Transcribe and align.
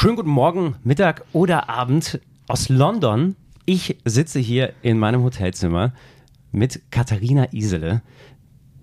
Schönen 0.00 0.16
guten 0.16 0.30
Morgen, 0.30 0.76
Mittag 0.82 1.26
oder 1.34 1.68
Abend 1.68 2.22
aus 2.48 2.70
London. 2.70 3.36
Ich 3.66 3.98
sitze 4.06 4.38
hier 4.38 4.72
in 4.80 4.98
meinem 4.98 5.22
Hotelzimmer 5.22 5.92
mit 6.52 6.90
Katharina 6.90 7.52
Isele, 7.52 8.00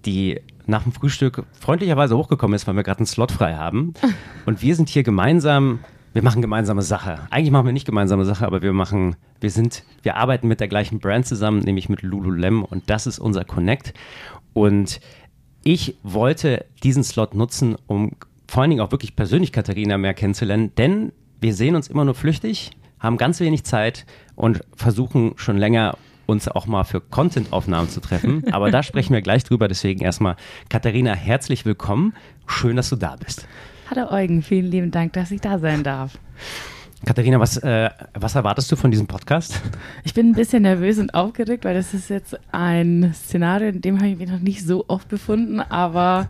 die 0.06 0.40
nach 0.68 0.84
dem 0.84 0.92
Frühstück 0.92 1.44
freundlicherweise 1.60 2.16
hochgekommen 2.16 2.54
ist, 2.54 2.68
weil 2.68 2.76
wir 2.76 2.84
gerade 2.84 3.00
einen 3.00 3.08
Slot 3.08 3.32
frei 3.32 3.56
haben. 3.56 3.96
Und 4.46 4.62
wir 4.62 4.76
sind 4.76 4.90
hier 4.90 5.02
gemeinsam, 5.02 5.80
wir 6.14 6.22
machen 6.22 6.44
gemeinsame 6.44 6.84
Sache. 6.84 7.18
Eigentlich 7.32 7.50
machen 7.50 7.66
wir 7.66 7.74
nicht 7.74 7.88
gemeinsame 7.88 8.24
Sache, 8.24 8.46
aber 8.46 8.62
wir 8.62 8.74
machen, 8.74 9.16
wir 9.40 9.50
sind, 9.50 9.86
wir 10.04 10.18
arbeiten 10.18 10.48
mit 10.48 10.60
der 10.60 10.68
gleichen 10.68 11.00
Brand 11.00 11.26
zusammen, 11.26 11.62
nämlich 11.62 11.90
mit 11.90 12.04
Lululem 12.04 12.64
und 12.64 12.92
das 12.92 13.08
ist 13.08 13.18
unser 13.18 13.44
Connect. 13.44 13.96
Und 14.54 15.00
ich 15.64 15.98
wollte 16.04 16.66
diesen 16.84 17.04
Slot 17.04 17.34
nutzen, 17.34 17.76
um 17.88 18.12
vor 18.48 18.62
allen 18.62 18.70
Dingen 18.70 18.82
auch 18.82 18.92
wirklich 18.92 19.16
persönlich 19.16 19.52
Katharina 19.52 19.98
mehr 19.98 20.14
kennenzulernen, 20.14 20.74
denn 20.78 21.12
wir 21.40 21.54
sehen 21.54 21.76
uns 21.76 21.88
immer 21.88 22.06
nur 22.06 22.16
flüchtig, 22.16 22.72
haben 23.00 23.18
ganz 23.18 23.40
wenig 23.40 23.64
Zeit 23.64 24.06
und 24.36 24.62
versuchen 24.76 25.34
schon 25.36 25.58
länger 25.58 25.98
uns 26.26 26.48
auch 26.48 26.66
mal 26.66 26.84
für 26.84 27.00
Content-Aufnahmen 27.00 27.90
zu 27.90 28.02
treffen. 28.02 28.44
Aber 28.52 28.70
da 28.72 28.84
sprechen 28.84 29.14
wir 29.14 29.22
gleich 29.22 29.44
drüber. 29.44 29.68
Deswegen 29.68 30.02
erstmal, 30.02 30.36
Katharina, 30.70 31.14
herzlich 31.14 31.66
willkommen. 31.66 32.14
Schön, 32.48 32.76
dass 32.76 32.90
du 32.90 32.96
da 32.96 33.16
bist. 33.16 33.48
Hallo 33.90 34.12
Eugen, 34.12 34.42
vielen 34.42 34.66
lieben 34.66 34.92
Dank, 34.92 35.14
dass 35.14 35.32
ich 35.32 35.40
da 35.40 35.60
sein 35.60 35.84
darf. 35.84 36.18
Katharina, 37.06 37.40
was, 37.40 37.58
äh, 37.58 37.90
was 38.14 38.36
erwartest 38.36 38.72
du 38.72 38.76
von 38.76 38.90
diesem 38.90 39.08
Podcast? 39.08 39.62
Ich 40.04 40.14
bin 40.14 40.30
ein 40.30 40.34
bisschen 40.34 40.64
nervös 40.64 40.98
und 40.98 41.14
aufgeregt, 41.14 41.64
weil 41.64 41.76
das 41.76 41.94
ist 41.94 42.10
jetzt 42.10 42.38
ein 42.52 43.14
Szenario, 43.14 43.70
in 43.70 43.82
dem 43.82 43.98
habe 43.98 44.10
ich 44.10 44.18
mich 44.18 44.30
noch 44.30 44.40
nicht 44.40 44.66
so 44.66 44.86
oft 44.88 45.08
befunden, 45.08 45.60
aber 45.60 46.30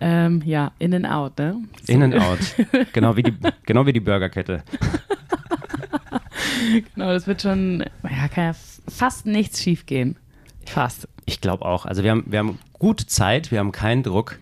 ähm, 0.00 0.42
ja, 0.44 0.72
in 0.78 0.94
and 0.94 1.06
out, 1.06 1.38
ne? 1.38 1.62
So. 1.84 1.92
In 1.92 2.02
and 2.02 2.14
out. 2.16 2.38
Genau 2.92 3.16
wie 3.16 3.22
die, 3.22 3.34
genau 3.66 3.86
wie 3.86 3.92
die 3.92 4.00
Burgerkette. 4.00 4.62
genau, 6.94 7.12
das 7.12 7.26
wird 7.26 7.42
schon, 7.42 7.84
ja, 8.02 8.28
kann 8.28 8.44
ja 8.44 8.52
fast 8.88 9.26
nichts 9.26 9.62
schief 9.62 9.86
gehen. 9.86 10.16
Fast. 10.66 11.08
Ich 11.26 11.40
glaube 11.40 11.64
auch. 11.64 11.86
Also 11.86 12.02
wir 12.02 12.10
haben, 12.10 12.24
wir 12.26 12.40
haben 12.40 12.58
gute 12.78 13.06
Zeit, 13.06 13.50
wir 13.52 13.60
haben 13.60 13.72
keinen 13.72 14.02
Druck 14.02 14.38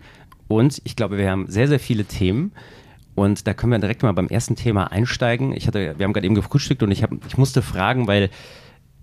und 0.47 0.81
ich 0.83 0.95
glaube, 0.95 1.17
wir 1.17 1.29
haben 1.29 1.45
sehr, 1.47 1.67
sehr 1.67 1.79
viele 1.79 2.05
Themen. 2.05 2.53
Und 3.19 3.47
da 3.47 3.53
können 3.53 3.73
wir 3.73 3.79
direkt 3.79 4.01
mal 4.01 4.13
beim 4.13 4.29
ersten 4.29 4.55
Thema 4.55 4.93
einsteigen. 4.93 5.51
Ich 5.51 5.67
hatte, 5.67 5.95
wir 5.97 6.05
haben 6.05 6.13
gerade 6.13 6.25
eben 6.25 6.35
gefrühstückt 6.35 6.81
und 6.83 6.91
ich, 6.91 7.03
hab, 7.03 7.11
ich 7.27 7.37
musste 7.37 7.61
fragen, 7.61 8.07
weil 8.07 8.29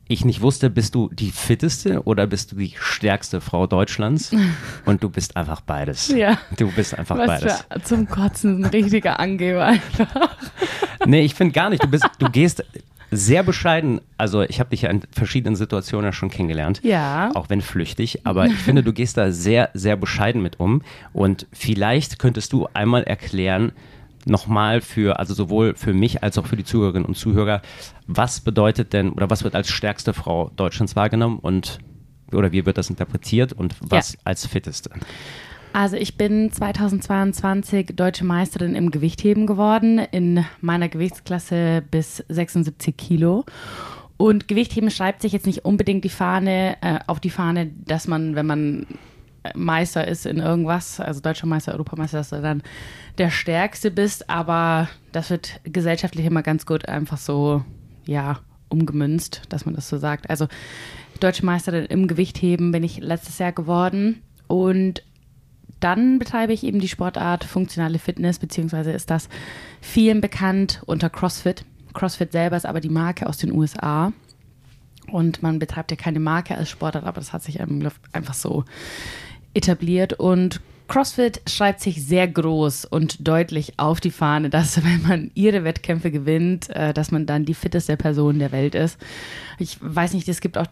ich 0.08 0.24
nicht 0.24 0.40
wusste, 0.40 0.70
bist 0.70 0.94
du 0.94 1.10
die 1.12 1.30
fitteste 1.30 2.02
oder 2.04 2.26
bist 2.26 2.52
du 2.52 2.56
die 2.56 2.72
stärkste 2.80 3.42
Frau 3.42 3.66
Deutschlands? 3.66 4.34
Und 4.86 5.02
du 5.02 5.10
bist 5.10 5.36
einfach 5.36 5.60
beides. 5.60 6.08
Ja. 6.08 6.38
Du 6.56 6.70
bist 6.70 6.96
einfach 6.96 7.18
Was 7.18 7.26
beides. 7.26 7.64
Für, 7.70 7.82
zum 7.82 8.08
Kotzen 8.08 8.64
ein 8.64 8.70
richtiger 8.70 9.18
Angeber 9.18 9.66
einfach. 9.66 10.36
Nee, 11.04 11.22
ich 11.22 11.34
finde 11.34 11.52
gar 11.52 11.68
nicht. 11.68 11.82
Du 11.82 11.88
bist, 11.88 12.08
du 12.18 12.30
gehst 12.30 12.64
sehr 13.10 13.42
bescheiden. 13.42 14.00
Also 14.16 14.42
ich 14.42 14.60
habe 14.60 14.70
dich 14.70 14.82
ja 14.82 14.90
in 14.90 15.02
verschiedenen 15.10 15.56
Situationen 15.56 16.14
schon 16.14 16.30
kennengelernt. 16.30 16.80
Ja. 16.84 17.32
Auch 17.34 17.50
wenn 17.50 17.60
flüchtig. 17.60 18.24
Aber 18.24 18.46
ich 18.46 18.54
finde, 18.54 18.82
du 18.82 18.94
gehst 18.94 19.18
da 19.18 19.30
sehr, 19.30 19.70
sehr 19.74 19.96
bescheiden 19.96 20.40
mit 20.40 20.58
um. 20.58 20.82
Und 21.12 21.46
vielleicht 21.52 22.18
könntest 22.18 22.54
du 22.54 22.66
einmal 22.72 23.02
erklären, 23.02 23.72
nochmal 24.26 24.80
für, 24.80 25.18
also 25.18 25.34
sowohl 25.34 25.74
für 25.74 25.94
mich 25.94 26.22
als 26.22 26.36
auch 26.36 26.46
für 26.46 26.56
die 26.56 26.64
Zuhörerinnen 26.64 27.06
und 27.06 27.16
Zuhörer, 27.16 27.62
was 28.06 28.40
bedeutet 28.40 28.92
denn 28.92 29.12
oder 29.12 29.30
was 29.30 29.44
wird 29.44 29.54
als 29.54 29.70
stärkste 29.70 30.12
Frau 30.12 30.50
Deutschlands 30.56 30.96
wahrgenommen 30.96 31.38
und 31.38 31.78
oder 32.32 32.52
wie 32.52 32.66
wird 32.66 32.76
das 32.76 32.90
interpretiert 32.90 33.52
und 33.52 33.76
was 33.80 34.14
ja. 34.14 34.18
als 34.24 34.46
fitteste? 34.46 34.90
Also 35.72 35.96
ich 35.96 36.16
bin 36.16 36.50
2022 36.50 37.94
deutsche 37.94 38.24
Meisterin 38.24 38.74
im 38.74 38.90
Gewichtheben 38.90 39.46
geworden, 39.46 39.98
in 39.98 40.44
meiner 40.60 40.88
Gewichtsklasse 40.88 41.84
bis 41.90 42.24
76 42.28 42.96
Kilo. 42.96 43.44
Und 44.16 44.48
Gewichtheben 44.48 44.90
schreibt 44.90 45.20
sich 45.20 45.32
jetzt 45.32 45.46
nicht 45.46 45.66
unbedingt 45.66 46.02
die 46.04 46.08
Fahne 46.08 46.78
äh, 46.80 46.98
auf 47.06 47.20
die 47.20 47.30
Fahne, 47.30 47.70
dass 47.84 48.08
man, 48.08 48.34
wenn 48.34 48.46
man 48.46 48.86
Meister 49.54 50.06
ist 50.06 50.26
in 50.26 50.38
irgendwas, 50.38 51.00
also 51.00 51.20
deutscher 51.20 51.46
Meister, 51.46 51.72
Europameister, 51.72 52.18
dass 52.18 52.30
du 52.30 52.40
dann 52.40 52.62
der 53.18 53.30
Stärkste 53.30 53.90
bist, 53.90 54.28
aber 54.30 54.88
das 55.12 55.30
wird 55.30 55.60
gesellschaftlich 55.64 56.26
immer 56.26 56.42
ganz 56.42 56.66
gut 56.66 56.88
einfach 56.88 57.18
so, 57.18 57.64
ja, 58.04 58.40
umgemünzt, 58.68 59.42
dass 59.48 59.64
man 59.64 59.74
das 59.74 59.88
so 59.88 59.98
sagt. 59.98 60.28
Also 60.28 60.48
deutsche 61.20 61.46
Meisterin 61.46 61.86
im 61.86 62.08
Gewichtheben 62.08 62.72
bin 62.72 62.82
ich 62.82 62.98
letztes 62.98 63.38
Jahr 63.38 63.52
geworden 63.52 64.22
und 64.48 65.02
dann 65.80 66.18
betreibe 66.18 66.52
ich 66.52 66.64
eben 66.64 66.80
die 66.80 66.88
Sportart 66.88 67.44
funktionale 67.44 67.98
Fitness, 67.98 68.38
beziehungsweise 68.38 68.92
ist 68.92 69.10
das 69.10 69.28
vielen 69.80 70.20
bekannt 70.20 70.82
unter 70.86 71.10
CrossFit. 71.10 71.64
CrossFit 71.92 72.32
selber 72.32 72.56
ist 72.56 72.66
aber 72.66 72.80
die 72.80 72.88
Marke 72.88 73.26
aus 73.26 73.38
den 73.38 73.52
USA. 73.52 74.12
Und 75.10 75.42
man 75.42 75.58
betreibt 75.58 75.90
ja 75.90 75.96
keine 75.96 76.18
Marke 76.18 76.56
als 76.56 76.68
Sportart, 76.68 77.04
aber 77.04 77.20
das 77.20 77.32
hat 77.32 77.42
sich 77.42 77.60
einfach 77.60 78.34
so 78.34 78.64
etabliert 79.56 80.12
und 80.12 80.60
CrossFit 80.88 81.40
schreibt 81.48 81.80
sich 81.80 82.06
sehr 82.06 82.28
groß 82.28 82.84
und 82.84 83.26
deutlich 83.26 83.72
auf 83.76 83.98
die 84.00 84.12
Fahne, 84.12 84.50
dass 84.50 84.76
wenn 84.84 85.02
man 85.02 85.32
ihre 85.34 85.64
Wettkämpfe 85.64 86.12
gewinnt, 86.12 86.70
äh, 86.70 86.94
dass 86.94 87.10
man 87.10 87.26
dann 87.26 87.44
die 87.44 87.54
fitteste 87.54 87.96
Person 87.96 88.38
der 88.38 88.52
Welt 88.52 88.76
ist. 88.76 88.98
Ich 89.58 89.78
weiß 89.80 90.12
nicht, 90.12 90.28
es 90.28 90.40
gibt 90.40 90.56
auch 90.58 90.66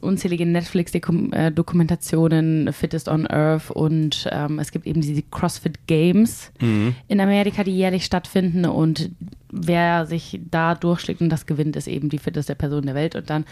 unzählige 0.00 0.44
Netflix-Dokumentationen, 0.44 2.72
Fittest 2.72 3.08
on 3.08 3.26
Earth 3.26 3.70
und 3.70 4.28
ähm, 4.30 4.58
es 4.58 4.70
gibt 4.72 4.86
eben 4.86 5.00
diese 5.00 5.22
CrossFit 5.22 5.86
Games 5.86 6.52
mhm. 6.60 6.94
in 7.06 7.20
Amerika, 7.20 7.64
die 7.64 7.76
jährlich 7.76 8.04
stattfinden 8.04 8.66
und 8.66 9.10
wer 9.50 10.04
sich 10.06 10.40
da 10.50 10.74
durchschlägt 10.74 11.22
und 11.22 11.30
das 11.30 11.46
gewinnt, 11.46 11.76
ist 11.76 11.88
eben 11.88 12.10
die 12.10 12.18
fitteste 12.18 12.54
Person 12.54 12.84
der 12.86 12.94
Welt 12.94 13.14
und 13.14 13.30
dann 13.30 13.44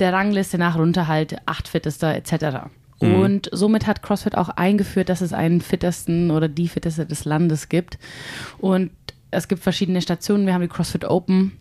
der 0.00 0.12
Rangliste 0.12 0.58
nach 0.58 0.78
runter 0.78 1.08
halt 1.08 1.36
acht 1.46 1.68
fittester 1.68 2.14
etc. 2.14 2.68
Mhm. 3.00 3.14
Und 3.14 3.50
somit 3.52 3.86
hat 3.86 4.02
CrossFit 4.02 4.36
auch 4.36 4.48
eingeführt, 4.50 5.08
dass 5.08 5.20
es 5.20 5.32
einen 5.32 5.60
fittesten 5.60 6.30
oder 6.30 6.48
die 6.48 6.68
fitteste 6.68 7.06
des 7.06 7.24
Landes 7.24 7.68
gibt. 7.68 7.98
Und 8.58 8.90
es 9.30 9.48
gibt 9.48 9.62
verschiedene 9.62 10.00
Stationen. 10.00 10.46
Wir 10.46 10.54
haben 10.54 10.62
die 10.62 10.68
CrossFit 10.68 11.04
Open. 11.04 11.52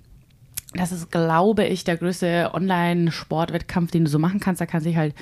Das 0.74 0.92
ist, 0.92 1.12
glaube 1.12 1.66
ich, 1.66 1.84
der 1.84 1.98
größte 1.98 2.52
Online-Sportwettkampf, 2.54 3.92
den 3.92 4.06
du 4.06 4.10
so 4.10 4.20
machen 4.20 4.40
kannst. 4.40 4.60
Da 4.60 4.66
kann 4.66 4.82
sich 4.82 4.98
halt 4.98 5.14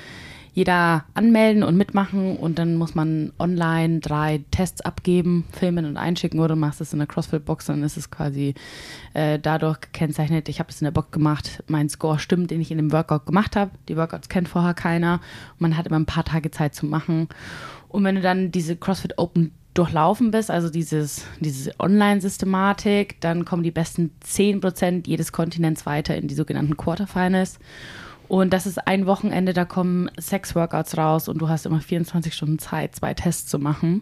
jeder 0.54 1.04
anmelden 1.14 1.62
und 1.62 1.76
mitmachen 1.76 2.36
und 2.36 2.58
dann 2.58 2.76
muss 2.76 2.94
man 2.94 3.32
online 3.38 4.00
drei 4.00 4.44
Tests 4.50 4.82
abgeben, 4.82 5.44
filmen 5.52 5.86
und 5.86 5.96
einschicken 5.96 6.40
oder 6.40 6.54
du 6.54 6.60
machst 6.60 6.80
es 6.80 6.92
in 6.92 6.98
der 6.98 7.08
CrossFit-Box, 7.08 7.66
dann 7.66 7.82
ist 7.82 7.96
es 7.96 8.10
quasi 8.10 8.54
äh, 9.14 9.38
dadurch 9.38 9.80
gekennzeichnet, 9.80 10.48
ich 10.50 10.58
habe 10.58 10.70
es 10.70 10.80
in 10.80 10.84
der 10.84 10.92
Box 10.92 11.10
gemacht, 11.10 11.62
mein 11.68 11.88
Score 11.88 12.18
stimmt, 12.18 12.50
den 12.50 12.60
ich 12.60 12.70
in 12.70 12.76
dem 12.76 12.92
Workout 12.92 13.24
gemacht 13.24 13.56
habe. 13.56 13.70
Die 13.88 13.96
Workouts 13.96 14.28
kennt 14.28 14.48
vorher 14.48 14.74
keiner. 14.74 15.20
Man 15.58 15.76
hat 15.76 15.86
immer 15.86 15.98
ein 15.98 16.06
paar 16.06 16.24
Tage 16.24 16.50
Zeit 16.50 16.74
zu 16.74 16.86
machen. 16.86 17.28
Und 17.88 18.04
wenn 18.04 18.16
du 18.16 18.20
dann 18.20 18.52
diese 18.52 18.76
CrossFit 18.76 19.18
Open 19.18 19.52
durchlaufen 19.74 20.30
bist, 20.30 20.50
also 20.50 20.68
dieses, 20.68 21.24
diese 21.40 21.72
Online-Systematik, 21.78 23.20
dann 23.20 23.44
kommen 23.44 23.62
die 23.62 23.70
besten 23.70 24.10
10% 24.22 25.06
jedes 25.06 25.32
Kontinents 25.32 25.86
weiter 25.86 26.14
in 26.14 26.28
die 26.28 26.34
sogenannten 26.34 26.76
Quarterfinals. 26.76 27.58
Und 28.32 28.54
das 28.54 28.64
ist 28.64 28.86
ein 28.88 29.04
Wochenende, 29.04 29.52
da 29.52 29.66
kommen 29.66 30.10
Sex-Workouts 30.18 30.96
raus 30.96 31.28
und 31.28 31.36
du 31.36 31.50
hast 31.50 31.66
immer 31.66 31.82
24 31.82 32.32
Stunden 32.32 32.58
Zeit, 32.58 32.96
zwei 32.96 33.12
Tests 33.12 33.46
zu 33.46 33.58
machen. 33.58 34.00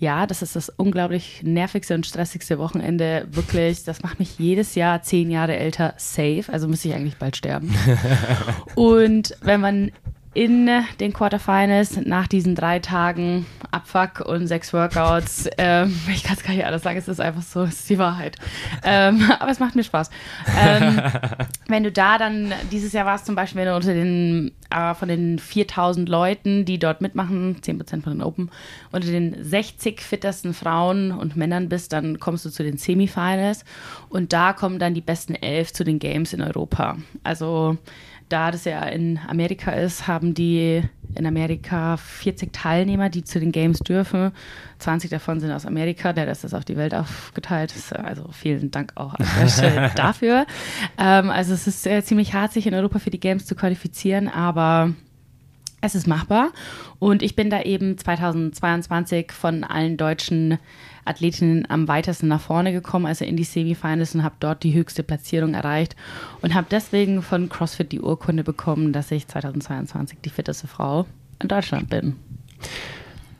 Ja, 0.00 0.26
das 0.26 0.42
ist 0.42 0.56
das 0.56 0.70
unglaublich 0.70 1.44
nervigste 1.44 1.94
und 1.94 2.04
stressigste 2.04 2.58
Wochenende. 2.58 3.28
Wirklich, 3.30 3.84
das 3.84 4.02
macht 4.02 4.18
mich 4.18 4.40
jedes 4.40 4.74
Jahr 4.74 5.02
zehn 5.02 5.30
Jahre 5.30 5.56
älter 5.56 5.94
safe. 5.98 6.46
Also 6.48 6.66
müsste 6.66 6.88
ich 6.88 6.94
eigentlich 6.96 7.16
bald 7.18 7.36
sterben. 7.36 7.72
und 8.74 9.36
wenn 9.40 9.60
man 9.60 9.92
in 10.32 10.70
den 11.00 11.12
Quarterfinals 11.12 11.96
nach 12.04 12.28
diesen 12.28 12.54
drei 12.54 12.78
Tagen 12.78 13.46
Abfuck 13.72 14.20
und 14.20 14.46
sechs 14.46 14.72
Workouts. 14.72 15.48
Ähm, 15.58 15.96
ich 16.12 16.22
kann 16.22 16.36
es 16.36 16.44
gar 16.44 16.54
nicht 16.54 16.64
alles 16.64 16.82
sagen, 16.82 16.98
es 16.98 17.08
ist 17.08 17.20
einfach 17.20 17.42
so, 17.42 17.62
es 17.62 17.80
ist 17.80 17.90
die 17.90 17.98
Wahrheit. 17.98 18.36
Ähm, 18.84 19.28
aber 19.40 19.50
es 19.50 19.58
macht 19.58 19.74
mir 19.74 19.82
Spaß. 19.82 20.10
Ähm, 20.60 21.02
wenn 21.68 21.82
du 21.82 21.90
da 21.90 22.16
dann, 22.16 22.52
dieses 22.70 22.92
Jahr 22.92 23.06
war 23.06 23.16
es 23.16 23.24
zum 23.24 23.34
Beispiel, 23.34 23.60
wenn 23.62 23.68
du 23.68 23.74
unter 23.74 23.92
den, 23.92 24.52
äh, 24.70 24.94
von 24.94 25.08
den 25.08 25.40
4000 25.40 26.08
Leuten, 26.08 26.64
die 26.64 26.78
dort 26.78 27.00
mitmachen, 27.00 27.56
10% 27.60 28.02
von 28.02 28.12
den 28.12 28.22
Open, 28.22 28.50
unter 28.92 29.08
den 29.08 29.42
60 29.42 30.00
fittesten 30.00 30.54
Frauen 30.54 31.10
und 31.10 31.36
Männern 31.36 31.68
bist, 31.68 31.92
dann 31.92 32.20
kommst 32.20 32.44
du 32.44 32.50
zu 32.50 32.62
den 32.62 32.78
Semifinals 32.78 33.64
und 34.08 34.32
da 34.32 34.52
kommen 34.52 34.78
dann 34.78 34.94
die 34.94 35.00
besten 35.00 35.34
elf 35.34 35.72
zu 35.72 35.82
den 35.82 35.98
Games 35.98 36.32
in 36.32 36.40
Europa. 36.40 36.96
Also 37.24 37.78
da 38.30 38.50
das 38.50 38.64
ja 38.64 38.82
in 38.84 39.18
Amerika 39.28 39.72
ist, 39.72 40.06
haben 40.06 40.34
die 40.34 40.82
in 41.14 41.26
Amerika 41.26 41.96
40 41.96 42.52
Teilnehmer, 42.52 43.10
die 43.10 43.24
zu 43.24 43.40
den 43.40 43.52
Games 43.52 43.80
dürfen. 43.80 44.30
20 44.78 45.10
davon 45.10 45.40
sind 45.40 45.50
aus 45.50 45.66
Amerika, 45.66 46.12
der 46.12 46.26
Rest 46.26 46.44
ist 46.44 46.54
auf 46.54 46.64
die 46.64 46.76
Welt 46.76 46.94
aufgeteilt. 46.94 47.74
Also 48.02 48.30
vielen 48.32 48.70
Dank 48.70 48.92
auch 48.94 49.14
an 49.14 49.26
der 49.40 49.48
Stelle 49.48 49.90
dafür. 49.96 50.46
Ähm, 50.98 51.30
also 51.30 51.52
es 51.52 51.66
ist 51.66 51.86
äh, 51.86 52.02
ziemlich 52.02 52.32
hart, 52.32 52.52
sich 52.52 52.66
in 52.66 52.74
Europa 52.74 53.00
für 53.00 53.10
die 53.10 53.20
Games 53.20 53.46
zu 53.46 53.54
qualifizieren, 53.54 54.28
aber 54.28 54.94
es 55.80 55.94
ist 55.94 56.06
machbar. 56.06 56.52
Und 56.98 57.22
ich 57.22 57.34
bin 57.34 57.50
da 57.50 57.62
eben 57.62 57.98
2022 57.98 59.32
von 59.32 59.64
allen 59.64 59.96
deutschen 59.96 60.58
Athletinnen 61.04 61.66
am 61.68 61.88
weitesten 61.88 62.28
nach 62.28 62.40
vorne 62.40 62.72
gekommen, 62.72 63.06
also 63.06 63.24
in 63.24 63.36
die 63.36 63.44
Semifinals 63.44 64.14
und 64.14 64.22
habe 64.22 64.36
dort 64.40 64.62
die 64.62 64.74
höchste 64.74 65.02
Platzierung 65.02 65.54
erreicht 65.54 65.96
und 66.42 66.54
habe 66.54 66.66
deswegen 66.70 67.22
von 67.22 67.48
CrossFit 67.48 67.92
die 67.92 68.00
Urkunde 68.00 68.44
bekommen, 68.44 68.92
dass 68.92 69.10
ich 69.10 69.26
2022 69.28 70.18
die 70.24 70.30
fitteste 70.30 70.66
Frau 70.66 71.06
in 71.40 71.48
Deutschland 71.48 71.88
bin. 71.88 72.16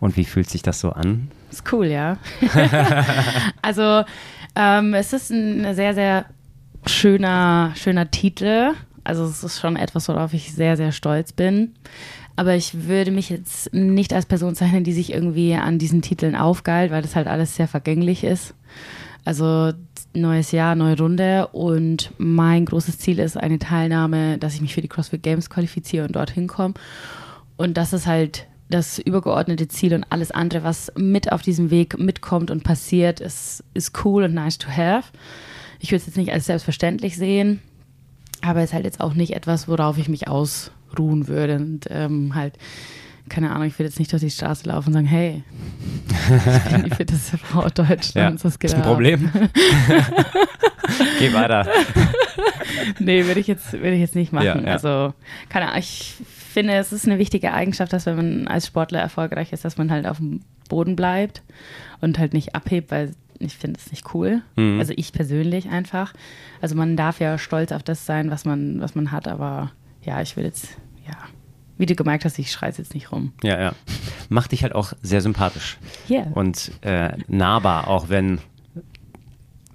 Und 0.00 0.16
wie 0.16 0.24
fühlt 0.24 0.48
sich 0.48 0.62
das 0.62 0.80
so 0.80 0.90
an? 0.90 1.30
Ist 1.50 1.70
cool, 1.72 1.86
ja. 1.86 2.16
also 3.62 4.04
ähm, 4.56 4.94
es 4.94 5.12
ist 5.12 5.30
ein 5.30 5.74
sehr, 5.74 5.94
sehr 5.94 6.26
schöner, 6.86 7.72
schöner 7.76 8.10
Titel. 8.10 8.72
Also 9.04 9.24
es 9.24 9.42
ist 9.44 9.60
schon 9.60 9.76
etwas, 9.76 10.08
worauf 10.08 10.32
ich 10.32 10.52
sehr, 10.52 10.76
sehr 10.76 10.92
stolz 10.92 11.32
bin. 11.32 11.74
Aber 12.40 12.54
ich 12.54 12.86
würde 12.86 13.10
mich 13.10 13.28
jetzt 13.28 13.70
nicht 13.74 14.14
als 14.14 14.24
Person 14.24 14.54
zeichnen, 14.54 14.82
die 14.82 14.94
sich 14.94 15.12
irgendwie 15.12 15.52
an 15.56 15.78
diesen 15.78 16.00
Titeln 16.00 16.34
aufgeilt, 16.34 16.90
weil 16.90 17.02
das 17.02 17.14
halt 17.14 17.26
alles 17.26 17.54
sehr 17.54 17.68
vergänglich 17.68 18.24
ist. 18.24 18.54
Also 19.26 19.74
neues 20.14 20.50
Jahr, 20.50 20.74
neue 20.74 20.96
Runde 20.96 21.48
und 21.48 22.12
mein 22.16 22.64
großes 22.64 22.96
Ziel 22.96 23.18
ist 23.18 23.36
eine 23.36 23.58
Teilnahme, 23.58 24.38
dass 24.38 24.54
ich 24.54 24.62
mich 24.62 24.72
für 24.72 24.80
die 24.80 24.88
CrossFit 24.88 25.22
Games 25.22 25.50
qualifiziere 25.50 26.06
und 26.06 26.16
dorthin 26.16 26.46
komme. 26.46 26.72
Und 27.58 27.76
das 27.76 27.92
ist 27.92 28.06
halt 28.06 28.46
das 28.70 28.98
übergeordnete 28.98 29.68
Ziel 29.68 29.92
und 29.92 30.06
alles 30.08 30.30
andere, 30.30 30.64
was 30.64 30.90
mit 30.96 31.32
auf 31.32 31.42
diesem 31.42 31.70
Weg 31.70 31.98
mitkommt 31.98 32.50
und 32.50 32.64
passiert, 32.64 33.20
ist, 33.20 33.64
ist 33.74 34.02
cool 34.06 34.22
und 34.24 34.32
nice 34.32 34.56
to 34.56 34.70
have. 34.70 35.12
Ich 35.78 35.90
würde 35.90 36.00
es 36.00 36.06
jetzt 36.06 36.16
nicht 36.16 36.32
als 36.32 36.46
selbstverständlich 36.46 37.18
sehen, 37.18 37.60
aber 38.40 38.60
es 38.60 38.70
ist 38.70 38.72
halt 38.72 38.86
jetzt 38.86 39.02
auch 39.02 39.12
nicht 39.12 39.36
etwas, 39.36 39.68
worauf 39.68 39.98
ich 39.98 40.08
mich 40.08 40.26
ausruhen 40.90 41.28
würde 41.28 41.56
und 41.56 41.86
ähm, 41.90 42.34
halt 42.34 42.54
keine 43.28 43.52
Ahnung, 43.52 43.68
ich 43.68 43.78
will 43.78 43.86
jetzt 43.86 44.00
nicht 44.00 44.12
durch 44.12 44.22
die 44.22 44.30
Straße 44.30 44.68
laufen 44.68 44.88
und 44.88 44.94
sagen, 44.94 45.06
hey, 45.06 45.44
ich 46.66 46.72
bin 46.72 46.82
die 46.82 46.90
fitteste 46.90 47.38
Frau 47.38 47.68
Deutschlands. 47.74 48.14
Ja, 48.42 48.48
das 48.48 48.58
geht 48.58 48.70
ist 48.72 48.76
ein 48.76 48.82
Problem. 48.82 49.30
Geh 51.20 51.32
weiter. 51.32 51.64
nee, 52.98 53.24
würde 53.24 53.38
ich 53.38 53.46
jetzt, 53.46 53.72
würde 53.72 53.92
ich 53.92 54.00
jetzt 54.00 54.16
nicht 54.16 54.32
machen. 54.32 54.46
Ja, 54.46 54.60
ja. 54.60 54.72
Also, 54.72 55.14
keine 55.48 55.68
Ahnung, 55.68 55.78
ich 55.78 56.14
finde, 56.26 56.74
es 56.74 56.92
ist 56.92 57.06
eine 57.06 57.18
wichtige 57.18 57.52
Eigenschaft, 57.52 57.92
dass 57.92 58.06
wenn 58.06 58.16
man 58.16 58.48
als 58.48 58.66
Sportler 58.66 58.98
erfolgreich 58.98 59.52
ist, 59.52 59.64
dass 59.64 59.78
man 59.78 59.92
halt 59.92 60.08
auf 60.08 60.16
dem 60.16 60.40
Boden 60.68 60.96
bleibt 60.96 61.42
und 62.00 62.18
halt 62.18 62.32
nicht 62.32 62.56
abhebt, 62.56 62.90
weil 62.90 63.12
ich 63.38 63.56
finde 63.56 63.78
es 63.78 63.92
nicht 63.92 64.12
cool. 64.12 64.42
Mhm. 64.56 64.80
Also 64.80 64.92
ich 64.96 65.12
persönlich 65.12 65.68
einfach. 65.68 66.14
Also 66.60 66.74
man 66.74 66.96
darf 66.96 67.20
ja 67.20 67.38
stolz 67.38 67.70
auf 67.70 67.84
das 67.84 68.06
sein, 68.06 68.30
was 68.30 68.44
man, 68.44 68.80
was 68.80 68.96
man 68.96 69.12
hat, 69.12 69.28
aber 69.28 69.70
ja, 70.02 70.20
ich 70.20 70.36
will 70.36 70.44
jetzt, 70.44 70.68
ja, 71.06 71.16
wie 71.78 71.86
du 71.86 71.94
gemerkt 71.94 72.24
hast, 72.24 72.38
ich 72.38 72.50
schreie 72.50 72.72
jetzt 72.76 72.94
nicht 72.94 73.12
rum. 73.12 73.32
Ja, 73.42 73.60
ja. 73.60 73.72
Macht 74.28 74.52
dich 74.52 74.62
halt 74.62 74.74
auch 74.74 74.92
sehr 75.02 75.20
sympathisch. 75.20 75.78
Yeah. 76.08 76.26
Und 76.34 76.72
äh, 76.82 77.12
nahbar, 77.28 77.88
auch 77.88 78.08
wenn 78.08 78.40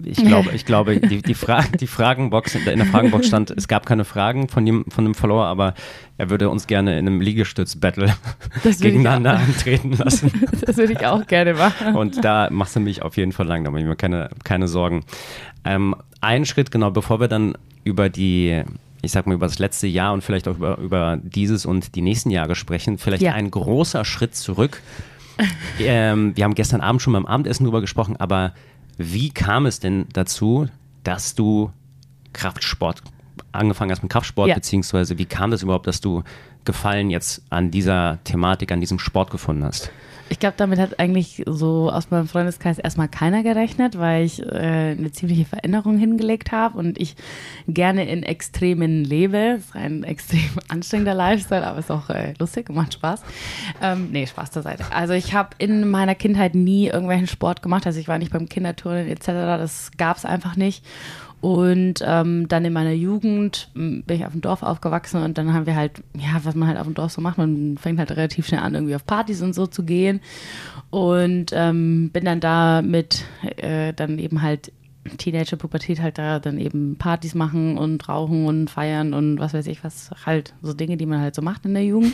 ich 0.04 0.18
glaube, 0.18 0.52
ich 0.52 0.66
glaube, 0.66 1.00
die, 1.00 1.22
die, 1.22 1.34
Fra 1.34 1.62
die 1.62 1.86
Fragenbox, 1.86 2.54
in 2.54 2.64
der 2.64 2.86
Fragenbox 2.86 3.28
stand, 3.28 3.50
es 3.50 3.68
gab 3.68 3.86
keine 3.86 4.04
Fragen 4.04 4.48
von 4.48 4.64
dem, 4.66 4.84
von 4.88 5.04
dem 5.04 5.14
Follower, 5.14 5.46
aber 5.46 5.74
er 6.18 6.30
würde 6.30 6.50
uns 6.50 6.66
gerne 6.66 6.98
in 6.98 7.06
einem 7.06 7.20
Liegestütz-Battle 7.20 8.14
gegeneinander 8.80 9.38
antreten 9.38 9.92
lassen. 9.92 10.32
Das 10.66 10.76
würde 10.76 10.92
ich 10.92 11.06
auch 11.06 11.26
gerne 11.26 11.54
machen. 11.54 11.94
Und 11.94 12.24
da 12.24 12.48
machst 12.50 12.76
du 12.76 12.80
mich 12.80 13.02
auf 13.02 13.16
jeden 13.16 13.32
Fall 13.32 13.46
lang, 13.46 13.64
da 13.64 13.70
mache 13.70 13.82
ich 13.82 13.86
mir 13.86 13.96
keine, 13.96 14.30
keine 14.42 14.68
Sorgen. 14.68 15.04
Ähm, 15.64 15.94
ein 16.20 16.44
Schritt, 16.44 16.70
genau, 16.70 16.90
bevor 16.90 17.20
wir 17.20 17.28
dann 17.28 17.54
über 17.84 18.08
die, 18.08 18.62
ich 19.02 19.12
sag 19.12 19.26
mal, 19.26 19.34
über 19.34 19.46
das 19.46 19.58
letzte 19.58 19.86
Jahr 19.86 20.12
und 20.12 20.22
vielleicht 20.22 20.48
auch 20.48 20.56
über, 20.56 20.78
über 20.78 21.18
dieses 21.22 21.66
und 21.66 21.94
die 21.94 22.02
nächsten 22.02 22.30
Jahre 22.30 22.54
sprechen, 22.54 22.98
vielleicht 22.98 23.22
ja. 23.22 23.32
ein 23.32 23.50
großer 23.50 24.04
Schritt 24.04 24.34
zurück. 24.34 24.82
ähm, 25.80 26.36
wir 26.36 26.44
haben 26.44 26.54
gestern 26.54 26.80
Abend 26.80 27.02
schon 27.02 27.12
beim 27.12 27.26
Abendessen 27.26 27.64
drüber 27.64 27.80
gesprochen, 27.80 28.16
aber 28.16 28.52
wie 28.96 29.30
kam 29.30 29.66
es 29.66 29.80
denn 29.80 30.06
dazu, 30.12 30.68
dass 31.04 31.34
du 31.34 31.70
Kraftsport 32.32 33.02
angefangen 33.52 33.90
hast 33.90 34.02
mit 34.02 34.10
Kraftsport, 34.10 34.48
ja. 34.48 34.54
beziehungsweise 34.54 35.18
wie 35.18 35.26
kam 35.26 35.50
das 35.50 35.62
überhaupt, 35.62 35.86
dass 35.86 36.00
du 36.00 36.22
Gefallen 36.64 37.10
jetzt 37.10 37.42
an 37.48 37.70
dieser 37.70 38.18
Thematik, 38.24 38.72
an 38.72 38.80
diesem 38.80 38.98
Sport 38.98 39.30
gefunden 39.30 39.64
hast? 39.64 39.90
Ich 40.28 40.40
glaube, 40.40 40.54
damit 40.56 40.80
hat 40.80 40.98
eigentlich 40.98 41.44
so 41.46 41.90
aus 41.90 42.10
meinem 42.10 42.26
Freundeskreis 42.26 42.78
erstmal 42.78 43.08
keiner 43.08 43.44
gerechnet, 43.44 43.96
weil 43.98 44.24
ich 44.24 44.42
äh, 44.42 44.96
eine 44.98 45.12
ziemliche 45.12 45.44
Veränderung 45.44 45.98
hingelegt 45.98 46.50
habe 46.50 46.78
und 46.78 47.00
ich 47.00 47.14
gerne 47.68 48.08
in 48.08 48.24
Extremen 48.24 49.04
lebe. 49.04 49.54
Das 49.56 49.66
ist 49.66 49.76
ein 49.76 50.02
extrem 50.04 50.50
anstrengender 50.68 51.14
Lifestyle, 51.14 51.66
aber 51.66 51.78
ist 51.78 51.90
auch 51.90 52.10
äh, 52.10 52.34
lustig 52.38 52.68
und 52.68 52.74
macht 52.74 52.94
Spaß. 52.94 53.22
Ähm, 53.80 54.08
nee, 54.10 54.26
Spaß 54.26 54.50
zur 54.50 54.62
Seite. 54.62 54.84
Also 54.90 55.12
ich 55.12 55.32
habe 55.32 55.50
in 55.58 55.88
meiner 55.88 56.16
Kindheit 56.16 56.54
nie 56.54 56.88
irgendwelchen 56.88 57.28
Sport 57.28 57.62
gemacht. 57.62 57.86
Also 57.86 58.00
ich 58.00 58.08
war 58.08 58.18
nicht 58.18 58.32
beim 58.32 58.48
Kinderturnen 58.48 59.06
etc. 59.06 59.26
Das 59.26 59.90
gab 59.96 60.16
es 60.16 60.24
einfach 60.24 60.56
nicht. 60.56 60.84
Und 61.46 62.02
ähm, 62.04 62.48
dann 62.48 62.64
in 62.64 62.72
meiner 62.72 62.90
Jugend 62.90 63.70
bin 63.72 64.04
ich 64.08 64.26
auf 64.26 64.32
dem 64.32 64.40
Dorf 64.40 64.64
aufgewachsen 64.64 65.22
und 65.22 65.38
dann 65.38 65.52
haben 65.52 65.64
wir 65.64 65.76
halt, 65.76 66.02
ja, 66.16 66.40
was 66.42 66.56
man 66.56 66.66
halt 66.66 66.76
auf 66.76 66.86
dem 66.86 66.94
Dorf 66.94 67.12
so 67.12 67.20
macht, 67.20 67.38
man 67.38 67.78
fängt 67.78 68.00
halt 68.00 68.10
relativ 68.10 68.48
schnell 68.48 68.62
an, 68.62 68.74
irgendwie 68.74 68.96
auf 68.96 69.06
Partys 69.06 69.42
und 69.42 69.54
so 69.54 69.68
zu 69.68 69.84
gehen. 69.84 70.18
Und 70.90 71.52
ähm, 71.52 72.10
bin 72.12 72.24
dann 72.24 72.40
da 72.40 72.82
mit 72.82 73.26
äh, 73.58 73.92
dann 73.92 74.18
eben 74.18 74.42
halt 74.42 74.72
Teenager-Pubertät 75.18 76.02
halt 76.02 76.18
da 76.18 76.40
dann 76.40 76.58
eben 76.58 76.96
Partys 76.96 77.36
machen 77.36 77.78
und 77.78 78.08
rauchen 78.08 78.46
und 78.46 78.68
feiern 78.68 79.14
und 79.14 79.38
was 79.38 79.54
weiß 79.54 79.68
ich 79.68 79.84
was, 79.84 80.10
halt 80.26 80.52
so 80.62 80.72
Dinge, 80.72 80.96
die 80.96 81.06
man 81.06 81.20
halt 81.20 81.36
so 81.36 81.42
macht 81.42 81.64
in 81.64 81.74
der 81.74 81.84
Jugend. 81.84 82.12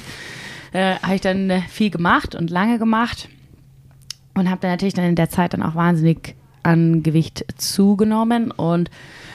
Äh, 0.72 0.96
habe 0.96 1.14
ich 1.14 1.22
dann 1.22 1.48
äh, 1.48 1.62
viel 1.62 1.88
gemacht 1.88 2.34
und 2.34 2.50
lange 2.50 2.78
gemacht 2.78 3.30
und 4.34 4.50
habe 4.50 4.60
dann 4.60 4.72
natürlich 4.72 4.92
dann 4.92 5.06
in 5.06 5.16
der 5.16 5.30
Zeit 5.30 5.54
dann 5.54 5.62
auch 5.62 5.74
wahnsinnig 5.74 6.34
an 6.62 7.02
Gewicht 7.02 7.44
zugenommen 7.56 8.50
und 8.50 8.90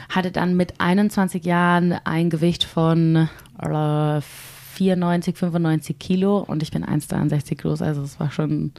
hatte 0.09 0.31
dann 0.31 0.55
mit 0.55 0.79
21 0.79 1.43
Jahren 1.45 1.93
ein 2.03 2.29
Gewicht 2.29 2.63
von 2.63 3.29
äh, 3.61 4.21
94, 4.21 5.37
95 5.37 5.99
Kilo 5.99 6.39
und 6.39 6.63
ich 6.63 6.71
bin 6.71 6.85
1,63 6.85 7.57
groß, 7.57 7.81
also 7.81 8.03
es 8.03 8.19
war 8.19 8.31
schon 8.31 8.71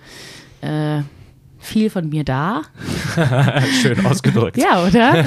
äh, 0.60 1.02
viel 1.58 1.90
von 1.90 2.08
mir 2.08 2.25
da. 2.25 2.62
Schön 3.82 4.05
ausgedrückt. 4.06 4.56
ja, 4.56 4.87
oder? 4.87 5.25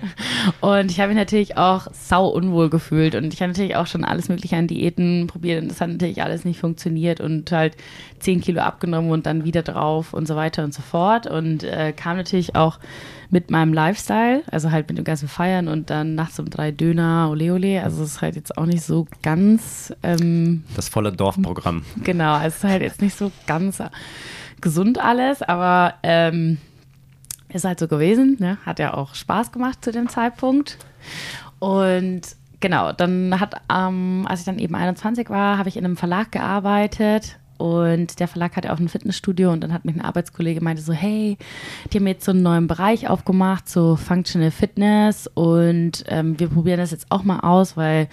und 0.60 0.90
ich 0.90 0.98
habe 0.98 1.08
mich 1.08 1.16
natürlich 1.16 1.56
auch 1.56 1.88
sau 1.92 2.28
unwohl 2.28 2.70
gefühlt 2.70 3.14
und 3.14 3.32
ich 3.32 3.40
habe 3.40 3.52
natürlich 3.52 3.76
auch 3.76 3.86
schon 3.86 4.04
alles 4.04 4.28
mögliche 4.28 4.56
an 4.56 4.66
Diäten 4.66 5.26
probiert 5.26 5.62
und 5.62 5.70
das 5.70 5.80
hat 5.80 5.90
natürlich 5.90 6.22
alles 6.22 6.44
nicht 6.44 6.60
funktioniert 6.60 7.20
und 7.20 7.52
halt 7.52 7.76
10 8.20 8.40
Kilo 8.40 8.62
abgenommen 8.62 9.10
und 9.10 9.26
dann 9.26 9.44
wieder 9.44 9.62
drauf 9.62 10.14
und 10.14 10.26
so 10.26 10.36
weiter 10.36 10.64
und 10.64 10.72
so 10.72 10.82
fort 10.82 11.26
und 11.26 11.64
äh, 11.64 11.92
kam 11.92 12.16
natürlich 12.16 12.56
auch 12.56 12.78
mit 13.30 13.50
meinem 13.50 13.74
Lifestyle, 13.74 14.42
also 14.50 14.70
halt 14.70 14.88
mit 14.88 14.96
dem 14.96 15.04
ganzen 15.04 15.28
Feiern 15.28 15.68
und 15.68 15.90
dann 15.90 16.14
nachts 16.14 16.38
um 16.38 16.48
drei 16.48 16.70
Döner, 16.70 17.28
ole 17.30 17.52
ole, 17.52 17.82
also 17.82 18.02
es 18.02 18.14
ist 18.14 18.22
halt 18.22 18.36
jetzt 18.36 18.56
auch 18.56 18.64
nicht 18.64 18.82
so 18.82 19.06
ganz... 19.22 19.92
Ähm, 20.02 20.64
das 20.74 20.88
volle 20.88 21.12
Dorfprogramm. 21.12 21.84
Genau, 22.02 22.40
es 22.40 22.56
ist 22.56 22.64
halt 22.64 22.80
jetzt 22.80 23.02
nicht 23.02 23.16
so 23.16 23.30
ganz 23.46 23.82
gesund 24.60 24.98
alles, 24.98 25.42
aber 25.42 25.94
ähm, 26.02 26.58
ist 27.48 27.64
halt 27.64 27.78
so 27.78 27.88
gewesen. 27.88 28.36
Ne? 28.38 28.58
Hat 28.64 28.78
ja 28.78 28.94
auch 28.94 29.14
Spaß 29.14 29.52
gemacht 29.52 29.84
zu 29.84 29.92
dem 29.92 30.08
Zeitpunkt. 30.08 30.78
Und 31.58 32.22
genau, 32.60 32.92
dann 32.92 33.40
hat, 33.40 33.54
ähm, 33.72 34.26
als 34.28 34.40
ich 34.40 34.46
dann 34.46 34.58
eben 34.58 34.74
21 34.74 35.30
war, 35.30 35.58
habe 35.58 35.68
ich 35.68 35.76
in 35.76 35.84
einem 35.84 35.96
Verlag 35.96 36.32
gearbeitet. 36.32 37.38
Und 37.58 38.20
der 38.20 38.28
Verlag 38.28 38.56
hatte 38.56 38.72
auch 38.72 38.78
ein 38.78 38.88
Fitnessstudio 38.88 39.50
und 39.50 39.62
dann 39.62 39.72
hat 39.72 39.84
mich 39.84 39.96
ein 39.96 40.00
Arbeitskollege 40.00 40.62
meinte 40.62 40.80
so, 40.80 40.92
hey, 40.92 41.36
die 41.92 41.98
haben 41.98 42.06
jetzt 42.06 42.24
so 42.24 42.30
einen 42.30 42.44
neuen 42.44 42.68
Bereich 42.68 43.08
aufgemacht, 43.08 43.68
so 43.68 43.96
Functional 43.96 44.52
Fitness 44.52 45.28
und 45.34 46.04
ähm, 46.06 46.38
wir 46.38 46.46
probieren 46.48 46.78
das 46.78 46.92
jetzt 46.92 47.06
auch 47.10 47.24
mal 47.24 47.40
aus, 47.40 47.76
weil 47.76 48.08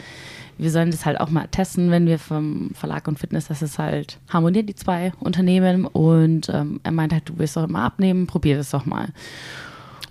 wir 0.58 0.72
sollen 0.72 0.92
das 0.92 1.06
halt 1.06 1.20
auch 1.20 1.30
mal 1.30 1.48
testen, 1.48 1.92
wenn 1.92 2.08
wir 2.08 2.20
vom 2.20 2.72
Verlag 2.74 3.08
und 3.08 3.20
Fitness, 3.20 3.48
dass 3.48 3.62
es 3.62 3.78
halt 3.78 4.20
harmoniert, 4.30 4.70
die 4.70 4.76
zwei 4.76 5.12
Unternehmen. 5.20 5.86
Und 5.86 6.50
ähm, 6.50 6.80
er 6.84 6.92
meint 6.92 7.12
halt, 7.12 7.28
du 7.28 7.38
willst 7.38 7.58
doch 7.58 7.68
immer 7.68 7.84
abnehmen, 7.84 8.28
probier 8.28 8.58
das 8.58 8.70
doch 8.70 8.86
mal. 8.86 9.10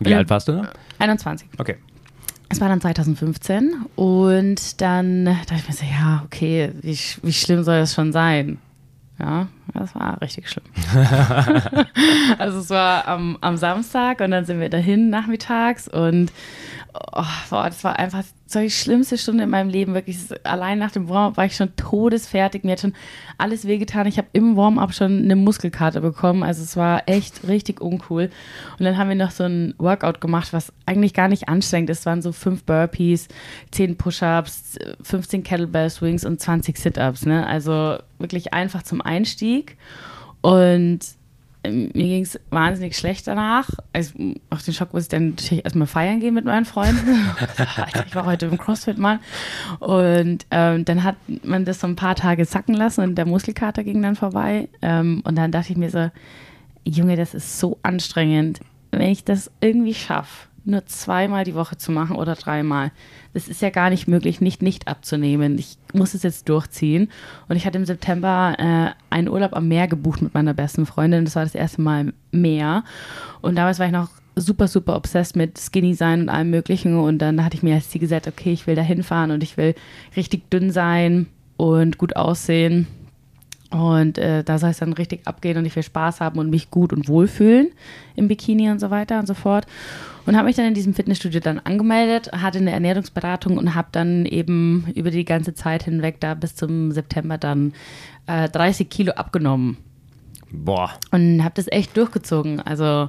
Wie 0.00 0.10
und 0.10 0.18
alt 0.18 0.30
warst 0.30 0.48
du 0.48 0.52
da? 0.52 0.70
21. 0.98 1.48
Okay. 1.58 1.76
Es 2.50 2.60
war 2.60 2.68
dann 2.68 2.80
2015 2.80 3.86
und 3.96 4.80
dann 4.80 5.24
dachte 5.24 5.54
ich 5.56 5.66
mir 5.66 5.74
so, 5.74 5.84
ja, 5.84 6.22
okay, 6.24 6.72
wie, 6.82 6.98
wie 7.22 7.32
schlimm 7.32 7.64
soll 7.64 7.80
das 7.80 7.94
schon 7.94 8.12
sein? 8.12 8.58
Ja, 9.18 9.48
das 9.72 9.94
war 9.94 10.20
richtig 10.20 10.48
schlimm. 10.50 10.64
also 12.38 12.58
es 12.58 12.70
war 12.70 13.08
am, 13.08 13.38
am 13.40 13.56
Samstag 13.56 14.20
und 14.20 14.30
dann 14.30 14.44
sind 14.44 14.60
wir 14.60 14.68
dahin 14.68 15.08
nachmittags 15.08 15.88
und 15.88 16.30
oh, 16.94 17.24
boah, 17.50 17.64
das 17.68 17.82
war 17.82 17.98
einfach 17.98 18.22
so 18.46 18.60
die 18.60 18.70
schlimmste 18.70 19.18
Stunde 19.18 19.44
in 19.44 19.50
meinem 19.50 19.68
Leben. 19.68 19.94
Wirklich, 19.94 20.18
allein 20.44 20.78
nach 20.78 20.92
dem 20.92 21.08
Warm-up 21.08 21.36
war 21.36 21.44
ich 21.44 21.56
schon 21.56 21.74
todesfertig. 21.76 22.62
Mir 22.62 22.72
hat 22.72 22.80
schon 22.80 22.94
alles 23.36 23.66
wehgetan. 23.66 24.06
Ich 24.06 24.18
habe 24.18 24.28
im 24.32 24.56
Warm-up 24.56 24.94
schon 24.94 25.24
eine 25.24 25.34
Muskelkarte 25.34 26.00
bekommen. 26.00 26.42
Also 26.42 26.62
es 26.62 26.76
war 26.76 27.02
echt 27.06 27.48
richtig 27.48 27.80
uncool. 27.80 28.30
Und 28.78 28.84
dann 28.84 28.96
haben 28.96 29.08
wir 29.08 29.16
noch 29.16 29.32
so 29.32 29.44
ein 29.44 29.74
Workout 29.78 30.20
gemacht, 30.20 30.52
was 30.52 30.72
eigentlich 30.86 31.14
gar 31.14 31.28
nicht 31.28 31.48
anstrengend 31.48 31.90
ist. 31.90 32.00
Es 32.00 32.06
waren 32.06 32.22
so 32.22 32.32
fünf 32.32 32.64
Burpees, 32.64 33.28
zehn 33.72 33.96
Push-Ups, 33.96 34.78
15 35.02 35.42
Kettlebell 35.42 35.90
Swings 35.90 36.24
und 36.24 36.40
20 36.40 36.78
Sit-Ups. 36.78 37.26
Ne? 37.26 37.46
Also 37.46 37.98
wirklich 38.18 38.54
einfach 38.54 38.82
zum 38.82 39.00
Einstieg. 39.00 39.76
Und 40.42 41.00
mir 41.64 41.92
ging 41.92 42.22
es 42.22 42.38
wahnsinnig 42.50 42.96
schlecht 42.96 43.26
danach. 43.26 43.68
Also, 43.92 44.14
auf 44.50 44.62
den 44.62 44.74
Schock 44.74 44.92
muss 44.92 45.04
ich 45.04 45.08
dann 45.08 45.30
natürlich 45.30 45.64
erstmal 45.64 45.86
feiern 45.86 46.20
gehen 46.20 46.34
mit 46.34 46.44
meinen 46.44 46.64
Freunden. 46.64 47.30
ich 48.06 48.14
war 48.14 48.26
heute 48.26 48.46
im 48.46 48.58
CrossFit 48.58 48.98
mal. 48.98 49.20
Und 49.80 50.46
ähm, 50.50 50.84
dann 50.84 51.04
hat 51.04 51.16
man 51.42 51.64
das 51.64 51.80
so 51.80 51.86
ein 51.86 51.96
paar 51.96 52.14
Tage 52.14 52.44
sacken 52.44 52.74
lassen 52.74 53.02
und 53.02 53.16
der 53.16 53.26
Muskelkater 53.26 53.84
ging 53.84 54.02
dann 54.02 54.16
vorbei. 54.16 54.68
Ähm, 54.82 55.22
und 55.24 55.36
dann 55.36 55.52
dachte 55.52 55.72
ich 55.72 55.78
mir 55.78 55.90
so, 55.90 56.10
Junge, 56.84 57.16
das 57.16 57.34
ist 57.34 57.58
so 57.58 57.78
anstrengend. 57.82 58.60
Wenn 58.90 59.10
ich 59.10 59.24
das 59.24 59.50
irgendwie 59.60 59.94
schaffe, 59.94 60.48
nur 60.64 60.86
zweimal 60.86 61.44
die 61.44 61.54
Woche 61.54 61.76
zu 61.76 61.92
machen 61.92 62.16
oder 62.16 62.34
dreimal. 62.34 62.90
Das 63.32 63.48
ist 63.48 63.62
ja 63.62 63.70
gar 63.70 63.90
nicht 63.90 64.08
möglich, 64.08 64.40
nicht 64.40 64.62
nicht 64.62 64.88
abzunehmen. 64.88 65.58
Ich 65.58 65.76
muss 65.92 66.14
es 66.14 66.22
jetzt 66.22 66.48
durchziehen. 66.48 67.10
Und 67.48 67.56
ich 67.56 67.66
hatte 67.66 67.78
im 67.78 67.84
September 67.84 68.54
äh, 68.58 69.14
einen 69.14 69.28
Urlaub 69.28 69.54
am 69.54 69.68
Meer 69.68 69.88
gebucht 69.88 70.22
mit 70.22 70.34
meiner 70.34 70.54
besten 70.54 70.86
Freundin. 70.86 71.24
Das 71.24 71.36
war 71.36 71.44
das 71.44 71.54
erste 71.54 71.82
Mal 71.82 72.12
Meer. 72.32 72.84
Und 73.42 73.56
damals 73.56 73.78
war 73.78 73.86
ich 73.86 73.92
noch 73.92 74.08
super, 74.36 74.68
super 74.68 74.96
obsessed 74.96 75.36
mit 75.36 75.58
Skinny 75.58 75.94
sein 75.94 76.22
und 76.22 76.28
allem 76.28 76.50
Möglichen. 76.50 76.98
Und 76.98 77.18
dann 77.18 77.44
hatte 77.44 77.56
ich 77.56 77.62
mir 77.62 77.74
als 77.74 77.90
Ziel 77.90 78.00
gesagt, 78.00 78.26
okay, 78.26 78.52
ich 78.52 78.66
will 78.66 78.74
da 78.74 78.82
hinfahren 78.82 79.30
und 79.30 79.42
ich 79.42 79.56
will 79.56 79.74
richtig 80.16 80.50
dünn 80.50 80.70
sein 80.70 81.26
und 81.56 81.98
gut 81.98 82.16
aussehen. 82.16 82.86
Und 83.74 84.18
äh, 84.18 84.44
da 84.44 84.58
soll 84.58 84.70
es 84.70 84.78
dann 84.78 84.92
richtig 84.92 85.26
abgehen 85.26 85.58
und 85.58 85.64
ich 85.64 85.74
will 85.74 85.82
Spaß 85.82 86.20
haben 86.20 86.38
und 86.38 86.48
mich 86.48 86.70
gut 86.70 86.92
und 86.92 87.08
wohlfühlen 87.08 87.72
im 88.14 88.28
Bikini 88.28 88.70
und 88.70 88.78
so 88.78 88.90
weiter 88.90 89.18
und 89.18 89.26
so 89.26 89.34
fort. 89.34 89.66
Und 90.26 90.36
habe 90.36 90.46
mich 90.46 90.54
dann 90.54 90.66
in 90.66 90.74
diesem 90.74 90.94
Fitnessstudio 90.94 91.40
dann 91.40 91.58
angemeldet, 91.58 92.30
hatte 92.32 92.58
eine 92.58 92.70
Ernährungsberatung 92.70 93.58
und 93.58 93.74
habe 93.74 93.88
dann 93.90 94.26
eben 94.26 94.86
über 94.94 95.10
die 95.10 95.24
ganze 95.24 95.54
Zeit 95.54 95.82
hinweg 95.82 96.20
da 96.20 96.34
bis 96.34 96.54
zum 96.54 96.92
September 96.92 97.36
dann 97.36 97.72
äh, 98.28 98.48
30 98.48 98.88
Kilo 98.88 99.12
abgenommen. 99.14 99.76
Boah. 100.56 100.90
Und 101.10 101.42
habe 101.42 101.54
das 101.54 101.66
echt 101.70 101.96
durchgezogen. 101.96 102.60
Also 102.60 103.08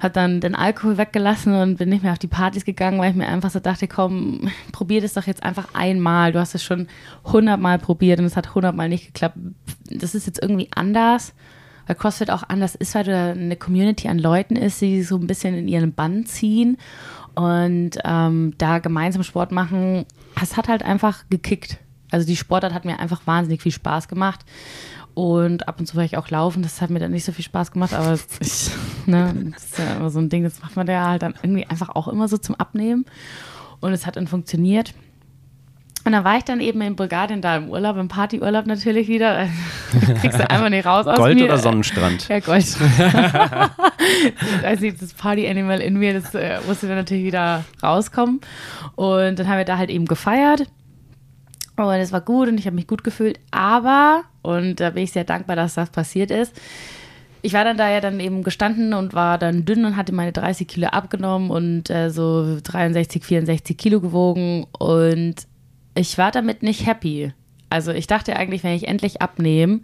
habe 0.00 0.12
dann 0.12 0.40
den 0.40 0.54
Alkohol 0.54 0.96
weggelassen 0.96 1.54
und 1.54 1.76
bin 1.76 1.88
nicht 1.88 2.02
mehr 2.02 2.12
auf 2.12 2.18
die 2.18 2.26
Partys 2.26 2.64
gegangen, 2.64 2.98
weil 2.98 3.10
ich 3.10 3.16
mir 3.16 3.28
einfach 3.28 3.50
so 3.50 3.60
dachte, 3.60 3.86
komm, 3.88 4.50
probier 4.72 5.00
das 5.00 5.14
doch 5.14 5.26
jetzt 5.26 5.42
einfach 5.42 5.68
einmal. 5.74 6.32
Du 6.32 6.38
hast 6.38 6.54
es 6.54 6.62
schon 6.62 6.88
hundertmal 7.24 7.78
probiert 7.78 8.18
und 8.18 8.26
es 8.26 8.36
hat 8.36 8.54
hundertmal 8.54 8.88
nicht 8.88 9.06
geklappt. 9.06 9.36
Das 9.90 10.14
ist 10.14 10.26
jetzt 10.26 10.42
irgendwie 10.42 10.68
anders, 10.74 11.34
weil 11.86 11.96
CrossFit 11.96 12.30
auch 12.30 12.44
anders 12.48 12.74
ist, 12.74 12.94
weil 12.94 13.04
du 13.04 13.14
eine 13.14 13.56
Community 13.56 14.08
an 14.08 14.18
Leuten 14.18 14.56
ist, 14.56 14.80
die 14.80 15.02
so 15.02 15.16
ein 15.16 15.26
bisschen 15.26 15.54
in 15.54 15.68
ihren 15.68 15.92
Bann 15.92 16.26
ziehen 16.26 16.78
und 17.34 17.92
ähm, 18.04 18.54
da 18.58 18.78
gemeinsam 18.78 19.22
Sport 19.22 19.52
machen. 19.52 20.06
Es 20.40 20.56
hat 20.56 20.68
halt 20.68 20.82
einfach 20.82 21.24
gekickt. 21.30 21.78
Also 22.10 22.26
die 22.26 22.36
Sportart 22.36 22.72
hat 22.72 22.84
mir 22.84 22.98
einfach 22.98 23.26
wahnsinnig 23.26 23.62
viel 23.62 23.72
Spaß 23.72 24.08
gemacht. 24.08 24.44
Und 25.16 25.66
ab 25.66 25.80
und 25.80 25.86
zu 25.86 25.96
war 25.96 26.04
ich 26.04 26.18
auch 26.18 26.28
laufen. 26.28 26.62
Das 26.62 26.82
hat 26.82 26.90
mir 26.90 26.98
dann 26.98 27.10
nicht 27.10 27.24
so 27.24 27.32
viel 27.32 27.42
Spaß 27.42 27.72
gemacht, 27.72 27.94
aber 27.94 28.18
ich, 28.40 28.70
ne, 29.06 29.34
das 29.54 29.64
ist 29.64 29.78
ja 29.78 29.96
immer 29.96 30.10
so 30.10 30.18
ein 30.18 30.28
Ding, 30.28 30.44
das 30.44 30.60
macht 30.60 30.76
man 30.76 30.86
ja 30.88 31.08
halt 31.08 31.22
dann 31.22 31.34
irgendwie 31.42 31.64
einfach 31.66 31.88
auch 31.88 32.06
immer 32.06 32.28
so 32.28 32.36
zum 32.36 32.54
Abnehmen. 32.56 33.06
Und 33.80 33.94
es 33.94 34.04
hat 34.04 34.16
dann 34.16 34.26
funktioniert. 34.26 34.92
Und 36.04 36.12
dann 36.12 36.22
war 36.22 36.36
ich 36.36 36.44
dann 36.44 36.60
eben 36.60 36.82
in 36.82 36.96
Bulgarien 36.96 37.40
da 37.40 37.56
im 37.56 37.70
Urlaub, 37.70 37.96
im 37.96 38.08
Partyurlaub 38.08 38.66
natürlich 38.66 39.08
wieder. 39.08 39.48
Kriegst 40.20 40.38
du 40.38 40.50
einfach 40.50 40.68
nicht 40.68 40.84
raus 40.84 41.06
aus 41.06 41.16
Gold 41.16 41.36
mir. 41.38 41.46
oder 41.46 41.56
Sonnenstrand? 41.56 42.28
Ja, 42.28 42.40
Gold. 42.40 42.66
also 44.62 44.90
das 45.00 45.14
Party-Animal 45.14 45.80
in 45.80 45.98
mir, 45.98 46.12
das 46.12 46.34
äh, 46.34 46.58
musste 46.68 46.88
dann 46.88 46.96
natürlich 46.96 47.24
wieder 47.24 47.64
rauskommen. 47.82 48.42
Und 48.96 49.38
dann 49.38 49.48
haben 49.48 49.56
wir 49.56 49.64
da 49.64 49.78
halt 49.78 49.88
eben 49.88 50.04
gefeiert. 50.04 50.66
Und 51.84 51.94
es 51.94 52.12
war 52.12 52.22
gut 52.22 52.48
und 52.48 52.58
ich 52.58 52.66
habe 52.66 52.76
mich 52.76 52.86
gut 52.86 53.04
gefühlt. 53.04 53.38
Aber, 53.50 54.24
und 54.42 54.80
da 54.80 54.90
bin 54.90 55.04
ich 55.04 55.12
sehr 55.12 55.24
dankbar, 55.24 55.56
dass 55.56 55.74
das 55.74 55.90
passiert 55.90 56.30
ist, 56.30 56.54
ich 57.42 57.52
war 57.52 57.62
dann 57.64 57.76
da 57.76 57.88
ja 57.88 58.00
dann 58.00 58.18
eben 58.18 58.42
gestanden 58.42 58.92
und 58.92 59.14
war 59.14 59.38
dann 59.38 59.64
dünn 59.64 59.84
und 59.84 59.96
hatte 59.96 60.12
meine 60.12 60.32
30 60.32 60.66
Kilo 60.66 60.88
abgenommen 60.88 61.50
und 61.50 61.90
äh, 61.90 62.10
so 62.10 62.58
63, 62.60 63.24
64 63.24 63.76
Kilo 63.76 64.00
gewogen. 64.00 64.66
Und 64.76 65.34
ich 65.94 66.18
war 66.18 66.32
damit 66.32 66.64
nicht 66.64 66.86
happy. 66.86 67.32
Also 67.70 67.92
ich 67.92 68.06
dachte 68.06 68.34
eigentlich, 68.34 68.64
wenn 68.64 68.74
ich 68.74 68.88
endlich 68.88 69.22
abnehme 69.22 69.80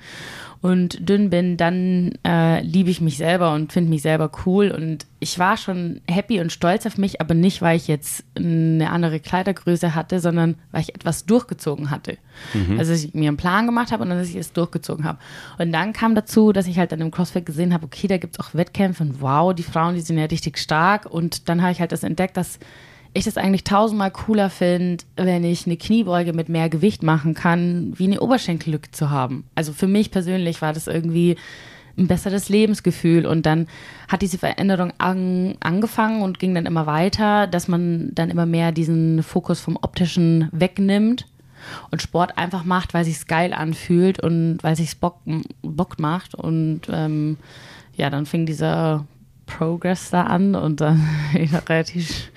und 0.62 1.08
dünn 1.08 1.28
bin, 1.28 1.56
dann 1.56 2.12
äh, 2.24 2.62
liebe 2.62 2.88
ich 2.88 3.00
mich 3.00 3.16
selber 3.16 3.52
und 3.52 3.72
finde 3.72 3.90
mich 3.90 4.02
selber 4.02 4.30
cool. 4.46 4.70
Und 4.70 5.06
ich 5.18 5.36
war 5.40 5.56
schon 5.56 6.00
happy 6.08 6.40
und 6.40 6.52
stolz 6.52 6.86
auf 6.86 6.98
mich, 6.98 7.20
aber 7.20 7.34
nicht, 7.34 7.62
weil 7.62 7.76
ich 7.76 7.88
jetzt 7.88 8.24
eine 8.36 8.90
andere 8.90 9.18
Kleidergröße 9.18 9.96
hatte, 9.96 10.20
sondern 10.20 10.54
weil 10.70 10.82
ich 10.82 10.94
etwas 10.94 11.26
durchgezogen 11.26 11.90
hatte. 11.90 12.16
Mhm. 12.54 12.78
Also 12.78 12.92
dass 12.92 13.02
ich 13.02 13.12
mir 13.12 13.26
einen 13.26 13.36
Plan 13.36 13.66
gemacht 13.66 13.90
habe 13.90 14.04
und 14.04 14.10
dann, 14.10 14.18
dass 14.18 14.28
ich 14.28 14.36
es 14.36 14.52
durchgezogen 14.52 15.04
habe. 15.04 15.18
Und 15.58 15.72
dann 15.72 15.92
kam 15.92 16.14
dazu, 16.14 16.52
dass 16.52 16.68
ich 16.68 16.78
halt 16.78 16.92
dann 16.92 17.00
im 17.00 17.10
CrossFit 17.10 17.44
gesehen 17.44 17.74
habe, 17.74 17.86
okay, 17.86 18.06
da 18.06 18.18
gibt 18.18 18.34
es 18.34 18.40
auch 18.40 18.54
Wettkämpfe 18.54 19.02
und 19.02 19.20
wow, 19.20 19.52
die 19.52 19.64
Frauen, 19.64 19.96
die 19.96 20.00
sind 20.00 20.16
ja 20.16 20.26
richtig 20.26 20.58
stark. 20.58 21.06
Und 21.06 21.48
dann 21.48 21.60
habe 21.60 21.72
ich 21.72 21.80
halt 21.80 21.90
das 21.90 22.04
entdeckt, 22.04 22.36
dass 22.36 22.60
ich 23.14 23.24
das 23.24 23.36
eigentlich 23.36 23.64
tausendmal 23.64 24.10
cooler 24.10 24.48
finde, 24.48 25.04
wenn 25.16 25.44
ich 25.44 25.66
eine 25.66 25.76
Kniebeuge 25.76 26.32
mit 26.32 26.48
mehr 26.48 26.68
Gewicht 26.68 27.02
machen 27.02 27.34
kann, 27.34 27.92
wie 27.96 28.06
eine 28.06 28.20
Oberschenkellücke 28.20 28.90
zu 28.90 29.10
haben. 29.10 29.44
Also 29.54 29.72
für 29.72 29.86
mich 29.86 30.10
persönlich 30.10 30.62
war 30.62 30.72
das 30.72 30.86
irgendwie 30.86 31.36
ein 31.98 32.06
besseres 32.06 32.48
Lebensgefühl 32.48 33.26
und 33.26 33.44
dann 33.44 33.66
hat 34.08 34.22
diese 34.22 34.38
Veränderung 34.38 34.92
an, 34.96 35.56
angefangen 35.60 36.22
und 36.22 36.38
ging 36.38 36.54
dann 36.54 36.64
immer 36.64 36.86
weiter, 36.86 37.46
dass 37.46 37.68
man 37.68 38.10
dann 38.14 38.30
immer 38.30 38.46
mehr 38.46 38.72
diesen 38.72 39.22
Fokus 39.22 39.60
vom 39.60 39.76
optischen 39.80 40.48
wegnimmt 40.52 41.26
und 41.90 42.00
Sport 42.00 42.38
einfach 42.38 42.64
macht, 42.64 42.94
weil 42.94 43.04
sich's 43.04 43.26
geil 43.26 43.52
anfühlt 43.52 44.22
und 44.22 44.58
weil 44.62 44.74
sich's 44.74 44.94
Bock, 44.94 45.18
Bock 45.60 45.98
macht 45.98 46.34
und 46.34 46.82
ähm, 46.90 47.36
ja, 47.94 48.08
dann 48.08 48.24
fing 48.24 48.46
dieser 48.46 49.04
Progress 49.44 50.10
da 50.10 50.22
an 50.22 50.54
und 50.54 50.80
dann 50.80 51.06
relativ 51.68 52.30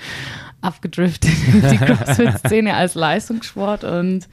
abgedriftet 0.66 1.32
in 1.54 1.62
die 1.62 1.78
CrossFit-Szene 1.78 2.74
als 2.74 2.96
Leistungssport 2.96 3.84
und 3.84 4.28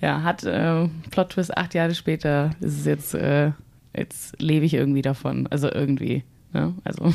ja, 0.00 0.22
hat 0.22 0.44
äh, 0.44 0.88
Plot 1.10 1.30
Twist 1.30 1.56
acht 1.56 1.74
Jahre 1.74 1.94
später 1.94 2.50
ist 2.60 2.78
es 2.78 2.84
jetzt, 2.86 3.14
äh, 3.14 3.52
jetzt 3.94 4.40
lebe 4.40 4.64
ich 4.64 4.74
irgendwie 4.74 5.02
davon. 5.02 5.46
Also 5.48 5.70
irgendwie. 5.70 6.24
Ne? 6.52 6.74
Also. 6.84 7.12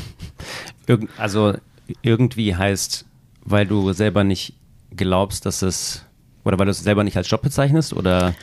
Irg 0.88 1.07
also 1.17 1.53
irgendwie 2.01 2.55
heißt, 2.55 3.05
weil 3.43 3.65
du 3.65 3.91
selber 3.93 4.24
nicht 4.24 4.53
glaubst, 4.95 5.45
dass 5.45 5.62
es 5.62 6.05
oder 6.43 6.59
weil 6.59 6.65
du 6.65 6.71
es 6.71 6.83
selber 6.83 7.03
nicht 7.03 7.17
als 7.17 7.29
Job 7.29 7.41
bezeichnest 7.41 7.91
oder 7.93 8.35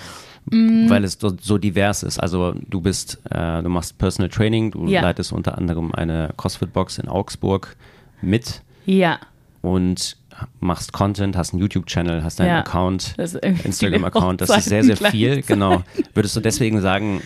mm. 0.47 0.90
weil 0.90 1.04
es 1.04 1.19
so, 1.21 1.33
so, 1.40 1.57
divers 1.57 2.02
ist. 2.02 2.19
Also 2.19 2.54
du 2.69 2.81
bist, 2.81 3.21
äh, 3.31 3.62
du 3.62 3.69
machst 3.69 3.97
Personal 3.99 4.28
Training, 4.28 4.73
du 4.73 4.88
ja. 4.88 5.02
leitest 5.02 5.33
unter 5.33 5.57
anderem 5.57 5.95
eine 5.95 6.35
CrossFit-Box 6.37 6.99
in 6.99 7.09
Augsburg 7.09 7.76
mit. 8.21 8.62
Ja 8.87 9.21
und 9.62 10.16
machst 10.61 10.92
Content, 10.92 11.37
hast 11.37 11.52
einen 11.52 11.61
YouTube-Channel, 11.61 12.23
hast 12.23 12.40
einen 12.40 12.50
ja, 12.50 12.59
Account, 12.61 13.14
Instagram-Account, 13.19 14.40
das 14.40 14.50
ist 14.57 14.64
sehr, 14.66 14.85
sehr 14.85 14.97
viel. 14.97 15.42
Genau. 15.42 15.83
Würdest 16.14 16.37
du 16.37 16.40
deswegen 16.40 16.81
sagen, 16.81 17.23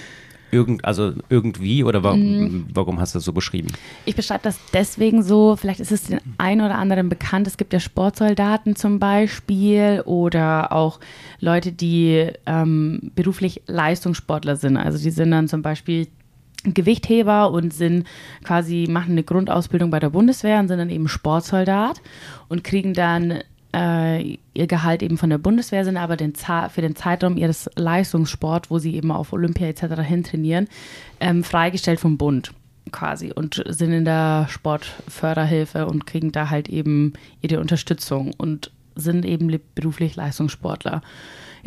irgend, 0.50 0.84
also 0.84 1.12
irgendwie 1.28 1.84
oder 1.84 2.02
warum, 2.02 2.20
mm. 2.20 2.68
warum 2.72 3.00
hast 3.00 3.14
du 3.14 3.18
das 3.18 3.24
so 3.24 3.32
beschrieben? 3.32 3.68
Ich 4.04 4.16
beschreibe 4.16 4.42
das 4.42 4.58
deswegen 4.72 5.22
so, 5.22 5.56
vielleicht 5.56 5.80
ist 5.80 5.92
es 5.92 6.04
den 6.04 6.20
einen 6.38 6.60
oder 6.60 6.76
anderen 6.76 7.08
bekannt, 7.08 7.46
es 7.46 7.56
gibt 7.56 7.72
ja 7.72 7.80
Sportsoldaten 7.80 8.76
zum 8.76 8.98
Beispiel 8.98 10.02
oder 10.04 10.72
auch 10.72 11.00
Leute, 11.40 11.72
die 11.72 12.30
ähm, 12.46 13.12
beruflich 13.14 13.62
Leistungssportler 13.66 14.56
sind. 14.56 14.76
Also 14.76 14.98
die 14.98 15.10
sind 15.10 15.30
dann 15.30 15.48
zum 15.48 15.62
Beispiel 15.62 16.08
Gewichtheber 16.64 17.50
und 17.50 17.72
sind 17.72 18.06
quasi, 18.44 18.86
machen 18.88 19.12
eine 19.12 19.22
Grundausbildung 19.22 19.90
bei 19.90 20.00
der 20.00 20.10
Bundeswehr 20.10 20.58
und 20.58 20.68
sind 20.68 20.78
dann 20.78 20.90
eben 20.90 21.08
Sportsoldat 21.08 22.00
und 22.48 22.64
kriegen 22.64 22.92
dann 22.92 23.42
äh, 23.75 24.38
ihr 24.54 24.66
Gehalt 24.66 25.02
eben 25.02 25.18
von 25.18 25.30
der 25.30 25.38
Bundeswehr, 25.38 25.84
sind 25.84 25.96
aber 25.96 26.16
den 26.16 26.34
für 26.34 26.80
den 26.80 26.96
Zeitraum 26.96 27.36
ihres 27.36 27.68
Leistungssport, 27.76 28.70
wo 28.70 28.78
sie 28.78 28.94
eben 28.96 29.10
auf 29.10 29.32
Olympia 29.32 29.68
etc. 29.68 30.00
hintrainieren, 30.00 30.68
ähm, 31.20 31.44
freigestellt 31.44 32.00
vom 32.00 32.16
Bund 32.16 32.52
quasi 32.92 33.32
und 33.32 33.62
sind 33.66 33.92
in 33.92 34.04
der 34.04 34.46
Sportförderhilfe 34.48 35.86
und 35.86 36.06
kriegen 36.06 36.32
da 36.32 36.50
halt 36.50 36.68
eben 36.68 37.14
ihre 37.42 37.60
Unterstützung 37.60 38.32
und 38.36 38.70
sind 38.94 39.25
eben 39.25 39.60
beruflich 39.75 40.16
Leistungssportler. 40.16 41.02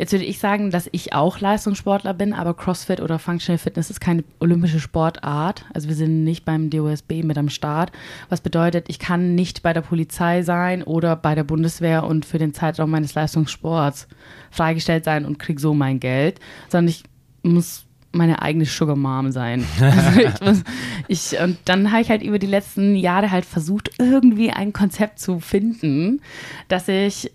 Jetzt 0.00 0.12
würde 0.12 0.24
ich 0.24 0.38
sagen, 0.38 0.70
dass 0.70 0.88
ich 0.92 1.12
auch 1.12 1.40
Leistungssportler 1.40 2.14
bin, 2.14 2.32
aber 2.32 2.54
CrossFit 2.54 3.02
oder 3.02 3.18
Functional 3.18 3.58
Fitness 3.58 3.90
ist 3.90 4.00
keine 4.00 4.24
olympische 4.38 4.80
Sportart. 4.80 5.66
Also 5.74 5.88
wir 5.88 5.94
sind 5.94 6.24
nicht 6.24 6.46
beim 6.46 6.70
DOSB 6.70 7.22
mit 7.22 7.36
am 7.36 7.50
Start. 7.50 7.92
Was 8.30 8.40
bedeutet, 8.40 8.86
ich 8.88 8.98
kann 8.98 9.34
nicht 9.34 9.62
bei 9.62 9.74
der 9.74 9.82
Polizei 9.82 10.40
sein 10.40 10.82
oder 10.82 11.16
bei 11.16 11.34
der 11.34 11.44
Bundeswehr 11.44 12.04
und 12.04 12.24
für 12.24 12.38
den 12.38 12.54
Zeitraum 12.54 12.90
meines 12.90 13.12
Leistungssports 13.12 14.08
freigestellt 14.50 15.04
sein 15.04 15.26
und 15.26 15.38
kriege 15.38 15.60
so 15.60 15.74
mein 15.74 16.00
Geld, 16.00 16.40
sondern 16.70 16.88
ich 16.88 17.04
muss 17.42 17.84
meine 18.12 18.40
eigene 18.40 18.64
Sugar 18.64 18.96
Mom 18.96 19.32
sein. 19.32 19.66
Also 19.80 20.20
ich 20.20 20.40
muss, 20.40 20.64
ich, 21.08 21.40
und 21.40 21.58
dann 21.66 21.92
habe 21.92 22.00
ich 22.00 22.08
halt 22.08 22.22
über 22.22 22.38
die 22.38 22.46
letzten 22.46 22.96
Jahre 22.96 23.30
halt 23.30 23.44
versucht, 23.44 23.90
irgendwie 23.98 24.50
ein 24.50 24.72
Konzept 24.72 25.18
zu 25.18 25.40
finden, 25.40 26.22
dass 26.68 26.88
ich 26.88 27.32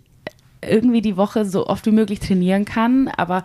irgendwie 0.69 1.01
die 1.01 1.17
Woche 1.17 1.45
so 1.45 1.67
oft 1.67 1.85
wie 1.85 1.91
möglich 1.91 2.19
trainieren 2.19 2.65
kann, 2.65 3.07
aber 3.07 3.43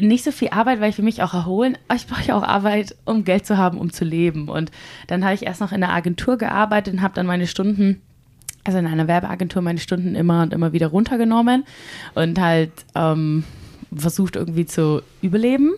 nicht 0.00 0.24
so 0.24 0.30
viel 0.30 0.50
Arbeit, 0.50 0.80
weil 0.80 0.90
ich 0.90 0.98
will 0.98 1.04
mich 1.04 1.22
auch 1.22 1.34
erholen, 1.34 1.76
aber 1.88 1.96
ich 1.96 2.06
brauche 2.06 2.22
ja 2.22 2.36
auch 2.36 2.42
Arbeit, 2.42 2.94
um 3.04 3.24
Geld 3.24 3.46
zu 3.46 3.56
haben, 3.56 3.78
um 3.78 3.92
zu 3.92 4.04
leben. 4.04 4.48
Und 4.48 4.70
dann 5.06 5.24
habe 5.24 5.34
ich 5.34 5.46
erst 5.46 5.60
noch 5.60 5.72
in 5.72 5.80
der 5.80 5.92
Agentur 5.92 6.38
gearbeitet 6.38 6.94
und 6.94 7.02
habe 7.02 7.14
dann 7.14 7.26
meine 7.26 7.46
Stunden, 7.46 8.00
also 8.64 8.78
in 8.78 8.86
einer 8.86 9.08
Werbeagentur, 9.08 9.62
meine 9.62 9.80
Stunden 9.80 10.14
immer 10.14 10.42
und 10.42 10.52
immer 10.52 10.72
wieder 10.72 10.88
runtergenommen 10.88 11.64
und 12.14 12.38
halt 12.40 12.72
ähm, 12.94 13.44
versucht 13.94 14.36
irgendwie 14.36 14.66
zu 14.66 15.02
überleben. 15.22 15.74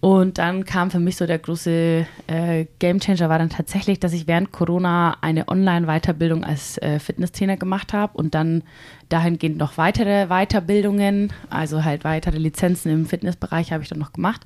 Und 0.00 0.38
dann 0.38 0.64
kam 0.64 0.90
für 0.90 1.00
mich 1.00 1.16
so 1.16 1.26
der 1.26 1.38
große 1.38 2.06
äh, 2.26 2.66
Gamechanger 2.78 3.28
war 3.28 3.38
dann 3.38 3.48
tatsächlich, 3.48 3.98
dass 3.98 4.12
ich 4.12 4.28
während 4.28 4.52
Corona 4.52 5.16
eine 5.20 5.48
Online-Weiterbildung 5.48 6.44
als 6.44 6.78
äh, 6.78 7.00
Fitnesstrainer 7.00 7.56
gemacht 7.56 7.92
habe 7.92 8.16
und 8.16 8.34
dann 8.34 8.62
dahingehend 9.08 9.56
noch 9.56 9.78
weitere 9.78 10.26
Weiterbildungen, 10.26 11.32
also 11.50 11.84
halt 11.84 12.04
weitere 12.04 12.38
Lizenzen 12.38 12.90
im 12.90 13.06
Fitnessbereich 13.06 13.72
habe 13.72 13.82
ich 13.82 13.88
dann 13.88 13.98
noch 13.98 14.12
gemacht 14.12 14.42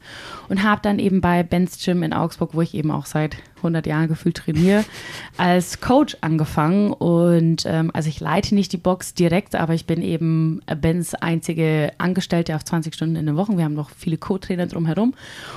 und 0.49 0.63
habe 0.63 0.81
dann 0.83 0.99
eben 0.99 1.21
bei 1.21 1.43
Ben's 1.43 1.83
Gym 1.83 2.03
in 2.03 2.13
Augsburg, 2.13 2.51
wo 2.55 2.61
ich 2.61 2.75
eben 2.75 2.91
auch 2.91 3.07
seit 3.07 3.37
100 3.59 3.87
Jahren 3.87 4.09
gefühlt 4.09 4.37
trainiere, 4.37 4.85
als 5.37 5.81
Coach 5.81 6.17
angefangen. 6.21 6.93
Und 6.93 7.65
ähm, 7.67 7.91
also 7.95 8.09
ich 8.09 8.21
leite 8.21 8.55
nicht 8.55 8.73
die 8.73 8.79
Box 8.79 9.15
direkt, 9.15 9.55
aber 9.55 9.75
ich 9.75 9.87
bin 9.87 10.03
eben 10.03 10.61
Bens 10.81 11.15
einzige 11.15 11.93
Angestellte 11.99 12.57
auf 12.57 12.65
20 12.65 12.95
Stunden 12.95 13.17
in 13.17 13.27
der 13.27 13.37
Woche. 13.37 13.57
Wir 13.57 13.65
haben 13.65 13.75
noch 13.75 13.91
viele 13.91 14.19
Co-Trainer 14.19 14.67
drumherum 14.67 15.15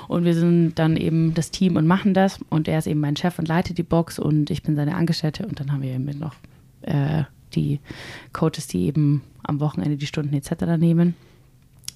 und 0.07 0.25
wir 0.25 0.33
sind 0.33 0.75
dann 0.75 0.97
eben 0.97 1.33
das 1.33 1.51
Team 1.51 1.75
und 1.75 1.87
machen 1.87 2.13
das. 2.13 2.39
Und 2.49 2.67
er 2.67 2.79
ist 2.79 2.87
eben 2.87 2.99
mein 2.99 3.15
Chef 3.15 3.39
und 3.39 3.47
leitet 3.47 3.77
die 3.77 3.83
Box 3.83 4.19
und 4.19 4.49
ich 4.49 4.63
bin 4.63 4.75
seine 4.75 4.95
Angestellte. 4.95 5.45
Und 5.45 5.59
dann 5.59 5.71
haben 5.71 5.81
wir 5.81 5.93
eben 5.93 6.05
noch 6.19 6.35
äh, 6.81 7.23
die 7.55 7.79
Coaches, 8.31 8.67
die 8.67 8.85
eben 8.85 9.21
am 9.43 9.59
Wochenende 9.59 9.97
die 9.97 10.07
Stunden 10.07 10.33
etc. 10.33 10.77
nehmen. 10.77 11.15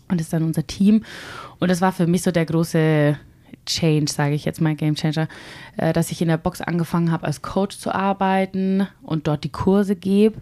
Und 0.10 0.20
das 0.20 0.28
ist 0.28 0.34
dann 0.34 0.44
unser 0.44 0.66
Team. 0.66 1.04
Und 1.60 1.70
das 1.70 1.82
war 1.82 1.92
für 1.92 2.08
mich 2.08 2.22
so 2.24 2.32
der 2.32 2.46
große 2.46 3.18
Change, 3.66 4.12
sage 4.12 4.36
ich 4.36 4.46
jetzt 4.46 4.62
mal, 4.62 4.76
Game 4.76 4.96
Changer, 4.96 5.28
äh, 5.78 5.94
dass 5.94 6.12
ich 6.12 6.22
in 6.22 6.30
der 6.30 6.38
Box 6.38 6.62
angefangen 6.62 7.12
habe, 7.12 7.26
als 7.26 7.42
Coach 7.42 7.78
zu 7.78 7.94
arbeiten 7.94 8.88
und 9.04 9.28
dort 9.28 9.44
die 9.44 9.52
Kurse 9.52 9.96
gebe, 9.96 10.42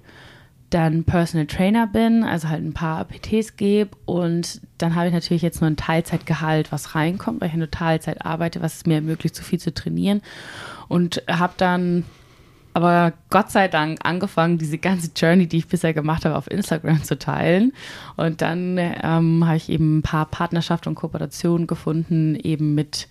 dann 0.69 1.03
Personal 1.03 1.47
Trainer 1.47 1.87
bin, 1.87 2.23
also 2.23 2.49
halt 2.49 2.63
ein 2.63 2.73
paar 2.73 3.05
PTs 3.05 3.55
gebe 3.55 3.91
und 4.05 4.61
dann 4.77 4.95
habe 4.95 5.07
ich 5.07 5.13
natürlich 5.13 5.43
jetzt 5.43 5.61
nur 5.61 5.69
ein 5.69 5.77
Teilzeitgehalt, 5.77 6.71
was 6.71 6.95
reinkommt, 6.95 7.41
weil 7.41 7.49
ich 7.49 7.55
nur 7.55 7.71
Teilzeit 7.71 8.25
arbeite, 8.25 8.61
was 8.61 8.75
es 8.75 8.85
mir 8.85 8.95
ermöglicht, 8.95 9.35
so 9.35 9.43
viel 9.43 9.59
zu 9.59 9.73
trainieren 9.73 10.21
und 10.87 11.23
habe 11.29 11.53
dann 11.57 12.03
aber 12.75 13.13
Gott 13.29 13.51
sei 13.51 13.69
Dank 13.69 13.99
angefangen, 14.03 14.57
diese 14.57 14.77
ganze 14.77 15.09
Journey, 15.15 15.47
die 15.47 15.59
ich 15.59 15.67
bisher 15.69 15.93
gemacht 15.93 16.25
habe, 16.25 16.35
auf 16.35 16.51
Instagram 16.51 17.01
zu 17.03 17.17
teilen. 17.17 17.71
Und 18.17 18.41
dann 18.41 18.77
ähm, 18.77 19.45
habe 19.45 19.55
ich 19.55 19.69
eben 19.69 19.99
ein 19.99 20.01
paar 20.01 20.25
Partnerschaften 20.25 20.89
und 20.89 20.95
Kooperationen 20.95 21.67
gefunden, 21.67 22.35
eben 22.35 22.75
mit 22.75 23.07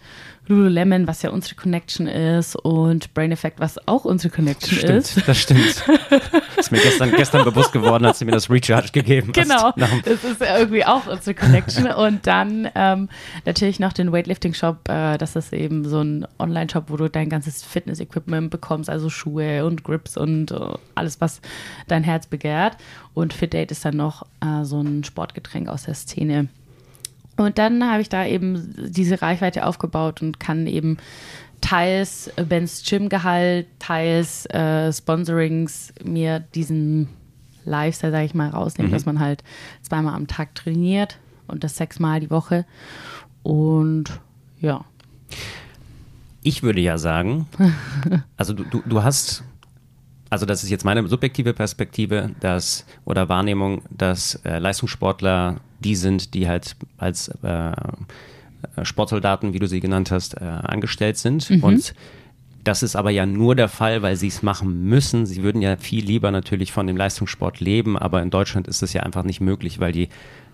Lululemon, 0.46 1.06
was 1.06 1.22
ja 1.22 1.30
unsere 1.30 1.54
Connection 1.54 2.06
ist, 2.06 2.54
und 2.56 3.14
Brain 3.14 3.32
Effect, 3.32 3.60
was 3.60 3.88
auch 3.88 4.04
unsere 4.04 4.34
Connection 4.34 4.76
stimmt, 4.78 4.92
ist. 4.92 5.26
Das 5.28 5.38
stimmt. 5.38 5.84
Das 5.86 6.30
ist 6.58 6.72
mir 6.72 6.80
gestern, 6.80 7.10
gestern 7.12 7.44
bewusst 7.44 7.72
geworden, 7.72 8.04
als 8.04 8.18
du 8.18 8.26
mir 8.26 8.32
das 8.32 8.50
Recharge 8.50 8.90
gegeben 8.92 9.32
hast. 9.34 9.42
Genau, 9.42 9.72
das 10.04 10.22
ist 10.22 10.40
irgendwie 10.40 10.84
auch 10.84 11.06
unsere 11.06 11.34
Connection. 11.34 11.86
Und 11.86 12.26
dann 12.26 12.68
ähm, 12.74 13.08
natürlich 13.46 13.80
noch 13.80 13.94
den 13.94 14.12
Weightlifting-Shop. 14.12 14.88
Äh, 14.88 15.16
das 15.16 15.34
ist 15.34 15.52
eben 15.52 15.88
so 15.88 16.00
ein 16.02 16.26
Online-Shop, 16.38 16.84
wo 16.88 16.96
du 16.96 17.08
dein 17.08 17.30
ganzes 17.30 17.62
Fitness-Equipment 17.62 18.50
bekommst, 18.50 18.90
also 18.90 19.08
Schuhe 19.08 19.64
und 19.64 19.82
Grips 19.82 20.16
und 20.16 20.52
uh, 20.52 20.76
alles, 20.94 21.20
was 21.20 21.40
dein 21.88 22.04
Herz 22.04 22.26
begehrt. 22.26 22.76
Und 23.14 23.32
FitDate 23.32 23.72
ist 23.72 23.84
dann 23.84 23.96
noch 23.96 24.26
äh, 24.40 24.64
so 24.64 24.80
ein 24.80 25.04
Sportgetränk 25.04 25.68
aus 25.68 25.84
der 25.84 25.94
Szene. 25.94 26.48
Und 27.36 27.58
dann 27.58 27.90
habe 27.90 28.00
ich 28.00 28.08
da 28.08 28.26
eben 28.26 28.74
diese 28.76 29.20
Reichweite 29.20 29.66
aufgebaut 29.66 30.22
und 30.22 30.38
kann 30.38 30.66
eben 30.66 30.98
teils 31.60 32.30
Bens 32.48 32.84
Gym-Gehalt, 32.86 33.66
teils 33.78 34.46
äh, 34.46 34.92
Sponsorings 34.92 35.92
mir 36.02 36.40
diesen 36.40 37.08
Lifestyle, 37.64 38.12
sage 38.12 38.26
ich 38.26 38.34
mal, 38.34 38.50
rausnehmen, 38.50 38.90
mhm. 38.90 38.94
dass 38.94 39.06
man 39.06 39.18
halt 39.18 39.42
zweimal 39.82 40.14
am 40.14 40.26
Tag 40.26 40.54
trainiert 40.54 41.18
und 41.46 41.64
das 41.64 41.76
sechsmal 41.76 42.20
die 42.20 42.30
Woche. 42.30 42.66
Und 43.42 44.20
ja. 44.60 44.84
Ich 46.42 46.62
würde 46.62 46.80
ja 46.80 46.98
sagen, 46.98 47.48
also 48.36 48.52
du, 48.52 48.64
du, 48.64 48.82
du 48.84 49.02
hast 49.02 49.42
also 50.30 50.46
das 50.46 50.64
ist 50.64 50.70
jetzt 50.70 50.84
meine 50.84 51.06
subjektive 51.06 51.54
Perspektive, 51.54 52.30
dass 52.40 52.84
oder 53.04 53.28
Wahrnehmung, 53.28 53.82
dass 53.90 54.34
äh, 54.44 54.58
Leistungssportler 54.58 55.60
die 55.84 55.94
sind, 55.94 56.34
die 56.34 56.48
halt 56.48 56.76
als 56.98 57.28
äh, 57.42 57.72
Sportsoldaten, 58.82 59.52
wie 59.52 59.58
du 59.58 59.68
sie 59.68 59.80
genannt 59.80 60.10
hast, 60.10 60.34
äh, 60.40 60.44
angestellt 60.44 61.18
sind. 61.18 61.48
Mhm. 61.50 61.62
Und 61.62 61.94
das 62.64 62.82
ist 62.82 62.96
aber 62.96 63.10
ja 63.10 63.26
nur 63.26 63.54
der 63.54 63.68
Fall, 63.68 64.02
weil 64.02 64.16
sie 64.16 64.28
es 64.28 64.42
machen 64.42 64.84
müssen. 64.84 65.26
Sie 65.26 65.42
würden 65.42 65.60
ja 65.60 65.76
viel 65.76 66.04
lieber 66.04 66.30
natürlich 66.30 66.72
von 66.72 66.86
dem 66.86 66.96
Leistungssport 66.96 67.60
leben, 67.60 67.98
aber 67.98 68.22
in 68.22 68.30
Deutschland 68.30 68.66
ist 68.66 68.80
das 68.80 68.94
ja 68.94 69.02
einfach 69.02 69.22
nicht 69.22 69.40
möglich, 69.40 69.80
weil 69.80 69.92
die 69.92 70.08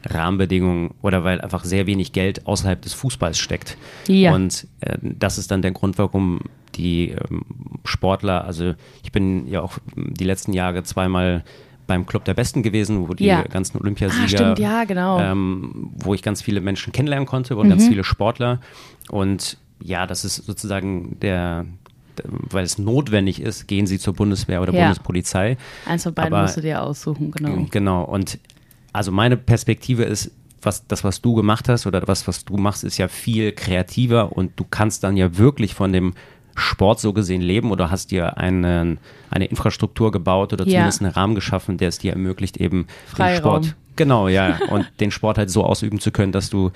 Rahmenbedingungen 0.04 0.94
oder 1.02 1.24
weil 1.24 1.40
einfach 1.40 1.64
sehr 1.64 1.86
wenig 1.86 2.12
Geld 2.12 2.46
außerhalb 2.46 2.82
des 2.82 2.94
Fußballs 2.94 3.38
steckt. 3.38 3.76
Ja. 4.08 4.34
Und 4.34 4.66
äh, 4.80 4.98
das 5.00 5.38
ist 5.38 5.50
dann 5.50 5.62
der 5.62 5.70
Grund, 5.70 5.98
warum 5.98 6.40
die 6.74 7.10
ähm, 7.10 7.42
Sportler, 7.84 8.44
also 8.44 8.74
ich 9.04 9.12
bin 9.12 9.46
ja 9.46 9.60
auch 9.60 9.78
die 9.94 10.24
letzten 10.24 10.52
Jahre 10.52 10.82
zweimal 10.82 11.44
beim 11.90 12.06
Club 12.06 12.24
der 12.24 12.34
Besten 12.34 12.62
gewesen, 12.62 13.08
wo 13.08 13.14
die 13.14 13.24
ja. 13.24 13.42
ganzen 13.42 13.80
Olympiasieger, 13.80 14.22
ah, 14.24 14.28
stimmt, 14.28 14.58
ja, 14.60 14.84
genau. 14.84 15.18
ähm, 15.18 15.90
wo 15.96 16.14
ich 16.14 16.22
ganz 16.22 16.40
viele 16.40 16.60
Menschen 16.60 16.92
kennenlernen 16.92 17.26
konnte 17.26 17.56
und 17.56 17.66
mhm. 17.66 17.70
ganz 17.70 17.88
viele 17.88 18.04
Sportler. 18.04 18.60
Und 19.10 19.58
ja, 19.82 20.06
das 20.06 20.24
ist 20.24 20.36
sozusagen 20.36 21.18
der, 21.18 21.66
weil 22.22 22.62
es 22.62 22.78
notwendig 22.78 23.42
ist, 23.42 23.66
gehen 23.66 23.88
sie 23.88 23.98
zur 23.98 24.14
Bundeswehr 24.14 24.62
oder 24.62 24.72
ja. 24.72 24.82
Bundespolizei. 24.82 25.56
Eins 25.84 26.04
von 26.04 26.14
beiden 26.14 26.32
Aber, 26.32 26.42
musst 26.42 26.58
du 26.58 26.60
dir 26.60 26.80
aussuchen, 26.80 27.32
genau. 27.32 27.66
Genau. 27.72 28.04
Und 28.04 28.38
also 28.92 29.10
meine 29.10 29.36
Perspektive 29.36 30.04
ist, 30.04 30.30
was, 30.62 30.86
das, 30.86 31.02
was 31.02 31.20
du 31.20 31.34
gemacht 31.34 31.68
hast 31.68 31.88
oder 31.88 32.06
was, 32.06 32.28
was 32.28 32.44
du 32.44 32.56
machst, 32.56 32.84
ist 32.84 32.98
ja 32.98 33.08
viel 33.08 33.50
kreativer 33.50 34.36
und 34.36 34.52
du 34.60 34.64
kannst 34.70 35.02
dann 35.02 35.16
ja 35.16 35.38
wirklich 35.38 35.74
von 35.74 35.92
dem 35.92 36.14
Sport 36.60 37.00
so 37.00 37.12
gesehen 37.12 37.40
leben 37.40 37.70
oder 37.70 37.90
hast 37.90 38.10
dir 38.10 38.38
einen, 38.38 38.98
eine 39.30 39.46
Infrastruktur 39.46 40.12
gebaut 40.12 40.52
oder 40.52 40.64
zumindest 40.64 41.00
ja. 41.00 41.06
einen 41.06 41.14
Rahmen 41.14 41.34
geschaffen, 41.34 41.78
der 41.78 41.88
es 41.88 41.98
dir 41.98 42.12
ermöglicht, 42.12 42.56
eben 42.58 42.86
Freiraum. 43.06 43.32
den 43.32 43.38
Sport, 43.38 43.76
genau, 43.96 44.28
ja, 44.28 44.58
und 44.70 44.90
den 45.00 45.10
Sport 45.10 45.38
halt 45.38 45.50
so 45.50 45.64
ausüben 45.64 46.00
zu 46.00 46.10
können, 46.10 46.32
dass 46.32 46.50
du 46.50 46.70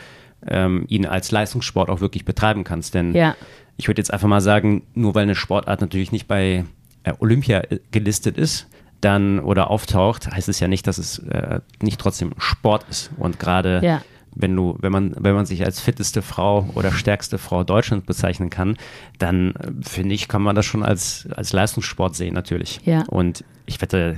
ähm, 0.47 0.85
ihn 0.89 1.07
als 1.07 1.31
Leistungssport 1.31 1.89
auch 1.89 2.01
wirklich 2.01 2.25
betreiben 2.25 2.65
kannst. 2.65 2.95
Denn 2.95 3.15
ja. 3.15 3.37
ich 3.77 3.89
würde 3.89 4.01
jetzt 4.01 4.13
einfach 4.13 4.29
mal 4.29 4.41
sagen, 4.41 4.83
nur 4.95 5.15
weil 5.15 5.23
eine 5.23 5.35
Sportart 5.35 5.81
natürlich 5.81 6.13
nicht 6.13 6.27
bei 6.27 6.65
äh, 7.05 7.13
Olympia 7.19 7.61
äh, 7.61 7.79
gelistet 7.91 8.37
ist, 8.37 8.67
dann 9.01 9.39
oder 9.39 9.71
auftaucht, 9.71 10.31
heißt 10.31 10.49
es 10.49 10.61
ja 10.61 10.69
nicht, 10.69 10.87
dass 10.87 10.99
es 10.99 11.19
äh, 11.19 11.61
nicht 11.83 12.01
trotzdem 12.01 12.33
Sport 12.39 12.87
ist. 12.89 13.11
Und 13.19 13.39
gerade 13.39 13.81
ja 13.83 14.03
wenn 14.35 14.55
du, 14.55 14.77
wenn 14.81 14.93
man, 14.93 15.15
wenn 15.19 15.35
man 15.35 15.47
sich 15.47 15.65
als 15.65 15.81
fitteste 15.81 16.23
Frau 16.23 16.69
oder 16.75 16.93
stärkste 16.93 17.39
Frau 17.39 17.65
Deutschlands 17.65 18.07
bezeichnen 18.07 18.51
kann, 18.51 18.77
dann 19.19 19.53
äh, 19.53 19.71
finde 19.83 20.15
ich, 20.15 20.29
kann 20.29 20.43
man 20.43 20.57
das 20.57 20.67
schon 20.67 20.83
als, 20.83 21.29
als 21.35 21.53
Leistungssport 21.53 22.17
sehen, 22.17 22.35
natürlich. 22.35 22.81
Ja. 22.85 23.05
Und 23.09 23.45
ich 23.67 23.81
wette, 23.81 24.17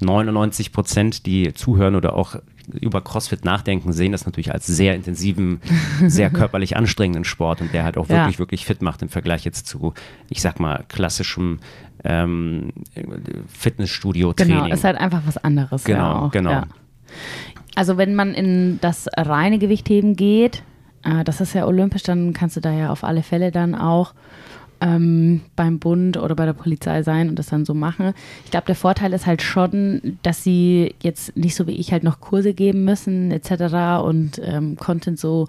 99 0.00 0.72
Prozent, 0.72 1.26
die 1.26 1.52
zuhören 1.54 1.96
oder 1.96 2.14
auch 2.14 2.36
über 2.72 3.00
CrossFit 3.00 3.44
nachdenken, 3.44 3.92
sehen 3.92 4.12
das 4.12 4.26
natürlich 4.26 4.52
als 4.52 4.66
sehr 4.66 4.94
intensiven, 4.94 5.60
sehr 6.06 6.30
körperlich 6.30 6.76
anstrengenden 6.76 7.24
Sport 7.24 7.60
und 7.60 7.72
der 7.72 7.84
halt 7.84 7.96
auch 7.96 8.08
wirklich, 8.08 8.34
ja. 8.34 8.38
wirklich 8.38 8.66
fit 8.66 8.82
macht 8.82 9.02
im 9.02 9.08
Vergleich 9.08 9.44
jetzt 9.44 9.66
zu, 9.66 9.94
ich 10.28 10.42
sag 10.42 10.60
mal, 10.60 10.84
klassischem 10.88 11.60
ähm, 12.04 12.72
Fitnessstudio-Training. 13.48 14.64
Genau, 14.64 14.74
ist 14.74 14.84
halt 14.84 14.98
einfach 14.98 15.22
was 15.26 15.38
anderes. 15.38 15.84
Genau, 15.84 16.24
ja 16.24 16.28
genau. 16.28 16.50
Ja. 16.50 16.66
Also 17.78 17.96
wenn 17.96 18.16
man 18.16 18.34
in 18.34 18.80
das 18.80 19.08
reine 19.16 19.60
Gewichtheben 19.60 20.16
geht, 20.16 20.64
äh, 21.04 21.22
das 21.22 21.40
ist 21.40 21.54
ja 21.54 21.64
olympisch, 21.64 22.02
dann 22.02 22.32
kannst 22.32 22.56
du 22.56 22.60
da 22.60 22.72
ja 22.72 22.90
auf 22.90 23.04
alle 23.04 23.22
Fälle 23.22 23.52
dann 23.52 23.76
auch 23.76 24.14
ähm, 24.80 25.42
beim 25.54 25.78
Bund 25.78 26.16
oder 26.16 26.34
bei 26.34 26.44
der 26.44 26.54
Polizei 26.54 27.04
sein 27.04 27.28
und 27.28 27.38
das 27.38 27.50
dann 27.50 27.64
so 27.64 27.74
machen. 27.74 28.14
Ich 28.44 28.50
glaube, 28.50 28.66
der 28.66 28.74
Vorteil 28.74 29.12
ist 29.12 29.26
halt 29.26 29.42
schon, 29.42 30.18
dass 30.24 30.42
sie 30.42 30.92
jetzt 31.04 31.36
nicht 31.36 31.54
so 31.54 31.68
wie 31.68 31.76
ich 31.76 31.92
halt 31.92 32.02
noch 32.02 32.18
Kurse 32.18 32.52
geben 32.52 32.82
müssen 32.84 33.30
etc. 33.30 34.02
und 34.02 34.40
ähm, 34.42 34.74
Content 34.74 35.20
so 35.20 35.46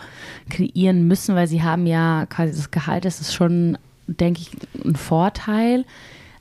kreieren 0.51 1.07
müssen, 1.07 1.33
weil 1.33 1.47
sie 1.47 1.63
haben 1.63 1.87
ja 1.87 2.27
quasi 2.27 2.51
das 2.51 2.69
Gehalt, 2.69 3.05
das 3.05 3.21
ist 3.21 3.33
schon, 3.33 3.75
denke 4.05 4.41
ich, 4.41 4.51
ein 4.85 4.95
Vorteil. 4.95 5.83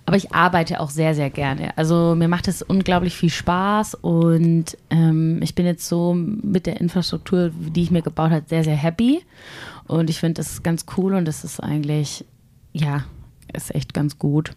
Aber 0.08 0.16
ich 0.16 0.32
arbeite 0.32 0.80
auch 0.80 0.88
sehr, 0.88 1.14
sehr 1.14 1.28
gerne. 1.28 1.76
Also 1.76 2.14
mir 2.16 2.28
macht 2.28 2.48
es 2.48 2.62
unglaublich 2.62 3.14
viel 3.14 3.28
Spaß 3.28 3.94
und 3.96 4.74
ähm, 4.88 5.42
ich 5.42 5.54
bin 5.54 5.66
jetzt 5.66 5.86
so 5.86 6.14
mit 6.14 6.64
der 6.64 6.80
Infrastruktur, 6.80 7.50
die 7.54 7.82
ich 7.82 7.90
mir 7.90 8.00
gebaut 8.00 8.30
habe, 8.30 8.44
sehr, 8.48 8.64
sehr 8.64 8.74
happy. 8.74 9.22
Und 9.86 10.08
ich 10.08 10.18
finde 10.18 10.40
das 10.40 10.62
ganz 10.62 10.86
cool 10.96 11.12
und 11.12 11.26
das 11.26 11.44
ist 11.44 11.60
eigentlich, 11.60 12.24
ja, 12.72 13.04
ist 13.52 13.74
echt 13.74 13.92
ganz 13.92 14.18
gut. 14.18 14.52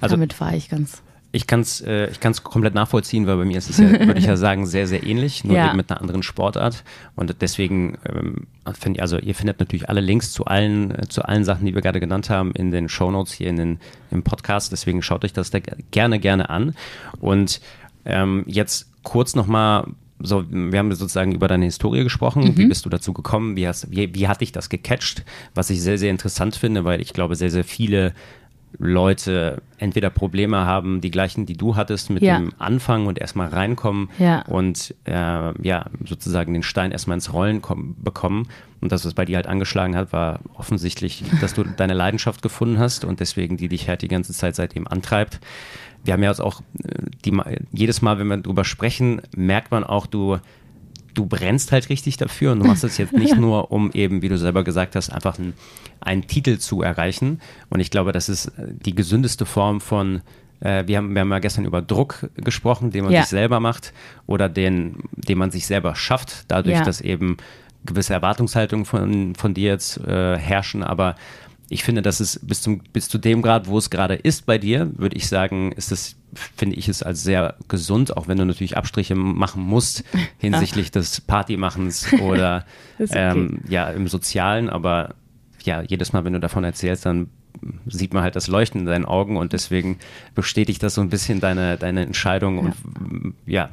Also, 0.00 0.14
Damit 0.14 0.32
fahre 0.32 0.56
ich 0.56 0.70
ganz 0.70 1.02
Ich 1.38 1.46
kann 1.46 1.60
es 1.60 1.80
äh, 1.80 2.10
ich 2.10 2.18
kann's 2.18 2.42
komplett 2.42 2.74
nachvollziehen, 2.74 3.28
weil 3.28 3.36
bei 3.36 3.44
mir 3.44 3.58
ist 3.58 3.70
es 3.70 3.78
ja, 3.78 3.88
würde 4.06 4.18
ich 4.18 4.26
ja 4.26 4.36
sagen, 4.36 4.66
sehr, 4.66 4.88
sehr 4.88 5.04
ähnlich, 5.06 5.44
nur 5.44 5.56
Ja. 5.56 5.68
eben 5.68 5.76
mit 5.76 5.88
einer 5.88 6.00
anderen 6.00 6.24
Sportart. 6.24 6.82
Und 7.14 7.36
deswegen, 7.40 7.96
ähm, 8.12 8.48
find, 8.74 8.98
also 8.98 9.18
ihr 9.18 9.36
findet 9.36 9.60
natürlich 9.60 9.88
alle 9.88 10.00
Links 10.00 10.32
zu 10.32 10.46
allen, 10.46 10.90
äh, 10.90 11.06
zu 11.08 11.22
allen 11.22 11.44
Sachen, 11.44 11.64
die 11.64 11.76
wir 11.76 11.80
gerade 11.80 12.00
genannt 12.00 12.28
haben, 12.28 12.50
in 12.52 12.72
den 12.72 12.88
Shownotes 12.88 13.32
hier 13.32 13.50
in 13.50 13.56
den, 13.56 13.78
im 14.10 14.24
Podcast. 14.24 14.72
Deswegen 14.72 15.00
schaut 15.00 15.24
euch 15.24 15.32
das 15.32 15.50
da 15.52 15.60
gerne, 15.92 16.18
gerne 16.18 16.50
an. 16.50 16.74
Und 17.20 17.60
ähm, 18.04 18.42
jetzt 18.48 18.90
kurz 19.04 19.36
nochmal, 19.36 19.86
so, 20.18 20.44
wir 20.50 20.76
haben 20.76 20.92
sozusagen 20.92 21.32
über 21.36 21.46
deine 21.46 21.66
Historie 21.66 22.02
gesprochen. 22.02 22.56
Wie 22.56 22.66
bist 22.66 22.84
du 22.84 22.88
dazu 22.88 23.12
gekommen? 23.12 23.54
Wie, 23.54 23.68
hast, 23.68 23.92
wie, 23.92 24.12
wie 24.12 24.26
hat 24.26 24.40
dich 24.40 24.50
das 24.50 24.68
gecatcht? 24.70 25.22
Was 25.54 25.70
ich 25.70 25.80
sehr, 25.80 25.98
sehr 25.98 26.10
interessant 26.10 26.56
finde, 26.56 26.84
weil 26.84 27.00
ich 27.00 27.12
glaube, 27.12 27.36
sehr, 27.36 27.50
sehr 27.50 27.62
viele 27.62 28.12
Leute 28.78 29.62
entweder 29.78 30.10
Probleme 30.10 30.58
haben, 30.58 31.00
die 31.00 31.10
gleichen, 31.10 31.46
die 31.46 31.56
du 31.56 31.76
hattest, 31.76 32.10
mit 32.10 32.22
Ja. 32.22 32.38
dem 32.38 32.52
Anfang 32.58 33.06
und 33.06 33.18
erstmal 33.18 33.48
reinkommen 33.48 34.10
Ja. 34.18 34.42
und 34.42 34.94
äh, 35.04 35.12
ja, 35.66 35.86
sozusagen 36.04 36.52
den 36.52 36.62
Stein 36.62 36.92
erstmal 36.92 37.16
ins 37.16 37.32
Rollen 37.32 37.62
kommen, 37.62 37.96
bekommen. 38.02 38.48
Und 38.80 38.92
das, 38.92 39.04
was 39.04 39.14
bei 39.14 39.24
dir 39.24 39.36
halt 39.36 39.46
angeschlagen 39.48 39.96
hat, 39.96 40.12
war 40.12 40.40
offensichtlich, 40.54 41.24
dass 41.40 41.54
du 41.54 41.64
deine 41.64 41.94
Leidenschaft 41.94 42.42
gefunden 42.42 42.78
hast 42.78 43.04
und 43.04 43.20
deswegen 43.20 43.56
die 43.56 43.68
dich 43.68 43.88
halt 43.88 44.02
die 44.02 44.08
ganze 44.08 44.32
Zeit 44.32 44.54
seitdem 44.54 44.86
antreibt. 44.86 45.40
Wir 46.04 46.14
haben 46.14 46.22
ja 46.22 46.30
jetzt 46.30 46.40
auch 46.40 46.60
äh, 46.84 47.02
die, 47.24 47.36
jedes 47.72 48.02
Mal, 48.02 48.18
wenn 48.18 48.28
wir 48.28 48.36
drüber 48.36 48.64
sprechen, 48.64 49.20
merkt 49.34 49.70
man 49.72 49.82
auch, 49.84 50.06
du 50.06 50.38
du 51.14 51.26
brennst 51.26 51.72
halt 51.72 51.88
richtig 51.88 52.16
dafür 52.16 52.52
und 52.52 52.60
du 52.60 52.66
machst 52.66 52.84
es 52.84 52.96
jetzt 52.98 53.12
nicht 53.12 53.36
nur, 53.38 53.70
um 53.72 53.90
eben, 53.92 54.22
wie 54.22 54.28
du 54.28 54.38
selber 54.38 54.64
gesagt 54.64 54.94
hast, 54.96 55.10
einfach 55.10 55.38
einen, 55.38 55.54
einen 56.00 56.26
Titel 56.26 56.58
zu 56.58 56.82
erreichen. 56.82 57.40
Und 57.70 57.80
ich 57.80 57.90
glaube, 57.90 58.12
das 58.12 58.28
ist 58.28 58.46
äh, 58.46 58.68
die 58.68 58.94
gesündeste 58.94 59.46
Form 59.46 59.80
von, 59.80 60.20
äh, 60.60 60.84
wir, 60.86 60.96
haben, 60.98 61.14
wir 61.14 61.20
haben 61.20 61.30
ja 61.30 61.38
gestern 61.38 61.64
über 61.64 61.82
Druck 61.82 62.28
gesprochen, 62.36 62.90
den 62.90 63.04
man 63.04 63.12
Ja. 63.12 63.22
sich 63.22 63.30
selber 63.30 63.60
macht 63.60 63.92
oder 64.26 64.48
den, 64.48 64.96
den 65.12 65.38
man 65.38 65.50
sich 65.50 65.66
selber 65.66 65.94
schafft, 65.94 66.44
dadurch, 66.48 66.76
Ja. 66.76 66.82
dass 66.84 67.00
eben 67.00 67.36
gewisse 67.84 68.12
Erwartungshaltungen 68.12 68.84
von, 68.84 69.34
von 69.34 69.54
dir 69.54 69.70
jetzt 69.70 69.98
äh, 69.98 70.36
herrschen. 70.36 70.82
Aber 70.82 71.14
ich 71.70 71.84
finde, 71.84 72.02
dass 72.02 72.20
es 72.20 72.40
bis, 72.42 72.60
zum, 72.62 72.80
bis 72.92 73.08
zu 73.08 73.18
dem 73.18 73.40
Grad, 73.42 73.66
wo 73.66 73.78
es 73.78 73.88
gerade 73.90 74.14
ist 74.14 74.46
bei 74.46 74.58
dir, 74.58 74.90
würde 74.96 75.16
ich 75.16 75.28
sagen, 75.28 75.72
ist 75.72 75.92
es, 75.92 76.16
finde 76.34 76.76
ich 76.76 76.88
es 76.88 77.02
als 77.02 77.22
sehr 77.22 77.56
gesund, 77.68 78.16
auch 78.16 78.28
wenn 78.28 78.38
du 78.38 78.44
natürlich 78.44 78.76
Abstriche 78.76 79.14
machen 79.14 79.62
musst 79.62 80.04
hinsichtlich 80.38 80.90
des 80.90 81.20
Partymachens 81.20 82.12
oder 82.20 82.64
okay. 82.98 83.10
ähm, 83.12 83.60
ja 83.68 83.88
im 83.90 84.08
Sozialen. 84.08 84.68
Aber 84.70 85.14
ja, 85.62 85.82
jedes 85.82 86.12
Mal, 86.12 86.24
wenn 86.24 86.32
du 86.32 86.40
davon 86.40 86.64
erzählst, 86.64 87.06
dann 87.06 87.28
sieht 87.86 88.14
man 88.14 88.22
halt 88.22 88.36
das 88.36 88.46
Leuchten 88.46 88.82
in 88.82 88.86
deinen 88.86 89.04
Augen 89.04 89.36
und 89.36 89.52
deswegen 89.52 89.98
bestätigt 90.34 90.82
das 90.82 90.94
so 90.94 91.00
ein 91.00 91.08
bisschen 91.08 91.40
deine, 91.40 91.76
deine 91.76 92.02
Entscheidung 92.02 92.58
und 92.58 92.74
mm, 92.84 93.34
ja, 93.46 93.70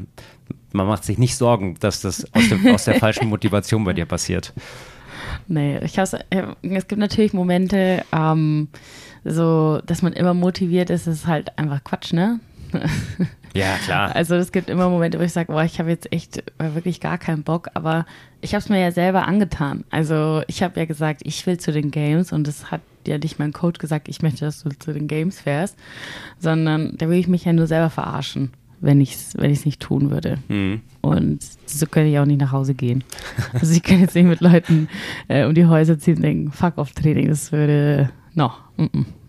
man 0.72 0.88
macht 0.88 1.04
sich 1.04 1.18
nicht 1.18 1.36
Sorgen, 1.36 1.76
dass 1.80 2.02
das 2.02 2.34
aus, 2.34 2.50
dem, 2.50 2.68
aus 2.68 2.86
der 2.86 2.96
falschen 2.96 3.28
Motivation 3.28 3.84
bei 3.84 3.94
dir 3.94 4.06
passiert. 4.06 4.54
Nee, 5.48 5.78
ich 5.84 6.00
hab's, 6.00 6.14
äh, 6.14 6.44
es 6.64 6.88
gibt 6.88 7.00
natürlich 7.00 7.34
Momente, 7.34 8.04
ähm, 8.12 8.68
so, 9.26 9.82
dass 9.86 10.02
man 10.02 10.14
immer 10.14 10.34
motiviert 10.34 10.90
ist, 10.90 11.08
ist 11.08 11.28
halt 11.28 11.58
einfach 11.58 11.84
Quatsch, 11.84 12.14
ne? 12.14 12.40
Ja, 13.56 13.78
klar. 13.86 14.14
Also 14.14 14.36
es 14.36 14.52
gibt 14.52 14.70
immer 14.70 14.90
Momente, 14.90 15.18
wo 15.18 15.24
ich 15.24 15.32
sage, 15.32 15.52
boah, 15.52 15.64
ich 15.64 15.80
habe 15.80 15.90
jetzt 15.90 16.12
echt 16.12 16.40
äh, 16.40 16.76
wirklich 16.76 17.00
gar 17.00 17.18
keinen 17.18 17.44
Bock, 17.44 17.70
aber 17.74 18.06
ich 18.42 18.54
habe 18.54 18.60
es 18.60 18.68
mir 18.68 18.82
ja 18.82 18.92
selber 18.92 19.26
angetan. 19.28 19.86
Also 19.90 20.42
ich 20.48 20.62
habe 20.62 20.78
ja 20.78 20.86
gesagt, 20.86 21.22
ich 21.24 21.48
will 21.48 21.58
zu 21.58 21.72
den 21.72 21.90
Games 21.90 22.34
und 22.34 22.50
es 22.50 22.70
hat 22.70 22.82
ja 23.08 23.18
nicht 23.18 23.40
mein 23.40 23.54
Coach 23.54 23.80
gesagt, 23.80 24.10
ich 24.10 24.22
möchte, 24.22 24.44
dass 24.44 24.64
du 24.64 24.70
zu 24.78 24.92
den 24.92 25.08
Games 25.08 25.40
fährst, 25.40 25.78
sondern 26.38 26.98
da 26.98 27.08
will 27.08 27.18
ich 27.18 27.30
mich 27.30 27.46
ja 27.46 27.54
nur 27.54 27.66
selber 27.66 27.90
verarschen, 27.90 28.52
wenn 28.82 29.00
ich 29.00 29.14
es 29.14 29.38
wenn 29.38 29.52
ich's 29.52 29.66
nicht 29.66 29.80
tun 29.82 30.12
würde. 30.12 30.38
Mhm. 30.50 30.82
Und 31.00 31.40
so 31.66 31.86
könnte 31.86 32.10
ich 32.10 32.20
auch 32.20 32.26
nicht 32.26 32.42
nach 32.42 32.52
Hause 32.52 32.74
gehen. 32.74 33.06
Also 33.54 33.74
ich 33.74 33.84
kann 33.84 34.02
jetzt 34.02 34.16
nicht 34.16 34.26
mit 34.26 34.42
Leuten 34.42 34.90
äh, 35.30 35.46
um 35.46 35.54
die 35.56 35.66
Häuser 35.66 35.98
ziehen 35.98 36.18
und 36.18 36.24
denken, 36.24 36.52
fuck 36.52 36.78
off 36.78 36.92
Training, 36.92 37.30
das 37.30 37.54
würde, 37.54 38.10
no, 38.34 38.48
-mm, 38.48 38.65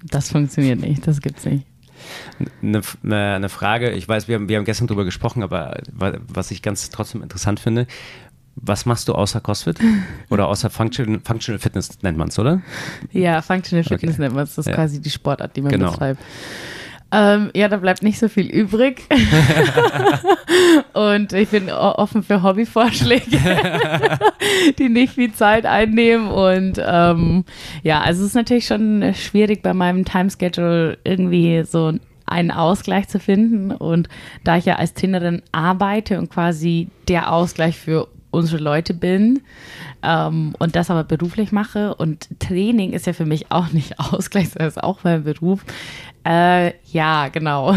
das 0.02 0.30
funktioniert 0.30 0.80
nicht, 0.80 1.06
das 1.06 1.20
gibt's 1.20 1.44
nicht. 1.44 1.66
Eine, 2.62 2.82
eine, 3.34 3.48
Frage, 3.48 3.90
ich 3.90 4.06
weiß, 4.08 4.28
wir 4.28 4.34
haben, 4.36 4.48
wir 4.48 4.58
haben 4.58 4.64
gestern 4.64 4.86
drüber 4.86 5.04
gesprochen, 5.04 5.42
aber 5.42 5.80
wa- 5.92 6.18
was 6.28 6.50
ich 6.50 6.62
ganz 6.62 6.90
trotzdem 6.90 7.22
interessant 7.22 7.58
finde, 7.58 7.86
was 8.54 8.86
machst 8.86 9.08
du 9.08 9.14
außer 9.14 9.40
CrossFit? 9.40 9.78
Oder 10.30 10.46
außer 10.48 10.70
Functional, 10.70 11.20
Functional 11.24 11.58
Fitness 11.58 12.02
nennt 12.02 12.16
man 12.18 12.28
es, 12.28 12.38
oder? 12.38 12.62
Ja, 13.12 13.42
Functional 13.42 13.84
Fitness 13.84 14.14
Okay. 14.14 14.22
nennt 14.22 14.34
man 14.34 14.44
es. 14.44 14.54
Das 14.54 14.66
ist 14.66 14.70
Ja. 14.70 14.76
quasi 14.76 15.00
die 15.00 15.10
Sportart, 15.10 15.56
die 15.56 15.62
man 15.62 15.72
Genau. 15.72 15.90
betreibt. 15.90 16.22
Ähm, 17.18 17.50
ja, 17.54 17.68
da 17.68 17.78
bleibt 17.78 18.02
nicht 18.02 18.18
so 18.18 18.28
viel 18.28 18.46
übrig. 18.46 19.04
und 20.92 21.32
ich 21.32 21.48
bin 21.48 21.70
offen 21.70 22.22
für 22.22 22.42
Hobbyvorschläge, 22.42 23.38
die 24.78 24.90
nicht 24.90 25.14
viel 25.14 25.32
Zeit 25.32 25.64
einnehmen. 25.64 26.28
Und 26.28 26.78
ähm, 26.86 27.46
ja, 27.82 28.02
also 28.02 28.20
es 28.20 28.28
ist 28.28 28.34
natürlich 28.34 28.66
schon 28.66 29.14
schwierig 29.14 29.62
bei 29.62 29.72
meinem 29.72 30.04
Timeschedule 30.04 30.98
irgendwie 31.04 31.64
so 31.64 31.94
einen 32.26 32.50
Ausgleich 32.50 33.08
zu 33.08 33.18
finden. 33.18 33.70
Und 33.70 34.10
da 34.44 34.58
ich 34.58 34.66
ja 34.66 34.76
als 34.76 34.92
Trainerin 34.92 35.40
arbeite 35.52 36.18
und 36.18 36.28
quasi 36.28 36.88
der 37.08 37.32
Ausgleich 37.32 37.78
für 37.78 38.08
unsere 38.30 38.62
Leute 38.62 38.92
bin 38.92 39.40
ähm, 40.06 40.54
und 40.58 40.76
das 40.76 40.90
aber 40.90 41.04
beruflich 41.04 41.50
mache 41.50 41.94
und 41.94 42.28
Training 42.38 42.92
ist 42.92 43.06
ja 43.06 43.12
für 43.12 43.26
mich 43.26 43.50
auch 43.50 43.72
nicht 43.72 43.98
Ausgleich, 44.12 44.50
sondern 44.50 44.68
ist 44.68 44.82
auch 44.82 45.02
mein 45.02 45.24
Beruf. 45.24 45.64
Äh, 46.26 46.72
ja, 46.90 47.28
genau. 47.28 47.76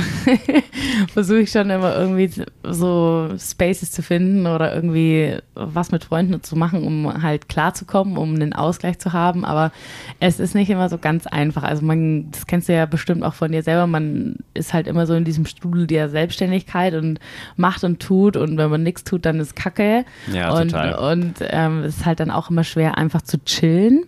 Versuche 1.14 1.42
ich 1.42 1.52
schon 1.52 1.70
immer 1.70 1.96
irgendwie 1.96 2.32
so 2.64 3.30
Spaces 3.38 3.92
zu 3.92 4.02
finden 4.02 4.48
oder 4.48 4.74
irgendwie 4.74 5.38
was 5.54 5.92
mit 5.92 6.04
Freunden 6.04 6.42
zu 6.42 6.56
machen, 6.56 6.84
um 6.84 7.22
halt 7.22 7.48
klarzukommen, 7.48 8.18
um 8.18 8.34
einen 8.34 8.54
Ausgleich 8.54 8.98
zu 8.98 9.14
haben. 9.14 9.46
Aber 9.46 9.72
es 10.20 10.40
ist 10.40 10.56
nicht 10.56 10.72
immer 10.72 10.90
so 10.90 10.98
ganz 10.98 11.28
einfach. 11.28 11.62
Also 11.62 11.86
man, 11.86 12.32
das 12.32 12.48
kennst 12.48 12.70
du 12.70 12.74
ja 12.74 12.88
bestimmt 12.88 13.24
auch 13.24 13.36
von 13.36 13.52
dir 13.52 13.62
selber, 13.62 13.86
man 13.86 14.38
ist 14.56 14.74
halt 14.74 14.88
immer 14.88 15.06
so 15.06 15.14
in 15.14 15.26
diesem 15.26 15.46
Strudel 15.46 15.86
der 15.86 16.10
Selbstständigkeit 16.10 16.96
und 16.96 17.20
macht 17.56 17.84
und 17.84 18.00
tut 18.00 18.36
und 18.36 18.58
wenn 18.58 18.72
man 18.72 18.82
nichts 18.82 19.04
tut, 19.04 19.28
dann 19.28 19.40
ist 19.40 19.56
Kacke. 19.56 20.06
Ja, 20.34 20.54
und, 20.54 20.72
total. 20.72 21.12
Und 21.12 21.36
ähm, 21.42 21.84
es 21.84 21.98
ist 21.98 22.06
halt 22.08 22.19
dann 22.20 22.32
auch 22.32 22.50
immer 22.50 22.64
schwer, 22.64 22.98
einfach 22.98 23.22
zu 23.22 23.44
chillen. 23.44 24.06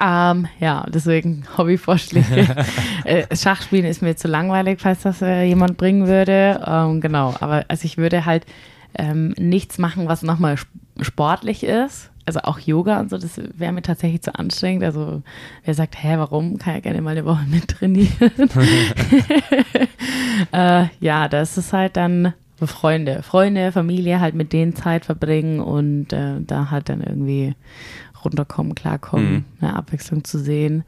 Ähm, 0.00 0.48
ja, 0.58 0.86
deswegen 0.88 1.44
Hobbyvorschläge. 1.58 2.64
äh, 3.04 3.36
Schachspielen 3.36 3.84
ist 3.84 4.02
mir 4.02 4.16
zu 4.16 4.28
langweilig, 4.28 4.80
falls 4.80 5.02
das 5.02 5.22
äh, 5.22 5.44
jemand 5.44 5.76
bringen 5.76 6.06
würde. 6.06 6.62
Ähm, 6.66 7.00
genau, 7.00 7.34
aber 7.40 7.64
also 7.68 7.84
ich 7.84 7.96
würde 7.96 8.24
halt 8.24 8.46
ähm, 8.96 9.34
nichts 9.38 9.78
machen, 9.78 10.08
was 10.08 10.22
nochmal 10.22 10.54
sp 10.58 10.68
sportlich 11.00 11.64
ist. 11.64 12.10
Also 12.26 12.40
auch 12.40 12.58
Yoga 12.60 13.00
und 13.00 13.10
so, 13.10 13.18
das 13.18 13.38
wäre 13.58 13.72
mir 13.72 13.82
tatsächlich 13.82 14.22
zu 14.22 14.34
anstrengend. 14.34 14.84
Also 14.84 15.22
wer 15.64 15.74
sagt, 15.74 16.02
hä, 16.02 16.14
warum? 16.16 16.56
Kann 16.56 16.74
ja 16.74 16.80
gerne 16.80 17.02
mal 17.02 17.10
eine 17.10 17.24
Woche 17.24 17.44
mittrainieren. 17.48 18.48
äh, 20.52 20.86
ja, 21.00 21.28
das 21.28 21.58
ist 21.58 21.72
halt 21.72 21.96
dann 21.96 22.32
Freunde, 22.62 23.22
Freunde, 23.22 23.72
Familie, 23.72 24.20
halt 24.20 24.34
mit 24.34 24.52
denen 24.52 24.74
Zeit 24.76 25.04
verbringen 25.04 25.60
und 25.60 26.12
äh, 26.12 26.40
da 26.40 26.70
halt 26.70 26.88
dann 26.88 27.00
irgendwie 27.02 27.54
runterkommen, 28.24 28.74
klarkommen, 28.74 29.32
Mhm. 29.32 29.44
eine 29.60 29.76
Abwechslung 29.76 30.24
zu 30.24 30.38
sehen. 30.38 30.84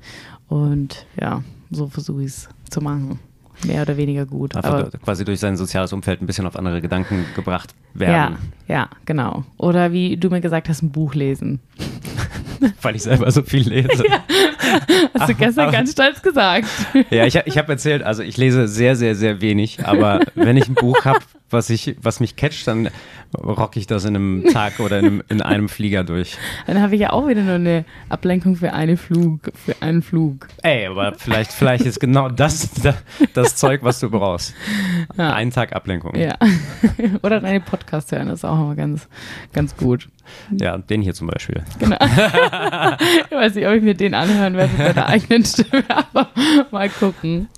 Und 0.49 1.07
ja, 1.21 1.43
so 1.71 1.89
versuche 1.89 2.21
ich 2.23 2.29
es 2.29 2.49
zu 2.71 2.81
machen. 2.81 3.19
Mehr 3.67 3.83
oder 3.83 3.97
weniger 3.97 4.27
gut. 4.27 4.55
Einfach 4.55 4.71
Aber, 4.75 4.91
quasi 4.91 5.25
durch 5.25 5.41
sein 5.41 5.57
soziales 5.57 5.93
Umfeld 5.93 6.21
ein 6.23 6.27
bisschen 6.27 6.47
auf 6.47 6.57
andere 6.57 6.81
Gedanken 6.83 7.25
gebracht 7.35 7.75
ja, 7.95 8.01
werden. 8.01 8.37
ja, 8.69 8.89
genau. 9.07 9.45
Oder 9.57 9.93
wie 9.93 10.17
du 10.19 10.29
mir 10.29 10.41
gesagt 10.43 10.69
hast, 10.69 10.83
ein 10.83 10.93
Buch 10.93 11.15
lesen. 11.15 11.61
Weil 12.83 12.97
ich 12.97 13.03
selber 13.03 13.31
so 13.31 13.43
viel 13.43 13.69
lese. 13.69 14.05
Hast 15.19 15.31
du 15.31 15.35
gestern 15.35 15.65
aber- 15.65 15.73
ganz 15.73 15.93
stolz 15.93 16.21
gesagt. 16.23 16.67
Ja, 17.11 17.27
ich, 17.27 17.35
ich 17.45 17.59
habe 17.59 17.73
erzählt, 17.73 18.03
also 18.03 18.23
ich 18.23 18.37
lese 18.37 18.69
sehr, 18.69 18.95
sehr, 18.97 19.15
sehr 19.15 19.41
wenig, 19.41 19.85
aber 19.87 20.21
wenn 20.35 20.57
ich 20.57 20.69
ein 20.69 20.75
Buch 20.75 21.05
habe, 21.05 21.21
was, 21.51 21.71
ich, 21.71 21.97
was 22.01 22.21
mich 22.21 22.37
catcht, 22.37 22.67
dann 22.67 22.91
rock 23.37 23.77
ich 23.77 23.87
das 23.87 24.05
in 24.05 24.17
einem 24.17 24.45
Tag 24.53 24.81
oder 24.81 24.99
in 24.99 25.05
einem, 25.05 25.23
in 25.29 25.43
einem 25.43 25.69
Flieger 25.69 26.05
durch. 26.05 26.37
Dann 26.67 26.81
habe 26.81 26.95
ich 26.95 27.01
ja 27.01 27.11
auch 27.11 27.29
wieder 27.29 27.43
nur 27.43 27.55
eine 27.55 27.85
Ablenkung 28.09 28.57
für 28.57 28.73
einen 28.73 28.97
Flug, 28.97 29.53
für 29.55 29.81
einen 29.81 30.03
Flug. 30.03 30.49
Ey, 30.63 30.87
aber 30.87 31.15
vielleicht, 31.15 31.53
vielleicht 31.53 31.85
ist 31.85 32.01
genau 32.01 32.29
das, 32.29 32.73
das 32.83 32.97
das 33.35 33.57
Zeug, 33.57 33.83
was 33.83 34.01
du 34.01 34.11
brauchst. 34.11 34.55
Ja. 35.17 35.33
Einen 35.33 35.51
Tag 35.51 35.75
Ablenkung. 35.75 36.15
Ja. 36.17 36.37
Oder 37.23 37.41
deine 37.41 37.61
Podcast 37.61 38.13
hören, 38.13 38.29
das 38.29 38.41
ist 38.41 38.45
auch 38.45 38.59
immer 38.61 38.75
ganz, 38.75 39.09
ganz 39.53 39.77
gut. 39.77 40.09
Ja, 40.51 40.79
den 40.79 41.03
hier 41.03 41.15
zum 41.15 41.29
Beispiel. 41.29 41.63
Genau. 41.79 41.97
ich 42.01 43.37
weiß 43.37 43.55
nicht, 43.55 43.67
ob 43.67 43.75
ich 43.75 43.83
mir 43.83 43.95
den 43.95 44.15
anhören 44.15 44.55
werde 44.55 44.73
bei 44.77 44.93
der 44.93 45.07
eigenen 45.07 45.45
Stimme, 45.45 45.85
aber 45.89 46.31
mal 46.71 46.89
gucken. 46.89 47.49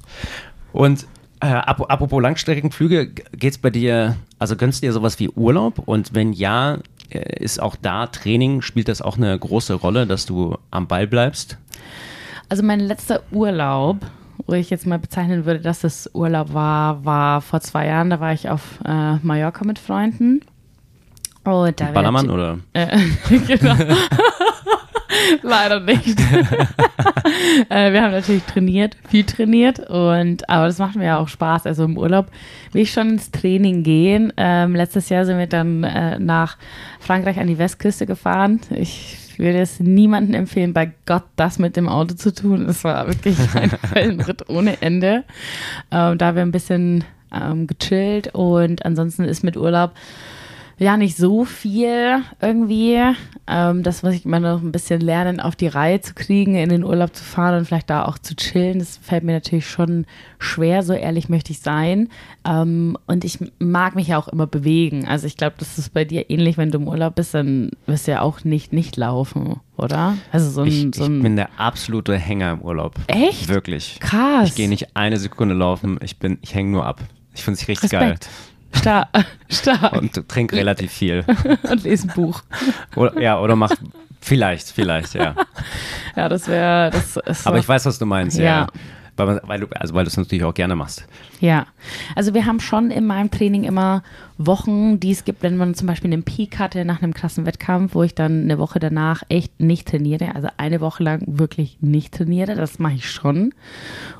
Und 0.72 1.06
äh, 1.40 1.46
ap 1.46 1.90
apropos 1.90 2.22
Langstreckenflüge, 2.22 3.08
geht's 3.32 3.58
bei 3.58 3.70
dir, 3.70 4.16
also 4.38 4.56
gönnst 4.56 4.82
du 4.82 4.86
dir 4.86 4.92
sowas 4.92 5.18
wie 5.18 5.28
Urlaub? 5.30 5.80
Und 5.86 6.14
wenn 6.14 6.32
ja, 6.32 6.78
äh, 7.10 7.42
ist 7.42 7.60
auch 7.60 7.76
da 7.76 8.06
Training, 8.06 8.62
spielt 8.62 8.88
das 8.88 9.02
auch 9.02 9.16
eine 9.16 9.38
große 9.38 9.74
Rolle, 9.74 10.06
dass 10.06 10.26
du 10.26 10.56
am 10.70 10.86
Ball 10.86 11.06
bleibst? 11.06 11.58
Also 12.48 12.62
mein 12.62 12.80
letzter 12.80 13.22
Urlaub 13.30 13.98
wo 14.46 14.54
ich 14.54 14.70
jetzt 14.70 14.86
mal 14.86 14.98
bezeichnen 14.98 15.44
würde, 15.44 15.60
dass 15.60 15.84
es 15.84 16.10
Urlaub 16.14 16.54
war, 16.54 17.04
war 17.04 17.40
vor 17.42 17.60
zwei 17.60 17.86
Jahren. 17.86 18.08
Da 18.10 18.18
war 18.18 18.32
ich 18.32 18.48
auf 18.48 18.80
äh, 18.84 19.16
Mallorca 19.16 19.64
mit 19.64 19.78
Freunden. 19.78 20.40
Und 21.44 21.80
da 21.80 21.86
Ballermann 21.92 22.30
oder? 22.30 22.58
Äh, 22.72 22.98
genau. 23.46 23.74
Leider 25.42 25.80
nicht. 25.80 26.20
äh, 27.68 27.92
wir 27.92 28.02
haben 28.02 28.12
natürlich 28.12 28.42
trainiert, 28.44 28.96
viel 29.08 29.24
trainiert 29.24 29.80
und 29.80 30.48
aber 30.48 30.66
das 30.66 30.78
macht 30.78 30.96
mir 30.96 31.06
ja 31.06 31.18
auch 31.18 31.28
Spaß. 31.28 31.66
Also 31.66 31.84
im 31.84 31.96
Urlaub 31.96 32.26
will 32.72 32.82
ich 32.82 32.92
schon 32.92 33.10
ins 33.10 33.30
Training 33.30 33.82
gehen. 33.82 34.32
Ähm, 34.36 34.74
letztes 34.74 35.08
Jahr 35.08 35.24
sind 35.24 35.38
wir 35.38 35.46
dann 35.46 35.84
äh, 35.84 36.18
nach 36.18 36.58
Frankreich 37.00 37.38
an 37.38 37.46
die 37.46 37.58
Westküste 37.58 38.06
gefahren. 38.06 38.60
Ich 38.70 39.16
würde 39.38 39.60
es 39.60 39.80
niemandem 39.80 40.34
empfehlen, 40.34 40.72
bei 40.72 40.92
Gott 41.06 41.24
das 41.36 41.58
mit 41.58 41.76
dem 41.76 41.88
Auto 41.88 42.14
zu 42.14 42.34
tun. 42.34 42.66
Es 42.68 42.84
war 42.84 43.06
wirklich 43.06 43.36
ein 43.54 43.70
Fellenritt 43.70 44.48
ohne 44.48 44.82
Ende. 44.82 45.24
Ähm, 45.90 46.18
da 46.18 46.34
wir 46.34 46.42
ein 46.42 46.52
bisschen 46.52 47.04
ähm, 47.32 47.66
gechillt 47.66 48.34
und 48.34 48.84
ansonsten 48.84 49.24
ist 49.24 49.44
mit 49.44 49.56
Urlaub 49.56 49.92
ja 50.78 50.96
nicht 50.96 51.16
so 51.16 51.44
viel 51.44 52.22
irgendwie. 52.40 53.00
Ähm, 53.46 53.82
das 53.82 54.02
muss 54.02 54.14
ich 54.14 54.24
immer 54.24 54.40
noch 54.40 54.62
ein 54.62 54.72
bisschen 54.72 55.00
lernen, 55.00 55.40
auf 55.40 55.56
die 55.56 55.66
Reihe 55.66 56.00
zu 56.00 56.14
kriegen, 56.14 56.54
in 56.54 56.68
den 56.68 56.84
Urlaub 56.84 57.14
zu 57.14 57.24
fahren 57.24 57.58
und 57.58 57.64
vielleicht 57.64 57.90
da 57.90 58.04
auch 58.04 58.18
zu 58.18 58.36
chillen. 58.36 58.78
Das 58.78 58.98
fällt 58.98 59.24
mir 59.24 59.32
natürlich 59.32 59.68
schon 59.68 60.06
schwer, 60.38 60.82
so 60.82 60.92
ehrlich 60.92 61.28
möchte 61.28 61.52
ich 61.52 61.60
sein. 61.60 62.08
Ähm, 62.44 62.96
und 63.06 63.24
ich 63.24 63.38
mag 63.58 63.96
mich 63.96 64.08
ja 64.08 64.18
auch 64.18 64.28
immer 64.28 64.46
bewegen. 64.46 65.06
Also 65.06 65.26
ich 65.26 65.36
glaube, 65.36 65.56
das 65.58 65.78
ist 65.78 65.92
bei 65.92 66.04
dir 66.04 66.30
ähnlich, 66.30 66.56
wenn 66.56 66.70
du 66.70 66.78
im 66.78 66.88
Urlaub 66.88 67.16
bist, 67.16 67.34
dann 67.34 67.70
wirst 67.86 68.06
du 68.06 68.12
ja 68.12 68.20
auch 68.20 68.44
nicht 68.44 68.72
nicht 68.72 68.96
laufen, 68.96 69.60
oder? 69.76 70.16
Also 70.30 70.50
so 70.50 70.62
ein, 70.62 70.68
ich, 70.68 70.94
so 70.94 71.04
ein 71.04 71.16
ich 71.16 71.22
bin 71.22 71.36
der 71.36 71.48
absolute 71.58 72.16
Hänger 72.16 72.52
im 72.52 72.62
Urlaub. 72.62 72.94
Echt? 73.08 73.48
Wirklich. 73.48 73.98
Krass. 74.00 74.50
Ich 74.50 74.54
gehe 74.54 74.68
nicht 74.68 74.96
eine 74.96 75.16
Sekunde 75.16 75.54
laufen, 75.54 75.98
ich 76.02 76.18
bin, 76.18 76.38
ich 76.42 76.54
hänge 76.54 76.70
nur 76.70 76.86
ab. 76.86 77.00
Ich 77.34 77.44
finde 77.44 77.58
es 77.60 77.68
richtig 77.68 77.92
Respekt. 77.92 78.20
geil. 78.24 78.30
Stark. 78.72 79.08
Stark. 79.48 79.92
Und 79.92 80.28
trink 80.28 80.52
relativ 80.52 80.92
viel. 80.92 81.24
Und 81.70 81.82
lese 81.84 82.08
ein 82.08 82.14
Buch. 82.14 82.42
Oder, 82.96 83.20
ja, 83.20 83.40
oder 83.40 83.56
mach 83.56 83.72
vielleicht, 84.20 84.68
vielleicht, 84.68 85.14
ja. 85.14 85.34
Ja, 86.16 86.28
das 86.28 86.48
wäre. 86.48 86.90
Das 86.90 87.46
Aber 87.46 87.58
ich 87.58 87.68
weiß, 87.68 87.86
was 87.86 87.98
du 87.98 88.06
meinst, 88.06 88.38
ja. 88.38 88.44
ja. 88.44 88.66
Weil, 89.16 89.40
weil, 89.44 89.60
du, 89.60 89.66
also 89.74 89.94
weil 89.94 90.04
du 90.04 90.08
es 90.08 90.16
natürlich 90.16 90.44
auch 90.44 90.54
gerne 90.54 90.76
machst. 90.76 91.06
Ja, 91.40 91.66
also 92.16 92.34
wir 92.34 92.46
haben 92.46 92.60
schon 92.60 92.90
in 92.90 93.06
meinem 93.06 93.30
Training 93.30 93.64
immer 93.64 94.02
Wochen, 94.38 95.00
die 95.00 95.10
es 95.10 95.24
gibt, 95.24 95.42
wenn 95.42 95.56
man 95.56 95.74
zum 95.74 95.88
Beispiel 95.88 96.12
einen 96.12 96.22
Peak 96.22 96.60
hatte 96.60 96.84
nach 96.84 97.02
einem 97.02 97.12
krassen 97.12 97.44
Wettkampf, 97.44 97.94
wo 97.94 98.04
ich 98.04 98.14
dann 98.14 98.44
eine 98.44 98.58
Woche 98.58 98.78
danach 98.78 99.24
echt 99.28 99.58
nicht 99.60 99.88
trainiere, 99.88 100.34
also 100.36 100.48
eine 100.56 100.80
Woche 100.80 101.02
lang 101.02 101.22
wirklich 101.26 101.78
nicht 101.80 102.14
trainiere, 102.14 102.54
das 102.54 102.78
mache 102.78 102.94
ich 102.94 103.10
schon 103.10 103.52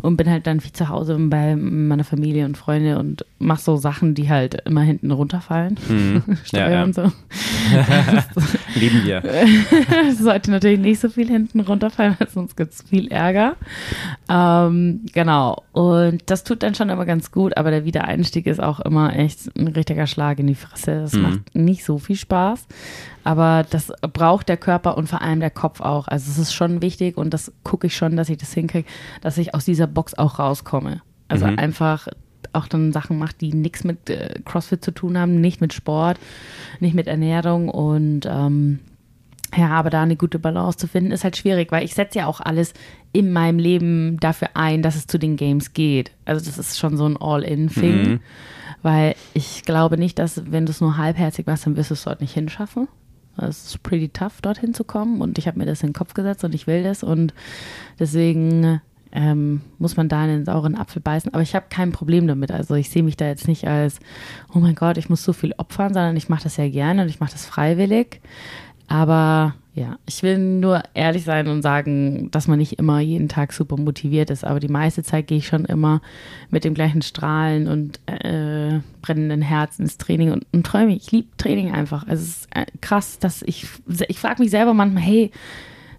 und 0.02 0.16
bin 0.16 0.28
halt 0.28 0.48
dann 0.48 0.60
viel 0.60 0.72
zu 0.72 0.88
Hause 0.88 1.16
bei 1.18 1.54
meiner 1.54 2.02
Familie 2.02 2.46
und 2.46 2.58
Freunde 2.58 2.98
und 2.98 3.24
mache 3.38 3.62
so 3.62 3.76
Sachen, 3.76 4.14
die 4.14 4.28
halt 4.28 4.62
immer 4.64 4.82
hinten 4.82 5.12
runterfallen, 5.12 5.78
mhm. 5.88 6.22
Steuer 6.44 6.60
ja, 6.68 6.70
ja. 6.70 6.84
und 6.84 6.94
so. 6.96 7.02
Lieben 8.74 9.04
wir. 9.04 9.22
sollte 10.18 10.50
natürlich 10.50 10.80
nicht 10.80 11.00
so 11.00 11.08
viel 11.08 11.28
hinten 11.28 11.60
runterfallen, 11.60 12.16
weil 12.18 12.28
sonst 12.28 12.56
gibt 12.56 12.72
es 12.72 12.82
viel 12.82 13.06
Ärger. 13.08 13.54
Ähm, 14.28 15.02
genau, 15.12 15.62
und 15.72 16.22
das 16.26 16.42
tut 16.42 16.64
dann 16.64 16.74
schon 16.74 16.88
immer 16.88 17.04
ganz 17.08 17.32
gut, 17.32 17.56
aber 17.56 17.72
der 17.72 17.84
Wiedereinstieg 17.84 18.46
ist 18.46 18.62
auch 18.62 18.78
immer 18.78 19.16
echt 19.16 19.50
ein 19.58 19.66
richtiger 19.66 20.06
Schlag 20.06 20.38
in 20.38 20.46
die 20.46 20.54
Fresse. 20.54 21.00
Das 21.00 21.14
mhm. 21.14 21.22
macht 21.22 21.54
nicht 21.54 21.84
so 21.84 21.98
viel 21.98 22.14
Spaß, 22.14 22.68
aber 23.24 23.66
das 23.68 23.90
braucht 24.12 24.48
der 24.48 24.58
Körper 24.58 24.96
und 24.96 25.08
vor 25.08 25.22
allem 25.22 25.40
der 25.40 25.50
Kopf 25.50 25.80
auch. 25.80 26.06
Also 26.06 26.30
es 26.30 26.38
ist 26.38 26.52
schon 26.52 26.82
wichtig 26.82 27.16
und 27.16 27.34
das 27.34 27.52
gucke 27.64 27.88
ich 27.88 27.96
schon, 27.96 28.16
dass 28.16 28.28
ich 28.28 28.36
das 28.36 28.52
hinkriege, 28.52 28.86
dass 29.22 29.38
ich 29.38 29.54
aus 29.54 29.64
dieser 29.64 29.88
Box 29.88 30.14
auch 30.14 30.38
rauskomme. 30.38 31.00
Also 31.26 31.46
mhm. 31.46 31.58
einfach 31.58 32.06
auch 32.52 32.68
dann 32.68 32.92
Sachen 32.92 33.18
macht, 33.18 33.40
die 33.40 33.52
nichts 33.54 33.84
mit 33.84 34.10
äh, 34.10 34.34
CrossFit 34.44 34.84
zu 34.84 34.92
tun 34.92 35.18
haben, 35.18 35.40
nicht 35.40 35.60
mit 35.60 35.72
Sport, 35.72 36.18
nicht 36.78 36.94
mit 36.94 37.06
Ernährung 37.06 37.68
und 37.68 38.26
ähm, 38.26 38.80
ja, 39.56 39.70
aber 39.70 39.90
da 39.90 40.02
eine 40.02 40.16
gute 40.16 40.38
Balance 40.38 40.78
zu 40.78 40.88
finden, 40.88 41.10
ist 41.10 41.24
halt 41.24 41.36
schwierig, 41.36 41.72
weil 41.72 41.84
ich 41.84 41.94
setze 41.94 42.18
ja 42.18 42.26
auch 42.26 42.40
alles 42.40 42.74
in 43.12 43.32
meinem 43.32 43.58
Leben 43.58 44.18
dafür 44.20 44.50
ein, 44.54 44.82
dass 44.82 44.94
es 44.94 45.06
zu 45.06 45.18
den 45.18 45.36
Games 45.36 45.72
geht. 45.72 46.12
Also 46.26 46.44
das 46.44 46.58
ist 46.58 46.78
schon 46.78 46.96
so 46.96 47.06
ein 47.06 47.16
All-in-Thing, 47.16 48.08
mhm. 48.08 48.20
weil 48.82 49.14
ich 49.32 49.62
glaube 49.62 49.96
nicht, 49.96 50.18
dass 50.18 50.50
wenn 50.50 50.66
du 50.66 50.70
es 50.70 50.80
nur 50.80 50.98
halbherzig 50.98 51.46
machst, 51.46 51.64
dann 51.64 51.76
wirst 51.76 51.90
du 51.90 51.94
es 51.94 52.04
dort 52.04 52.20
nicht 52.20 52.34
hinschaffen. 52.34 52.88
Es 53.38 53.66
ist 53.66 53.82
pretty 53.82 54.08
tough, 54.08 54.40
dorthin 54.42 54.74
zu 54.74 54.84
kommen 54.84 55.20
und 55.20 55.38
ich 55.38 55.46
habe 55.46 55.58
mir 55.58 55.66
das 55.66 55.82
in 55.82 55.90
den 55.90 55.94
Kopf 55.94 56.12
gesetzt 56.12 56.44
und 56.44 56.54
ich 56.54 56.66
will 56.66 56.82
das 56.82 57.02
und 57.02 57.32
deswegen 57.98 58.80
ähm, 59.12 59.62
muss 59.78 59.96
man 59.96 60.08
da 60.08 60.24
in 60.24 60.30
den 60.30 60.44
sauren 60.44 60.76
Apfel 60.76 61.00
beißen. 61.00 61.32
Aber 61.32 61.42
ich 61.42 61.54
habe 61.54 61.66
kein 61.70 61.92
Problem 61.92 62.26
damit. 62.26 62.50
Also 62.50 62.74
ich 62.74 62.90
sehe 62.90 63.02
mich 63.02 63.16
da 63.16 63.26
jetzt 63.26 63.48
nicht 63.48 63.66
als, 63.66 64.00
oh 64.54 64.58
mein 64.58 64.74
Gott, 64.74 64.98
ich 64.98 65.08
muss 65.08 65.24
so 65.24 65.32
viel 65.32 65.54
opfern, 65.56 65.94
sondern 65.94 66.16
ich 66.16 66.28
mache 66.28 66.44
das 66.44 66.56
ja 66.56 66.68
gerne 66.68 67.02
und 67.02 67.08
ich 67.08 67.20
mache 67.20 67.32
das 67.32 67.46
freiwillig. 67.46 68.20
Aber 68.88 69.54
ja, 69.74 69.96
ich 70.06 70.24
will 70.24 70.38
nur 70.38 70.82
ehrlich 70.94 71.22
sein 71.22 71.46
und 71.46 71.62
sagen, 71.62 72.30
dass 72.32 72.48
man 72.48 72.58
nicht 72.58 72.80
immer 72.80 72.98
jeden 72.98 73.28
Tag 73.28 73.52
super 73.52 73.76
motiviert 73.76 74.28
ist. 74.30 74.44
Aber 74.44 74.58
die 74.58 74.68
meiste 74.68 75.04
Zeit 75.04 75.28
gehe 75.28 75.38
ich 75.38 75.46
schon 75.46 75.66
immer 75.66 76.00
mit 76.50 76.64
dem 76.64 76.74
gleichen 76.74 77.02
Strahlen 77.02 77.68
und 77.68 78.00
äh, 78.06 78.80
brennenden 79.02 79.42
Herz 79.42 79.78
ins 79.78 79.96
Training 79.96 80.32
und, 80.32 80.46
und 80.52 80.66
träume. 80.66 80.96
Ich 80.96 81.12
liebe 81.12 81.28
Training 81.36 81.70
einfach. 81.70 82.08
Also 82.08 82.24
es 82.24 82.28
ist 82.28 82.48
äh, 82.56 82.66
krass, 82.80 83.20
dass 83.20 83.42
ich, 83.42 83.66
ich 84.08 84.18
frage 84.18 84.42
mich 84.42 84.50
selber 84.50 84.74
manchmal, 84.74 85.02
hey, 85.02 85.30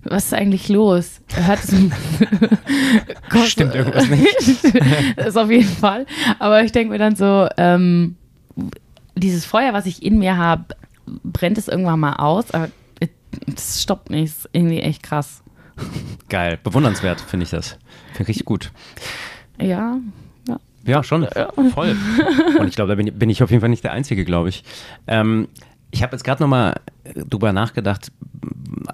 was 0.03 0.25
ist 0.25 0.33
eigentlich 0.33 0.67
los? 0.67 1.21
Hört 1.33 1.59
es 1.63 1.69
Stimmt 3.49 3.75
irgendwas 3.75 4.09
nicht. 4.09 4.75
das 5.15 5.27
ist 5.27 5.37
auf 5.37 5.51
jeden 5.51 5.69
Fall. 5.69 6.05
Aber 6.39 6.63
ich 6.63 6.71
denke 6.71 6.91
mir 6.91 6.99
dann 6.99 7.15
so, 7.15 7.47
ähm, 7.55 8.15
dieses 9.15 9.45
Feuer, 9.45 9.73
was 9.73 9.85
ich 9.85 10.03
in 10.03 10.19
mir 10.19 10.37
habe, 10.37 10.65
brennt 11.23 11.57
es 11.57 11.67
irgendwann 11.67 11.99
mal 11.99 12.13
aus, 12.13 12.51
aber 12.51 12.69
das 13.47 13.81
stoppt 13.81 14.09
nicht. 14.09 14.35
Das 14.35 14.45
ist 14.45 14.49
irgendwie 14.53 14.79
echt 14.79 15.03
krass. 15.03 15.43
Geil, 16.27 16.59
bewundernswert 16.63 17.21
finde 17.21 17.45
ich 17.45 17.49
das. 17.51 17.77
Finde 18.13 18.23
ich 18.23 18.27
richtig 18.29 18.45
gut. 18.45 18.71
Ja, 19.59 19.97
ja. 20.47 20.59
Ja, 20.85 21.03
schon. 21.03 21.27
Ja. 21.35 21.51
Voll. 21.73 21.95
Und 22.59 22.67
ich 22.67 22.75
glaube, 22.75 22.89
da 22.89 22.95
bin 22.95 23.07
ich, 23.07 23.13
bin 23.13 23.29
ich, 23.29 23.43
auf 23.43 23.49
jeden 23.49 23.61
Fall 23.61 23.69
nicht 23.69 23.83
der 23.83 23.93
Einzige, 23.93 24.25
glaube 24.25 24.49
ich. 24.49 24.63
Ähm, 25.07 25.47
ich 25.91 26.03
habe 26.03 26.15
jetzt 26.15 26.23
gerade 26.23 26.43
nochmal 26.43 26.81
drüber 27.15 27.53
nachgedacht, 27.53 28.11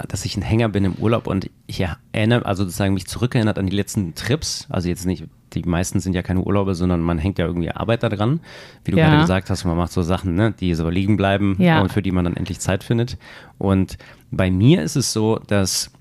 dass 0.08 0.26
ich 0.26 0.38
ein 0.38 0.41
Hänger 0.41 0.69
bin 0.69 0.86
im 0.86 0.95
Urlaub 0.95 1.28
und 1.28 1.50
ich 1.67 1.86
erinnere, 2.12 2.45
also 2.45 2.63
sozusagen 2.63 2.93
mich 2.93 3.08
zurückerinnert 3.08 3.58
an 3.58 3.67
die 3.67 3.76
letzten 3.76 4.15
Trips. 4.15 4.67
Also 4.69 4.88
jetzt 4.89 5.06
nicht, 5.06 5.26
die 5.56 5.63
meisten 5.63 6.00
sind 6.00 6.13
ja 6.13 6.22
keine 6.22 6.41
Urlaube, 6.41 6.76
sondern 6.76 7.02
man 7.02 7.18
hängt 7.18 7.39
ja 7.39 7.46
irgendwie 7.46 7.72
Arbeit 7.72 8.04
da 8.04 8.10
dran. 8.10 8.39
Wie 8.84 8.91
du 8.91 8.98
ja. 8.98 9.08
gerade 9.08 9.22
gesagt 9.22 9.50
hast, 9.50 9.65
man 9.65 9.78
macht 9.78 9.91
so 9.91 10.02
Sachen, 10.02 10.36
ne, 10.36 10.54
die 10.60 10.74
so 10.76 10.89
liegen 10.89 11.18
bleiben 11.18 11.56
ja. 11.60 11.82
und 11.82 11.91
für 11.91 12.02
die 12.02 12.12
man 12.12 12.26
dann 12.26 12.36
endlich 12.36 12.60
Zeit 12.60 12.84
findet. 12.84 13.18
Und 13.58 13.98
bei 14.32 14.52
mir 14.52 14.84
ist 14.84 14.96
es 14.96 15.13
so, 15.13 15.39
dass 15.48 15.91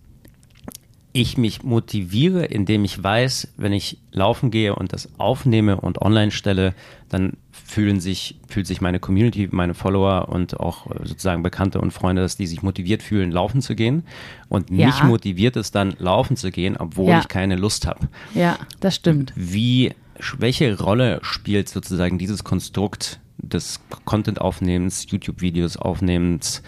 ich 1.12 1.38
mich 1.38 1.62
motiviere, 1.62 2.44
indem 2.44 2.84
ich 2.84 3.00
weiß, 3.00 3.54
wenn 3.56 3.72
ich 3.72 3.98
laufen 4.10 4.50
gehe 4.50 4.74
und 4.74 4.92
das 4.92 5.08
aufnehme 5.16 5.80
und 5.80 6.02
online 6.02 6.32
stelle, 6.32 6.74
dann 7.14 7.34
fühlen 7.52 8.00
sich, 8.00 8.36
fühlt 8.48 8.66
sich 8.66 8.80
meine 8.80 8.98
Community, 8.98 9.48
meine 9.52 9.74
Follower 9.74 10.28
und 10.28 10.58
auch 10.58 10.86
sozusagen 11.04 11.44
Bekannte 11.44 11.80
und 11.80 11.92
Freunde, 11.92 12.22
dass 12.22 12.36
die 12.36 12.48
sich 12.48 12.62
motiviert 12.62 13.04
fühlen, 13.04 13.30
laufen 13.30 13.62
zu 13.62 13.76
gehen. 13.76 14.02
Und 14.48 14.70
ja. 14.70 14.86
mich 14.86 15.02
motiviert 15.04 15.54
es 15.56 15.70
dann, 15.70 15.94
laufen 15.98 16.36
zu 16.36 16.50
gehen, 16.50 16.76
obwohl 16.76 17.10
ja. 17.10 17.20
ich 17.20 17.28
keine 17.28 17.54
Lust 17.54 17.86
habe. 17.86 18.08
Ja, 18.34 18.58
das 18.80 18.96
stimmt. 18.96 19.32
Wie, 19.36 19.94
welche 20.38 20.76
Rolle 20.76 21.20
spielt 21.22 21.68
sozusagen 21.68 22.18
dieses 22.18 22.42
Konstrukt 22.42 23.20
des 23.38 23.80
Content-Aufnehmens, 24.04 25.06
YouTube-Videos 25.08 25.76
aufnehmens 25.76 26.62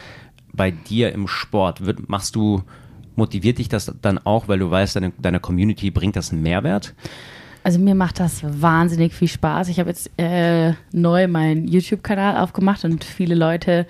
bei 0.52 0.70
dir 0.70 1.12
im 1.12 1.26
Sport? 1.26 1.84
Wird, 1.84 2.08
machst 2.08 2.36
du 2.36 2.62
motiviert 3.16 3.58
dich 3.58 3.68
das 3.68 3.92
dann 4.00 4.18
auch, 4.18 4.46
weil 4.46 4.60
du 4.60 4.70
weißt, 4.70 4.94
deine, 4.94 5.10
deiner 5.18 5.40
Community 5.40 5.90
bringt 5.90 6.14
das 6.14 6.30
einen 6.30 6.42
Mehrwert? 6.42 6.94
Also 7.66 7.80
mir 7.80 7.96
macht 7.96 8.20
das 8.20 8.42
wahnsinnig 8.44 9.12
viel 9.12 9.26
Spaß. 9.26 9.66
Ich 9.70 9.80
habe 9.80 9.88
jetzt 9.90 10.08
äh, 10.18 10.74
neu 10.92 11.26
meinen 11.26 11.66
YouTube-Kanal 11.66 12.36
aufgemacht 12.36 12.84
und 12.84 13.02
viele 13.02 13.34
Leute 13.34 13.88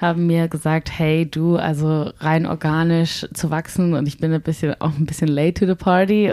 haben 0.00 0.26
mir 0.26 0.48
gesagt, 0.48 0.90
hey 0.96 1.28
du, 1.28 1.56
also 1.56 2.10
rein 2.20 2.46
organisch 2.46 3.26
zu 3.32 3.50
wachsen 3.50 3.94
und 3.94 4.06
ich 4.06 4.18
bin 4.18 4.32
ein 4.32 4.42
bisschen 4.42 4.80
auch 4.80 4.96
ein 4.96 5.06
bisschen 5.06 5.28
late 5.28 5.54
to 5.54 5.66
the 5.66 5.74
party. 5.74 6.32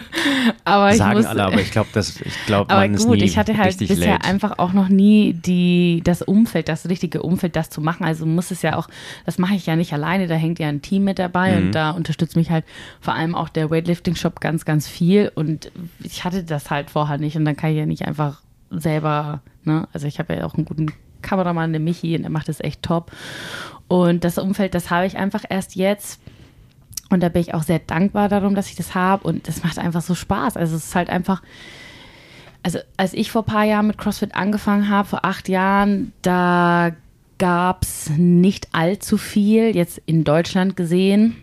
aber 0.64 0.94
Sagen 0.94 1.18
muss, 1.18 1.26
alle, 1.26 1.44
aber 1.44 1.60
ich 1.60 1.70
glaube, 1.70 1.90
das, 1.92 2.20
ich 2.20 2.46
glaube, 2.46 2.72
man 2.72 2.92
gut, 2.92 2.98
ist 2.98 3.06
nie 3.06 3.22
ich 3.24 3.38
hatte 3.38 3.56
halt 3.56 3.76
bisher 3.78 4.14
late. 4.14 4.24
einfach 4.24 4.58
auch 4.58 4.72
noch 4.72 4.88
nie 4.88 5.34
die, 5.34 6.00
das 6.04 6.22
Umfeld, 6.22 6.68
das 6.68 6.88
richtige 6.88 7.22
Umfeld, 7.22 7.56
das 7.56 7.70
zu 7.70 7.80
machen. 7.80 8.04
Also 8.04 8.26
muss 8.26 8.50
es 8.50 8.62
ja 8.62 8.76
auch, 8.76 8.88
das 9.26 9.38
mache 9.38 9.54
ich 9.54 9.66
ja 9.66 9.76
nicht 9.76 9.92
alleine, 9.92 10.26
da 10.26 10.34
hängt 10.34 10.58
ja 10.58 10.68
ein 10.68 10.82
Team 10.82 11.04
mit 11.04 11.18
dabei 11.18 11.52
mhm. 11.52 11.66
und 11.66 11.72
da 11.72 11.90
unterstützt 11.90 12.36
mich 12.36 12.50
halt 12.50 12.64
vor 13.00 13.14
allem 13.14 13.34
auch 13.34 13.48
der 13.48 13.70
Weightlifting-Shop 13.70 14.40
ganz, 14.40 14.64
ganz 14.64 14.88
viel 14.88 15.30
und 15.34 15.70
ich 16.02 16.24
hatte 16.24 16.44
das 16.44 16.70
halt 16.70 16.90
vorher 16.90 17.18
nicht 17.18 17.36
und 17.36 17.44
dann 17.44 17.56
kann 17.56 17.70
ich 17.70 17.76
ja 17.76 17.86
nicht 17.86 18.06
einfach 18.06 18.42
selber, 18.70 19.40
ne, 19.64 19.88
also 19.92 20.06
ich 20.06 20.18
habe 20.18 20.34
ja 20.34 20.44
auch 20.44 20.54
einen 20.54 20.64
guten 20.64 20.92
Kameramann, 21.24 21.72
der 21.72 21.80
Michi, 21.80 22.16
und 22.16 22.24
er 22.24 22.30
macht 22.30 22.48
das 22.48 22.60
echt 22.60 22.82
top. 22.82 23.10
Und 23.88 24.24
das 24.24 24.38
Umfeld, 24.38 24.74
das 24.74 24.90
habe 24.90 25.06
ich 25.06 25.16
einfach 25.16 25.44
erst 25.48 25.74
jetzt. 25.74 26.20
Und 27.10 27.22
da 27.22 27.28
bin 27.28 27.42
ich 27.42 27.54
auch 27.54 27.62
sehr 27.62 27.80
dankbar 27.80 28.28
darum, 28.28 28.54
dass 28.54 28.68
ich 28.68 28.76
das 28.76 28.94
habe. 28.94 29.26
Und 29.26 29.48
das 29.48 29.62
macht 29.62 29.78
einfach 29.78 30.02
so 30.02 30.14
Spaß. 30.14 30.56
Also 30.56 30.76
es 30.76 30.86
ist 30.86 30.94
halt 30.94 31.10
einfach, 31.10 31.42
also 32.62 32.78
als 32.96 33.12
ich 33.12 33.30
vor 33.30 33.42
ein 33.42 33.52
paar 33.52 33.64
Jahren 33.64 33.86
mit 33.86 33.98
CrossFit 33.98 34.34
angefangen 34.34 34.88
habe, 34.88 35.08
vor 35.08 35.24
acht 35.24 35.48
Jahren, 35.48 36.12
da 36.22 36.92
gab 37.38 37.82
es 37.82 38.10
nicht 38.10 38.68
allzu 38.72 39.18
viel, 39.18 39.74
jetzt 39.74 40.00
in 40.06 40.24
Deutschland 40.24 40.76
gesehen, 40.76 41.36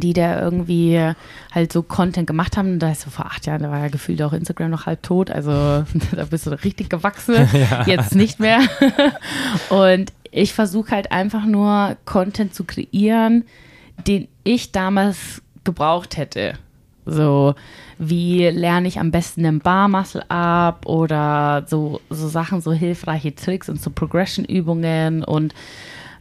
die 0.00 0.12
da 0.12 0.40
irgendwie 0.40 1.12
halt 1.52 1.72
so 1.72 1.82
Content 1.82 2.26
gemacht 2.26 2.56
haben. 2.56 2.78
Da 2.78 2.90
ist 2.90 3.02
so 3.02 3.10
vor 3.10 3.26
acht 3.26 3.46
Jahren, 3.46 3.62
da 3.62 3.70
war 3.70 3.80
ja 3.80 3.88
gefühlt 3.88 4.22
auch 4.22 4.32
Instagram 4.32 4.70
noch 4.70 4.86
halb 4.86 5.02
tot. 5.02 5.30
Also 5.30 5.50
da 6.12 6.24
bist 6.28 6.46
du 6.46 6.50
richtig 6.50 6.90
gewachsen. 6.90 7.36
Ja. 7.56 7.84
Jetzt 7.86 8.14
nicht 8.14 8.38
mehr. 8.38 8.60
Und 9.70 10.12
ich 10.30 10.52
versuche 10.52 10.90
halt 10.90 11.10
einfach 11.10 11.46
nur 11.46 11.96
Content 12.04 12.54
zu 12.54 12.64
kreieren, 12.64 13.44
den 14.06 14.28
ich 14.44 14.72
damals 14.72 15.42
gebraucht 15.64 16.16
hätte. 16.16 16.54
So, 17.06 17.54
wie 17.98 18.46
lerne 18.48 18.88
ich 18.88 18.98
am 18.98 19.10
besten 19.10 19.44
den 19.44 19.60
Barmuscle 19.60 20.28
ab 20.28 20.86
oder 20.86 21.64
so, 21.66 22.00
so 22.10 22.28
Sachen, 22.28 22.60
so 22.60 22.72
hilfreiche 22.72 23.34
Tricks 23.34 23.68
und 23.68 23.80
so 23.80 23.90
Progression-Übungen 23.90 25.24
und 25.24 25.54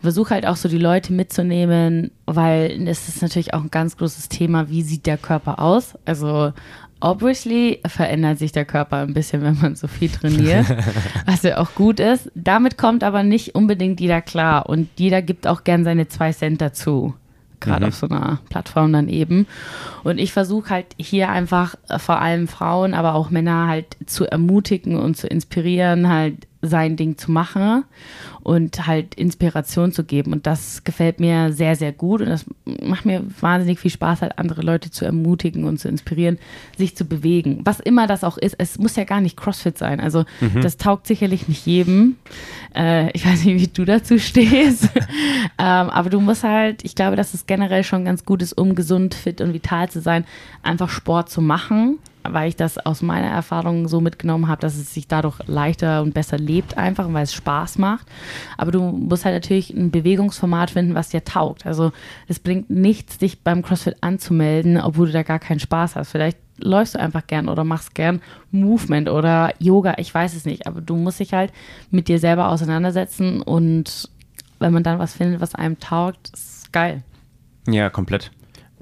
versuche 0.05 0.35
halt 0.35 0.45
auch 0.45 0.55
so 0.55 0.69
die 0.69 0.77
Leute 0.77 1.11
mitzunehmen, 1.13 2.11
weil 2.25 2.87
es 2.87 3.09
ist 3.09 3.21
natürlich 3.21 3.53
auch 3.53 3.61
ein 3.61 3.71
ganz 3.71 3.97
großes 3.97 4.29
Thema, 4.29 4.69
wie 4.69 4.83
sieht 4.83 5.05
der 5.05 5.17
Körper 5.17 5.59
aus? 5.59 5.95
Also 6.05 6.53
obviously 6.99 7.81
verändert 7.85 8.39
sich 8.39 8.51
der 8.51 8.65
Körper 8.65 8.97
ein 8.97 9.13
bisschen, 9.13 9.41
wenn 9.41 9.59
man 9.59 9.75
so 9.75 9.87
viel 9.87 10.09
trainiert, 10.09 10.67
was 11.25 11.41
ja 11.43 11.57
auch 11.57 11.73
gut 11.75 11.99
ist. 11.99 12.31
Damit 12.35 12.77
kommt 12.77 13.03
aber 13.03 13.23
nicht 13.23 13.55
unbedingt 13.55 13.99
jeder 13.99 14.21
klar 14.21 14.69
und 14.69 14.87
jeder 14.97 15.21
gibt 15.21 15.47
auch 15.47 15.63
gern 15.63 15.83
seine 15.83 16.07
zwei 16.07 16.31
Cent 16.31 16.61
dazu 16.61 17.15
gerade 17.59 17.85
mhm. 17.85 17.87
auf 17.89 17.95
so 17.95 18.07
einer 18.07 18.39
Plattform 18.49 18.93
dann 18.93 19.09
eben. 19.09 19.47
Und 20.03 20.19
ich 20.19 20.31
versuche 20.31 20.69
halt 20.69 20.87
hier 20.97 21.29
einfach 21.29 21.75
äh, 21.89 21.99
vor 21.99 22.21
allem 22.21 22.47
Frauen, 22.47 22.93
aber 22.93 23.15
auch 23.15 23.29
Männer 23.29 23.67
halt 23.67 23.97
zu 24.05 24.25
ermutigen 24.25 24.97
und 24.97 25.17
zu 25.17 25.27
inspirieren, 25.27 26.09
halt 26.09 26.47
sein 26.67 26.95
Ding 26.95 27.17
zu 27.17 27.31
machen 27.31 27.83
und 28.43 28.85
halt 28.87 29.15
Inspiration 29.15 29.91
zu 29.91 30.03
geben. 30.03 30.31
Und 30.33 30.45
das 30.45 30.83
gefällt 30.83 31.19
mir 31.19 31.51
sehr, 31.51 31.75
sehr 31.75 31.91
gut. 31.91 32.21
Und 32.21 32.27
das 32.27 32.45
macht 32.83 33.05
mir 33.05 33.23
wahnsinnig 33.39 33.79
viel 33.79 33.91
Spaß, 33.91 34.21
halt 34.21 34.37
andere 34.37 34.61
Leute 34.61 34.91
zu 34.91 35.05
ermutigen 35.05 35.63
und 35.63 35.79
zu 35.79 35.87
inspirieren, 35.87 36.37
sich 36.77 36.95
zu 36.95 37.05
bewegen. 37.05 37.61
Was 37.63 37.79
immer 37.79 38.07
das 38.07 38.23
auch 38.23 38.37
ist, 38.37 38.55
es 38.59 38.77
muss 38.77 38.95
ja 38.95 39.03
gar 39.03 39.21
nicht 39.21 39.37
CrossFit 39.37 39.77
sein. 39.77 39.99
Also 39.99 40.25
mhm. 40.41 40.61
das 40.61 40.77
taugt 40.77 41.07
sicherlich 41.07 41.47
nicht 41.47 41.65
jedem. 41.65 42.17
Äh, 42.75 43.11
ich 43.11 43.25
weiß 43.25 43.45
nicht, 43.45 43.61
wie 43.61 43.67
du 43.67 43.85
dazu 43.85 44.19
stehst. 44.19 44.89
ähm, 45.57 45.89
aber 45.89 46.09
du 46.09 46.21
musst 46.21 46.43
halt, 46.43 46.83
ich 46.83 46.95
glaube, 46.95 47.15
dass 47.15 47.33
es 47.33 47.47
generell 47.47 47.83
schon 47.83 48.05
ganz 48.05 48.25
gut 48.25 48.41
ist, 48.41 48.53
um 48.53 48.75
gesund, 48.75 49.15
fit 49.15 49.41
und 49.41 49.53
vital 49.53 49.89
zu 49.89 50.01
sein, 50.01 50.25
einfach 50.61 50.89
Sport 50.89 51.29
zu 51.29 51.41
machen 51.41 51.99
weil 52.31 52.49
ich 52.49 52.55
das 52.55 52.77
aus 52.77 53.01
meiner 53.01 53.27
Erfahrung 53.27 53.87
so 53.87 54.01
mitgenommen 54.01 54.47
habe, 54.47 54.61
dass 54.61 54.75
es 54.75 54.93
sich 54.93 55.07
dadurch 55.07 55.39
leichter 55.47 56.01
und 56.01 56.13
besser 56.13 56.37
lebt 56.37 56.77
einfach, 56.77 57.11
weil 57.11 57.23
es 57.23 57.33
Spaß 57.33 57.77
macht. 57.77 58.07
Aber 58.57 58.71
du 58.71 58.81
musst 58.81 59.25
halt 59.25 59.35
natürlich 59.35 59.71
ein 59.71 59.91
Bewegungsformat 59.91 60.71
finden, 60.71 60.95
was 60.95 61.09
dir 61.09 61.23
taugt. 61.23 61.65
Also 61.65 61.91
es 62.27 62.39
bringt 62.39 62.69
nichts, 62.69 63.17
dich 63.17 63.41
beim 63.41 63.61
CrossFit 63.61 63.97
anzumelden, 64.01 64.79
obwohl 64.79 65.07
du 65.07 65.13
da 65.13 65.23
gar 65.23 65.39
keinen 65.39 65.59
Spaß 65.59 65.95
hast. 65.95 66.11
Vielleicht 66.11 66.37
läufst 66.57 66.95
du 66.95 66.99
einfach 66.99 67.27
gern 67.27 67.49
oder 67.49 67.63
machst 67.63 67.95
gern 67.95 68.21
Movement 68.51 69.09
oder 69.09 69.53
Yoga, 69.59 69.95
ich 69.97 70.13
weiß 70.13 70.35
es 70.35 70.45
nicht. 70.45 70.67
Aber 70.67 70.81
du 70.81 70.95
musst 70.95 71.19
dich 71.19 71.33
halt 71.33 71.51
mit 71.91 72.07
dir 72.07 72.19
selber 72.19 72.49
auseinandersetzen 72.49 73.41
und 73.41 74.09
wenn 74.59 74.73
man 74.73 74.83
dann 74.83 74.99
was 74.99 75.13
findet, 75.13 75.41
was 75.41 75.55
einem 75.55 75.79
taugt, 75.79 76.29
ist 76.33 76.71
geil. 76.71 77.03
Ja, 77.67 77.89
komplett. 77.89 78.31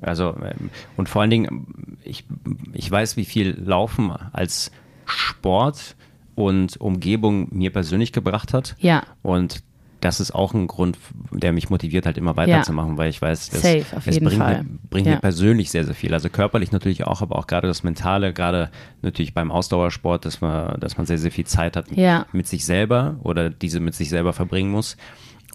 Also, 0.03 0.35
ähm, 0.43 0.69
und 0.97 1.09
vor 1.09 1.21
allen 1.21 1.31
Dingen, 1.31 1.97
ich, 2.03 2.25
ich 2.73 2.89
weiß, 2.89 3.17
wie 3.17 3.25
viel 3.25 3.57
Laufen 3.59 4.11
als 4.31 4.71
Sport 5.05 5.95
und 6.35 6.79
Umgebung 6.79 7.47
mir 7.51 7.71
persönlich 7.71 8.11
gebracht 8.11 8.53
hat. 8.53 8.75
Ja. 8.79 9.03
Und 9.21 9.63
das 10.03 10.19
ist 10.19 10.35
auch 10.35 10.53
ein 10.53 10.67
Grund, 10.67 10.97
der 11.31 11.53
mich 11.53 11.69
motiviert, 11.69 12.05
halt 12.05 12.17
immer 12.17 12.35
weiterzumachen, 12.35 12.91
ja. 12.91 12.97
weil 12.97 13.09
ich 13.09 13.21
weiß, 13.21 13.51
das, 13.51 13.61
Safe, 13.61 13.85
es 14.05 14.19
bringt, 14.19 14.37
Mir, 14.37 14.65
bringt 14.89 15.07
ja. 15.07 15.13
mir 15.13 15.19
persönlich 15.19 15.71
sehr, 15.71 15.85
sehr 15.85 15.95
viel. 15.95 16.13
Also 16.13 16.29
körperlich 16.29 16.71
natürlich 16.73 17.05
auch, 17.05 17.21
aber 17.21 17.37
auch 17.37 17.47
gerade 17.47 17.67
das 17.67 17.83
Mentale, 17.83 18.33
gerade 18.33 18.69
natürlich 19.01 19.33
beim 19.33 19.49
Ausdauersport, 19.49 20.25
dass 20.25 20.41
man, 20.41 20.77
dass 20.79 20.97
man 20.97 21.05
sehr, 21.05 21.17
sehr 21.17 21.31
viel 21.31 21.45
Zeit 21.45 21.77
hat 21.77 21.89
ja. 21.91 22.25
mit 22.33 22.47
sich 22.47 22.65
selber 22.65 23.15
oder 23.23 23.49
diese 23.49 23.79
mit 23.79 23.95
sich 23.95 24.09
selber 24.09 24.33
verbringen 24.33 24.71
muss. 24.71 24.97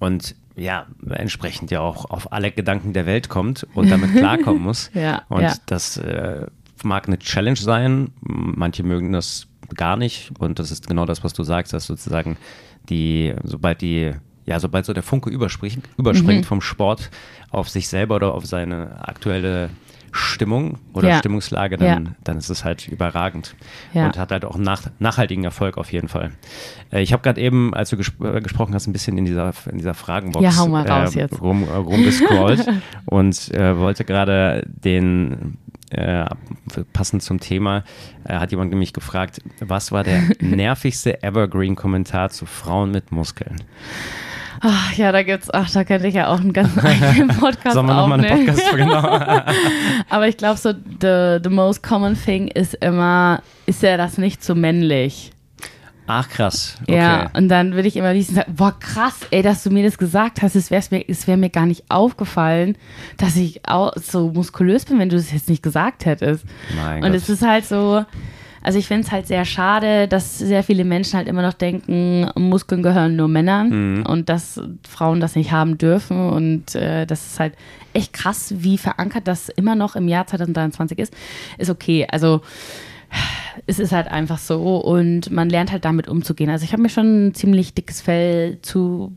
Und 0.01 0.35
ja, 0.57 0.87
entsprechend 1.09 1.71
ja 1.71 1.81
auch 1.81 2.11
auf 2.11 2.33
alle 2.33 2.51
Gedanken 2.51 2.93
der 2.93 3.07
Welt 3.07 3.29
kommt 3.29 3.67
und 3.75 3.91
damit 3.91 4.13
klarkommen 4.13 4.63
muss. 4.65 4.91
ja, 4.93 5.23
und 5.29 5.43
ja. 5.43 5.55
das 5.67 5.97
äh, 5.99 6.47
mag 6.83 7.07
eine 7.07 7.19
Challenge 7.19 7.57
sein. 7.57 8.11
Manche 8.21 8.83
mögen 8.83 9.13
das 9.13 9.47
gar 9.75 9.97
nicht. 9.97 10.33
Und 10.39 10.59
das 10.59 10.71
ist 10.71 10.87
genau 10.87 11.07
das, 11.07 11.23
was 11.25 11.33
du 11.33 11.45
sagst, 11.45 11.73
dass 11.73 11.87
sozusagen 11.87 12.37
die, 12.89 13.35
sobald 13.45 13.81
die, 13.83 14.13
ja, 14.47 14.61
sobald 14.61 14.87
so 14.87 14.93
der 14.93 15.03
Funke 15.03 15.31
überspringt, 15.31 15.89
überspringt 15.97 16.43
mhm. 16.43 16.49
vom 16.49 16.61
Sport 16.61 17.11
auf 17.51 17.69
sich 17.69 17.89
selber 17.89 18.17
oder 18.17 18.35
auf 18.35 18.47
seine 18.47 19.07
aktuelle 19.07 19.71
Stimmung 20.12 20.79
oder 20.92 21.09
ja. 21.09 21.18
Stimmungslage, 21.18 21.77
dann, 21.77 22.05
ja. 22.05 22.12
dann 22.25 22.38
ist 22.38 22.49
es 22.49 22.64
halt 22.64 22.88
überragend 22.88 23.55
ja. 23.92 24.07
und 24.07 24.18
hat 24.18 24.31
halt 24.31 24.44
auch 24.44 24.57
nach, 24.57 24.83
nachhaltigen 24.99 25.44
Erfolg 25.44 25.79
auf 25.79 25.92
jeden 25.92 26.09
Fall. 26.09 26.33
Äh, 26.92 27.03
ich 27.03 27.12
habe 27.12 27.23
gerade 27.23 27.40
eben, 27.40 27.75
als 27.75 27.90
du 27.90 27.97
gesp 27.97 28.23
äh, 28.23 28.40
gesprochen 28.40 28.75
hast, 28.75 28.87
ein 28.87 28.92
bisschen 28.92 29.18
in 29.18 29.25
dieser, 29.25 29.53
in 29.71 29.79
dieser 29.79 29.94
Fragenbox 29.94 30.44
äh, 30.44 31.29
rum, 31.40 31.64
äh, 31.64 31.75
rumgescrollt 31.75 32.66
und 33.07 33.55
äh, 33.55 33.79
wollte 33.79 34.05
gerade 34.05 34.64
den 34.66 35.59
äh, 35.90 36.27
passend 36.92 37.23
zum 37.23 37.40
Thema, 37.40 37.85
hat 38.29 38.51
jemand 38.51 38.71
nämlich 38.71 38.92
gefragt, 38.92 39.40
was 39.61 39.90
war 39.90 40.05
der 40.05 40.23
nervigste 40.40 41.23
Evergreen-Kommentar 41.23 42.29
zu 42.29 42.44
Frauen 42.44 42.90
mit 42.90 43.11
Muskeln? 43.11 43.57
Ach 44.61 44.92
ja, 44.94 45.12
da 45.12 45.23
gibt's, 45.23 45.51
ach, 45.53 45.71
da 45.71 45.85
könnte 45.85 46.09
ich 46.09 46.14
ja 46.14 46.29
auch 46.29 46.40
einen 46.40 46.53
ganz 46.53 46.77
eigenen 46.85 47.29
Podcast 47.29 47.75
Sollen 47.75 47.87
wir 47.87 47.94
nochmal 47.94 48.25
einen 48.25 48.47
Podcast 48.47 48.75
genau. 48.75 49.03
Aber 50.09 50.29
ich 50.29 50.37
glaube 50.37 50.59
so, 50.59 50.73
the, 50.73 51.38
the 51.42 51.51
most 51.51 51.83
common 51.83 52.16
thing 52.16 52.49
ist 52.49 52.75
immer, 52.75 53.42
ist 53.66 53.83
ja 53.83 53.97
das 53.97 54.18
nicht 54.18 54.42
so 54.42 54.55
männlich? 54.55 55.33
Ach 56.11 56.27
krass. 56.27 56.77
Okay. 56.83 56.97
Ja, 56.97 57.31
und 57.35 57.51
dann 57.51 57.75
würde 57.75 57.87
ich 57.87 57.97
immer 57.97 58.14
liest 58.14 58.35
sagen, 58.35 58.55
boah 58.55 58.75
krass, 58.81 59.21
ey, 59.31 59.42
dass 59.42 59.62
du 59.62 59.71
mir 59.71 59.85
das 59.85 59.99
gesagt 59.99 60.40
hast, 60.40 60.57
es 60.57 60.71
wäre 60.71 60.83
mir, 60.90 61.05
wär 61.07 61.37
mir 61.37 61.51
gar 61.51 61.66
nicht 61.66 61.85
aufgefallen, 61.90 62.79
dass 63.18 63.37
ich 63.37 63.68
auch 63.68 63.92
so 63.97 64.31
muskulös 64.31 64.87
bin, 64.87 64.99
wenn 64.99 65.11
du 65.11 65.16
es 65.16 65.31
jetzt 65.33 65.51
nicht 65.51 65.62
gesagt 65.62 66.07
hättest. 66.07 66.47
Mein 66.75 67.05
und 67.05 67.14
es 67.14 67.29
ist 67.29 67.42
halt 67.42 67.66
so, 67.66 68.07
also 68.68 68.78
ich 68.78 68.87
finde 68.87 69.07
es 69.07 69.12
halt 69.12 69.26
sehr 69.26 69.46
schade, 69.46 70.09
dass 70.09 70.37
sehr 70.37 70.62
viele 70.62 70.85
Menschen 70.85 71.16
halt 71.16 71.26
immer 71.26 71.40
noch 71.40 71.54
denken, 71.54 72.31
Muskeln 72.37 72.83
gehören 72.83 73.16
nur 73.16 73.26
Männern 73.26 74.00
mhm. 74.00 74.04
und 74.04 74.28
dass 74.28 74.61
Frauen 74.87 75.20
das 75.20 75.37
nicht 75.37 75.52
haben 75.52 75.78
dürfen. 75.78 76.28
Und 76.28 76.74
äh, 76.74 77.07
das 77.07 77.28
ist 77.28 77.40
halt 77.40 77.54
echt 77.94 78.12
krass, 78.12 78.52
wie 78.59 78.76
verankert 78.76 79.26
das 79.26 79.48
immer 79.48 79.74
noch 79.74 79.96
im 79.96 80.07
Jahr 80.07 80.26
2023 80.26 80.98
ist. 80.98 81.14
Ist 81.57 81.70
okay. 81.70 82.07
Also 82.11 82.42
es 83.66 83.78
ist 83.78 83.92
halt 83.92 84.09
einfach 84.09 84.37
so 84.37 84.76
und 84.76 85.31
man 85.31 85.48
lernt 85.48 85.72
halt 85.72 85.87
damit 85.87 86.07
umzugehen. 86.07 86.50
Also 86.50 86.64
ich 86.64 86.72
habe 86.72 86.83
mir 86.83 86.90
schon 86.90 87.28
ein 87.28 87.35
ziemlich 87.35 87.72
dickes 87.72 88.02
Fell 88.02 88.59
zu 88.61 89.14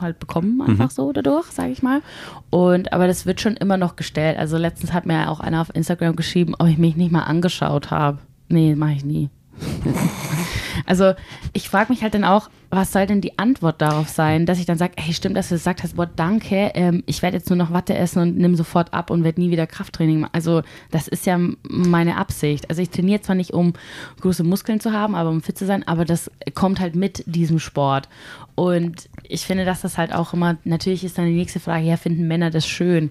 halt 0.00 0.18
bekommen, 0.18 0.60
einfach 0.62 0.86
mhm. 0.86 0.94
so 0.94 1.12
dadurch, 1.12 1.46
sage 1.46 1.70
ich 1.70 1.84
mal. 1.84 2.02
Und 2.50 2.92
aber 2.92 3.06
das 3.06 3.24
wird 3.24 3.40
schon 3.40 3.56
immer 3.56 3.76
noch 3.76 3.94
gestellt. 3.94 4.36
Also 4.36 4.58
letztens 4.58 4.92
hat 4.92 5.06
mir 5.06 5.30
auch 5.30 5.38
einer 5.38 5.60
auf 5.60 5.72
Instagram 5.72 6.16
geschrieben, 6.16 6.56
ob 6.58 6.66
ich 6.66 6.76
mich 6.76 6.96
nicht 6.96 7.12
mal 7.12 7.22
angeschaut 7.22 7.92
habe. 7.92 8.18
Nee, 8.50 8.74
mache 8.74 8.92
ich 8.92 9.04
nie. 9.04 9.30
also 10.86 11.12
ich 11.52 11.68
frage 11.68 11.92
mich 11.92 12.02
halt 12.02 12.14
dann 12.14 12.24
auch, 12.24 12.50
was 12.70 12.92
soll 12.92 13.06
denn 13.06 13.20
die 13.20 13.38
Antwort 13.38 13.80
darauf 13.80 14.08
sein, 14.08 14.46
dass 14.46 14.58
ich 14.58 14.66
dann 14.66 14.78
sage, 14.78 14.94
hey, 14.96 15.12
stimmt, 15.12 15.36
dass 15.36 15.48
du 15.48 15.54
das 15.54 15.62
gesagt 15.62 15.82
hast, 15.82 15.96
boah, 15.96 16.06
danke, 16.06 16.72
ähm, 16.74 17.02
ich 17.06 17.22
werde 17.22 17.36
jetzt 17.36 17.48
nur 17.48 17.56
noch 17.56 17.72
Watte 17.72 17.94
essen 17.94 18.20
und 18.20 18.38
nimm 18.38 18.56
sofort 18.56 18.92
ab 18.92 19.10
und 19.10 19.22
werde 19.22 19.40
nie 19.40 19.50
wieder 19.50 19.66
Krafttraining 19.66 20.20
machen. 20.20 20.34
Also 20.34 20.62
das 20.90 21.08
ist 21.08 21.26
ja 21.26 21.38
meine 21.62 22.16
Absicht. 22.16 22.68
Also 22.70 22.82
ich 22.82 22.90
trainiere 22.90 23.20
zwar 23.20 23.36
nicht, 23.36 23.52
um 23.52 23.72
große 24.20 24.44
Muskeln 24.44 24.80
zu 24.80 24.92
haben, 24.92 25.14
aber 25.14 25.30
um 25.30 25.42
fit 25.42 25.58
zu 25.58 25.66
sein, 25.66 25.86
aber 25.86 26.04
das 26.04 26.30
kommt 26.54 26.80
halt 26.80 26.96
mit 26.96 27.22
diesem 27.26 27.58
Sport. 27.58 28.08
Und 28.54 29.08
ich 29.22 29.46
finde, 29.46 29.64
dass 29.64 29.80
das 29.80 29.96
halt 29.96 30.12
auch 30.12 30.32
immer, 30.32 30.56
natürlich 30.64 31.04
ist 31.04 31.18
dann 31.18 31.26
die 31.26 31.36
nächste 31.36 31.60
Frage, 31.60 31.84
ja, 31.84 31.96
finden 31.96 32.26
Männer 32.26 32.50
das 32.50 32.66
schön? 32.66 33.10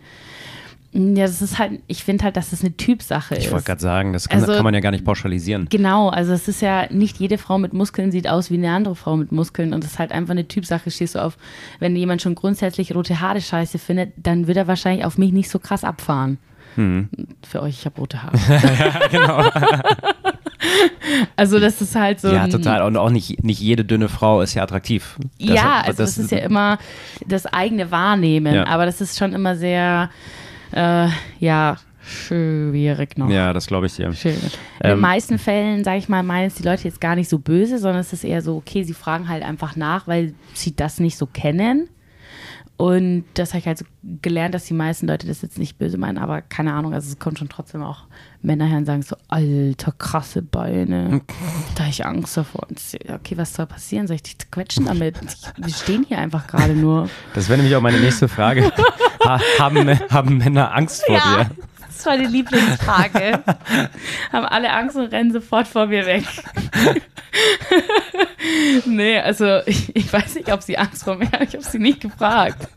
Ja, 0.92 1.28
das 1.28 1.42
ist 1.42 1.60
halt, 1.60 1.82
ich 1.86 2.04
finde 2.04 2.24
halt, 2.24 2.36
dass 2.36 2.50
das 2.50 2.62
eine 2.62 2.76
Typsache 2.76 3.36
ist. 3.36 3.46
Ich 3.46 3.52
wollte 3.52 3.66
gerade 3.66 3.82
sagen, 3.82 4.12
das 4.12 4.28
kann, 4.28 4.42
also, 4.42 4.54
kann, 4.54 4.64
man 4.64 4.74
ja 4.74 4.80
gar 4.80 4.90
nicht 4.90 5.06
pauschalisieren. 5.06 5.68
Genau, 5.70 6.10
also 6.10 6.34
es 6.34 6.48
ist 6.48 6.62
ja, 6.62 6.92
nicht 6.92 7.18
jede 7.18 7.38
Frau 7.38 7.60
mit 7.60 7.74
Muskeln 7.74 8.12
sieht 8.12 8.28
aus 8.28 8.50
wie 8.50 8.56
eine 8.56 8.72
andere 8.72 8.96
Frau 8.96 9.16
mit 9.16 9.32
Muskeln 9.32 9.74
und 9.74 9.84
das 9.84 9.92
ist 9.92 10.00
halt 10.00 10.12
einfach 10.12 10.32
eine 10.32 10.48
Typsache. 10.48 10.90
Stehst 10.90 11.14
du 11.14 11.24
auf, 11.24 11.38
wenn 11.80 11.96
jemand 11.96 12.24
schon 12.24 12.34
grundsätzlich 12.34 12.96
rote 12.96 13.20
Haare 13.20 13.40
scheiße 13.40 13.78
findet, 13.78 14.14
dann 14.18 14.48
wird 14.48 14.58
er 14.58 14.68
wahrscheinlich 14.68 15.06
auf 15.06 15.20
mich 15.20 15.32
nicht 15.32 15.52
so 15.52 15.60
krass 15.60 15.84
abfahren. 15.84 16.40
Hm. 16.74 17.10
Für 17.48 17.62
euch, 17.62 17.80
ich 17.80 17.86
habe 17.86 17.98
rote 17.98 18.24
Haare. 18.24 18.38
ja, 18.50 19.08
genau. 19.12 19.50
also 21.36 21.60
das 21.60 21.82
ist 21.82 21.96
halt 21.96 22.20
so. 22.20 22.30
Ja, 22.30 22.48
total. 22.48 22.82
Und 22.82 22.98
auch 22.98 23.12
nicht, 23.12 23.44
nicht 23.44 23.60
jede 23.60 23.86
dünne 23.86 24.10
Frau 24.10 24.42
ist 24.42 24.56
ja 24.56 24.64
attraktiv. 24.64 25.18
Das, 25.40 25.56
ja, 25.56 25.82
also 25.82 26.04
das, 26.04 26.16
das, 26.16 26.18
ist 26.18 26.32
ja 26.32 26.40
immer 26.40 26.80
das 27.28 27.46
eigene 27.46 27.92
Wahrnehmen, 27.92 28.56
ja. 28.56 28.66
aber 28.66 28.88
das 28.88 29.02
ist 29.02 29.20
schon 29.20 29.34
immer 29.34 29.56
sehr 29.56 30.10
Äh, 30.72 31.10
ja, 31.40 31.78
schwierig 32.02 33.18
noch. 33.18 33.30
Ja, 33.30 33.54
das 33.54 33.68
glaube 33.68 33.88
ich 33.88 33.96
dir. 33.96 34.12
Schwierig. 34.14 34.58
In 34.84 34.90
den 34.90 35.00
meisten 35.00 35.38
Fällen, 35.38 35.84
sage 35.84 35.98
ich 35.98 36.10
mal, 36.10 36.24
meinen 36.24 36.48
es 36.48 36.56
die 36.56 36.64
Leute 36.64 36.84
jetzt 36.84 37.02
gar 37.02 37.16
nicht 37.16 37.30
so 37.30 37.40
böse, 37.40 37.80
sondern 37.80 38.02
es 38.02 38.14
ist 38.14 38.24
eher 38.24 38.42
so, 38.42 38.58
okay, 38.58 38.84
sie 38.84 38.94
fragen 38.94 39.28
halt 39.28 39.44
einfach 39.44 39.76
nach, 39.76 40.08
weil 40.08 40.34
sie 40.54 40.76
das 40.76 41.00
nicht 41.00 41.18
so 41.18 41.26
kennen. 41.26 41.90
Und 42.80 43.26
das 43.34 43.50
habe 43.50 43.60
ich 43.60 43.68
halt 43.68 43.78
so 43.78 43.86
gelernt, 44.22 44.56
dass 44.56 44.64
die 44.64 44.74
meisten 44.74 45.06
Leute 45.06 45.28
das 45.28 45.42
jetzt 45.42 45.58
nicht 45.60 45.78
böse 45.78 45.98
meinen, 45.98 46.18
aber 46.18 46.42
keine 46.42 46.72
Ahnung, 46.72 46.94
also 46.94 47.10
es 47.12 47.20
kommt 47.20 47.38
schon 47.38 47.50
trotzdem 47.50 47.84
auch 47.84 48.04
Männer 48.42 48.66
her 48.68 48.78
und 48.78 48.86
sagen 48.86 49.02
so, 49.02 49.18
alter, 49.28 49.92
krasse 49.92 50.42
Beine, 50.42 51.20
da 51.76 51.82
habe 51.82 51.90
ich 51.90 52.06
Angst 52.06 52.38
davor. 52.38 52.66
Und 52.70 52.80
okay, 53.14 53.36
was 53.38 53.54
soll 53.54 53.66
passieren? 53.66 54.08
Soll 54.08 54.16
ich 54.16 54.24
dich 54.24 54.38
quetschen 54.50 54.86
damit? 54.86 55.18
Wir 55.58 55.74
stehen 55.74 56.06
hier 56.08 56.20
einfach 56.20 56.48
gerade 56.48 56.72
nur. 56.74 57.10
Das 57.34 57.50
wäre 57.50 57.58
nämlich 57.58 57.76
auch 57.76 57.82
meine 57.82 58.00
nächste 58.00 58.30
Frage. 58.30 58.72
Ha, 59.26 59.42
haben, 59.60 60.00
haben 60.10 60.38
Männer 60.38 60.74
Angst 60.74 61.04
vor 61.06 61.16
Ja. 61.18 61.44
dir? 61.44 61.52
War 62.06 62.18
die 62.18 62.26
Lieblingsfrage. 62.26 63.44
Haben 64.32 64.46
alle 64.46 64.72
Angst 64.72 64.96
und 64.96 65.12
rennen 65.12 65.32
sofort 65.32 65.68
vor 65.68 65.88
mir 65.88 66.06
weg. 66.06 66.24
nee, 68.86 69.20
also 69.20 69.60
ich, 69.66 69.96
ich 69.96 70.12
weiß 70.12 70.36
nicht, 70.36 70.52
ob 70.52 70.62
sie 70.62 70.78
Angst 70.78 71.04
vor 71.04 71.16
mir 71.16 71.32
haben. 71.32 71.44
Ich 71.44 71.54
habe 71.54 71.64
sie 71.64 71.80
nicht 71.80 72.02
gefragt. 72.02 72.68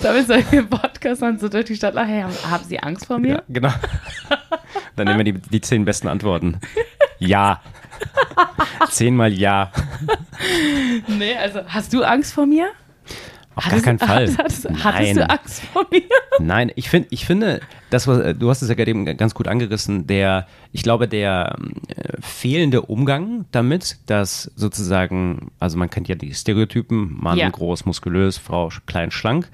Damit 0.00 0.26
soll 0.26 0.38
ich 0.38 0.50
mir 0.50 0.62
Podcast 0.64 1.22
dann 1.22 1.38
so 1.38 1.48
durch 1.48 1.64
die 1.66 1.76
Stadt 1.76 1.94
lachen. 1.94 2.08
Hey, 2.08 2.22
haben, 2.22 2.50
haben 2.50 2.64
sie 2.64 2.78
Angst 2.78 3.06
vor 3.06 3.18
mir? 3.18 3.34
Ja, 3.34 3.42
genau. 3.48 3.72
Dann 4.96 5.06
nehmen 5.08 5.24
wir 5.24 5.32
die, 5.32 5.40
die 5.40 5.60
zehn 5.60 5.84
besten 5.84 6.08
Antworten. 6.08 6.60
Ja. 7.18 7.60
Zehnmal 8.88 9.32
ja. 9.32 9.72
Nee, 11.06 11.36
also 11.36 11.60
hast 11.66 11.92
du 11.92 12.02
Angst 12.02 12.32
vor 12.32 12.46
mir? 12.46 12.68
Auf 13.54 13.68
gar 13.68 13.80
keinen 13.80 13.98
Fall. 13.98 14.28
Hattest, 14.36 14.68
hattest 14.68 14.84
Nein. 14.84 15.16
du 15.16 15.30
Angst 15.30 15.62
vor 15.72 15.86
mir? 15.90 16.02
Nein, 16.40 16.72
ich, 16.74 16.88
find, 16.88 17.06
ich 17.10 17.24
finde, 17.24 17.60
das, 17.90 18.06
was, 18.08 18.36
du 18.36 18.50
hast 18.50 18.62
es 18.62 18.68
ja 18.68 18.74
gerade 18.74 18.90
eben 18.90 19.04
ganz 19.16 19.34
gut 19.34 19.46
angerissen, 19.46 20.06
der, 20.06 20.46
ich 20.72 20.82
glaube, 20.82 21.06
der 21.06 21.56
äh, 21.88 22.20
fehlende 22.20 22.82
Umgang 22.82 23.44
damit, 23.52 23.98
dass 24.06 24.50
sozusagen, 24.56 25.52
also 25.60 25.78
man 25.78 25.90
kennt 25.90 26.08
ja 26.08 26.14
die 26.16 26.34
Stereotypen, 26.34 27.16
Mann 27.20 27.38
Ja. 27.38 27.48
groß, 27.48 27.84
muskulös, 27.86 28.38
Frau 28.38 28.70
klein, 28.86 29.10
schlank. 29.10 29.48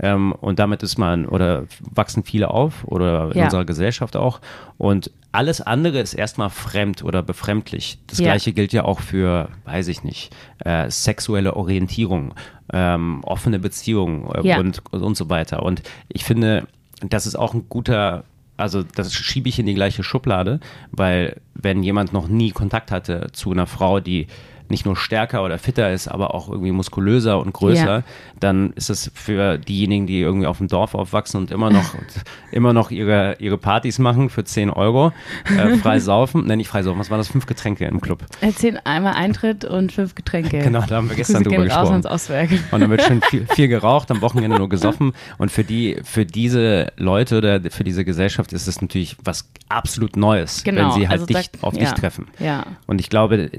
Ähm, 0.00 0.32
und 0.32 0.58
damit 0.58 0.82
ist 0.82 0.98
man 0.98 1.26
oder 1.26 1.64
wachsen 1.80 2.24
viele 2.24 2.50
auf 2.50 2.84
oder 2.84 3.30
in 3.32 3.38
Ja. 3.38 3.44
unserer 3.44 3.64
Gesellschaft 3.64 4.16
auch. 4.16 4.40
Und 4.78 5.10
alles 5.32 5.60
andere 5.60 5.98
ist 6.00 6.14
erstmal 6.14 6.50
fremd 6.50 7.02
oder 7.04 7.22
befremdlich. 7.22 7.98
Das 8.06 8.18
Ja. 8.18 8.24
gleiche 8.26 8.52
gilt 8.52 8.72
ja 8.72 8.84
auch 8.84 9.00
für, 9.00 9.48
weiß 9.64 9.88
ich 9.88 10.02
nicht, 10.04 10.34
äh, 10.64 10.90
sexuelle 10.90 11.56
Orientierung, 11.56 12.34
ähm, 12.72 13.20
offene 13.24 13.58
Beziehungen 13.58 14.28
äh, 14.32 14.46
Ja. 14.46 14.58
und, 14.58 14.82
und 14.92 15.16
so 15.16 15.28
weiter. 15.30 15.62
Und 15.62 15.82
ich 16.08 16.24
finde, 16.24 16.66
das 17.00 17.26
ist 17.26 17.36
auch 17.36 17.54
ein 17.54 17.66
guter, 17.68 18.24
also 18.56 18.82
das 18.82 19.12
schiebe 19.12 19.48
ich 19.48 19.58
in 19.58 19.66
die 19.66 19.74
gleiche 19.74 20.02
Schublade, 20.04 20.60
weil 20.92 21.40
wenn 21.54 21.82
jemand 21.82 22.12
noch 22.12 22.28
nie 22.28 22.50
Kontakt 22.50 22.90
hatte 22.92 23.28
zu 23.32 23.50
einer 23.50 23.66
Frau, 23.66 24.00
die 24.00 24.28
nicht 24.68 24.86
nur 24.86 24.96
stärker 24.96 25.44
oder 25.44 25.58
fitter 25.58 25.92
ist, 25.92 26.08
aber 26.08 26.34
auch 26.34 26.48
irgendwie 26.48 26.72
muskulöser 26.72 27.38
und 27.38 27.52
größer, 27.52 27.98
Ja. 27.98 28.02
dann 28.40 28.72
ist 28.72 28.88
es 28.90 29.10
für 29.14 29.58
diejenigen, 29.58 30.06
die 30.06 30.20
irgendwie 30.20 30.46
auf 30.46 30.58
dem 30.58 30.68
Dorf 30.68 30.94
aufwachsen 30.94 31.38
und 31.40 31.50
immer 31.50 31.70
noch, 31.70 31.94
immer 32.50 32.72
noch 32.72 32.90
ihre, 32.90 33.36
ihre 33.40 33.58
Partys 33.58 33.98
machen 33.98 34.30
für 34.30 34.44
10 34.44 34.70
Euro, 34.70 35.12
äh, 35.56 35.76
frei 35.76 35.98
saufen, 36.00 36.44
nenne 36.46 36.62
ich 36.62 36.68
frei 36.68 36.82
saufen, 36.82 36.98
was 36.98 37.10
waren 37.10 37.18
das? 37.18 37.28
Fünf 37.28 37.46
Getränke 37.46 37.84
im 37.84 38.00
Club. 38.00 38.24
Erzähl 38.40 38.80
einmal 38.84 39.14
Eintritt 39.14 39.64
und 39.64 39.92
fünf 39.92 40.14
Getränke. 40.14 40.58
Genau, 40.64 40.82
da 40.88 40.96
haben 40.96 41.08
wir 41.10 41.16
gestern 41.16 41.42
Grüße 41.42 41.56
drüber 41.56 41.74
raus 41.74 41.90
gesprochen. 41.90 42.06
Auswerk. 42.06 42.50
Und 42.72 42.80
dann 42.80 42.90
wird 42.90 43.02
schön 43.02 43.20
viel, 43.22 43.46
viel 43.54 43.68
geraucht, 43.68 44.10
am 44.10 44.22
Wochenende 44.22 44.56
nur 44.56 44.68
gesoffen. 44.68 45.12
Und 45.38 45.50
für 45.52 45.62
die, 45.64 45.98
für 46.04 46.24
diese 46.24 46.90
Leute 46.96 47.36
oder 47.38 47.60
für 47.70 47.84
diese 47.84 48.04
Gesellschaft 48.04 48.52
ist 48.52 48.66
es 48.66 48.80
natürlich 48.80 49.16
was 49.22 49.48
absolut 49.68 50.16
Neues, 50.16 50.64
wenn 50.64 50.76
Genau, 50.76 50.90
sie 50.92 51.08
halt 51.08 51.20
also 51.20 51.26
dich, 51.26 51.50
da- 51.50 51.66
auf 51.66 51.74
ja, 51.74 51.80
dich 51.80 51.90
treffen. 51.92 52.28
ja. 52.38 52.64
Und 52.86 53.00
ich 53.00 53.10
glaube, 53.10 53.50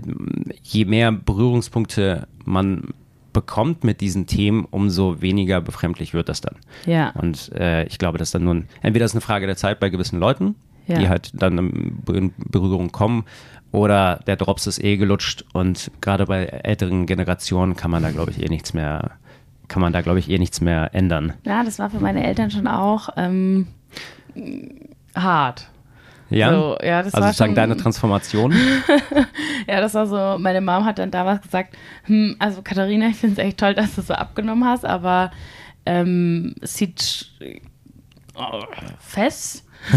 je 0.64 0.86
mehr 0.86 0.94
Berührungspunkte 1.11 2.27
man 2.43 2.93
bekommt 3.33 3.83
mit 3.83 3.99
diesen 4.01 4.27
Themen, 4.27 4.65
umso 4.71 5.21
weniger 5.21 5.59
befremdlich 5.61 6.13
wird 6.13 6.29
das 6.29 6.39
dann. 6.41 6.55
Ja. 6.85 7.09
Und 7.11 7.51
äh, 7.53 7.83
ich 7.85 7.97
glaube, 7.97 8.17
dass 8.17 8.31
dann 8.31 8.43
nur 8.45 8.53
ein, 8.55 8.67
entweder 8.81 9.05
ist 9.05 9.13
eine 9.13 9.21
Frage 9.21 9.45
der 9.45 9.57
Zeit 9.57 9.79
bei 9.79 9.89
gewissen 9.89 10.19
Leuten, 10.19 10.55
Ja. 10.87 10.99
die 10.99 11.09
halt 11.09 11.31
dann 11.33 11.57
in 11.57 12.33
Berührung 12.49 12.91
kommen, 12.91 13.25
oder 13.71 14.21
der 14.25 14.37
Drops 14.37 14.67
ist 14.67 14.81
eh 14.81 14.95
gelutscht 14.95 15.43
und 15.51 15.91
gerade 15.99 16.25
bei 16.27 16.45
älteren 16.45 17.05
Generationen 17.07 17.75
kann 17.75 17.91
man 17.91 18.03
da, 18.03 18.11
glaube 18.11 18.31
ich, 18.31 18.41
eh 18.41 18.47
nichts 18.47 18.73
mehr, 18.73 19.11
kann 19.67 19.81
man 19.81 19.91
da, 19.91 19.99
glaube 20.01 20.19
ich, 20.19 20.29
eh 20.29 20.37
nichts 20.37 20.61
mehr 20.61 20.95
ändern. 20.95 21.33
Ja, 21.45 21.63
das 21.65 21.77
war 21.77 21.89
für 21.89 21.99
meine 21.99 22.23
Eltern 22.25 22.51
schon 22.51 22.67
auch 22.67 23.09
ähm, 23.17 23.67
hart. 25.15 25.67
Ja, 26.30 26.49
So, 26.51 26.78
ja, 26.84 27.03
das 27.03 27.13
also 27.13 27.23
war 27.23 27.28
sozusagen 27.34 27.51
schon- 27.51 27.55
deine 27.55 27.78
Transformation. 27.78 28.53
Ja, 29.67 29.82
das 29.82 29.95
war 29.95 30.05
so, 30.05 30.38
meine 30.39 30.61
Mom 30.61 30.86
hat 30.86 30.99
dann 30.99 31.09
damals 31.09 31.41
gesagt, 31.41 31.76
hm, 32.03 32.36
also 32.38 32.61
Katharina, 32.61 33.07
ich 33.07 33.15
finde 33.15 33.41
es 33.41 33.47
echt 33.47 33.57
toll, 33.57 33.73
dass 33.73 33.95
du 33.95 34.03
so 34.03 34.13
abgenommen 34.13 34.63
hast, 34.63 34.86
aber 34.86 35.32
ähm, 35.88 36.53
es 36.61 36.76
sieht 36.76 37.32
oh, 38.36 38.61
fest. 38.99 39.63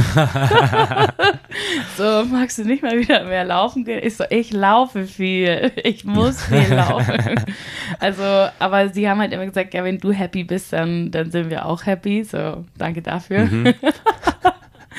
so, 1.96 2.24
magst 2.30 2.58
du 2.58 2.64
nicht 2.64 2.82
mal 2.82 2.98
wieder 2.98 3.24
mehr 3.24 3.44
laufen 3.44 3.84
gehen? 3.84 4.00
Ich 4.02 4.16
so, 4.16 4.24
ich 4.30 4.52
laufe 4.52 5.06
viel, 5.06 5.72
ich 5.82 6.04
muss 6.04 6.42
viel 6.44 6.74
laufen. 6.74 7.40
also, 8.00 8.22
aber 8.58 8.88
sie 8.90 9.08
haben 9.08 9.20
halt 9.20 9.32
immer 9.32 9.46
gesagt, 9.46 9.74
ja, 9.74 9.84
wenn 9.84 9.98
du 9.98 10.12
happy 10.12 10.44
bist, 10.44 10.72
dann, 10.72 11.10
dann 11.10 11.30
sind 11.30 11.50
wir 11.50 11.66
auch 11.66 11.86
happy. 11.86 12.24
So, 12.24 12.64
danke 12.76 13.02
dafür. 13.02 13.48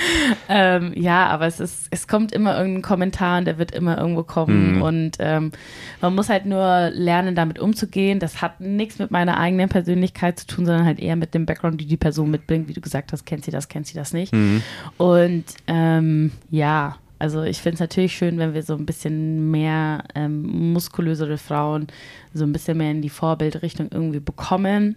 Ähm, 0.52 0.94
ja, 0.96 1.28
aber 1.28 1.46
es 1.48 1.60
ist, 1.60 1.88
es 1.92 2.08
kommt 2.08 2.32
immer 2.32 2.58
irgendein 2.58 2.82
Kommentar 2.82 3.40
und 3.40 3.46
der 3.46 3.58
wird 3.58 3.72
immer 3.72 3.98
irgendwo 3.98 4.24
kommen 4.24 4.76
Mhm. 4.78 4.82
und 4.82 5.12
ähm, 5.20 5.52
man 6.02 6.16
muss 6.16 6.30
halt 6.30 6.46
nur 6.46 6.90
lernen, 6.92 7.36
damit 7.36 7.60
umzugehen. 7.60 8.20
Das 8.20 8.42
hat 8.42 8.60
nichts 8.60 8.98
mit 9.00 9.12
meiner 9.12 9.40
eigenen 9.40 9.70
Persönlichkeit 9.70 10.40
zu 10.40 10.48
tun, 10.48 10.66
sondern 10.66 10.86
halt 10.86 11.00
eher 11.00 11.16
mit 11.16 11.34
dem 11.34 11.46
Background, 11.46 11.80
die 11.80 11.86
die 11.86 11.98
Person 11.98 12.32
mitbringt. 12.32 12.68
Wie 12.68 12.74
du 12.74 12.82
gesagt 12.82 13.12
hast, 13.12 13.26
kennt 13.26 13.46
sie 13.46 13.52
das, 13.52 13.68
kennt 13.68 13.88
sie 13.88 13.94
das 13.96 14.12
nicht. 14.14 14.34
Mhm. 14.34 14.64
Und 14.98 15.46
ähm, 15.68 16.32
ja, 16.50 16.96
also 17.20 17.44
ich 17.44 17.60
finde 17.62 17.76
es 17.76 17.80
natürlich 17.82 18.16
schön, 18.16 18.38
wenn 18.40 18.54
wir 18.54 18.64
so 18.64 18.76
ein 18.76 18.86
bisschen 18.86 19.52
mehr 19.52 20.04
ähm, 20.16 20.74
muskulösere 20.74 21.38
Frauen 21.38 21.88
so 22.34 22.44
ein 22.46 22.54
bisschen 22.54 22.78
mehr 22.78 22.92
in 22.92 23.02
die 23.02 23.10
Vorbildrichtung 23.10 23.90
irgendwie 23.92 24.20
bekommen 24.22 24.96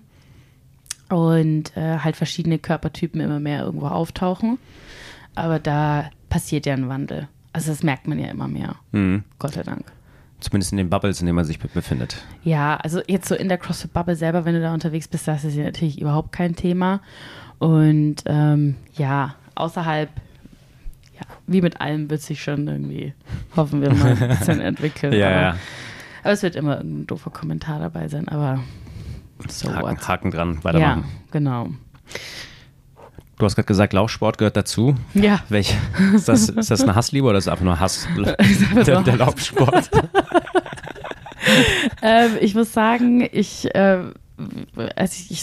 und 1.09 1.77
äh, 1.77 1.99
halt 1.99 2.17
verschiedene 2.17 2.59
Körpertypen 2.59 3.21
immer 3.21 3.41
mehr 3.41 3.63
irgendwo 3.65 3.87
auftauchen. 3.89 4.59
Aber 5.35 5.59
da 5.59 6.11
passiert 6.28 6.66
ja 6.66 6.74
ein 6.74 6.89
Wandel. 6.89 7.28
Also 7.53 7.70
das 7.70 7.83
merkt 7.83 8.07
man 8.09 8.18
ja 8.18 8.28
immer 8.28 8.49
mehr. 8.49 8.76
Mhm. 8.93 9.24
Gott 9.39 9.55
sei 9.55 9.62
Dank. 9.62 9.85
Zumindest 10.41 10.72
in 10.72 10.78
den 10.78 10.91
Bubbles, 10.91 11.20
in 11.20 11.26
denen 11.26 11.37
man 11.37 11.45
sich 11.45 11.59
be- 11.61 11.68
befindet. 11.68 12.16
Ja, 12.43 12.76
also 12.76 13.01
jetzt 13.07 13.28
so 13.28 13.35
in 13.35 13.49
der 13.49 13.59
CrossFit-Bubble 13.59 14.16
selber, 14.16 14.45
wenn 14.45 14.55
du 14.55 14.61
da 14.61 14.74
unterwegs 14.74 15.07
bist, 15.07 15.28
das 15.28 15.45
ist 15.45 15.55
ja 15.55 15.64
natürlich 15.64 16.01
überhaupt 16.01 16.33
kein 16.33 16.57
Thema. 16.57 17.01
Und 17.59 18.16
ähm, 18.26 18.74
ja, 18.95 19.37
außerhalb, 19.55 20.09
ja, 21.14 21.20
wie 21.47 21.61
mit 21.61 21.80
allem 21.80 22.11
wird 22.11 22.22
sich 22.22 22.43
schon 22.43 22.66
irgendwie, 22.66 23.12
hoffen 23.55 23.83
wir 23.83 23.95
mal, 23.95 24.16
ein 24.20 24.28
bisschen 24.30 24.61
entwickeln. 24.62 25.12
Ja, 25.12 25.26
aber, 25.28 25.41
ja. 25.41 25.57
aber 26.24 26.33
es 26.33 26.43
wird 26.43 26.57
immer 26.57 26.78
irgendein 26.78 27.07
doofer 27.07 27.30
Kommentar 27.30 27.78
dabei 27.78 28.09
sein, 28.09 28.26
aber 28.28 28.61
so 29.49 29.72
Haken. 29.72 29.99
Haken 30.09 30.30
dran, 30.33 30.55
Ja, 30.55 30.64
weitermachen. 30.64 31.05
genau. 31.30 31.68
Du 33.43 33.47
hast 33.47 33.57
gerade 33.57 33.66
gesagt, 33.66 33.93
Laufsport 33.93 34.38
gehört 34.38 34.57
dazu. 34.57 34.95
Ja, 35.14 35.40
Welch, 35.49 35.74
ist, 36.14 36.28
das, 36.28 36.49
ist 36.49 36.70
das 36.70 36.82
eine 36.82 36.95
Hassliebe 36.95 37.26
oder 37.26 37.38
ist 37.38 37.49
das 37.49 37.51
einfach 37.51 37.64
nur 37.64 37.80
Hass? 37.80 38.07
der, 38.86 39.03
der 39.03 39.16
Laufsport. 39.16 39.90
ähm, 42.03 42.36
ich 42.40 42.55
muss 42.55 42.72
sagen, 42.72 43.28
ich, 43.32 43.64
äh, 43.74 43.99
also 44.95 45.16
ich, 45.18 45.32
ich 45.32 45.43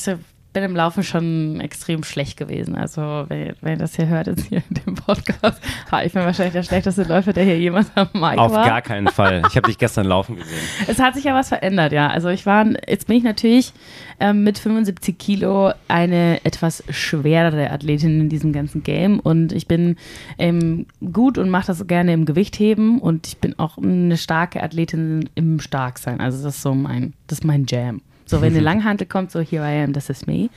bin 0.51 0.63
im 0.63 0.75
Laufen 0.75 1.03
schon 1.03 1.61
extrem 1.61 2.03
schlecht 2.03 2.35
gewesen. 2.37 2.75
Also, 2.75 3.01
wenn, 3.27 3.45
ihr- 3.47 3.55
wenn 3.61 3.73
ihr 3.73 3.77
das 3.77 3.95
hier 3.95 4.07
hört, 4.07 4.27
jetzt 4.27 4.47
hier 4.47 4.63
in 4.69 4.75
dem 4.83 4.95
Podcast, 4.95 5.61
ha, 5.91 6.03
ich 6.03 6.13
bin 6.13 6.23
wahrscheinlich 6.23 6.53
der 6.53 6.63
schlechteste 6.63 7.03
Läufer, 7.03 7.33
der 7.33 7.43
hier 7.43 7.59
jemals 7.59 7.91
am 7.95 8.07
Mic 8.13 8.37
Auf 8.39 8.51
war. 8.51 8.65
gar 8.65 8.81
keinen 8.81 9.07
Fall. 9.09 9.43
Ich 9.49 9.55
habe 9.55 9.67
dich 9.67 9.77
gestern 9.77 10.05
laufen 10.07 10.35
gesehen. 10.37 10.57
Es 10.87 10.99
hat 10.99 11.13
sich 11.15 11.25
ja 11.25 11.35
was 11.35 11.49
verändert, 11.49 11.91
ja. 11.91 12.07
Also 12.09 12.29
ich 12.29 12.45
war, 12.47 12.65
jetzt 12.87 13.05
bin 13.07 13.17
ich 13.17 13.23
natürlich 13.23 13.73
ähm, 14.19 14.43
mit 14.43 14.57
75 14.57 15.17
Kilo 15.19 15.71
eine 15.87 16.43
etwas 16.43 16.83
schwerere 16.89 17.69
Athletin 17.71 18.19
in 18.21 18.29
diesem 18.29 18.51
ganzen 18.51 18.81
Game 18.83 19.19
und 19.19 19.51
ich 19.53 19.67
bin 19.67 19.97
ähm, 20.39 20.87
gut 21.13 21.37
und 21.37 21.49
mache 21.51 21.67
das 21.67 21.85
gerne 21.85 22.11
im 22.13 22.25
Gewichtheben 22.25 22.99
und 22.99 23.27
ich 23.27 23.37
bin 23.37 23.57
auch 23.59 23.77
eine 23.77 24.17
starke 24.17 24.63
Athletin 24.63 25.29
im 25.35 25.59
Starksein. 25.59 26.19
Also 26.19 26.43
das 26.43 26.55
ist 26.55 26.61
so 26.63 26.73
mein, 26.73 27.13
das 27.27 27.39
ist 27.39 27.43
mein 27.45 27.65
Jam. 27.67 28.01
So, 28.29 28.41
wenn 28.41 28.53
eine 28.53 28.59
Langhantel 28.63 29.07
kommt, 29.07 29.31
so 29.31 29.39
here 29.39 29.63
I 29.63 29.83
am, 29.83 29.93
this 29.93 30.09
is 30.09 30.27
me. 30.27 30.49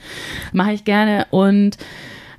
Mache 0.51 0.73
ich 0.73 0.83
gerne 0.83 1.25
und 1.31 1.77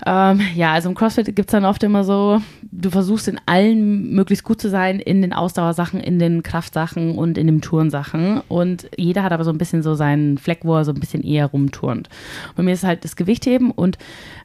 Ähm, 0.07 0.41
ja, 0.55 0.73
also 0.73 0.89
im 0.89 0.95
CrossFit 0.95 1.35
gibt 1.35 1.49
es 1.49 1.53
dann 1.53 1.65
oft 1.65 1.83
immer 1.83 2.05
so, 2.05 2.43
du 2.71 2.91
versuchst 2.91 3.29
in 3.29 3.41
allen 3.47 4.11
möglichst 4.13 4.45
gut 4.45 4.61
zu 4.61 4.69
sein, 4.69 5.01
in 5.01 5.23
den 5.23 5.33
Ausdauersachen, 5.33 6.01
in 6.01 6.19
den 6.19 6.43
Kraftsachen 6.43 7.17
und 7.17 7.39
in 7.39 7.47
den 7.47 7.61
Tourensachen. 7.63 8.43
Und 8.49 8.89
jeder 8.97 9.23
hat 9.23 9.33
aber 9.33 9.45
so 9.45 9.51
ein 9.51 9.57
bisschen 9.57 9.83
so 9.83 9.95
seinen 9.95 10.37
Fleck, 10.37 10.61
wo 10.63 10.75
er 10.77 10.85
so 10.85 10.93
ein 10.93 11.01
bisschen 11.01 11.23
eher 11.23 11.47
rumturnt. 11.47 12.09
Bei 12.57 12.63
mir 12.63 12.75
ist 12.75 12.85
halt 12.85 13.05
das 13.05 13.17
Gewichtheben 13.17 13.71
und 13.71 13.97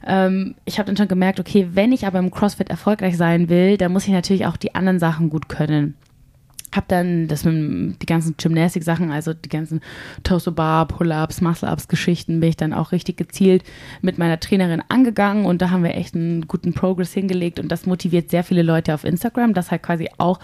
ähm, 0.06 0.54
ich 0.64 0.78
habe 0.78 0.86
dann 0.86 0.96
schon 0.96 1.08
gemerkt, 1.08 1.40
okay, 1.40 1.68
wenn 1.74 1.92
ich 1.92 2.06
aber 2.06 2.20
im 2.20 2.30
CrossFit 2.30 2.70
erfolgreich 2.70 3.16
sein 3.16 3.48
will, 3.48 3.76
dann 3.76 3.92
muss 3.92 4.06
ich 4.06 4.12
natürlich 4.12 4.46
auch 4.46 4.56
die 4.56 4.74
anderen 4.74 4.98
Sachen 4.98 5.28
gut 5.30 5.48
können 5.48 5.94
habe 6.74 6.86
dann 6.88 7.28
das 7.28 7.44
mit 7.44 8.00
die 8.02 8.06
ganzen 8.06 8.36
Gymnastik-Sachen, 8.36 9.10
also 9.10 9.34
die 9.34 9.48
ganzen 9.48 9.80
Toast-to-Bar, 10.22 10.88
Pull-Ups, 10.88 11.40
Muscle-Ups-Geschichten, 11.40 12.40
bin 12.40 12.50
ich 12.50 12.56
dann 12.56 12.72
auch 12.72 12.92
richtig 12.92 13.16
gezielt 13.16 13.64
mit 14.02 14.18
meiner 14.18 14.40
Trainerin 14.40 14.82
angegangen 14.88 15.46
und 15.46 15.62
da 15.62 15.70
haben 15.70 15.84
wir 15.84 15.94
echt 15.94 16.14
einen 16.14 16.46
guten 16.48 16.72
Progress 16.72 17.12
hingelegt 17.12 17.58
und 17.58 17.68
das 17.68 17.86
motiviert 17.86 18.30
sehr 18.30 18.44
viele 18.44 18.62
Leute 18.62 18.94
auf 18.94 19.04
Instagram, 19.04 19.54
das 19.54 19.70
halt 19.70 19.82
quasi 19.82 20.08
auch 20.18 20.38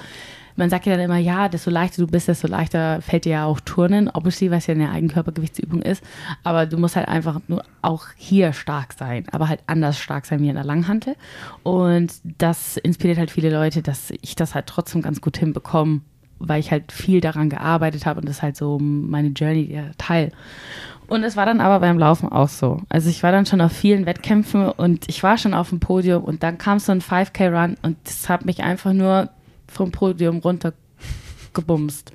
man 0.56 0.70
sagt 0.70 0.86
ja 0.86 0.92
dann 0.92 1.04
immer, 1.04 1.18
ja, 1.18 1.48
desto 1.48 1.70
leichter 1.70 2.02
du 2.02 2.10
bist, 2.10 2.28
desto 2.28 2.48
leichter 2.48 3.00
fällt 3.02 3.26
dir 3.26 3.32
ja 3.32 3.44
auch 3.44 3.60
Turnen, 3.60 4.08
obviously, 4.08 4.50
was 4.50 4.66
ja 4.66 4.74
eine 4.74 4.90
Eigenkörpergewichtsübung 4.90 5.82
ist. 5.82 6.02
Aber 6.42 6.66
du 6.66 6.78
musst 6.78 6.96
halt 6.96 7.08
einfach 7.08 7.40
nur 7.46 7.62
auch 7.82 8.06
hier 8.16 8.52
stark 8.52 8.94
sein, 8.94 9.26
aber 9.30 9.48
halt 9.48 9.60
anders 9.66 9.98
stark 9.98 10.26
sein 10.26 10.40
wie 10.40 10.48
in 10.48 10.54
der 10.54 10.64
Langhantel. 10.64 11.14
Und 11.62 12.14
das 12.38 12.78
inspiriert 12.78 13.18
halt 13.18 13.30
viele 13.30 13.50
Leute, 13.50 13.82
dass 13.82 14.12
ich 14.22 14.34
das 14.34 14.54
halt 14.54 14.66
trotzdem 14.66 15.02
ganz 15.02 15.20
gut 15.20 15.36
hinbekomme, 15.36 16.00
weil 16.38 16.60
ich 16.60 16.70
halt 16.70 16.92
viel 16.92 17.20
daran 17.20 17.50
gearbeitet 17.50 18.06
habe 18.06 18.20
und 18.20 18.28
das 18.28 18.36
ist 18.36 18.42
halt 18.42 18.56
so 18.56 18.78
meine 18.78 19.28
Journey, 19.28 19.68
der 19.68 19.96
Teil. 19.98 20.32
Und 21.08 21.22
es 21.22 21.36
war 21.36 21.46
dann 21.46 21.60
aber 21.60 21.80
beim 21.80 21.98
Laufen 21.98 22.30
auch 22.30 22.48
so. 22.48 22.82
Also 22.88 23.08
ich 23.08 23.22
war 23.22 23.30
dann 23.30 23.46
schon 23.46 23.60
auf 23.60 23.72
vielen 23.72 24.06
Wettkämpfen 24.06 24.68
und 24.68 25.08
ich 25.08 25.22
war 25.22 25.38
schon 25.38 25.54
auf 25.54 25.68
dem 25.68 25.78
Podium 25.80 26.24
und 26.24 26.42
dann 26.42 26.58
kam 26.58 26.78
so 26.78 26.92
ein 26.92 27.00
5K-Run 27.00 27.76
und 27.82 27.96
das 28.04 28.28
hat 28.28 28.44
mich 28.44 28.62
einfach 28.62 28.92
nur 28.92 29.30
vom 29.68 29.92
Podium 29.92 30.38
runtergebumst. 30.38 32.12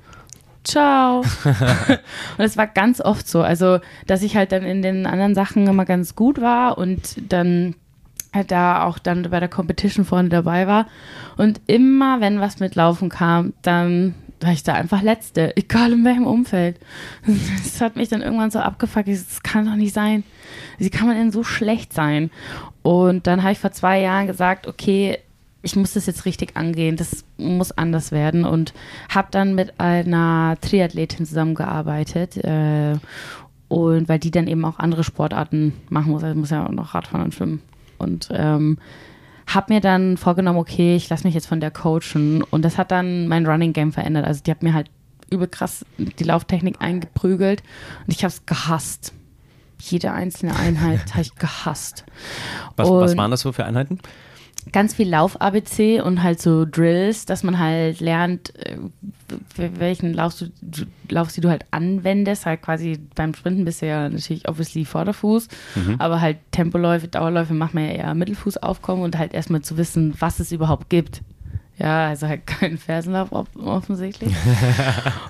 Ciao. 0.64 1.20
und 1.44 2.44
es 2.44 2.56
war 2.56 2.66
ganz 2.66 3.00
oft 3.00 3.26
so. 3.26 3.42
Also, 3.42 3.80
dass 4.06 4.22
ich 4.22 4.36
halt 4.36 4.52
dann 4.52 4.62
in 4.62 4.82
den 4.82 5.06
anderen 5.06 5.34
Sachen 5.34 5.66
immer 5.66 5.84
ganz 5.84 6.14
gut 6.14 6.40
war 6.40 6.78
und 6.78 7.32
dann 7.32 7.74
da 8.46 8.84
auch 8.84 8.98
dann 8.98 9.28
bei 9.30 9.40
der 9.40 9.48
Competition 9.48 10.04
vorne 10.04 10.30
dabei 10.30 10.66
war. 10.66 10.86
Und 11.36 11.60
immer, 11.66 12.20
wenn 12.20 12.40
was 12.40 12.60
mit 12.60 12.74
Laufen 12.74 13.08
kam, 13.08 13.52
dann 13.62 14.14
war 14.40 14.52
ich 14.52 14.62
da 14.62 14.74
einfach 14.74 15.02
Letzte, 15.02 15.56
egal 15.56 15.92
in 15.92 16.04
welchem 16.04 16.26
Umfeld. 16.26 16.78
Das 17.26 17.80
hat 17.80 17.96
mich 17.96 18.08
dann 18.08 18.22
irgendwann 18.22 18.50
so 18.50 18.58
abgefuckt. 18.58 19.08
Das 19.08 19.42
kann 19.42 19.66
doch 19.66 19.76
nicht 19.76 19.94
sein. 19.94 20.24
Wie 20.78 20.90
kann 20.90 21.06
man 21.06 21.16
denn 21.16 21.30
so 21.30 21.44
schlecht 21.44 21.92
sein? 21.92 22.30
Und 22.82 23.26
dann 23.26 23.42
habe 23.42 23.52
ich 23.52 23.58
vor 23.58 23.72
zwei 23.72 24.00
Jahren 24.00 24.26
gesagt, 24.26 24.66
okay, 24.66 25.18
ich 25.62 25.76
muss 25.76 25.92
das 25.92 26.06
jetzt 26.06 26.24
richtig 26.24 26.56
angehen, 26.56 26.96
das 26.96 27.24
muss 27.36 27.70
anders 27.70 28.10
werden 28.10 28.44
und 28.44 28.74
habe 29.08 29.28
dann 29.30 29.54
mit 29.54 29.78
einer 29.78 30.56
Triathletin 30.60 31.24
zusammengearbeitet 31.24 32.36
äh, 32.38 32.96
und 33.68 34.08
weil 34.08 34.18
die 34.18 34.32
dann 34.32 34.48
eben 34.48 34.64
auch 34.64 34.80
andere 34.80 35.04
Sportarten 35.04 35.72
machen 35.88 36.10
muss, 36.10 36.24
also 36.24 36.36
muss 36.36 36.50
ja 36.50 36.66
auch 36.66 36.72
noch 36.72 36.94
Radfahren 36.94 37.26
und 37.26 37.34
Schwimmen 37.34 37.62
und 38.02 38.28
ähm, 38.32 38.78
habe 39.46 39.72
mir 39.74 39.80
dann 39.80 40.16
vorgenommen, 40.16 40.58
okay, 40.58 40.96
ich 40.96 41.08
lasse 41.08 41.24
mich 41.24 41.34
jetzt 41.34 41.46
von 41.46 41.60
der 41.60 41.70
coachen 41.70 42.42
und 42.42 42.64
das 42.64 42.78
hat 42.78 42.90
dann 42.90 43.28
mein 43.28 43.46
Running 43.46 43.72
Game 43.72 43.92
verändert. 43.92 44.26
Also 44.26 44.42
die 44.42 44.50
hat 44.50 44.62
mir 44.62 44.74
halt 44.74 44.90
übel 45.30 45.48
krass 45.48 45.84
die 45.98 46.24
Lauftechnik 46.24 46.76
eingeprügelt 46.80 47.62
und 48.06 48.12
ich 48.12 48.24
habe 48.24 48.32
es 48.32 48.44
gehasst. 48.46 49.12
Jede 49.80 50.12
einzelne 50.12 50.54
Einheit 50.54 51.12
habe 51.12 51.22
ich 51.22 51.34
gehasst. 51.34 52.04
Was, 52.76 52.88
was 52.88 53.16
waren 53.16 53.30
das 53.30 53.40
so 53.40 53.52
für 53.52 53.64
Einheiten? 53.64 53.98
Ganz 54.70 54.94
viel 54.94 55.08
Lauf-ABC 55.08 56.00
und 56.00 56.22
halt 56.22 56.40
so 56.40 56.64
Drills, 56.64 57.26
dass 57.26 57.42
man 57.42 57.58
halt 57.58 58.00
lernt, 58.00 58.54
äh, 58.64 58.76
welchen 59.56 60.12
Lauf 60.12 60.38
du, 60.38 60.46
Lauf, 61.08 61.32
die 61.32 61.40
du 61.40 61.48
halt 61.48 61.64
anwendest. 61.70 62.46
Halt 62.46 62.62
quasi 62.62 63.00
beim 63.14 63.34
Sprinten 63.34 63.64
bist 63.64 63.82
du 63.82 63.86
ja 63.86 64.08
natürlich 64.08 64.48
obviously 64.48 64.84
Vorderfuß, 64.84 65.48
mhm. 65.74 65.96
aber 65.98 66.20
halt 66.20 66.38
Tempoläufe, 66.52 67.08
Dauerläufe 67.08 67.54
macht 67.54 67.74
man 67.74 67.84
ja 67.84 67.92
eher 67.92 68.14
Mittelfuß 68.14 68.58
aufkommen 68.58 69.02
und 69.02 69.18
halt 69.18 69.34
erstmal 69.34 69.62
zu 69.62 69.76
wissen, 69.76 70.14
was 70.18 70.38
es 70.38 70.52
überhaupt 70.52 70.88
gibt. 70.90 71.22
Ja, 71.78 72.08
also 72.08 72.28
halt 72.28 72.46
keinen 72.46 72.78
Fersenlauf 72.78 73.30
offensichtlich. 73.32 74.34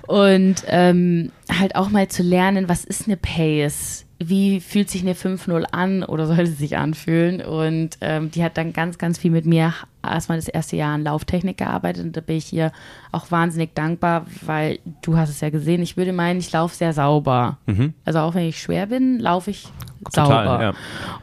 und 0.07 0.55
ähm, 0.67 1.31
halt 1.51 1.75
auch 1.75 1.89
mal 1.89 2.07
zu 2.07 2.23
lernen, 2.23 2.69
was 2.69 2.83
ist 2.83 3.07
eine 3.07 3.17
Pace? 3.17 4.05
wie 4.29 4.59
fühlt 4.59 4.89
sich 4.89 5.01
eine 5.01 5.13
5-0 5.13 5.63
an 5.71 6.03
oder 6.03 6.27
soll 6.27 6.45
sie 6.45 6.53
sich 6.53 6.77
anfühlen? 6.77 7.41
Und 7.41 7.97
ähm, 8.01 8.31
die 8.31 8.43
hat 8.43 8.57
dann 8.57 8.73
ganz, 8.73 8.97
ganz 8.97 9.17
viel 9.17 9.31
mit 9.31 9.45
mir 9.45 9.73
erstmal 10.03 10.37
das 10.37 10.47
erste 10.47 10.75
Jahr 10.75 10.93
an 10.93 11.03
Lauftechnik 11.03 11.57
gearbeitet 11.57 12.03
und 12.03 12.17
da 12.17 12.21
bin 12.21 12.37
ich 12.37 12.51
ihr 12.53 12.71
auch 13.11 13.31
wahnsinnig 13.31 13.73
dankbar, 13.73 14.25
weil 14.41 14.79
du 15.01 15.17
hast 15.17 15.29
es 15.29 15.41
ja 15.41 15.49
gesehen, 15.49 15.81
ich 15.81 15.97
würde 15.97 16.13
meinen, 16.13 16.39
ich 16.39 16.51
laufe 16.51 16.75
sehr 16.75 16.93
sauber. 16.93 17.57
Mhm. 17.65 17.93
Also 18.05 18.19
auch 18.19 18.35
wenn 18.35 18.47
ich 18.47 18.61
schwer 18.61 18.87
bin, 18.87 19.19
laufe 19.19 19.51
ich 19.51 19.67
Total, 20.03 20.45
sauber. 20.45 20.63
Ja. 20.63 20.73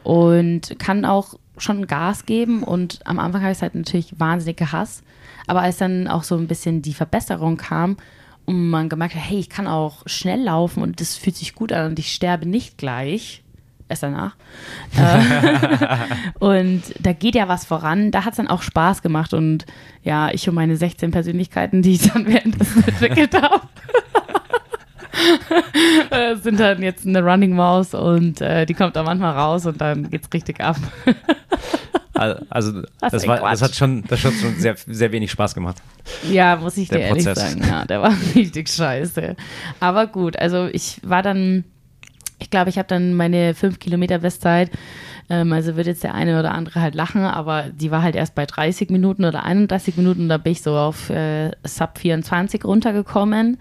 Und 0.03 0.79
kann 0.79 1.05
auch 1.05 1.35
schon 1.61 1.87
Gas 1.87 2.25
geben 2.25 2.63
und 2.63 2.99
am 3.05 3.19
Anfang 3.19 3.41
habe 3.41 3.51
ich 3.51 3.57
es 3.57 3.61
halt 3.61 3.75
natürlich 3.75 4.19
wahnsinnig 4.19 4.57
gehasst. 4.57 5.03
Aber 5.47 5.61
als 5.61 5.77
dann 5.77 6.07
auch 6.07 6.23
so 6.23 6.35
ein 6.35 6.47
bisschen 6.47 6.81
die 6.81 6.93
Verbesserung 6.93 7.57
kam, 7.57 7.97
und 8.45 8.69
man 8.69 8.89
gemerkt 8.89 9.15
hat, 9.15 9.29
hey, 9.29 9.39
ich 9.39 9.49
kann 9.49 9.67
auch 9.67 10.03
schnell 10.05 10.41
laufen 10.41 10.81
und 10.83 10.99
das 10.99 11.15
fühlt 11.15 11.35
sich 11.35 11.55
gut 11.55 11.71
an 11.71 11.91
und 11.91 11.99
ich 11.99 12.11
sterbe 12.11 12.47
nicht 12.47 12.77
gleich. 12.77 13.43
Erst 13.87 14.03
danach. 14.03 14.35
Äh, 14.97 15.97
und 16.39 16.81
da 16.99 17.11
geht 17.11 17.35
ja 17.35 17.49
was 17.49 17.65
voran. 17.65 18.11
Da 18.11 18.23
hat 18.23 18.33
es 18.33 18.37
dann 18.37 18.47
auch 18.47 18.61
Spaß 18.61 19.01
gemacht 19.01 19.33
und 19.33 19.65
ja, 20.01 20.31
ich 20.31 20.47
und 20.47 20.55
meine 20.55 20.77
16 20.77 21.11
Persönlichkeiten, 21.11 21.81
die 21.81 21.93
ich 21.93 22.09
dann 22.09 22.25
währenddessen 22.27 22.87
entwickelt 22.87 23.41
habe. 23.41 23.67
Äh, 26.09 26.35
sind 26.35 26.59
dann 26.59 26.81
jetzt 26.81 27.05
eine 27.05 27.23
Running 27.23 27.55
Maus 27.55 27.93
und 27.93 28.41
äh, 28.41 28.65
die 28.65 28.73
kommt 28.73 28.95
da 28.95 29.03
manchmal 29.03 29.33
raus 29.33 29.65
und 29.65 29.79
dann 29.79 30.09
geht's 30.09 30.27
richtig 30.33 30.59
ab. 30.59 30.75
Also 32.13 32.83
das, 32.99 33.25
war, 33.25 33.39
das, 33.39 33.61
hat 33.61 33.75
schon, 33.75 34.03
das 34.07 34.23
hat 34.23 34.33
schon 34.33 34.55
sehr, 34.55 34.75
sehr 34.85 35.11
wenig 35.11 35.31
Spaß 35.31 35.55
gemacht. 35.55 35.77
Ja, 36.29 36.55
muss 36.55 36.77
ich 36.77 36.89
dir 36.89 36.99
ehrlich 36.99 37.23
sagen. 37.23 37.63
Ja, 37.67 37.85
der 37.85 38.01
war 38.01 38.13
richtig 38.35 38.69
scheiße. 38.69 39.35
Aber 39.79 40.07
gut, 40.07 40.37
also 40.37 40.67
ich 40.71 40.99
war 41.03 41.23
dann, 41.23 41.63
ich 42.37 42.51
glaube, 42.51 42.69
ich 42.69 42.77
habe 42.77 42.87
dann 42.87 43.15
meine 43.15 43.55
5 43.55 43.79
Kilometer 43.79 44.19
Bestzeit. 44.19 44.69
Ähm, 45.29 45.51
also 45.53 45.75
wird 45.77 45.87
jetzt 45.87 46.03
der 46.03 46.13
eine 46.13 46.39
oder 46.39 46.51
andere 46.51 46.81
halt 46.81 46.93
lachen, 46.93 47.21
aber 47.21 47.65
die 47.73 47.89
war 47.89 48.03
halt 48.03 48.15
erst 48.15 48.35
bei 48.35 48.45
30 48.45 48.89
Minuten 48.89 49.25
oder 49.25 49.43
31 49.43 49.97
Minuten. 49.97 50.29
Da 50.29 50.37
bin 50.37 50.51
ich 50.51 50.61
so 50.61 50.75
auf 50.77 51.09
äh, 51.09 51.51
Sub 51.63 51.97
24 51.97 52.65
runtergekommen. 52.65 53.57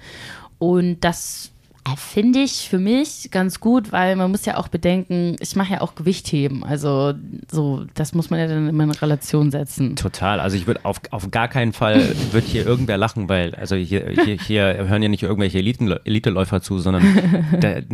Und 0.59 1.01
das 1.01 1.49
finde 1.97 2.41
ich 2.41 2.68
für 2.68 2.78
mich 2.78 3.30
ganz 3.30 3.61
gut, 3.61 3.93
weil 3.93 4.16
man 4.16 4.30
muss 4.30 4.45
ja 4.45 4.57
auch 4.57 4.68
bedenken, 4.68 5.36
ich 5.41 5.57
mache 5.57 5.74
ja 5.74 5.80
auch 5.80 5.95
Gewichtheben. 5.95 6.64
Also 6.64 7.14
so, 7.51 7.84
das 7.95 8.14
muss 8.14 8.30
man 8.30 8.41
ja 8.41 8.47
dann 8.47 8.68
immer 8.68 8.84
in 8.84 8.91
Relation 8.91 9.51
setzen. 9.51 9.97
Total. 9.97 10.41
Also 10.41 10.57
ich 10.57 10.66
würde 10.66 10.84
auf, 10.84 11.01
auf 11.11 11.30
gar 11.30 11.49
keinen 11.49 11.72
Fall 11.72 12.14
wird 12.32 12.45
hier 12.45 12.66
irgendwer 12.66 12.99
lachen, 12.99 13.28
weil 13.28 13.55
also 13.55 13.76
hier, 13.76 14.09
hier, 14.24 14.36
hier 14.36 14.88
hören 14.88 15.03
ja 15.03 15.09
nicht 15.09 15.22
irgendwelche 15.22 15.59
Elite-Läufer 15.59 16.61
zu, 16.61 16.78
sondern 16.78 17.03
der, 17.61 17.84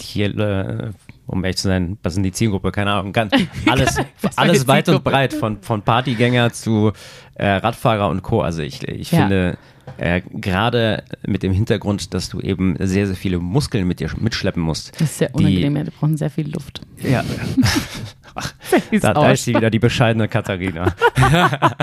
hier, 0.00 0.38
äh, 0.38 0.90
um 1.26 1.44
ehrlich 1.44 1.58
zu 1.58 1.68
sein, 1.68 1.98
was 2.02 2.14
sind 2.14 2.22
die 2.22 2.32
Zielgruppe? 2.32 2.72
Keine 2.72 2.92
Ahnung. 2.92 3.12
Ganz, 3.12 3.32
alles 3.66 3.96
alles 4.36 4.66
weit 4.66 4.88
und 4.88 5.04
breit, 5.04 5.32
von, 5.32 5.62
von 5.62 5.82
Partygänger 5.82 6.52
zu 6.52 6.92
äh, 7.34 7.46
Radfahrer 7.46 8.08
und 8.08 8.22
Co. 8.22 8.42
Also 8.42 8.62
ich, 8.62 8.86
ich 8.88 9.12
ja. 9.12 9.20
finde 9.20 9.58
äh, 9.98 10.22
Gerade 10.32 11.04
mit 11.26 11.42
dem 11.42 11.52
Hintergrund, 11.52 12.14
dass 12.14 12.28
du 12.28 12.40
eben 12.40 12.76
sehr, 12.78 13.06
sehr 13.06 13.16
viele 13.16 13.38
Muskeln 13.38 13.86
mit 13.86 14.00
dir 14.00 14.10
mitschleppen 14.18 14.62
musst. 14.62 14.92
Das 15.00 15.10
ist 15.10 15.18
sehr 15.18 15.34
unangenehm, 15.34 15.74
die, 15.74 15.84
wir 15.84 15.90
brauchen 15.90 16.16
sehr 16.16 16.30
viel 16.30 16.52
Luft. 16.52 16.80
Ja. 17.02 17.24
Ach, 18.34 18.52
da, 19.00 19.14
da 19.14 19.32
ist 19.32 19.44
sie 19.44 19.54
wieder, 19.54 19.70
die 19.70 19.78
bescheidene 19.80 20.28
Katharina. 20.28 20.94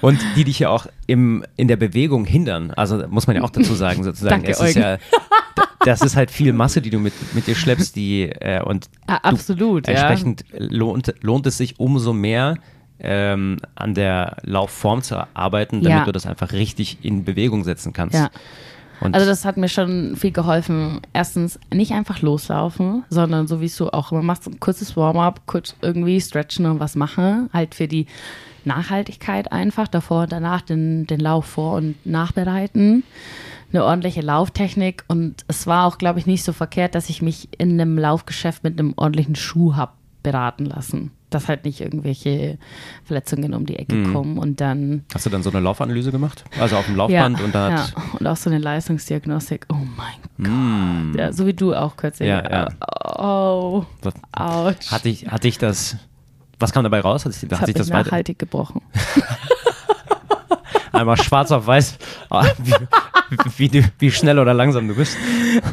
und 0.00 0.20
die 0.36 0.44
dich 0.44 0.60
ja 0.60 0.68
auch 0.68 0.86
im, 1.06 1.44
in 1.56 1.68
der 1.68 1.76
Bewegung 1.76 2.24
hindern. 2.24 2.70
Also 2.70 3.06
muss 3.08 3.26
man 3.26 3.36
ja 3.36 3.42
auch 3.42 3.50
dazu 3.50 3.74
sagen, 3.74 4.04
sozusagen. 4.04 4.42
Danke, 4.42 4.52
es 4.52 4.60
ist 4.60 4.76
ja, 4.76 4.98
das 5.84 6.02
ist 6.02 6.16
halt 6.16 6.30
viel 6.30 6.52
Masse, 6.52 6.80
die 6.80 6.90
du 6.90 6.98
mit, 6.98 7.14
mit 7.34 7.46
dir 7.46 7.54
schleppst, 7.54 7.96
die 7.96 8.24
äh, 8.24 8.62
und 8.62 8.88
ah, 9.06 9.16
absolut. 9.16 9.88
Du, 9.88 9.92
entsprechend 9.92 10.44
ja. 10.52 10.58
lohnt, 10.60 11.14
lohnt 11.20 11.46
es 11.46 11.58
sich 11.58 11.80
umso 11.80 12.12
mehr, 12.12 12.56
ähm, 13.00 13.58
an 13.74 13.94
der 13.94 14.36
Laufform 14.42 15.02
zu 15.02 15.26
arbeiten, 15.34 15.82
damit 15.82 15.98
ja. 15.98 16.04
du 16.04 16.12
das 16.12 16.26
einfach 16.26 16.52
richtig 16.52 16.98
in 17.02 17.24
Bewegung 17.24 17.64
setzen 17.64 17.92
kannst. 17.92 18.14
Ja. 18.14 18.30
Und 19.00 19.14
also 19.14 19.26
das 19.26 19.44
hat 19.44 19.56
mir 19.56 19.68
schon 19.68 20.16
viel 20.16 20.32
geholfen. 20.32 21.00
Erstens 21.12 21.60
nicht 21.72 21.92
einfach 21.92 22.20
loslaufen, 22.20 23.04
sondern 23.10 23.46
so 23.46 23.60
wie 23.60 23.68
du 23.68 23.90
auch 23.90 24.10
immer 24.10 24.22
machst, 24.22 24.46
ein 24.48 24.58
kurzes 24.58 24.96
Warm-up, 24.96 25.42
kurz 25.46 25.76
irgendwie 25.82 26.20
stretchen 26.20 26.66
und 26.66 26.80
was 26.80 26.96
machen, 26.96 27.48
halt 27.52 27.74
für 27.74 27.86
die 27.86 28.06
Nachhaltigkeit 28.64 29.52
einfach, 29.52 29.88
davor 29.88 30.22
und 30.22 30.32
danach 30.32 30.62
den, 30.62 31.06
den 31.06 31.20
Lauf 31.20 31.46
vor- 31.46 31.76
und 31.76 31.94
nachbereiten, 32.04 33.04
eine 33.72 33.84
ordentliche 33.84 34.20
Lauftechnik 34.20 35.04
und 35.08 35.44
es 35.46 35.66
war 35.66 35.86
auch, 35.86 35.98
glaube 35.98 36.18
ich, 36.18 36.26
nicht 36.26 36.42
so 36.42 36.52
verkehrt, 36.52 36.94
dass 36.94 37.08
ich 37.08 37.22
mich 37.22 37.48
in 37.56 37.80
einem 37.80 37.98
Laufgeschäft 37.98 38.64
mit 38.64 38.78
einem 38.78 38.94
ordentlichen 38.96 39.36
Schuh 39.36 39.76
habe 39.76 39.92
beraten 40.22 40.66
lassen. 40.66 41.12
Dass 41.30 41.46
halt 41.48 41.64
nicht 41.66 41.80
irgendwelche 41.82 42.56
Verletzungen 43.04 43.52
um 43.52 43.66
die 43.66 43.76
Ecke 43.76 43.94
Mhm. 43.94 44.12
kommen 44.14 44.38
und 44.38 44.60
dann 44.62 45.04
Hast 45.12 45.26
du 45.26 45.30
dann 45.30 45.42
so 45.42 45.50
eine 45.50 45.60
Laufanalyse 45.60 46.10
gemacht? 46.10 46.44
Also 46.58 46.76
auf 46.76 46.86
dem 46.86 46.96
Laufband 46.96 47.40
und 47.42 47.54
da 47.54 47.68
ja, 47.70 47.76
hat. 47.82 47.94
und 48.18 48.26
auch 48.26 48.36
so 48.36 48.48
eine 48.48 48.58
Leistungsdiagnostik. 48.58 49.66
Oh 49.70 49.76
mein 49.96 51.12
Gott. 51.12 51.18
Ja, 51.20 51.32
so 51.32 51.46
wie 51.46 51.52
du 51.54 51.74
auch 51.74 51.96
kürzlich. 51.96 52.28
Ja, 52.28 52.42
ja. 52.50 52.68
Oh, 53.18 53.84
ouch. 54.32 54.74
hatte, 54.90 55.08
ich, 55.08 55.26
hatte 55.28 55.48
ich 55.48 55.58
das. 55.58 55.96
Was 56.60 56.72
kam 56.72 56.82
dabei 56.82 57.00
raus? 57.00 57.24
Hat, 57.24 57.32
das 57.32 57.42
hat 57.42 57.60
hat 57.60 57.66
sich 57.66 57.74
das 57.76 57.90
weiter, 57.90 58.04
nachhaltig 58.06 58.38
gebrochen. 58.38 58.80
einmal 60.92 61.16
schwarz 61.16 61.50
auf 61.52 61.66
weiß, 61.66 61.98
ah, 62.30 62.44
wie, 62.58 62.74
wie, 63.56 63.68
du- 63.68 63.90
wie 63.98 64.10
schnell 64.10 64.38
oder 64.38 64.54
langsam 64.54 64.88
du 64.88 64.94
bist? 64.94 65.16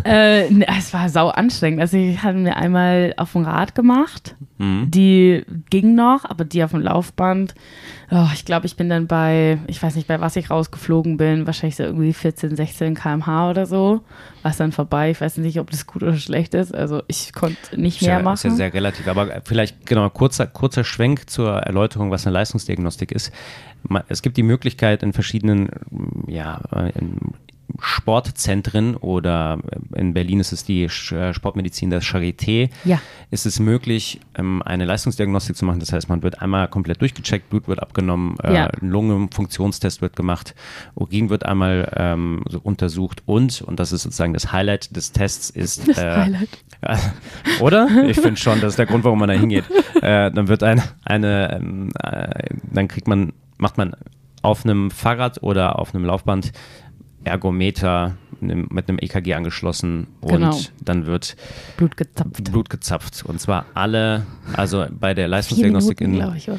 Äh, 0.04 0.50
ne, 0.50 0.66
es 0.78 0.94
war 0.94 1.10
sau 1.10 1.30
anstrengend. 1.30 1.82
Also 1.82 1.98
ich 1.98 2.22
hatte 2.24 2.38
mir 2.38 2.56
einmal 2.58 3.14
auf 3.18 3.34
dem 3.34 3.44
Rad 3.44 3.76
gemacht. 3.76 4.36
Mhm. 4.58 4.90
Die 4.92 5.46
ging 5.70 5.96
noch, 5.96 6.26
aber 6.26 6.46
die 6.46 6.64
auf 6.64 6.72
dem 6.72 6.82
Laufband. 6.82 7.56
Oh, 8.12 8.28
ich 8.34 8.46
glaube, 8.46 8.68
ich 8.68 8.76
bin 8.78 8.88
dann 8.88 9.08
bei, 9.08 9.58
ich 9.68 9.82
weiß 9.82 9.96
nicht, 9.96 10.08
bei 10.08 10.22
was 10.22 10.36
ich 10.36 10.50
rausgeflogen 10.52 11.18
bin, 11.18 11.48
wahrscheinlich 11.48 11.76
so 11.76 11.84
irgendwie 11.84 12.14
14, 12.14 12.56
16 12.56 12.94
km/h 12.94 13.50
oder 13.50 13.66
so. 13.66 14.02
War 14.44 14.52
es 14.52 14.58
dann 14.58 14.72
vorbei. 14.72 15.10
Ich 15.10 15.20
weiß 15.20 15.38
nicht, 15.38 15.60
ob 15.60 15.72
das 15.72 15.88
gut 15.88 16.04
oder 16.04 16.16
schlecht 16.16 16.54
ist. 16.54 16.74
Also 16.74 17.02
ich 17.08 17.34
konnte 17.34 17.80
nicht 17.80 18.02
mehr 18.02 18.18
ja, 18.18 18.22
machen. 18.22 18.36
ist 18.36 18.44
ja 18.44 18.52
sehr 18.52 18.74
relativ. 18.74 19.08
Aber 19.08 19.42
vielleicht, 19.44 19.86
genau, 19.88 20.10
kurzer, 20.12 20.46
kurzer 20.46 20.84
Schwenk 20.84 21.30
zur 21.30 21.52
Erläuterung, 21.58 22.12
was 22.12 22.28
eine 22.28 22.34
Leistungsdiagnostik 22.36 23.12
ist. 23.12 23.32
Es 24.08 24.22
gibt 24.22 24.38
die 24.38 24.44
Möglichkeit 24.44 25.04
in 25.04 25.14
verschiedenen, 25.14 25.70
ja, 26.28 26.62
äh, 26.74 26.92
in 26.98 27.18
Sportzentren 27.80 28.96
oder 28.96 29.60
in 29.96 30.14
Berlin 30.14 30.40
ist 30.40 30.54
es 30.54 30.64
die 30.64 30.84
äh, 30.84 31.34
Sportmedizin, 31.34 31.90
das 31.90 32.04
Charité, 32.06 32.70
Ja. 32.86 33.02
ist 33.32 33.46
es 33.46 33.60
möglich, 33.60 34.22
ähm, 34.38 34.62
eine 34.64 34.86
Leistungsdiagnostik 34.86 35.58
zu 35.58 35.66
machen. 35.66 35.80
Das 35.80 35.92
heißt, 35.92 36.08
man 36.08 36.24
wird 36.24 36.42
einmal 36.42 36.68
komplett 36.70 37.02
durchgecheckt, 37.02 37.50
Blut 37.50 37.68
wird 37.68 37.82
abgenommen, 37.82 38.38
äh, 38.44 38.54
Ja. 38.54 38.70
Lungenfunktionstest 38.80 40.02
wird 40.02 40.16
gemacht, 40.16 40.56
Urin 40.94 41.30
wird 41.30 41.46
einmal 41.46 41.92
ähm, 41.98 42.44
so 42.50 42.60
untersucht 42.64 43.24
und, 43.26 43.62
und 43.62 43.80
das 43.80 43.92
ist 43.92 44.04
sozusagen 44.04 44.34
das 44.34 44.52
Highlight 44.52 44.96
des 44.96 45.12
Tests, 45.12 45.50
ist 45.50 45.88
Das 45.88 45.98
äh, 45.98 46.16
Highlight. 46.16 46.50
Oder? 47.60 48.06
Ich 48.08 48.20
finde 48.20 48.38
schon, 48.40 48.62
das 48.62 48.74
ist 48.74 48.80
der 48.80 48.86
Grund, 48.86 49.04
warum 49.04 49.20
man 49.20 49.30
da 49.30 49.36
hingeht. 49.36 49.66
Äh, 50.02 50.32
dann 50.32 50.48
wird 50.48 50.64
ein, 50.64 50.82
eine, 51.04 51.56
ähm, 51.56 51.90
äh, 52.02 52.30
dann 52.72 52.88
kriegt 52.88 53.08
man, 53.08 53.34
macht 53.58 53.78
man 53.78 53.96
auf 54.42 54.64
einem 54.66 54.92
Fahrrad 54.92 55.42
oder 55.44 55.80
auf 55.80 55.94
einem 55.96 56.06
Laufband 56.06 56.52
Ergometer 57.24 58.16
mit 58.42 58.88
einem 58.88 59.00
EKG 59.00 59.34
angeschlossen 59.34 60.08
und 60.22 60.30
Genau. 60.32 60.56
dann 60.84 61.06
wird 61.08 61.36
Blut 61.78 61.98
gezapft. 61.98 62.44
Blut 62.52 62.70
gezapft. 62.70 63.24
Und 63.26 63.40
zwar 63.40 63.66
alle, 63.74 64.26
also 64.54 64.86
bei 64.92 65.14
der 65.14 65.28
Leistungsdiagnostik 65.28 66.02
Minuten, 66.02 66.28
in, 66.32 66.36
ich, 66.36 66.50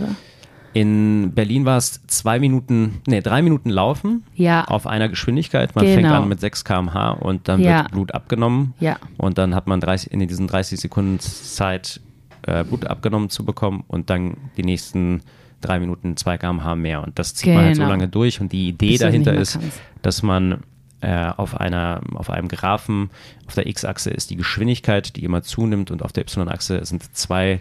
in 0.73 1.33
Berlin 1.35 1.65
war 1.65 1.77
es 1.77 2.05
zwei 2.09 2.41
Minuten, 2.41 3.01
nee, 3.07 3.21
drei 3.21 3.43
Minuten 3.43 3.71
laufen 3.71 4.25
Ja. 4.35 4.65
auf 4.65 4.87
einer 4.87 5.09
Geschwindigkeit. 5.09 5.75
Man 5.77 5.85
fängt 5.87 6.03
Genau. 6.03 6.23
an 6.23 6.29
mit 6.29 6.41
6 6.41 6.65
km/h 6.65 7.13
und 7.13 7.47
dann 7.49 7.61
Ja. 7.61 7.79
wird 7.83 7.93
Blut 7.93 8.15
abgenommen. 8.15 8.75
Ja. 8.81 8.97
Und 9.19 9.39
dann 9.39 9.55
hat 9.55 9.69
man 9.69 9.81
30, 9.81 10.11
in 10.11 10.27
diesen 10.27 10.49
30 10.49 10.81
Sekunden 10.81 11.21
Zeit, 11.21 12.01
äh, 12.43 12.65
Blut 12.65 12.87
abgenommen 12.87 13.31
zu 13.31 13.45
bekommen 13.45 13.85
und 13.87 14.11
dann 14.11 14.37
die 14.57 14.63
nächsten 14.65 15.21
drei 15.61 15.79
Minuten 15.81 16.17
2 16.17 16.39
km/h 16.39 16.75
mehr. 16.77 17.03
Und 17.03 17.19
das 17.19 17.35
zieht 17.35 17.55
man 17.55 17.65
halt 17.65 17.77
so 17.77 17.83
Genau. 17.83 17.91
lange 17.93 18.09
durch. 18.09 18.41
Und 18.41 18.53
die 18.53 18.69
Idee 18.69 18.91
Bis 18.93 19.01
dahinter 19.01 19.35
ist, 19.35 19.53
kannst. 19.61 19.81
dass 20.03 20.23
man 20.23 20.63
äh, 21.01 21.31
auf, 21.37 21.59
einer, 21.61 22.01
auf 22.15 22.31
einem 22.31 22.49
Graphen, 22.49 23.11
auf 23.47 23.55
der 23.55 23.67
X-Achse 23.67 24.11
ist 24.11 24.31
die 24.31 24.37
Geschwindigkeit, 24.37 25.15
die 25.17 25.25
immer 25.25 25.43
zunimmt 25.43 25.91
und 25.91 26.03
auf 26.03 26.13
der 26.13 26.23
Y-Achse 26.25 26.85
sind 26.85 27.15
zwei 27.17 27.61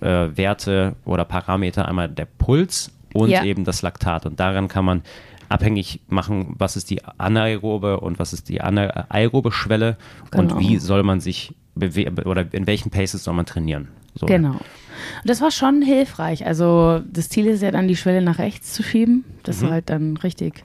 äh, 0.00 0.06
Werte 0.36 0.94
oder 1.04 1.24
Parameter, 1.24 1.88
einmal 1.88 2.08
der 2.08 2.26
Puls 2.26 2.92
und 3.12 3.30
Ja. 3.30 3.44
eben 3.44 3.64
das 3.64 3.82
Laktat. 3.82 4.24
Und 4.26 4.38
daran 4.40 4.68
kann 4.68 4.84
man 4.84 5.02
abhängig 5.48 6.00
machen, 6.08 6.54
was 6.58 6.76
ist 6.76 6.90
die 6.90 7.02
anaerobe 7.04 8.00
und 8.00 8.18
was 8.18 8.32
ist 8.32 8.48
die 8.48 8.60
aerobe 8.60 9.52
Schwelle 9.52 9.96
Genau. 10.30 10.54
und 10.54 10.60
wie 10.60 10.78
soll 10.78 11.02
man 11.02 11.20
sich 11.20 11.54
bewegen 11.74 12.18
oder 12.24 12.46
in 12.52 12.66
welchen 12.66 12.90
Paces 12.90 13.22
soll 13.24 13.34
man 13.34 13.46
trainieren. 13.46 13.88
So. 14.14 14.26
Genau. 14.26 14.56
Und 15.22 15.30
das 15.30 15.40
war 15.40 15.50
schon 15.50 15.82
hilfreich. 15.82 16.46
Also 16.46 17.00
das 17.12 17.28
Ziel 17.28 17.46
ist 17.46 17.62
ja 17.62 17.70
dann, 17.70 17.88
die 17.88 17.96
Schwelle 17.96 18.22
nach 18.22 18.38
rechts 18.38 18.72
zu 18.72 18.82
schieben, 18.82 19.24
dass 19.42 19.60
du 19.60 19.70
halt 19.70 19.90
dann 19.90 20.16
richtig 20.16 20.64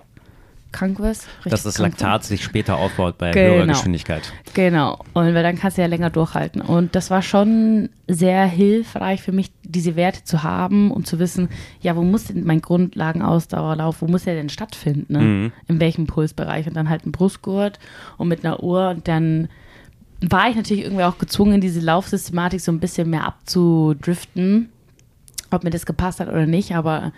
krank 0.72 1.00
wirst. 1.00 1.28
Mhm. 1.44 1.50
Dass 1.50 1.64
das 1.64 1.78
Laktat 1.80 2.24
sich 2.24 2.44
später 2.44 2.78
aufbaut 2.78 3.18
bei 3.18 3.32
Genau. 3.32 3.56
höherer 3.56 3.68
Geschwindigkeit. 3.68 4.32
Genau. 4.54 5.00
Und 5.14 5.34
weil 5.34 5.44
dann 5.44 5.58
kannst 5.60 5.78
du 5.78 5.82
ja 5.82 5.88
länger 5.88 6.10
durchhalten. 6.10 6.62
Und 6.62 6.96
das 6.96 7.10
war 7.10 7.22
schon 7.22 7.90
sehr 8.08 8.46
hilfreich 8.46 9.22
für 9.22 9.32
mich, 9.34 9.52
diese 9.64 9.96
Werte 9.96 10.24
zu 10.24 10.44
haben 10.44 10.92
und 10.92 11.08
zu 11.08 11.20
wissen, 11.20 11.50
ja, 11.82 11.96
wo 11.96 12.04
muss 12.04 12.26
denn 12.26 12.46
mein 12.46 12.62
Grundlagenausdauerlauf, 12.62 14.02
wo 14.02 14.08
muss 14.08 14.24
der 14.24 14.36
denn 14.36 14.50
stattfinden? 14.50 15.14
Ne? 15.14 15.20
Mhm. 15.20 15.52
In 15.68 15.80
welchem 15.80 16.08
Pulsbereich? 16.08 16.68
Und 16.68 16.76
dann 16.76 16.90
halt 16.90 17.06
ein 17.06 17.12
Brustgurt 17.12 17.80
und 18.18 18.28
mit 18.28 18.46
einer 18.46 18.64
Uhr. 18.64 18.90
Und 18.90 19.08
dann 19.08 19.50
war 20.30 20.50
ich 20.50 20.56
natürlich 20.56 20.84
irgendwie 20.84 21.04
auch 21.04 21.18
gezwungen, 21.18 21.62
diese 21.62 21.80
Laufsystematik 21.80 22.62
so 22.62 22.72
ein 22.72 22.80
bisschen 22.80 23.10
mehr 23.10 23.26
abzudriften, 23.26 24.70
ob 25.50 25.64
mir 25.64 25.72
das 25.72 25.86
gepasst 25.86 26.20
hat 26.20 26.28
oder 26.28 26.46
nicht. 26.46 26.76
Aber 26.76 27.12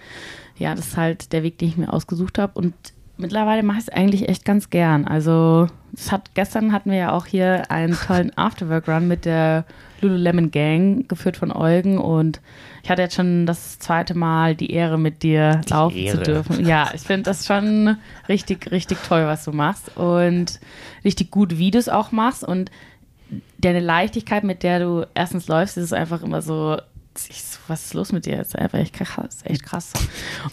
ja, 0.58 0.74
das 0.76 0.88
ist 0.88 0.98
halt 0.98 1.34
der 1.34 1.44
Weg, 1.44 1.58
den 1.58 1.70
ich 1.70 1.78
mir 1.78 1.92
ausgesucht 1.92 2.38
habe. 2.38 2.58
Und 2.60 2.74
mittlerweile 3.18 3.64
mache 3.64 3.80
ich 3.80 3.88
es 3.88 3.90
eigentlich 3.90 4.30
echt 4.30 4.46
ganz 4.46 4.70
gern. 4.70 5.06
Also 5.06 5.68
es 5.94 6.12
hat, 6.12 6.34
gestern 6.34 6.72
hatten 6.72 6.92
wir 6.92 6.98
ja 6.98 7.12
auch 7.12 7.26
hier 7.26 7.70
einen 7.70 7.94
tollen 7.94 8.32
Afterwork-Run 8.38 9.08
mit 9.08 9.26
der 9.26 9.66
Lululemon 10.02 10.52
Gang, 10.52 11.08
geführt 11.08 11.38
von 11.38 11.52
Eugen. 11.52 11.98
Und 11.98 12.42
ich 12.84 12.90
hatte 12.90 13.02
jetzt 13.02 13.16
schon 13.16 13.46
das 13.46 13.80
zweite 13.80 14.16
Mal 14.16 14.56
die 14.56 14.72
Ehre, 14.72 14.98
mit 14.98 15.24
dir 15.24 15.62
laufen 15.70 15.98
Ehre. 15.98 16.18
zu 16.18 16.24
dürfen. 16.24 16.66
Ja, 16.66 16.90
ich 16.94 17.02
finde 17.02 17.24
das 17.24 17.46
schon 17.46 17.98
richtig, 18.28 18.72
richtig 18.72 18.98
toll, 19.08 19.26
was 19.26 19.46
du 19.46 19.52
machst. 19.52 19.96
Und 19.98 20.60
richtig 21.04 21.32
gut, 21.32 21.58
wie 21.58 21.72
du 21.72 21.78
es 21.78 21.90
auch 21.90 22.12
machst. 22.12 22.44
Und 22.44 22.72
deine 23.64 23.80
Leichtigkeit, 23.80 24.44
mit 24.44 24.64
der 24.64 24.80
du 24.80 25.08
erstens 25.14 25.48
läufst, 25.48 25.78
ist 25.78 25.94
einfach 25.94 26.22
immer 26.22 26.42
so, 26.42 26.78
was 27.68 27.86
ist 27.86 27.94
los 27.94 28.12
mit 28.12 28.26
dir? 28.26 28.38
Das 28.38 28.50
ist 28.50 28.58
einfach 28.58 28.80
echt 28.80 28.94
krass, 28.94 29.40
echt 29.44 29.64
krass. 29.64 29.94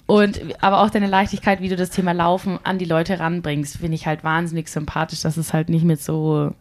Und 0.06 0.40
aber 0.62 0.82
auch 0.82 0.90
deine 0.90 1.06
Leichtigkeit, 1.06 1.60
wie 1.60 1.68
du 1.68 1.76
das 1.76 1.90
Thema 1.90 2.12
Laufen 2.12 2.58
an 2.64 2.78
die 2.78 2.84
Leute 2.84 3.18
ranbringst, 3.18 3.78
finde 3.78 3.94
ich 3.94 4.06
halt 4.06 4.24
wahnsinnig 4.24 4.68
sympathisch, 4.68 5.22
dass 5.22 5.36
es 5.36 5.52
halt 5.52 5.68
nicht 5.68 5.84
mit 5.84 6.02
so, 6.02 6.52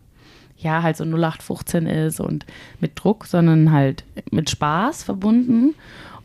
ja, 0.57 0.83
halt 0.83 0.97
so 0.97 1.03
0815 1.03 1.85
ist 1.85 2.19
und 2.19 2.45
mit 2.79 2.93
Druck, 2.95 3.25
sondern 3.25 3.71
halt 3.71 4.03
mit 4.31 4.49
Spaß 4.49 5.03
verbunden. 5.03 5.75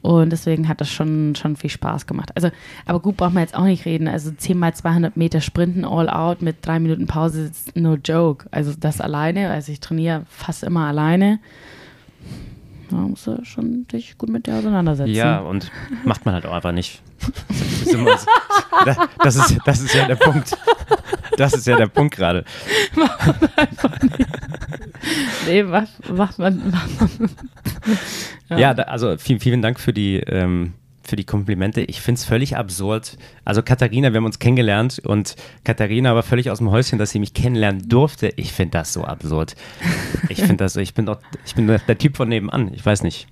Und 0.05 0.29
deswegen 0.29 0.69
hat 0.69 0.83
das 0.83 0.91
schon, 0.91 1.35
schon 1.35 1.57
viel 1.57 1.71
Spaß 1.71 2.07
gemacht. 2.07 2.31
Also, 2.35 2.51
aber 2.85 3.01
gut, 3.01 3.17
braucht 3.17 3.33
man 3.33 3.43
jetzt 3.43 3.55
auch 3.55 3.65
nicht 3.65 3.87
reden. 3.87 4.07
Also 4.07 4.33
10 4.33 4.59
mal 4.59 4.75
200 4.75 5.17
Meter 5.17 5.41
Sprinten 5.41 5.87
all 5.87 6.11
out 6.11 6.43
mit 6.43 6.57
drei 6.61 6.79
Minuten 6.79 7.07
Pause 7.07 7.47
ist 7.47 7.75
no 7.75 7.95
joke. 7.95 8.45
Also 8.51 8.75
das 8.79 9.01
alleine, 9.01 9.49
also 9.49 9.73
ich 9.73 9.81
trainiere 9.81 10.27
fast 10.29 10.63
immer 10.63 10.89
alleine. 10.89 11.39
Da 12.91 12.97
musst 12.97 13.27
du 13.27 13.43
schon 13.47 13.89
dich 13.89 14.19
gut 14.19 14.29
mit 14.29 14.47
dir 14.47 14.57
auseinandersetzen. 14.57 15.15
Ja, 15.15 15.39
und 15.39 15.71
macht 16.05 16.27
man 16.27 16.35
halt 16.35 16.45
auch 16.45 16.53
einfach 16.53 16.73
nicht. 16.73 17.01
Das 17.49 17.61
ist, 17.81 17.93
so. 17.93 18.05
das, 19.23 19.37
ist, 19.37 19.59
das 19.65 19.81
ist 19.81 19.95
ja 19.95 20.07
der 20.07 20.17
Punkt. 20.17 20.55
Das 21.37 21.53
ist 21.53 21.67
ja 21.67 21.77
der 21.77 21.87
Punkt 21.87 22.17
gerade. 22.17 22.45
Nee, 25.47 25.63
macht, 25.63 26.11
macht 26.11 26.39
man. 26.39 26.71
Macht 26.71 27.21
man. 27.21 27.31
Ja, 28.59 28.75
da, 28.75 28.85
also 28.85 29.17
vielen, 29.19 29.41
vielen 29.41 29.63
Dank 29.63 29.79
für 29.79 29.93
die, 29.93 30.17
ähm, 30.17 30.73
für 31.03 31.17
die 31.17 31.25
Komplimente. 31.25 31.83
Ich 31.83 32.01
finde 32.01 32.19
es 32.19 32.25
völlig 32.25 32.57
absurd. 32.57 33.17
Also 33.45 33.63
Katharina, 33.63 34.13
wir 34.13 34.19
haben 34.19 34.25
uns 34.25 34.39
kennengelernt 34.39 35.01
und 35.05 35.37
Katharina 35.65 36.15
war 36.15 36.23
völlig 36.23 36.51
aus 36.51 36.59
dem 36.59 36.71
Häuschen, 36.71 36.99
dass 36.99 37.11
sie 37.11 37.19
mich 37.19 37.35
kennenlernen 37.35 37.89
durfte. 37.89 38.33
Ich 38.37 38.53
finde 38.53 38.79
das 38.79 38.93
so 38.93 39.05
absurd. 39.05 39.55
Ich 40.29 40.39
finde 40.39 40.57
das 40.57 40.75
so, 40.75 40.81
ich 40.81 40.95
bin 40.95 41.07
doch, 41.07 41.19
ich 41.45 41.55
bin 41.55 41.67
der 41.67 41.99
Typ 41.99 42.17
von 42.17 42.29
nebenan. 42.29 42.73
Ich 42.73 42.85
weiß 42.85 43.03
nicht. 43.03 43.27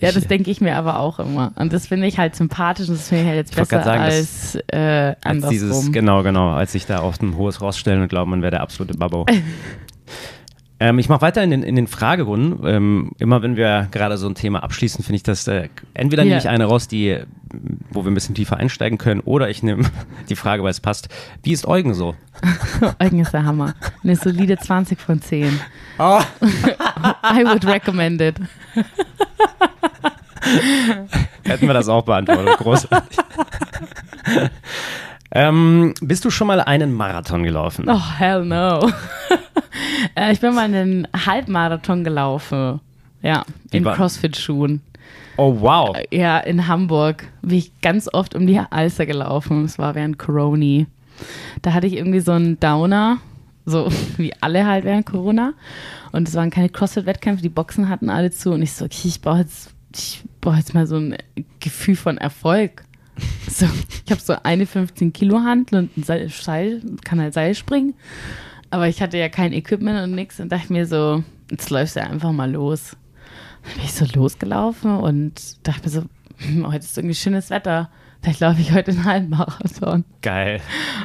Ja, 0.00 0.12
das 0.12 0.26
denke 0.26 0.50
ich 0.50 0.60
mir 0.60 0.76
aber 0.76 0.98
auch 1.00 1.18
immer. 1.18 1.52
Und 1.56 1.72
das 1.72 1.86
finde 1.86 2.06
ich 2.06 2.18
halt 2.18 2.36
sympathisch 2.36 2.88
und 2.88 2.96
das 2.98 3.08
finde 3.08 3.22
ich 3.24 3.28
halt 3.28 3.36
jetzt 3.38 3.56
besser 3.56 3.82
sagen, 3.82 4.02
als 4.02 4.56
äh, 4.68 5.14
als 5.22 5.48
dieses, 5.48 5.92
genau, 5.92 6.22
genau, 6.22 6.50
als 6.50 6.72
sich 6.72 6.86
da 6.86 6.98
auf 7.00 7.20
ein 7.20 7.36
hohes 7.36 7.60
Ross 7.60 7.78
stellen 7.78 8.02
und 8.02 8.08
glauben, 8.08 8.30
man 8.30 8.42
wäre 8.42 8.52
der 8.52 8.60
absolute 8.60 8.94
Babbo. 8.96 9.26
ähm, 10.80 10.98
ich 10.98 11.08
mache 11.08 11.22
weiter 11.22 11.42
in 11.42 11.50
den, 11.50 11.62
in 11.62 11.76
den 11.76 11.86
Fragerunden. 11.86 12.66
Ähm, 12.66 13.12
immer 13.18 13.42
wenn 13.42 13.56
wir 13.56 13.88
gerade 13.90 14.16
so 14.16 14.28
ein 14.28 14.34
Thema 14.34 14.62
abschließen, 14.62 15.02
finde 15.04 15.16
ich 15.16 15.22
das, 15.22 15.46
äh, 15.48 15.68
entweder 15.94 16.22
nehme 16.22 16.34
Ja. 16.34 16.38
ich 16.38 16.48
eine 16.48 16.66
raus, 16.66 16.88
die, 16.88 17.18
wo 17.90 18.04
wir 18.04 18.10
ein 18.10 18.14
bisschen 18.14 18.34
tiefer 18.34 18.56
einsteigen 18.56 18.98
können, 18.98 19.20
oder 19.20 19.48
ich 19.48 19.62
nehme 19.62 19.84
die 20.28 20.36
Frage, 20.36 20.62
weil 20.62 20.70
es 20.70 20.80
passt. 20.80 21.08
Wie 21.42 21.52
ist 21.52 21.66
Eugen 21.66 21.94
so? 21.94 22.14
Eugen 23.00 23.20
ist 23.20 23.32
der 23.32 23.44
Hammer. 23.44 23.74
Eine 24.02 24.16
solide 24.16 24.56
20 24.56 25.00
von 25.00 25.20
10. 25.20 25.60
Oh. 25.98 26.20
I 26.42 27.44
would 27.44 27.66
recommend 27.66 28.20
it. 28.20 28.36
Hätten 31.44 31.66
wir 31.66 31.74
das 31.74 31.88
auch 31.88 32.04
beantwortet. 32.04 32.58
Großartig. 32.58 33.18
ähm, 35.32 35.94
bist 36.00 36.24
du 36.24 36.30
schon 36.30 36.46
mal 36.46 36.60
einen 36.60 36.92
Marathon 36.92 37.42
gelaufen? 37.42 37.86
Oh, 37.88 38.00
hell 38.18 38.44
no. 38.44 38.90
Äh, 40.14 40.32
ich 40.32 40.40
bin 40.40 40.54
mal 40.54 40.64
einen 40.64 41.06
Halbmarathon 41.26 42.04
gelaufen. 42.04 42.80
Ja, 43.22 43.44
in 43.70 43.84
Crossfit-Schuhen. 43.84 44.80
Oh, 45.40 45.60
wow. 45.60 45.96
Ja, 46.10 46.40
in 46.40 46.66
Hamburg 46.66 47.28
bin 47.42 47.58
ich 47.58 47.80
ganz 47.80 48.12
oft 48.12 48.34
um 48.34 48.44
die 48.48 48.58
Alster 48.58 49.06
gelaufen. 49.06 49.64
Es 49.64 49.78
war 49.78 49.94
während 49.94 50.18
Corona. 50.18 50.84
Da 51.62 51.72
hatte 51.72 51.86
ich 51.86 51.92
irgendwie 51.92 52.18
so 52.18 52.32
einen 52.32 52.58
Downer, 52.58 53.18
so 53.64 53.88
wie 54.16 54.32
alle 54.40 54.66
halt 54.66 54.84
während 54.84 55.06
Corona. 55.06 55.54
Und 56.10 56.26
es 56.26 56.34
waren 56.34 56.50
keine 56.50 56.68
CrossFit-Wettkämpfe, 56.70 57.40
die 57.40 57.50
Boxen 57.50 57.88
hatten 57.88 58.10
alle 58.10 58.32
zu. 58.32 58.50
Und 58.50 58.62
ich 58.62 58.72
so, 58.72 58.84
okay, 58.84 59.06
ich 59.06 59.20
brauche 59.20 59.38
jetzt, 59.38 59.70
ich 59.94 60.24
brauche 60.40 60.56
jetzt 60.56 60.74
mal 60.74 60.88
so 60.88 60.96
ein 60.96 61.16
Gefühl 61.60 61.96
von 61.96 62.18
Erfolg. 62.18 62.84
So, 63.48 63.66
ich 64.04 64.12
habe 64.12 64.20
so 64.20 64.34
eine 64.42 64.66
15 64.66 65.12
Kilo 65.12 65.38
Handel 65.38 65.80
und 65.80 65.96
ein 65.96 66.02
Seil, 66.02 66.28
Seil, 66.28 66.82
kann 67.04 67.20
halt 67.20 67.34
Seil 67.34 67.54
springen. 67.54 67.94
Aber 68.70 68.88
ich 68.88 69.00
hatte 69.00 69.18
ja 69.18 69.28
kein 69.28 69.52
Equipment 69.52 70.00
und 70.02 70.14
nichts 70.14 70.38
und 70.38 70.52
dachte 70.52 70.72
mir 70.72 70.86
so, 70.86 71.24
jetzt 71.50 71.70
läufst 71.70 71.96
du 71.96 72.02
einfach 72.02 72.30
mal 72.30 72.50
los. 72.50 72.96
Dann 73.68 73.76
bin 73.76 73.84
ich 73.84 73.92
so 73.92 74.06
losgelaufen 74.18 74.96
und 74.96 75.66
dachte 75.66 75.82
mir 75.84 75.90
so, 75.90 76.02
hm, 76.38 76.66
heute 76.66 76.78
ist 76.84 76.96
irgendwie 76.96 77.14
schönes 77.14 77.50
Wetter. 77.50 77.90
Vielleicht 78.22 78.40
laufe 78.40 78.60
ich 78.60 78.72
heute 78.72 78.92
einen 78.92 79.04
Halbmarathon. 79.04 80.04
Geil. 80.22 80.60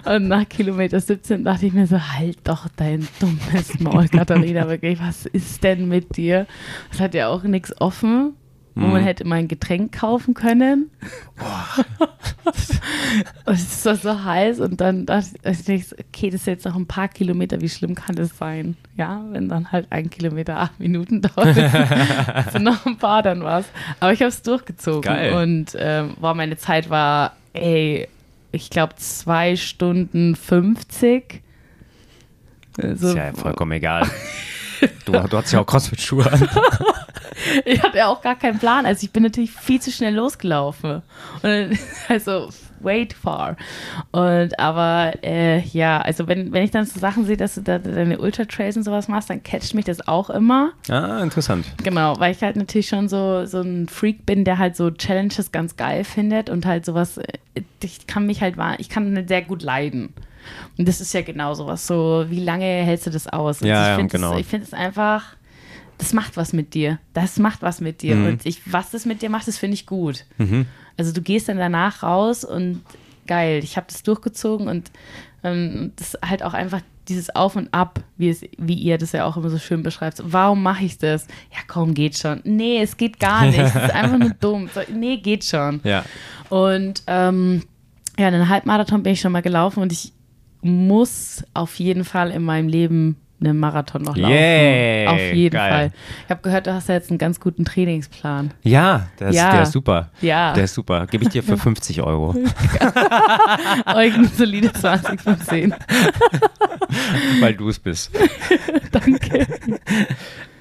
Und 0.06 0.30
nach 0.30 0.48
Kilometer 0.48 1.00
17 1.00 1.44
dachte 1.44 1.66
ich 1.66 1.74
mir 1.74 1.88
so, 1.88 2.00
halt 2.00 2.40
doch 2.46 2.68
dein 2.76 3.08
dummes 3.20 3.80
Maul, 3.80 4.08
Katharina, 4.08 4.68
wirklich, 4.70 5.00
was 5.00 5.26
ist 5.26 5.64
denn 5.64 5.90
mit 5.90 6.16
dir? 6.16 6.48
Es 6.92 7.00
hat 7.00 7.14
ja 7.14 7.28
auch 7.28 7.44
nichts 7.44 7.80
offen, 7.82 8.34
wo 8.76 8.88
man 8.88 9.04
hätte 9.04 9.26
mal 9.26 9.36
ein 9.36 9.48
Getränk 9.48 9.92
kaufen 9.92 10.34
können. 10.34 10.90
und 13.46 13.54
es 13.54 13.86
war 13.86 13.96
so 13.96 14.24
heiß 14.24 14.60
und 14.62 14.82
dann 14.82 15.06
dachte 15.06 15.30
ich, 15.74 15.88
so, 15.88 15.96
okay, 15.96 16.30
das 16.30 16.42
ist 16.42 16.48
jetzt 16.48 16.66
noch 16.66 16.76
ein 16.76 16.88
paar 16.88 17.08
Kilometer, 17.08 17.62
wie 17.62 17.70
schlimm 17.70 17.94
kann 17.94 18.16
das 18.16 18.36
sein? 18.38 18.76
Ja, 18.98 19.24
wenn 19.30 19.48
dann 19.48 19.72
halt 19.72 19.88
ein 19.92 20.10
Kilometer 20.10 20.58
acht 20.58 20.80
Minuten 20.80 21.22
dauert, 21.22 21.54
sind 22.52 22.64
noch 22.64 22.86
ein 22.86 22.98
paar, 22.98 23.22
dann 23.22 23.44
war's. 23.44 23.66
Aber 24.00 24.12
ich 24.12 24.22
habe 24.22 24.30
es 24.30 24.42
durchgezogen 24.42 25.02
Geil. 25.02 25.34
und 25.34 25.76
ähm, 25.78 26.16
boah, 26.20 26.34
meine 26.34 26.58
Zeit 26.58 26.90
war, 26.90 27.36
ey, 27.54 28.08
ich 28.52 28.70
glaube 28.70 28.96
zwei 28.98 29.56
Stunden 29.56 30.36
50. 30.36 31.42
Also, 32.82 33.10
Ist 33.10 33.16
ja 33.16 33.34
vollkommen 33.34 33.74
egal. 33.74 34.10
Du, 35.06 35.12
du 35.12 35.38
hast 35.38 35.52
ja 35.52 35.62
auch 35.62 35.66
Crossfit-Schuhe 35.66 36.32
an. 36.32 36.50
Ich 37.66 37.82
hatte 37.82 37.98
ja 37.98 38.08
auch 38.08 38.22
gar 38.22 38.36
keinen 38.36 38.60
Plan. 38.60 38.86
Also 38.86 39.06
ich 39.06 39.12
bin 39.12 39.24
natürlich 39.24 39.52
viel 39.52 39.82
zu 39.82 39.92
schnell 39.92 40.16
losgelaufen. 40.16 41.02
Und 41.42 41.78
also 42.08 42.50
way 42.80 43.08
too 43.08 43.18
far. 43.22 43.56
Und 44.12 44.60
aber 44.60 45.14
äh, 45.24 45.60
ja, 45.60 46.02
also 46.02 46.28
wenn, 46.28 46.52
wenn 46.52 46.64
ich 46.64 46.72
dann 46.72 46.86
so 46.86 47.00
Sachen 47.00 47.26
sehe, 47.26 47.38
dass 47.38 47.56
du 47.56 47.62
da 47.62 47.80
deine 47.80 48.20
Ultra-Trails 48.20 48.78
und 48.78 48.84
sowas 48.84 49.08
machst, 49.08 49.30
dann 49.30 49.42
catcht 49.42 49.74
mich 49.74 49.86
das 49.86 50.08
auch 50.08 50.30
immer. 50.30 50.72
Ah, 50.90 51.22
interessant. 51.22 51.66
Genau, 51.84 52.20
weil 52.20 52.34
ich 52.34 52.42
halt 52.42 52.56
natürlich 52.56 52.88
schon 52.88 53.08
so, 53.08 53.46
so 53.46 53.62
ein 53.62 53.88
Freak 53.88 54.26
bin, 54.26 54.44
der 54.44 54.58
halt 54.58 54.76
so 54.76 54.92
Challenges 54.92 55.52
ganz 55.52 55.76
geil 55.78 56.04
findet 56.04 56.50
und 56.50 56.66
halt 56.66 56.86
sowas, 56.86 57.18
äh, 57.18 57.64
ich 57.82 58.08
kann 58.08 58.26
mich 58.26 58.42
halt, 58.42 58.56
ich 58.78 58.90
kann 58.90 59.28
sehr 59.28 59.42
gut 59.42 59.64
leiden. 59.64 60.14
Und 60.78 60.88
das 60.88 61.02
ist 61.02 61.14
ja 61.14 61.22
genau 61.22 61.54
sowas, 61.54 61.86
so 61.88 62.26
wie 62.30 62.40
lange 62.44 62.66
hältst 62.66 63.08
du 63.08 63.12
das 63.12 63.28
aus? 63.28 63.62
Und 63.62 63.68
Ja, 63.68 63.84
ich 63.84 63.90
ja, 63.90 63.96
finde 63.96 64.12
genau. 64.12 64.34
es, 64.34 64.40
ich 64.42 64.48
finde 64.48 64.66
es 64.66 64.74
einfach, 64.74 65.36
das 65.98 66.14
macht 66.14 66.38
was 66.38 66.54
mit 66.54 66.74
dir. 66.74 67.00
Das 67.14 67.38
macht 67.38 67.62
was 67.62 67.82
mit 67.82 68.02
dir. 68.02 68.16
Mhm. 68.16 68.28
Und 68.28 68.46
ich, 68.46 68.62
was 68.72 68.92
das 68.92 69.06
mit 69.06 69.22
dir 69.22 69.30
macht, 69.30 69.48
das 69.48 69.58
finde 69.58 69.76
ich 69.76 69.86
gut. 69.86 70.26
Also 70.98 71.14
du 71.14 71.22
gehst 71.22 71.50
dann 71.50 71.58
danach 71.58 72.04
raus 72.04 72.44
und 72.44 72.82
geil, 73.28 73.62
ich 73.64 73.78
habe 73.78 73.88
das 73.90 74.04
durchgezogen 74.04 74.68
und 74.68 74.92
ähm, 75.44 75.92
das 75.96 76.14
ist 76.14 76.22
halt 76.28 76.44
auch 76.44 76.54
einfach 76.54 76.82
dieses 77.10 77.36
Auf 77.36 77.56
und 77.56 77.74
Ab, 77.74 78.00
wie, 78.18 78.30
es, 78.30 78.42
wie 78.58 78.76
ihr 78.76 78.98
das 78.98 79.12
ja 79.12 79.26
auch 79.26 79.36
immer 79.36 79.50
so 79.50 79.58
schön 79.58 79.84
beschreibt. 79.84 80.18
So, 80.18 80.24
Warum 80.32 80.64
mache 80.64 80.86
ich 80.86 80.98
das? 80.98 81.28
Ja, 81.52 81.60
komm, 81.68 81.94
geht 81.94 82.18
schon. 82.18 82.40
Nee, 82.46 82.82
es 82.82 82.96
geht 82.98 83.20
gar 83.20 83.46
nicht. 83.46 83.60
Es 83.60 83.76
ist 83.76 83.92
einfach 83.94 84.18
nur 84.18 84.32
dumm. 84.40 84.70
So, 84.74 84.82
nee, 84.94 85.18
geht 85.18 85.44
schon. 85.44 85.82
Ja. 85.84 86.06
Und 86.50 87.04
ähm, 87.08 87.64
ja, 88.18 88.28
einen 88.28 88.48
Halbmarathon 88.48 89.04
bin 89.04 89.14
ich 89.14 89.20
schon 89.22 89.32
mal 89.32 89.42
gelaufen 89.42 89.82
und 89.82 89.92
ich 89.92 90.14
muss 90.64 91.44
auf 91.54 91.76
jeden 91.80 92.04
Fall 92.06 92.32
in 92.32 92.44
meinem 92.44 92.68
Leben 92.68 93.18
einen 93.42 93.60
Marathon 93.60 94.04
noch 94.04 94.16
laufen. 94.16 94.32
Yay, 94.32 95.06
auf 95.08 95.20
jeden 95.34 95.54
geil. 95.54 95.72
Fall. 95.72 95.92
Ich 96.26 96.30
habe 96.30 96.42
gehört, 96.44 96.66
du 96.68 96.74
hast 96.74 96.88
ja 96.88 96.96
jetzt 96.96 97.10
einen 97.10 97.18
ganz 97.18 97.42
guten 97.42 97.66
Trainingsplan. 97.66 98.52
Ja, 98.64 99.08
der 99.20 99.30
ist, 99.30 99.36
Ja. 99.36 99.52
Der 99.52 99.64
ist 99.64 99.74
super. 99.74 100.10
Ja. 100.22 100.54
Der 100.54 100.64
ist 100.64 100.74
super. 100.74 101.08
Gebe 101.08 101.26
ich 101.26 101.30
dir 101.30 101.44
für 101.44 101.58
50 101.58 102.02
Euro. 102.02 102.30
Euch 103.96 104.14
eine 104.14 104.28
solide 104.28 104.72
20 104.72 105.20
von 105.22 105.40
10. 105.42 105.76
weil 107.42 107.54
du 107.56 107.68
es 107.68 107.80
bist. 107.80 108.12
Danke. 108.92 109.46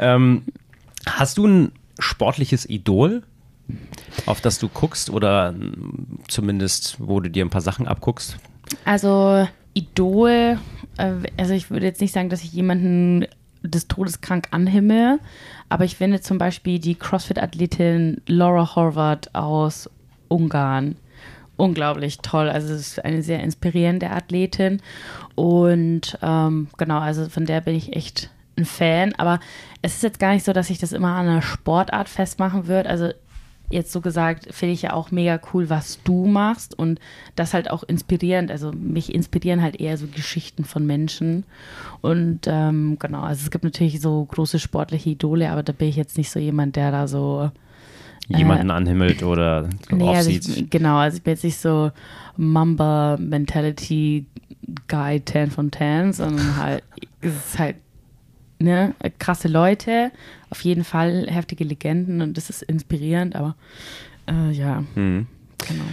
Ähm, 0.01 0.43
hast 1.07 1.39
du 1.39 1.47
ein 1.47 1.73
sportliches 2.01 2.69
Idol, 2.69 3.23
auf 4.27 4.41
das 4.41 4.59
du 4.59 4.69
guckst 4.69 5.09
oder 5.11 5.55
zumindest, 6.29 6.97
wo 6.99 7.21
du 7.21 7.31
dir 7.31 7.45
ein 7.45 7.51
paar 7.51 7.61
Sachen 7.61 7.87
abguckst? 7.87 8.39
Also 8.85 9.47
Idol, 9.75 10.59
äh, 10.99 11.13
also 11.37 11.55
ich 11.55 11.71
würde 11.71 11.87
jetzt 11.87 12.01
nicht 12.01 12.13
sagen, 12.13 12.29
dass 12.29 12.45
ich 12.45 12.53
jemanden 12.53 13.27
des 13.63 13.89
Todes 13.89 14.21
krank 14.21 14.49
anhimmel, 14.51 15.21
aber 15.69 15.85
ich 15.85 15.97
finde 15.97 16.21
zum 16.21 16.39
Beispiel 16.39 16.79
die 16.79 16.97
CrossFit-Athletin 16.97 18.21
Laura 18.27 18.75
Horvath 18.75 19.35
aus 19.35 19.89
Ungarn 20.29 20.97
unglaublich 21.57 22.19
toll. 22.19 22.49
Also 22.49 22.75
es 22.75 22.81
ist 22.81 23.05
eine 23.05 23.23
sehr 23.23 23.41
inspirierende 23.41 24.11
Athletin 24.11 24.81
und 25.35 26.19
ähm, 26.23 26.69
genau, 26.77 26.99
also 26.99 27.29
von 27.29 27.47
der 27.47 27.61
bin 27.61 27.77
ich 27.77 27.95
echt 27.95 28.31
ein 28.57 28.65
Fan, 28.65 29.15
aber 29.17 29.41
es 29.81 29.95
ist 29.95 30.03
jetzt 30.03 30.19
gar 30.19 30.33
nicht 30.33 30.45
so, 30.45 30.53
dass 30.53 30.71
ich 30.71 30.79
das 30.79 30.93
immer 30.93 31.15
an 31.15 31.29
einer 31.29 31.43
Sportart 31.43 32.09
festmachen 32.09 32.67
würde. 32.67 32.89
Also 32.89 33.11
jetzt 33.73 33.93
so 33.93 34.01
gesagt, 34.01 34.49
finde 34.53 34.75
ich 34.75 34.83
ja 34.83 34.93
auch 34.93 35.11
mega 35.11 35.41
cool, 35.53 35.71
was 35.71 36.01
du 36.05 36.27
machst 36.27 36.79
und 36.79 37.01
das 37.37 37.55
halt 37.55 37.71
auch 37.71 37.83
inspirierend. 37.83 38.51
Also 38.51 38.73
mich 38.73 39.15
inspirieren 39.15 39.63
halt 39.63 39.81
eher 39.81 39.97
so 39.97 40.07
Geschichten 40.07 40.65
von 40.65 40.87
Menschen. 40.87 41.45
Und 42.01 42.41
ähm, 42.47 42.97
genau, 42.99 43.23
also 43.23 43.43
es 43.45 43.51
gibt 43.51 43.65
natürlich 43.65 44.01
so 44.01 44.25
große 44.25 44.59
sportliche 44.59 45.11
Idole, 45.11 45.51
aber 45.51 45.63
da 45.63 45.73
bin 45.73 45.89
ich 45.89 45.97
jetzt 45.97 46.19
nicht 46.19 46.31
so 46.31 46.39
jemand, 46.39 46.77
der 46.77 46.91
da 46.91 47.09
so. 47.09 47.51
Jemanden 48.29 48.71
anhimmelt 48.71 49.23
oder 49.25 49.65
so 49.65 49.97
Nee, 49.97 50.09
also 50.09 50.31
aufsieht? 50.31 50.49
ich, 50.49 50.71
genau, 50.71 50.97
also 50.97 51.17
ich 51.17 51.23
bin 51.23 51.33
jetzt 51.33 51.45
nicht 51.45 51.59
so 51.59 51.91
Mamba 52.37 53.17
Mentality 53.19 54.27
Guy 54.89 55.23
10 55.25 55.51
von 55.51 55.73
10, 55.73 56.13
sondern 56.13 56.57
halt, 56.57 56.85
es 57.21 57.35
ist 57.35 57.59
halt, 57.59 57.77
ne, 58.63 58.95
krasse 59.19 59.49
Leute, 59.49 60.11
auf 60.51 60.61
jeden 60.63 60.85
Fall 60.85 61.27
heftige 61.29 61.65
Legenden 61.65 62.23
und 62.23 62.37
das 62.37 62.51
ist 62.51 62.63
inspirierend, 62.63 63.37
aber 63.37 63.57
äh, 64.29 64.51
ja, 64.53 64.85
Mhm. 64.95 65.27
genau, 65.67 65.85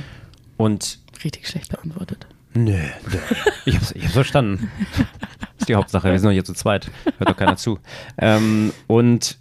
Und 0.57 0.99
richtig 1.23 1.47
schlecht 1.47 1.69
beantwortet. 1.71 2.27
Nö, 2.53 2.71
nö. 2.71 3.17
Ich 3.65 3.75
hab's, 3.75 3.91
ich 3.91 4.03
hab's 4.03 4.13
verstanden. 4.13 4.71
ist 5.59 5.69
die 5.69 5.75
Hauptsache. 5.75 6.09
Wir 6.11 6.19
sind 6.19 6.29
doch 6.29 6.33
hier 6.33 6.43
zu 6.43 6.53
zweit. 6.53 6.89
Hört 7.19 7.29
doch 7.29 7.37
keiner 7.37 7.57
zu. 7.57 7.79
Ähm, 8.17 8.73
und 8.87 9.37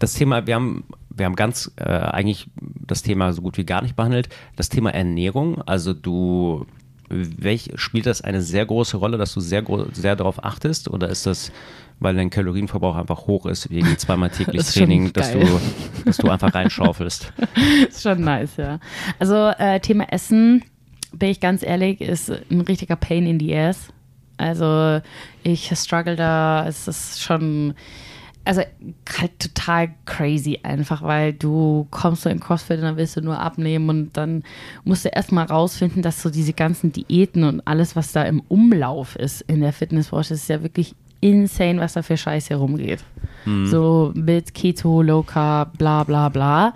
das 0.00 0.14
Thema, 0.14 0.44
wir 0.46 0.56
haben, 0.56 0.84
wir 1.10 1.26
haben 1.26 1.36
ganz 1.36 1.70
äh, 1.76 1.84
eigentlich 1.84 2.48
das 2.56 3.02
Thema 3.02 3.32
so 3.32 3.42
gut 3.42 3.58
wie 3.58 3.64
gar 3.64 3.80
nicht 3.82 3.94
behandelt. 3.94 4.28
Das 4.56 4.68
Thema 4.68 4.90
Ernährung. 4.92 5.62
Also 5.62 5.94
du, 5.94 6.66
welch, 7.08 7.70
spielt 7.76 8.06
das 8.06 8.22
eine 8.22 8.42
sehr 8.42 8.66
große 8.66 8.96
Rolle, 8.96 9.18
dass 9.18 9.32
du 9.34 9.40
sehr, 9.40 9.62
sehr 9.92 10.16
darauf 10.16 10.42
achtest? 10.44 10.88
Oder 10.90 11.08
ist 11.10 11.26
das, 11.26 11.52
weil 12.02 12.14
dein 12.14 12.30
Kalorienverbrauch 12.30 12.96
einfach 12.96 13.26
hoch 13.26 13.46
ist 13.46 13.70
wegen 13.70 13.98
zweimal 13.98 14.30
täglich 14.30 14.62
Das 14.62 14.74
Training, 14.74 15.12
dass 15.12 15.32
du, 15.32 15.60
dass 16.04 16.16
du 16.16 16.28
einfach 16.28 16.54
reinschaufelst? 16.54 17.32
ist 17.88 18.02
schon 18.02 18.20
nice, 18.22 18.56
ja. 18.56 18.78
Also 19.18 19.48
äh, 19.58 19.80
Thema 19.80 20.12
Essen, 20.12 20.64
bin 21.12 21.30
ich 21.30 21.40
ganz 21.40 21.62
ehrlich, 21.62 22.00
ist 22.00 22.30
ein 22.30 22.60
richtiger 22.62 22.96
Pain 22.96 23.26
in 23.26 23.38
the 23.38 23.56
ass. 23.56 23.88
Also 24.38 25.00
ich 25.42 25.70
struggle 25.76 26.16
da, 26.16 26.66
es 26.66 26.88
ist 26.88 27.22
schon, 27.22 27.74
also 28.44 28.62
halt 29.18 29.38
total 29.38 29.90
crazy 30.04 30.60
einfach, 30.62 31.02
weil 31.02 31.32
du 31.32 31.86
kommst 31.90 32.22
so 32.22 32.30
in 32.30 32.40
CrossFit 32.40 32.78
und 32.78 32.84
dann 32.84 32.96
willst 32.96 33.16
du 33.16 33.20
nur 33.20 33.38
abnehmen 33.38 33.88
und 33.88 34.16
dann 34.16 34.42
musst 34.84 35.04
du 35.04 35.10
erstmal 35.10 35.46
rausfinden, 35.46 36.02
dass 36.02 36.22
so 36.22 36.30
diese 36.30 36.54
ganzen 36.54 36.92
Diäten 36.92 37.44
und 37.44 37.60
alles, 37.66 37.94
was 37.94 38.12
da 38.12 38.24
im 38.24 38.40
Umlauf 38.48 39.16
ist 39.16 39.42
in 39.42 39.60
der 39.60 39.72
Fitnessbranche, 39.72 40.34
ist 40.34 40.48
ja 40.48 40.62
wirklich 40.62 40.94
insane, 41.22 41.80
was 41.80 41.94
da 41.94 42.02
für 42.02 42.18
Scheiße 42.18 42.50
herumgeht. 42.50 43.02
So 43.44 44.12
mit 44.14 44.54
Keto, 44.54 45.02
Low 45.02 45.22
Carb, 45.22 45.76
bla 45.76 46.04
bla 46.04 46.28
bla. 46.28 46.74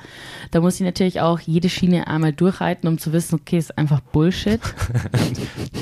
Da 0.50 0.60
muss 0.60 0.76
ich 0.76 0.80
natürlich 0.80 1.20
auch 1.20 1.38
jede 1.38 1.68
Schiene 1.68 2.08
einmal 2.08 2.32
durchreiten, 2.32 2.88
um 2.88 2.98
zu 2.98 3.12
wissen, 3.12 3.36
okay, 3.36 3.58
ist 3.58 3.76
einfach 3.78 4.00
Bullshit. 4.00 4.60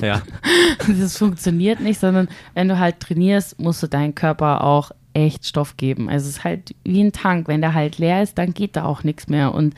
Ja. 0.02 0.20
das 1.00 1.16
funktioniert 1.16 1.80
nicht, 1.80 1.98
sondern 1.98 2.28
wenn 2.52 2.68
du 2.68 2.78
halt 2.78 3.00
trainierst, 3.00 3.58
musst 3.58 3.82
du 3.82 3.86
deinem 3.86 4.14
Körper 4.14 4.62
auch 4.62 4.90
echt 5.14 5.46
Stoff 5.46 5.76
geben. 5.76 6.10
Also 6.10 6.28
es 6.28 6.38
ist 6.38 6.44
halt 6.44 6.74
wie 6.84 7.02
ein 7.02 7.12
Tank. 7.12 7.48
Wenn 7.48 7.62
der 7.62 7.72
halt 7.72 7.96
leer 7.98 8.22
ist, 8.22 8.36
dann 8.36 8.52
geht 8.52 8.76
da 8.76 8.84
auch 8.84 9.02
nichts 9.02 9.28
mehr. 9.28 9.54
Und 9.54 9.74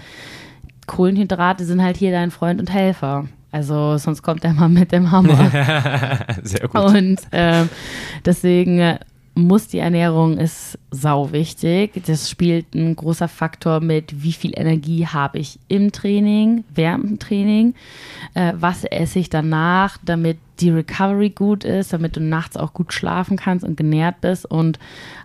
Kohlenhydrate 0.87 1.64
sind 1.64 1.82
halt 1.82 1.97
hier 1.97 2.11
dein 2.11 2.30
Freund 2.32 2.59
und 2.59 2.72
Helfer. 2.72 3.28
Also 3.57 3.96
sonst 3.96 4.20
kommt 4.20 4.44
er 4.44 4.52
mal 4.52 4.68
mit 4.68 4.92
dem 4.92 5.11
Hammer. 5.11 5.50
Sehr 6.42 6.68
gut. 6.68 6.74
Und 6.74 7.16
ähm, 7.32 7.70
deswegen, 8.22 8.78
äh, 8.80 8.98
muss 9.34 9.68
die 9.68 9.78
Ernährung 9.78 10.36
ist 10.36 10.78
sau 10.90 11.32
wichtig. 11.32 12.02
Das 12.07 12.28
spielt 12.28 12.74
ein 12.74 12.96
großer 12.96 13.28
Faktor 13.28 13.80
mit, 13.80 14.22
wie 14.22 14.32
viel 14.32 14.52
Energie 14.54 15.07
habe 15.07 15.38
ich 15.38 15.59
im 15.68 15.90
Training, 15.92 16.64
während 16.74 17.04
dem 17.04 17.18
Training, 17.18 17.74
äh, 18.34 18.52
was 18.57 18.84
esse 18.84 19.18
ich 19.18 19.30
danach, 19.30 19.96
damit 20.04 20.38
die 20.61 20.70
Recovery 20.70 21.30
gut 21.30 21.64
ist, 21.64 21.92
damit 21.92 22.16
du 22.16 22.20
nachts 22.20 22.57
auch 22.57 22.72
gut 22.72 22.92
schlafen 22.92 23.36
kannst 23.36 23.64
und 23.64 23.76
genährt 23.76 24.20
bist 24.20 24.46
und 24.46 24.78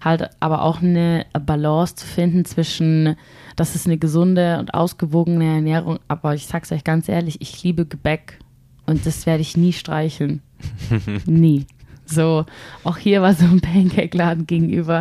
halt 0.03 0.29
aber 0.39 0.61
auch 0.61 0.82
eine 0.82 1.25
Balance 1.45 1.95
zu 1.95 2.05
finden 2.05 2.45
zwischen, 2.45 3.15
das 3.55 3.75
ist 3.75 3.86
eine 3.86 3.97
gesunde 3.97 4.59
und 4.59 4.73
ausgewogene 4.73 5.55
Ernährung, 5.55 5.99
aber 6.07 6.36
ich 6.36 6.47
sag's 6.47 6.71
euch 6.71 6.84
ganz 6.84 7.07
ehrlich, 7.09 7.41
ich 7.41 7.63
liebe 7.63 7.86
Gebäck 7.86 8.39
und 8.86 9.05
das 9.05 9.25
werde 9.25 9.41
ich 9.41 9.57
nie 9.57 9.73
streicheln. 9.73 10.41
nie. 11.25 11.65
So, 12.11 12.45
auch 12.84 12.97
hier 12.97 13.21
war 13.21 13.34
so 13.34 13.45
ein 13.45 13.61
Pancake-Laden 13.61 14.45
gegenüber. 14.45 14.99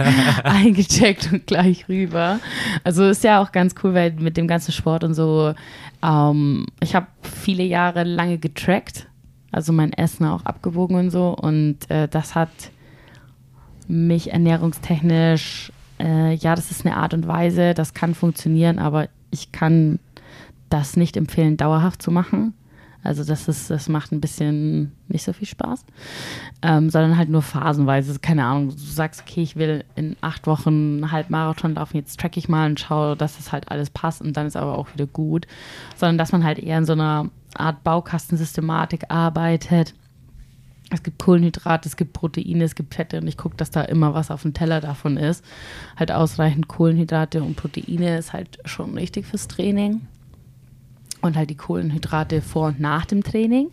Eingecheckt 0.44 1.32
und 1.32 1.46
gleich 1.46 1.88
rüber. 1.88 2.38
Also 2.84 3.04
ist 3.08 3.24
ja 3.24 3.42
auch 3.42 3.50
ganz 3.50 3.74
cool, 3.82 3.94
weil 3.94 4.12
mit 4.12 4.36
dem 4.36 4.46
ganzen 4.46 4.70
Sport 4.70 5.02
und 5.02 5.14
so, 5.14 5.54
ähm, 6.04 6.66
ich 6.80 6.94
habe 6.94 7.08
viele 7.22 7.64
Jahre 7.64 8.04
lange 8.04 8.38
getrackt, 8.38 9.08
also 9.52 9.72
mein 9.72 9.92
Essen 9.92 10.26
auch 10.26 10.44
abgewogen 10.44 10.96
und 10.96 11.10
so. 11.10 11.28
Und 11.30 11.88
äh, 11.90 12.08
das 12.08 12.34
hat 12.34 12.50
mich 13.86 14.32
ernährungstechnisch, 14.32 15.70
äh, 16.00 16.34
ja, 16.34 16.54
das 16.54 16.70
ist 16.70 16.84
eine 16.86 16.96
Art 16.96 17.14
und 17.14 17.28
Weise, 17.28 17.74
das 17.74 17.94
kann 17.94 18.14
funktionieren, 18.14 18.78
aber 18.78 19.08
ich 19.30 19.52
kann 19.52 19.98
das 20.70 20.96
nicht 20.96 21.16
empfehlen, 21.16 21.56
dauerhaft 21.56 22.02
zu 22.02 22.10
machen. 22.10 22.54
Also 23.04 23.24
das 23.24 23.48
ist, 23.48 23.68
das 23.68 23.88
macht 23.88 24.12
ein 24.12 24.20
bisschen 24.20 24.92
nicht 25.08 25.24
so 25.24 25.32
viel 25.32 25.48
Spaß, 25.48 25.84
ähm, 26.62 26.88
sondern 26.88 27.18
halt 27.18 27.28
nur 27.28 27.42
phasenweise. 27.42 28.16
Keine 28.20 28.44
Ahnung, 28.44 28.68
du 28.68 28.76
sagst, 28.76 29.22
okay, 29.22 29.42
ich 29.42 29.56
will 29.56 29.84
in 29.96 30.16
acht 30.20 30.46
Wochen 30.46 30.68
einen 30.68 31.12
Halbmarathon 31.12 31.74
laufen, 31.74 31.96
jetzt 31.96 32.20
track 32.20 32.36
ich 32.36 32.48
mal 32.48 32.70
und 32.70 32.78
schaue, 32.78 33.16
dass 33.16 33.36
das 33.36 33.50
halt 33.50 33.70
alles 33.72 33.90
passt 33.90 34.22
und 34.22 34.36
dann 34.36 34.46
ist 34.46 34.56
aber 34.56 34.78
auch 34.78 34.94
wieder 34.94 35.06
gut. 35.06 35.48
Sondern 35.96 36.16
dass 36.16 36.30
man 36.30 36.44
halt 36.44 36.60
eher 36.60 36.78
in 36.78 36.84
so 36.84 36.92
einer 36.92 37.28
Art 37.56 37.82
Baukastensystematik 37.84 39.04
arbeitet. 39.08 39.94
Es 40.90 41.02
gibt 41.02 41.18
Kohlenhydrate, 41.18 41.88
es 41.88 41.96
gibt 41.96 42.12
Proteine, 42.12 42.64
es 42.64 42.74
gibt 42.74 42.94
Fette 42.94 43.18
und 43.18 43.26
ich 43.26 43.38
gucke, 43.38 43.56
dass 43.56 43.70
da 43.70 43.82
immer 43.82 44.12
was 44.12 44.30
auf 44.30 44.42
dem 44.42 44.52
Teller 44.52 44.80
davon 44.80 45.16
ist. 45.16 45.42
Halt 45.96 46.12
ausreichend 46.12 46.68
Kohlenhydrate 46.68 47.42
und 47.42 47.56
Proteine 47.56 48.18
ist 48.18 48.34
halt 48.34 48.58
schon 48.66 48.94
wichtig 48.94 49.24
fürs 49.26 49.48
Training 49.48 50.02
und 51.22 51.36
halt 51.36 51.48
die 51.48 51.56
Kohlenhydrate 51.56 52.42
vor 52.42 52.68
und 52.68 52.80
nach 52.80 53.06
dem 53.06 53.22
Training. 53.22 53.70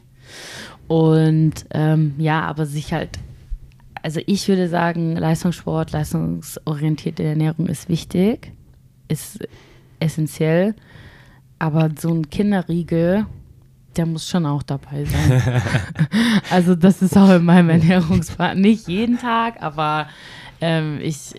Und 0.87 1.65
ähm, 1.71 2.15
ja, 2.17 2.41
aber 2.43 2.65
sich 2.65 2.93
halt, 2.93 3.19
also 4.01 4.21
ich 4.25 4.47
würde 4.47 4.69
sagen, 4.69 5.15
Leistungssport, 5.17 5.91
leistungsorientierte 5.91 7.23
Ernährung 7.23 7.67
ist 7.67 7.89
wichtig, 7.89 8.53
ist 9.07 9.39
essentiell, 9.99 10.75
aber 11.57 11.89
so 11.99 12.13
ein 12.13 12.29
Kinderriegel, 12.29 13.25
der 13.99 14.05
muss 14.05 14.29
schon 14.29 14.45
auch 14.45 14.63
dabei 14.63 15.03
sein. 15.03 15.61
also 16.49 16.73
das 16.73 17.01
ist 17.01 17.17
auch 17.17 17.29
in 17.31 17.43
meinem 17.43 17.69
Ernährungsplan. 17.69 18.57
Nicht 18.61 18.87
jeden 18.87 19.19
Tag, 19.19 19.61
aber 19.61 20.07
ähm, 20.61 20.99
ich, 21.01 21.33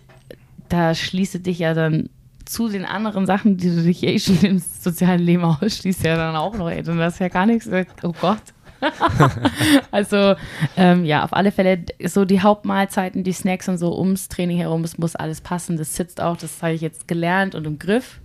da 0.68 0.94
schließe 0.94 1.40
dich 1.40 1.60
ja 1.60 1.72
dann 1.72 2.10
zu 2.44 2.68
den 2.68 2.84
anderen 2.84 3.24
Sachen, 3.24 3.56
die 3.56 3.74
du 3.74 3.82
dich 3.82 4.02
eh 4.02 4.18
schon 4.18 4.42
im 4.42 4.58
sozialen 4.58 5.22
Leben 5.22 5.42
ausschließt, 5.62 6.04
ja 6.04 6.16
dann 6.16 6.36
auch 6.36 6.54
noch, 6.54 6.68
ey, 6.68 6.82
dann 6.82 6.98
hast 7.00 7.18
ja 7.18 7.28
gar 7.28 7.46
nichts, 7.46 7.66
oh 8.02 8.12
Gott. 8.20 8.42
also 9.90 10.34
ähm, 10.76 11.04
ja, 11.04 11.24
auf 11.24 11.32
alle 11.32 11.52
Fälle 11.52 11.84
so 12.04 12.24
die 12.24 12.40
Hauptmahlzeiten, 12.40 13.24
die 13.24 13.32
Snacks 13.32 13.68
und 13.68 13.78
so 13.78 13.98
ums 13.98 14.28
Training 14.28 14.58
herum, 14.58 14.84
es 14.84 14.98
muss 14.98 15.16
alles 15.16 15.40
passen. 15.40 15.76
Das 15.76 15.94
sitzt 15.94 16.20
auch, 16.20 16.36
das 16.36 16.62
habe 16.62 16.74
ich 16.74 16.80
jetzt 16.80 17.08
gelernt 17.08 17.54
und 17.54 17.66
im 17.66 17.78
Griff. 17.78 18.20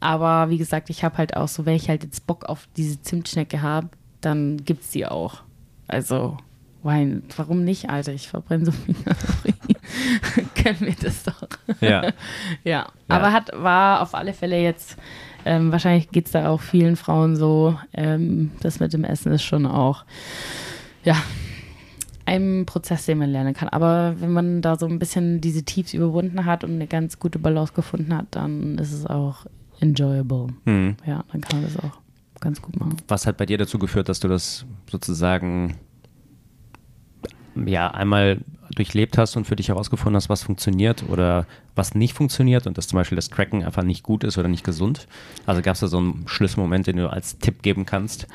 Aber 0.00 0.50
wie 0.50 0.58
gesagt, 0.58 0.90
ich 0.90 1.04
habe 1.04 1.18
halt 1.18 1.36
auch 1.36 1.48
so, 1.48 1.64
wenn 1.66 1.76
ich 1.76 1.88
halt 1.88 2.02
jetzt 2.02 2.26
Bock 2.26 2.46
auf 2.46 2.68
diese 2.76 3.00
Zimtschnecke 3.00 3.62
habe, 3.62 3.88
dann 4.20 4.58
gibt 4.64 4.82
es 4.82 4.90
die 4.90 5.06
auch. 5.06 5.42
Also 5.86 6.36
Wein, 6.82 7.22
warum 7.36 7.62
nicht, 7.62 7.90
Alter? 7.90 8.12
Ich 8.12 8.28
verbrenne 8.28 8.64
so 8.64 8.72
viel 8.72 8.96
Können 10.54 10.80
wir 10.80 10.94
das 11.00 11.22
doch. 11.22 11.48
Ja. 11.80 12.02
ja. 12.02 12.12
ja. 12.64 12.86
Aber 13.08 13.32
hat, 13.32 13.50
war 13.54 14.02
auf 14.02 14.14
alle 14.14 14.32
Fälle 14.32 14.60
jetzt, 14.60 14.96
ähm, 15.44 15.72
wahrscheinlich 15.72 16.10
geht 16.10 16.26
es 16.26 16.32
da 16.32 16.48
auch 16.48 16.60
vielen 16.60 16.96
Frauen 16.96 17.36
so, 17.36 17.78
ähm, 17.92 18.52
das 18.60 18.80
mit 18.80 18.92
dem 18.92 19.04
Essen 19.04 19.32
ist 19.32 19.42
schon 19.42 19.66
auch, 19.66 20.04
ja, 21.04 21.16
ein 22.24 22.66
Prozess, 22.66 23.06
den 23.06 23.18
man 23.18 23.30
lernen 23.30 23.54
kann. 23.54 23.68
Aber 23.68 24.20
wenn 24.20 24.32
man 24.32 24.62
da 24.62 24.76
so 24.76 24.86
ein 24.86 24.98
bisschen 24.98 25.40
diese 25.40 25.64
Tiefs 25.64 25.92
überwunden 25.92 26.44
hat 26.44 26.64
und 26.64 26.72
eine 26.72 26.86
ganz 26.86 27.18
gute 27.18 27.38
Balance 27.38 27.72
gefunden 27.72 28.14
hat, 28.16 28.26
dann 28.30 28.78
ist 28.78 28.92
es 28.92 29.06
auch 29.06 29.46
enjoyable. 29.80 30.48
Mhm. 30.64 30.96
Ja, 31.04 31.24
dann 31.32 31.40
kann 31.40 31.60
man 31.60 31.72
das 31.72 31.82
auch 31.82 31.98
ganz 32.40 32.62
gut 32.62 32.78
machen. 32.78 32.96
Was 33.08 33.26
hat 33.26 33.36
bei 33.36 33.46
dir 33.46 33.58
dazu 33.58 33.78
geführt, 33.78 34.08
dass 34.08 34.20
du 34.20 34.28
das 34.28 34.64
sozusagen 34.90 35.76
ja 37.66 37.90
einmal 37.90 38.38
durchlebt 38.74 39.18
hast 39.18 39.36
und 39.36 39.46
für 39.46 39.56
dich 39.56 39.68
herausgefunden 39.68 40.16
hast, 40.16 40.28
was 40.28 40.42
funktioniert 40.42 41.04
oder 41.08 41.46
was 41.74 41.94
nicht 41.94 42.14
funktioniert 42.14 42.66
und 42.66 42.78
dass 42.78 42.88
zum 42.88 42.98
Beispiel 42.98 43.16
das 43.16 43.28
Tracken 43.28 43.64
einfach 43.64 43.82
nicht 43.82 44.02
gut 44.02 44.24
ist 44.24 44.38
oder 44.38 44.48
nicht 44.48 44.64
gesund? 44.64 45.06
Also 45.46 45.62
gab 45.62 45.74
es 45.74 45.80
da 45.80 45.86
so 45.86 45.98
einen 45.98 46.24
Schlüsselmoment, 46.26 46.86
den 46.86 46.96
du 46.96 47.10
als 47.10 47.38
Tipp 47.38 47.62
geben 47.62 47.86
kannst? 47.86 48.26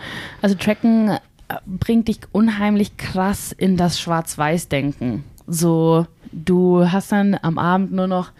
Also 0.42 0.56
Tracken 0.56 1.10
äh, 1.10 1.20
bringt 1.66 2.08
dich 2.08 2.20
unheimlich 2.32 2.98
krass 2.98 3.52
in 3.52 3.78
das 3.78 4.00
Schwarz-Weiß-Denken. 4.00 5.24
So, 5.48 6.06
du 6.32 6.92
hast 6.92 7.12
dann 7.12 7.38
am 7.42 7.58
Abend 7.58 7.94
nur 7.94 8.08
noch 8.08 8.32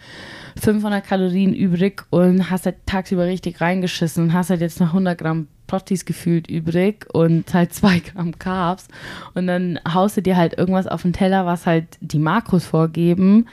500 0.60 1.04
Kalorien 1.04 1.54
übrig 1.54 2.04
und 2.10 2.50
hast 2.50 2.66
halt 2.66 2.76
tagsüber 2.86 3.24
richtig 3.26 3.60
reingeschissen 3.60 4.24
und 4.24 4.32
hast 4.32 4.50
halt 4.50 4.60
jetzt 4.60 4.80
noch 4.80 4.88
100 4.88 5.16
Gramm 5.16 5.48
Prottis 5.68 6.04
gefühlt 6.04 6.50
übrig 6.50 7.06
und 7.12 7.54
halt 7.54 7.72
zwei 7.72 7.98
Gramm 8.12 8.36
Carbs. 8.36 8.88
Und 9.34 9.46
dann 9.46 9.78
haust 9.88 10.16
du 10.16 10.22
dir 10.22 10.36
halt 10.36 10.58
irgendwas 10.58 10.88
auf 10.88 11.02
den 11.02 11.12
Teller, 11.12 11.46
was 11.46 11.66
halt 11.66 11.86
die 12.00 12.18
Makros 12.18 12.66
vorgeben, 12.66 13.46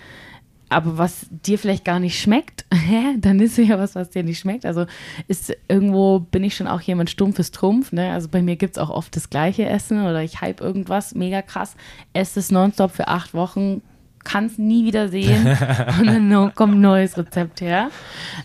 aber 0.69 0.97
was 0.97 1.27
dir 1.29 1.59
vielleicht 1.59 1.85
gar 1.85 1.99
nicht 1.99 2.19
schmeckt. 2.19 2.65
Hä? 2.73 3.15
Dann 3.19 3.39
ist 3.39 3.57
ja 3.57 3.77
was, 3.77 3.93
was 3.93 4.09
dir 4.09 4.23
nicht 4.23 4.39
schmeckt. 4.39 4.65
Also 4.65 4.87
ist 5.27 5.55
irgendwo 5.67 6.19
bin 6.19 6.43
ich 6.43 6.55
schon 6.55 6.67
auch 6.67 6.81
jemand 6.81 7.11
stumpfes 7.11 7.51
Trumpf. 7.51 7.91
Ne? 7.91 8.11
Also 8.11 8.29
bei 8.29 8.41
mir 8.41 8.55
gibt 8.55 8.77
es 8.77 8.81
auch 8.81 8.89
oft 8.89 9.15
das 9.15 9.29
gleiche 9.29 9.67
Essen 9.67 10.01
oder 10.03 10.23
ich 10.23 10.41
hype 10.41 10.61
irgendwas 10.61 11.13
mega 11.13 11.43
krass, 11.43 11.75
esse 12.13 12.39
es 12.39 12.51
nonstop 12.51 12.91
für 12.91 13.07
acht 13.07 13.33
Wochen, 13.35 13.81
kann 14.23 14.47
es 14.47 14.57
nie 14.57 14.85
wieder 14.85 15.07
sehen 15.07 15.45
und 15.99 16.07
dann 16.07 16.55
kommt 16.55 16.75
ein 16.75 16.81
neues 16.81 17.15
Rezept 17.17 17.61
her. 17.61 17.91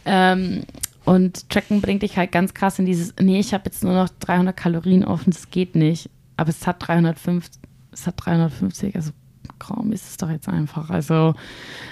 Ähm, 0.05 0.65
und 1.11 1.51
Tracken 1.51 1.81
bringt 1.81 2.05
dich 2.05 2.17
halt 2.17 2.31
ganz 2.31 2.55
krass 2.55 2.79
in 2.79 2.87
dieses, 2.87 3.15
nee, 3.21 3.41
ich 3.41 3.53
habe 3.53 3.65
jetzt 3.65 3.83
nur 3.83 3.95
noch 3.95 4.11
300 4.21 4.57
Kalorien 4.57 5.05
offen, 5.05 5.33
das 5.33 5.51
geht 5.51 5.75
nicht. 5.75 6.09
Aber 6.37 6.51
es 6.51 6.69
hat 6.69 6.87
350, 6.87 7.61
es 7.91 8.07
hat 8.07 8.15
350, 8.17 8.95
also 8.95 9.11
kaum 9.59 9.91
ist 9.91 10.09
es 10.09 10.17
doch 10.19 10.31
jetzt 10.31 10.49
einfach. 10.49 10.89
Also, 10.89 11.35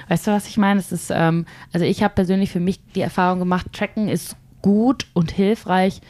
weißt 0.06 0.28
du, 0.28 0.30
was 0.30 0.46
ich 0.46 0.56
meine? 0.56 0.78
Es 0.78 0.92
ist, 0.92 1.10
ähm, 1.12 1.46
also 1.72 1.84
ich 1.84 2.04
habe 2.04 2.14
persönlich 2.14 2.52
für 2.52 2.60
mich 2.60 2.80
die 2.94 3.00
Erfahrung 3.00 3.40
gemacht, 3.40 3.72
Tracken 3.72 4.08
ist 4.08 4.36
gut 4.62 5.08
und 5.14 5.32
hilfreich, 5.32 6.00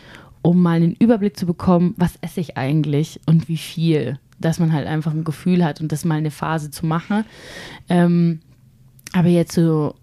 um 0.43 0.61
mal 0.61 0.77
einen 0.77 0.95
Überblick 0.95 1.39
zu 1.39 1.47
bekommen, 1.47 1.95
was 1.97 2.19
esse 2.21 2.41
ich 2.41 2.59
eigentlich 2.59 3.23
und 3.25 3.49
wie 3.49 3.57
viel. 3.57 4.19
Dass 4.39 4.59
man 4.59 4.75
halt 4.75 4.87
einfach 4.87 5.13
ein 5.13 5.25
Gefühl 5.25 5.65
hat 5.65 5.81
und 5.81 5.93
das 5.93 6.05
mal 6.05 6.17
eine 6.17 6.31
Phase 6.31 6.71
zu 6.71 6.85
machen. 6.85 7.25
Ähm, 7.89 8.41
aber 9.15 9.29
jetzt 9.29 9.55
so 9.55 9.95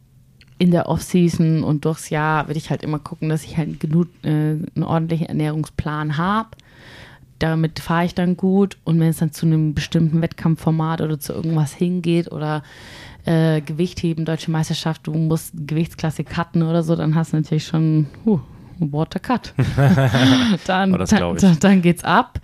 in 0.57 0.71
der 0.71 0.87
Off-Season 0.87 1.63
und 1.63 1.85
durchs 1.85 2.09
Jahr 2.09 2.47
würde 2.47 2.57
ich 2.57 2.69
halt 2.69 2.83
immer 2.83 2.99
gucken, 2.99 3.29
dass 3.29 3.43
ich 3.43 3.57
halt 3.57 3.79
genug 3.79 4.07
äh, 4.23 4.29
einen 4.29 4.83
ordentlichen 4.83 5.27
Ernährungsplan 5.27 6.17
habe. 6.17 6.49
Damit 7.39 7.79
fahre 7.79 8.05
ich 8.05 8.15
dann 8.15 8.37
gut 8.37 8.77
und 8.85 8.99
wenn 8.99 9.09
es 9.09 9.17
dann 9.17 9.33
zu 9.33 9.45
einem 9.45 9.73
bestimmten 9.73 10.21
Wettkampfformat 10.21 11.01
oder 11.01 11.19
zu 11.19 11.33
irgendwas 11.33 11.73
hingeht 11.73 12.31
oder 12.31 12.63
äh, 13.25 13.59
Gewichtheben, 13.59 14.23
deutsche 14.23 14.51
Meisterschaft, 14.51 15.07
du 15.07 15.13
musst 15.13 15.53
Gewichtsklasse 15.55 16.23
cutten 16.23 16.63
oder 16.63 16.83
so, 16.83 16.95
dann 16.95 17.15
hast 17.15 17.33
du 17.33 17.37
natürlich 17.37 17.65
schon 17.65 18.07
uh, 18.79 18.91
Water 18.91 19.19
Cut. 19.19 19.53
dann, 20.67 20.93
oh, 20.93 20.97
dann, 20.97 21.59
dann, 21.59 21.81
geht's 21.81 22.03
ab. 22.03 22.39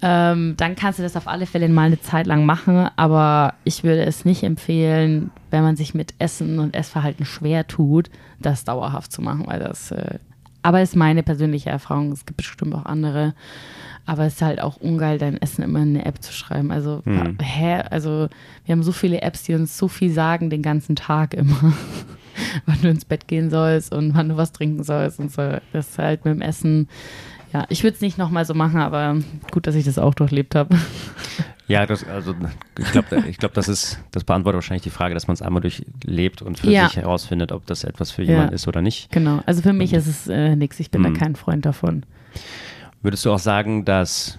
Ähm, 0.00 0.54
dann 0.56 0.76
kannst 0.76 0.98
du 0.98 1.02
das 1.02 1.16
auf 1.16 1.28
alle 1.28 1.46
Fälle 1.46 1.68
mal 1.68 1.86
eine 1.86 2.00
Zeit 2.00 2.26
lang 2.26 2.44
machen, 2.44 2.88
aber 2.96 3.54
ich 3.64 3.84
würde 3.84 4.04
es 4.04 4.24
nicht 4.24 4.42
empfehlen, 4.42 5.30
wenn 5.50 5.62
man 5.62 5.76
sich 5.76 5.94
mit 5.94 6.14
Essen 6.18 6.58
und 6.58 6.74
Essverhalten 6.74 7.24
schwer 7.24 7.66
tut, 7.66 8.10
das 8.40 8.64
dauerhaft 8.64 9.12
zu 9.12 9.22
machen, 9.22 9.46
weil 9.46 9.60
das. 9.60 9.90
Äh, 9.90 10.18
aber 10.62 10.80
ist 10.80 10.94
meine 10.94 11.22
persönliche 11.22 11.70
Erfahrung. 11.70 12.12
Es 12.12 12.24
gibt 12.24 12.36
bestimmt 12.36 12.74
auch 12.74 12.86
andere. 12.86 13.34
Aber 14.04 14.24
es 14.24 14.34
ist 14.34 14.42
halt 14.42 14.60
auch 14.60 14.76
ungeil, 14.78 15.18
dein 15.18 15.40
Essen 15.40 15.62
immer 15.62 15.80
in 15.80 15.90
eine 15.90 16.04
App 16.06 16.22
zu 16.22 16.32
schreiben. 16.32 16.72
Also, 16.72 17.02
mhm. 17.04 17.38
hä? 17.40 17.82
Also, 17.90 18.28
wir 18.64 18.72
haben 18.72 18.82
so 18.82 18.92
viele 18.92 19.22
Apps, 19.22 19.44
die 19.44 19.54
uns 19.54 19.78
so 19.78 19.88
viel 19.88 20.12
sagen 20.12 20.50
den 20.50 20.62
ganzen 20.62 20.96
Tag 20.96 21.34
immer. 21.34 21.72
wann 22.66 22.80
du 22.82 22.88
ins 22.88 23.04
Bett 23.04 23.28
gehen 23.28 23.50
sollst 23.50 23.92
und 23.92 24.14
wann 24.14 24.28
du 24.28 24.36
was 24.36 24.52
trinken 24.52 24.82
sollst 24.84 25.18
und 25.18 25.30
so. 25.32 25.58
Das 25.72 25.88
ist 25.90 25.98
halt 25.98 26.24
mit 26.24 26.34
dem 26.34 26.40
Essen. 26.42 26.88
Ja, 27.52 27.66
ich 27.68 27.82
würde 27.82 27.94
es 27.96 28.00
nicht 28.00 28.16
nochmal 28.16 28.46
so 28.46 28.54
machen, 28.54 28.80
aber 28.80 29.18
gut, 29.50 29.66
dass 29.66 29.74
ich 29.74 29.84
das 29.84 29.98
auch 29.98 30.14
durchlebt 30.14 30.54
habe. 30.54 30.76
Ja, 31.68 31.86
das, 31.86 32.04
also 32.04 32.34
ich 32.78 32.90
glaube, 32.92 33.22
ich 33.28 33.38
glaub, 33.38 33.54
das 33.54 33.68
ist, 33.68 33.98
das 34.10 34.24
beantwortet 34.24 34.56
wahrscheinlich 34.56 34.82
die 34.82 34.90
Frage, 34.90 35.14
dass 35.14 35.26
man 35.28 35.34
es 35.34 35.40
einmal 35.40 35.62
durchlebt 35.62 36.42
und 36.42 36.58
für 36.58 36.70
Ja. 36.70 36.86
sich 36.88 36.96
herausfindet, 36.96 37.50
ob 37.50 37.64
das 37.66 37.84
etwas 37.84 38.10
für 38.10 38.22
Ja. 38.22 38.30
jemanden 38.32 38.52
ist 38.54 38.68
oder 38.68 38.82
nicht. 38.82 39.10
Genau. 39.10 39.40
Also 39.46 39.62
für 39.62 39.72
mich 39.72 39.94
ist 39.94 40.06
es 40.06 40.26
äh, 40.28 40.54
nichts. 40.56 40.80
Ich 40.80 40.90
bin 40.90 41.00
Mhm. 41.00 41.14
da 41.14 41.20
kein 41.20 41.36
Freund 41.36 41.64
davon. 41.64 42.04
Würdest 43.00 43.24
du 43.24 43.32
auch 43.32 43.38
sagen, 43.38 43.86
dass 43.86 44.38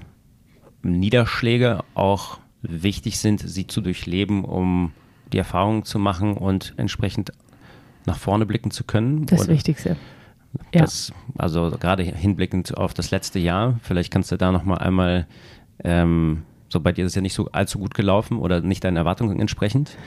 Niederschläge 0.83 1.79
auch 1.95 2.39
wichtig 2.61 3.17
sind, 3.19 3.39
sie 3.39 3.67
zu 3.67 3.81
durchleben, 3.81 4.43
um 4.45 4.91
die 5.31 5.37
Erfahrungen 5.37 5.83
zu 5.85 5.99
machen 5.99 6.33
und 6.37 6.73
entsprechend 6.77 7.31
nach 8.05 8.17
vorne 8.17 8.45
blicken 8.45 8.71
zu 8.71 8.83
können? 8.83 9.25
Das 9.25 9.41
Oder 9.41 9.53
Wichtigste. 9.53 9.97
Ja. 10.73 10.81
Das, 10.81 11.11
also 11.37 11.71
gerade 11.79 12.03
hinblickend 12.03 12.77
auf 12.77 12.93
das 12.93 13.11
letzte 13.11 13.39
Jahr, 13.39 13.79
vielleicht 13.81 14.11
kannst 14.11 14.31
du 14.31 14.37
da 14.37 14.51
nochmal 14.51 14.79
einmal, 14.79 15.25
ähm, 15.83 16.43
so 16.69 16.79
bei 16.79 16.91
dir 16.91 17.05
ist 17.05 17.11
es 17.11 17.15
ja 17.15 17.21
nicht 17.21 17.33
so 17.33 17.49
allzu 17.51 17.79
gut 17.79 17.93
gelaufen 17.93 18.37
oder 18.37 18.61
nicht 18.61 18.83
deinen 18.83 18.97
Erwartungen 18.97 19.39
entsprechend. 19.39 19.97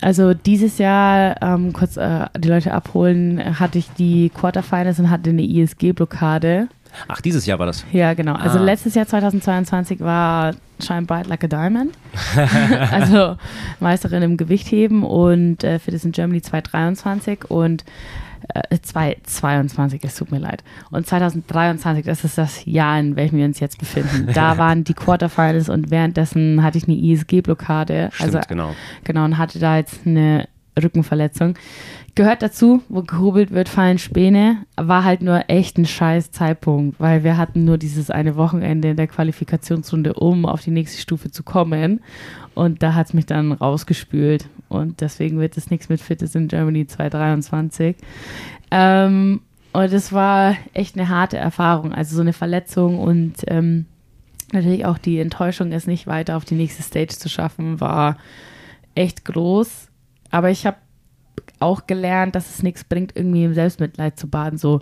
Also 0.00 0.32
dieses 0.32 0.78
Jahr, 0.78 1.42
ähm, 1.42 1.72
kurz 1.72 1.96
äh, 1.96 2.26
die 2.38 2.48
Leute 2.48 2.72
abholen, 2.72 3.58
hatte 3.58 3.78
ich 3.78 3.90
die 3.90 4.30
Quarterfinals 4.30 5.00
und 5.00 5.10
hatte 5.10 5.30
eine 5.30 5.42
ISG-Blockade. 5.42 6.68
Ach, 7.08 7.20
dieses 7.20 7.46
Jahr 7.46 7.58
war 7.58 7.66
das. 7.66 7.84
Ja, 7.92 8.14
genau. 8.14 8.34
Also 8.34 8.58
Ah. 8.58 8.62
letztes 8.62 8.94
Jahr 8.94 9.06
2022 9.06 10.00
war 10.00 10.54
Shine 10.82 11.02
Bright 11.02 11.26
Like 11.26 11.44
a 11.44 11.46
Diamond. 11.48 11.92
also 12.92 13.36
Meisterin 13.80 14.22
im 14.22 14.36
Gewichtheben 14.36 15.02
und 15.02 15.64
äh, 15.64 15.78
für 15.78 15.90
das 15.90 16.04
in 16.04 16.12
Germany 16.12 16.42
2023 16.42 17.50
und 17.50 17.84
äh, 18.54 18.78
2022, 18.80 20.02
es 20.04 20.14
tut 20.16 20.30
mir 20.30 20.38
leid. 20.38 20.62
Und 20.90 21.06
2023, 21.06 22.04
das 22.04 22.24
ist 22.24 22.38
das 22.38 22.64
Jahr, 22.64 22.98
in 22.98 23.16
welchem 23.16 23.38
wir 23.38 23.44
uns 23.44 23.60
jetzt 23.60 23.78
befinden. 23.78 24.28
Da 24.32 24.56
waren 24.58 24.84
die 24.84 24.94
Quarterfinals 24.94 25.68
und 25.68 25.90
währenddessen 25.90 26.62
hatte 26.62 26.78
ich 26.78 26.84
eine 26.88 26.96
ISG-Blockade. 26.96 28.10
Also 28.20 28.40
genau. 28.48 28.74
Genau, 29.04 29.24
und 29.24 29.38
hatte 29.38 29.58
da 29.58 29.76
jetzt 29.76 30.06
eine 30.06 30.48
Rückenverletzung. 30.82 31.54
Gehört 32.14 32.42
dazu, 32.42 32.82
wo 32.88 33.02
gehobelt 33.02 33.52
wird, 33.52 33.68
fallen 33.68 33.98
Späne. 33.98 34.64
War 34.76 35.04
halt 35.04 35.22
nur 35.22 35.44
echt 35.48 35.78
ein 35.78 35.86
scheiß 35.86 36.32
Zeitpunkt, 36.32 36.98
weil 36.98 37.22
wir 37.22 37.36
hatten 37.36 37.64
nur 37.64 37.78
dieses 37.78 38.10
eine 38.10 38.36
Wochenende 38.36 38.90
in 38.90 38.96
der 38.96 39.06
Qualifikationsrunde, 39.06 40.14
um 40.14 40.44
auf 40.44 40.62
die 40.62 40.72
nächste 40.72 41.00
Stufe 41.00 41.30
zu 41.30 41.42
kommen. 41.44 42.00
Und 42.54 42.82
da 42.82 42.94
hat 42.94 43.06
es 43.06 43.14
mich 43.14 43.26
dann 43.26 43.52
rausgespült. 43.52 44.48
Und 44.68 45.00
deswegen 45.00 45.38
wird 45.38 45.56
es 45.56 45.70
nichts 45.70 45.88
mit 45.88 46.00
Fitness 46.00 46.34
in 46.34 46.48
Germany 46.48 46.86
2023. 46.86 47.96
Ähm, 48.70 49.40
und 49.72 49.92
es 49.92 50.12
war 50.12 50.56
echt 50.72 50.96
eine 50.96 51.08
harte 51.08 51.36
Erfahrung. 51.36 51.92
Also 51.92 52.16
so 52.16 52.22
eine 52.22 52.32
Verletzung 52.32 52.98
und 52.98 53.44
ähm, 53.46 53.86
natürlich 54.52 54.84
auch 54.86 54.98
die 54.98 55.18
Enttäuschung, 55.20 55.72
es 55.72 55.86
nicht 55.86 56.06
weiter 56.06 56.36
auf 56.36 56.44
die 56.44 56.54
nächste 56.54 56.82
Stage 56.82 57.16
zu 57.16 57.28
schaffen, 57.28 57.80
war 57.80 58.16
echt 58.94 59.24
groß. 59.24 59.87
Aber 60.30 60.50
ich 60.50 60.66
habe 60.66 60.76
auch 61.60 61.86
gelernt, 61.86 62.34
dass 62.34 62.50
es 62.50 62.62
nichts 62.62 62.84
bringt, 62.84 63.16
irgendwie 63.16 63.44
im 63.44 63.54
Selbstmitleid 63.54 64.18
zu 64.18 64.28
baden. 64.28 64.58
So 64.58 64.80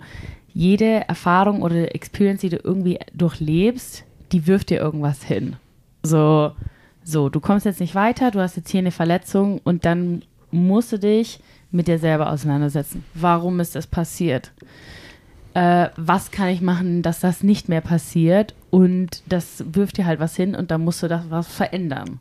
jede 0.53 1.07
Erfahrung 1.07 1.61
oder 1.61 1.93
Experience, 1.95 2.41
die 2.41 2.49
du 2.49 2.57
irgendwie 2.57 2.99
durchlebst, 3.13 4.03
die 4.31 4.47
wirft 4.47 4.69
dir 4.69 4.79
irgendwas 4.79 5.23
hin. 5.23 5.55
So, 6.03 6.51
so, 7.03 7.29
du 7.29 7.39
kommst 7.39 7.65
jetzt 7.65 7.79
nicht 7.79 7.95
weiter, 7.95 8.31
du 8.31 8.39
hast 8.39 8.57
jetzt 8.57 8.69
hier 8.69 8.79
eine 8.79 8.91
Verletzung 8.91 9.59
und 9.63 9.85
dann 9.85 10.23
musst 10.51 10.91
du 10.91 10.99
dich 10.99 11.39
mit 11.71 11.87
dir 11.87 11.99
selber 11.99 12.31
auseinandersetzen. 12.31 13.03
Warum 13.13 13.59
ist 13.59 13.75
das 13.75 13.87
passiert? 13.87 14.51
Äh, 15.53 15.89
was 15.95 16.31
kann 16.31 16.49
ich 16.49 16.61
machen, 16.61 17.01
dass 17.01 17.19
das 17.19 17.43
nicht 17.43 17.69
mehr 17.69 17.81
passiert? 17.81 18.55
Und 18.69 19.23
das 19.25 19.63
wirft 19.73 19.97
dir 19.97 20.05
halt 20.05 20.19
was 20.19 20.35
hin 20.35 20.55
und 20.55 20.71
dann 20.71 20.83
musst 20.83 21.03
du 21.03 21.07
das 21.07 21.29
was 21.29 21.47
verändern. 21.47 22.19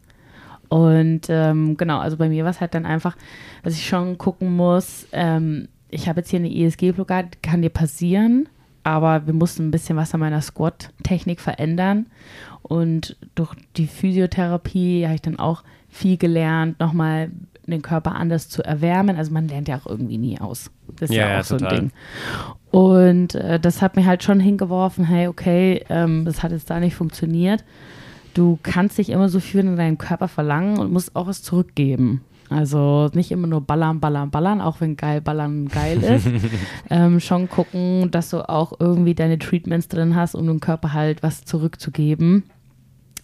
Und 0.68 1.22
ähm, 1.28 1.76
genau, 1.76 1.98
also 1.98 2.16
bei 2.16 2.28
mir 2.28 2.44
war 2.44 2.50
es 2.50 2.60
halt 2.60 2.74
dann 2.74 2.86
einfach, 2.86 3.16
dass 3.62 3.74
ich 3.74 3.86
schon 3.86 4.18
gucken 4.18 4.54
muss, 4.56 5.06
ähm, 5.12 5.68
ich 5.88 6.08
habe 6.08 6.20
jetzt 6.20 6.30
hier 6.30 6.40
eine 6.40 6.52
ESG-Blockade, 6.52 7.28
kann 7.42 7.62
dir 7.62 7.70
passieren, 7.70 8.48
aber 8.82 9.26
wir 9.26 9.34
mussten 9.34 9.68
ein 9.68 9.70
bisschen 9.70 9.96
was 9.96 10.12
an 10.14 10.20
meiner 10.20 10.40
Squat-Technik 10.40 11.40
verändern. 11.40 12.06
Und 12.62 13.16
durch 13.36 13.54
die 13.76 13.86
Physiotherapie 13.86 15.04
habe 15.04 15.14
ich 15.14 15.22
dann 15.22 15.38
auch 15.38 15.62
viel 15.88 16.16
gelernt, 16.16 16.80
nochmal 16.80 17.30
den 17.66 17.82
Körper 17.82 18.14
anders 18.14 18.48
zu 18.48 18.62
erwärmen. 18.64 19.16
Also 19.16 19.32
man 19.32 19.48
lernt 19.48 19.68
ja 19.68 19.76
auch 19.78 19.86
irgendwie 19.86 20.18
nie 20.18 20.40
aus. 20.40 20.70
Das 20.98 21.10
ist 21.10 21.16
Ja, 21.16 21.28
ja, 21.28 21.40
auch 21.40 21.44
so 21.44 21.56
total. 21.56 21.72
ein 21.72 21.80
Ding. 21.80 21.92
Und 22.70 23.34
äh, 23.34 23.58
das 23.58 23.82
hat 23.82 23.96
mir 23.96 24.06
halt 24.06 24.22
schon 24.22 24.40
hingeworfen, 24.40 25.04
hey, 25.04 25.28
okay, 25.28 25.84
ähm, 25.88 26.24
das 26.24 26.42
hat 26.42 26.52
jetzt 26.52 26.70
da 26.70 26.78
nicht 26.80 26.94
funktioniert. 26.94 27.64
Du 28.36 28.58
kannst 28.62 28.98
dich 28.98 29.08
immer 29.08 29.30
so 29.30 29.40
fühlen 29.40 29.68
in 29.68 29.76
deinem 29.76 29.96
Körper 29.96 30.28
verlangen 30.28 30.76
und 30.76 30.92
musst 30.92 31.16
auch 31.16 31.26
was 31.26 31.42
zurückgeben. 31.42 32.20
Also 32.50 33.08
nicht 33.14 33.30
immer 33.30 33.46
nur 33.46 33.62
ballern, 33.62 33.98
ballern, 33.98 34.30
ballern, 34.30 34.60
auch 34.60 34.82
wenn 34.82 34.98
geil 34.98 35.22
ballern 35.22 35.68
geil 35.68 36.02
ist. 36.02 36.28
ähm, 36.90 37.18
schon 37.18 37.48
gucken, 37.48 38.10
dass 38.10 38.28
du 38.28 38.46
auch 38.46 38.74
irgendwie 38.78 39.14
deine 39.14 39.38
Treatments 39.38 39.88
drin 39.88 40.14
hast, 40.14 40.34
um 40.34 40.46
dem 40.46 40.60
Körper 40.60 40.92
halt 40.92 41.22
was 41.22 41.46
zurückzugeben. 41.46 42.42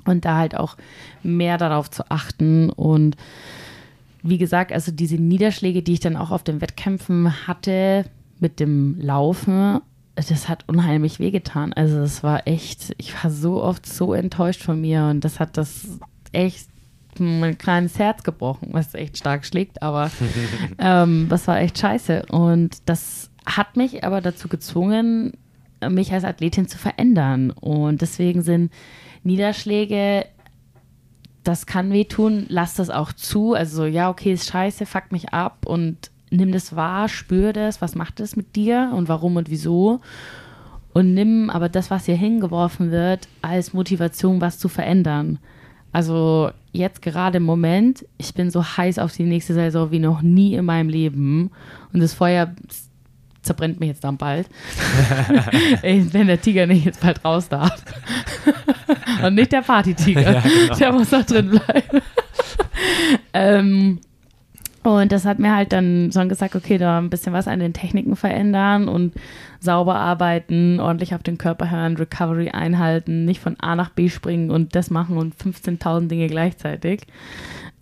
Und 0.06 0.24
da 0.24 0.38
halt 0.38 0.56
auch 0.56 0.78
mehr 1.22 1.58
darauf 1.58 1.90
zu 1.90 2.10
achten. 2.10 2.70
Und 2.70 3.16
wie 4.22 4.38
gesagt, 4.38 4.72
also 4.72 4.92
diese 4.92 5.16
Niederschläge, 5.16 5.82
die 5.82 5.92
ich 5.92 6.00
dann 6.00 6.16
auch 6.16 6.30
auf 6.30 6.42
den 6.42 6.62
Wettkämpfen 6.62 7.46
hatte 7.46 8.06
mit 8.40 8.60
dem 8.60 8.96
Laufen, 8.98 9.82
das 10.14 10.48
hat 10.48 10.64
unheimlich 10.68 11.20
wehgetan. 11.20 11.72
Also 11.72 12.00
es 12.00 12.22
war 12.22 12.46
echt, 12.46 12.94
ich 12.98 13.22
war 13.22 13.30
so 13.30 13.62
oft 13.62 13.86
so 13.86 14.12
enttäuscht 14.12 14.62
von 14.62 14.80
mir 14.80 15.04
und 15.04 15.24
das 15.24 15.40
hat 15.40 15.56
das 15.56 15.86
echt 16.32 16.68
mein 17.18 17.58
kleines 17.58 17.98
Herz 17.98 18.22
gebrochen, 18.22 18.68
was 18.72 18.94
echt 18.94 19.18
stark 19.18 19.44
schlägt, 19.44 19.82
aber 19.82 20.10
ähm, 20.78 21.26
das 21.28 21.46
war 21.48 21.60
echt 21.60 21.78
scheiße. 21.78 22.26
Und 22.30 22.88
das 22.88 23.30
hat 23.44 23.76
mich 23.76 24.04
aber 24.04 24.20
dazu 24.20 24.48
gezwungen, 24.48 25.32
mich 25.88 26.12
als 26.12 26.24
Athletin 26.24 26.68
zu 26.68 26.78
verändern. 26.78 27.50
Und 27.50 28.02
deswegen 28.02 28.42
sind 28.42 28.72
Niederschläge, 29.24 30.26
das 31.44 31.66
kann 31.66 31.92
wehtun, 31.92 32.46
lass 32.48 32.74
das 32.74 32.88
auch 32.88 33.12
zu. 33.12 33.54
Also 33.54 33.78
so, 33.78 33.86
ja, 33.86 34.08
okay, 34.10 34.32
ist 34.32 34.48
scheiße, 34.48 34.86
fuck 34.86 35.10
mich 35.10 35.30
ab 35.30 35.66
und 35.66 36.11
nimm 36.32 36.50
das 36.50 36.74
wahr, 36.74 37.08
spür 37.08 37.52
das, 37.52 37.80
was 37.80 37.94
macht 37.94 38.18
das 38.18 38.36
mit 38.36 38.56
dir 38.56 38.90
und 38.94 39.08
warum 39.08 39.36
und 39.36 39.50
wieso. 39.50 40.00
Und 40.92 41.14
nimm 41.14 41.50
aber 41.50 41.68
das, 41.68 41.90
was 41.90 42.06
hier 42.06 42.16
hingeworfen 42.16 42.90
wird, 42.90 43.28
als 43.40 43.72
Motivation, 43.72 44.40
was 44.40 44.58
zu 44.58 44.68
verändern. 44.68 45.38
Also 45.92 46.50
jetzt 46.72 47.02
gerade 47.02 47.36
im 47.36 47.44
Moment, 47.44 48.04
ich 48.18 48.34
bin 48.34 48.50
so 48.50 48.64
heiß 48.64 48.98
auf 48.98 49.12
die 49.12 49.24
nächste 49.24 49.54
Saison 49.54 49.90
wie 49.90 49.98
noch 49.98 50.22
nie 50.22 50.54
in 50.54 50.64
meinem 50.64 50.88
Leben. 50.88 51.50
Und 51.92 52.00
das 52.00 52.14
Feuer 52.14 52.54
zerbrennt 53.42 53.80
mich 53.80 53.88
jetzt 53.88 54.04
dann 54.04 54.16
bald. 54.16 54.48
Wenn 55.82 56.26
der 56.26 56.40
Tiger 56.40 56.66
nicht 56.66 56.84
jetzt 56.84 57.00
bald 57.00 57.24
raus 57.24 57.48
darf. 57.48 57.82
Und 59.22 59.34
nicht 59.34 59.52
der 59.52 59.62
Partytiger. 59.62 60.32
Ja, 60.32 60.40
genau. 60.40 60.74
Der 60.76 60.92
muss 60.92 61.10
noch 61.10 61.24
drin 61.24 61.50
bleiben. 61.50 62.00
ähm, 63.34 64.00
und 64.82 65.12
das 65.12 65.24
hat 65.24 65.38
mir 65.38 65.54
halt 65.54 65.72
dann 65.72 66.10
schon 66.12 66.28
gesagt, 66.28 66.56
okay, 66.56 66.78
da 66.78 66.98
ein 66.98 67.10
bisschen 67.10 67.32
was 67.32 67.48
an 67.48 67.60
den 67.60 67.72
Techniken 67.72 68.16
verändern 68.16 68.88
und 68.88 69.14
sauber 69.60 69.94
arbeiten, 69.94 70.80
ordentlich 70.80 71.14
auf 71.14 71.22
den 71.22 71.38
Körper 71.38 71.70
hören, 71.70 71.96
Recovery 71.96 72.50
einhalten, 72.50 73.24
nicht 73.24 73.40
von 73.40 73.58
A 73.60 73.76
nach 73.76 73.90
B 73.90 74.08
springen 74.08 74.50
und 74.50 74.74
das 74.74 74.90
machen 74.90 75.16
und 75.18 75.36
15.000 75.36 76.08
Dinge 76.08 76.26
gleichzeitig. 76.26 77.06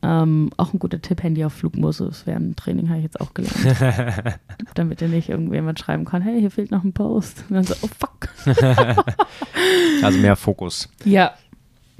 Ähm, 0.02 0.50
auch 0.56 0.72
ein 0.72 0.78
guter 0.78 1.00
Tipp, 1.02 1.22
Handy 1.22 1.44
auf 1.44 1.52
Flugmodus 1.52 2.26
während 2.26 2.46
dem 2.46 2.56
Training 2.56 2.88
habe 2.88 2.98
ich 2.98 3.04
jetzt 3.04 3.20
auch 3.20 3.34
gelernt. 3.34 4.38
Damit 4.74 5.00
dir 5.00 5.08
nicht 5.08 5.28
irgendjemand 5.28 5.78
schreiben 5.78 6.06
kann, 6.06 6.22
hey, 6.22 6.40
hier 6.40 6.50
fehlt 6.50 6.70
noch 6.70 6.84
ein 6.84 6.92
Post. 6.92 7.44
Und 7.48 7.56
dann 7.56 7.64
so, 7.64 7.74
oh 7.82 7.88
fuck. 7.98 8.28
Also 10.02 10.18
mehr 10.18 10.36
Fokus. 10.36 10.88
Ja, 11.04 11.34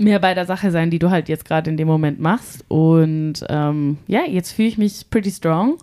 mehr 0.01 0.19
bei 0.19 0.35
der 0.35 0.47
Sache 0.47 0.71
sein, 0.71 0.91
die 0.91 0.99
du 0.99 1.11
halt 1.11 1.29
jetzt 1.29 1.45
gerade 1.45 1.71
in 1.71 1.77
dem 1.77 1.89
Moment 1.89 2.21
machst. 2.21 2.65
Und 2.69 3.45
ähm, 3.49 3.99
ja, 4.07 4.23
jetzt 4.27 4.53
fühle 4.53 4.69
ich 4.69 4.79
mich 4.79 5.09
pretty 5.11 5.31
strong 5.31 5.79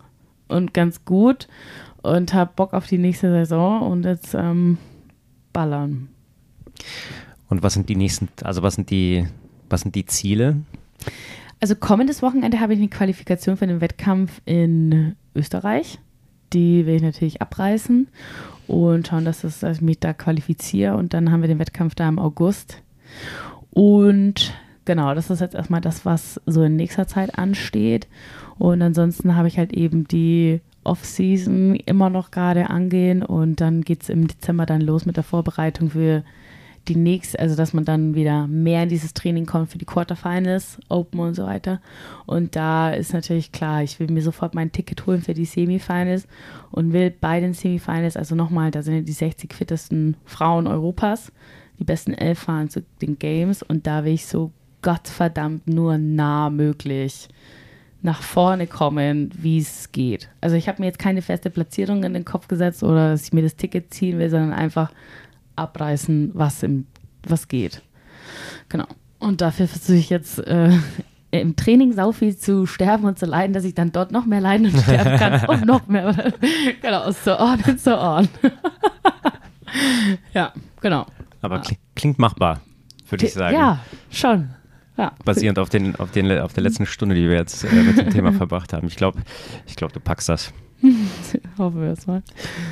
und 0.48 0.74
ganz 0.74 1.06
gut 1.06 1.48
und 2.02 2.34
habe 2.34 2.52
Bock 2.56 2.74
auf 2.74 2.88
die 2.88 2.98
nächste 2.98 3.32
Saison 3.32 3.82
und 3.82 4.04
jetzt 4.04 4.34
ähm, 4.34 4.78
ballern. 5.54 6.10
Und 7.50 7.64
was 7.64 7.74
sind 7.74 7.90
die 7.90 7.96
nächsten, 7.96 8.30
also 8.44 8.62
was 8.62 8.76
sind 8.76 8.90
die, 8.90 9.28
was 9.70 9.82
sind 9.82 9.96
die 9.96 10.06
Ziele? 10.06 10.58
Also 11.60 11.76
kommendes 11.76 12.22
Wochenende 12.22 12.60
habe 12.60 12.74
ich 12.74 12.80
eine 12.80 12.90
Qualifikation 12.90 13.58
für 13.58 13.68
den 13.68 13.82
Wettkampf 13.82 14.42
in 14.46 15.16
Österreich. 15.36 16.00
Die 16.54 16.86
will 16.86 16.96
ich 16.96 17.02
natürlich 17.02 17.42
abreißen 17.42 18.08
und 18.68 19.08
schauen, 19.08 19.26
dass, 19.26 19.42
das, 19.42 19.60
dass 19.60 19.78
ich 19.78 19.82
mich 19.82 20.00
da 20.00 20.14
qualifiziere. 20.14 20.96
Und 20.96 21.14
dann 21.14 21.32
haben 21.32 21.42
wir 21.42 21.48
den 21.48 21.60
Wettkampf 21.60 21.96
da 21.96 22.08
im 22.08 22.20
August. 22.20 22.82
Und 23.78 24.56
genau, 24.86 25.14
das 25.14 25.30
ist 25.30 25.40
jetzt 25.40 25.54
erstmal 25.54 25.82
das, 25.82 26.04
was 26.04 26.42
so 26.48 26.64
in 26.64 26.78
nächster 26.78 27.06
Zeit 27.06 27.38
ansteht. 27.38 28.08
Und 28.58 28.82
ansonsten 28.82 29.36
habe 29.36 29.48
ich 29.48 29.60
halt 29.60 29.72
eben 29.72 30.08
die 30.08 30.62
Off-Season 30.84 31.76
immer 31.86 32.10
noch 32.10 32.32
gerade 32.32 32.72
angehen. 32.72 33.22
Und 33.22 33.62
dann 33.62 33.84
geht 33.84 34.02
es 34.02 34.10
im 34.10 34.28
Dezember 34.28 34.66
dann 34.66 34.82
los 34.82 35.06
mit 35.06 35.16
der 35.16 35.24
Vorbereitung 35.24 35.92
für 35.92 36.24
die 36.88 36.96
nächste, 36.96 37.38
also 37.38 37.56
dass 37.56 37.74
man 37.74 37.86
dann 37.86 38.16
wieder 38.16 38.48
mehr 38.48 38.82
in 38.82 38.90
dieses 38.90 39.14
Training 39.14 39.46
kommt 39.46 39.70
für 39.70 39.78
die 39.78 39.86
Quarterfinals, 39.86 40.80
Open 40.90 41.20
und 41.20 41.36
so 41.36 41.46
weiter. 41.46 41.80
Und 42.26 42.56
da 42.56 42.90
ist 42.90 43.14
natürlich 43.14 43.52
klar, 43.52 43.84
ich 43.84 44.00
will 44.00 44.10
mir 44.10 44.24
sofort 44.24 44.56
mein 44.56 44.72
Ticket 44.72 45.06
holen 45.06 45.22
für 45.22 45.36
die 45.36 45.46
Semifinals 45.46 46.28
und 46.72 46.94
will 46.94 47.12
bei 47.12 47.42
den 47.42 47.54
Semifinals, 47.54 48.18
also 48.18 48.34
nochmal, 48.34 48.72
da 48.72 48.82
sind 48.82 48.96
ja 48.96 49.02
die 49.02 49.12
60 49.12 49.54
fittesten 49.54 50.18
Frauen 50.26 50.66
Europas, 50.66 51.32
die 51.80 51.84
besten 51.84 52.14
elf 52.14 52.40
fahren 52.40 52.70
zu 52.70 52.84
den 53.02 53.20
Games 53.20 53.64
und 53.64 53.88
da 53.88 54.04
will 54.04 54.14
ich 54.14 54.26
so 54.26 54.52
Gottverdammt 54.82 55.68
nur 55.68 55.98
nah 55.98 56.50
möglich 56.50 57.30
nach 58.02 58.22
vorne 58.22 58.68
kommen, 58.68 59.32
wie 59.36 59.58
es 59.58 59.92
geht. 59.92 60.30
Also 60.40 60.56
ich 60.56 60.68
habe 60.68 60.82
mir 60.82 60.88
jetzt 60.88 61.00
keine 61.00 61.22
feste 61.22 61.50
Platzierung 61.50 62.04
in 62.04 62.14
den 62.14 62.26
Kopf 62.26 62.48
gesetzt 62.48 62.84
oder 62.84 63.12
dass 63.12 63.26
ich 63.26 63.34
mir 63.34 63.42
das 63.42 63.56
Ticket 63.56 63.94
ziehen 63.94 64.20
will, 64.20 64.30
sondern 64.30 64.54
einfach 64.54 64.92
abreißen, 65.56 66.32
was, 66.34 66.64
im, 66.64 66.86
was 67.28 67.48
geht. 67.48 67.82
Genau. 68.70 68.86
Und 69.20 69.42
dafür 69.42 69.68
versuche 69.68 69.98
ich 69.98 70.10
jetzt 70.10 70.40
äh, 70.40 70.72
im 71.32 71.56
Training 71.56 71.94
sau 71.94 72.12
viel 72.12 72.38
zu 72.38 72.66
sterben 72.66 73.06
und 73.06 73.18
zu 73.18 73.26
leiden, 73.26 73.54
dass 73.54 73.64
ich 73.64 73.74
dann 73.74 73.92
dort 73.92 74.12
noch 74.12 74.26
mehr 74.26 74.42
leiden 74.42 74.68
und 74.68 74.80
sterben 74.80 75.18
kann 75.18 75.46
und 75.48 75.66
noch 75.66 75.88
mehr. 75.88 76.34
genau, 76.82 77.12
so 77.12 77.38
on 77.38 77.64
and 77.64 77.80
so 77.80 77.98
on. 77.98 78.30
ja, 80.34 80.54
genau. 80.82 81.06
Aber 81.42 81.62
klingt 81.96 82.20
machbar, 82.20 82.62
würde 83.10 83.26
ich 83.26 83.34
sagen. 83.34 83.56
Ja, 83.56 83.80
schon. 84.10 84.50
Ja. 84.98 85.12
Basierend 85.24 85.60
auf, 85.60 85.70
den, 85.70 85.96
auf, 85.98 86.12
den, 86.12 86.40
auf 86.40 86.54
der 86.54 86.64
letzten 86.64 86.86
Stunde, 86.88 87.14
die 87.14 87.28
wir 87.30 87.36
jetzt 87.36 87.64
äh, 87.64 87.72
mit 87.84 87.98
dem 87.98 88.10
Thema 88.10 88.32
verbracht 88.34 88.74
haben. 88.74 88.88
Ich 88.88 88.96
glaube, 88.96 89.20
ich 89.68 89.76
glaub, 89.76 89.94
du 89.94 90.00
packst 90.00 90.28
das. 90.28 90.52
Hoffen 91.58 91.82
wir 91.82 91.92
es 91.92 92.06
mal. 92.08 92.22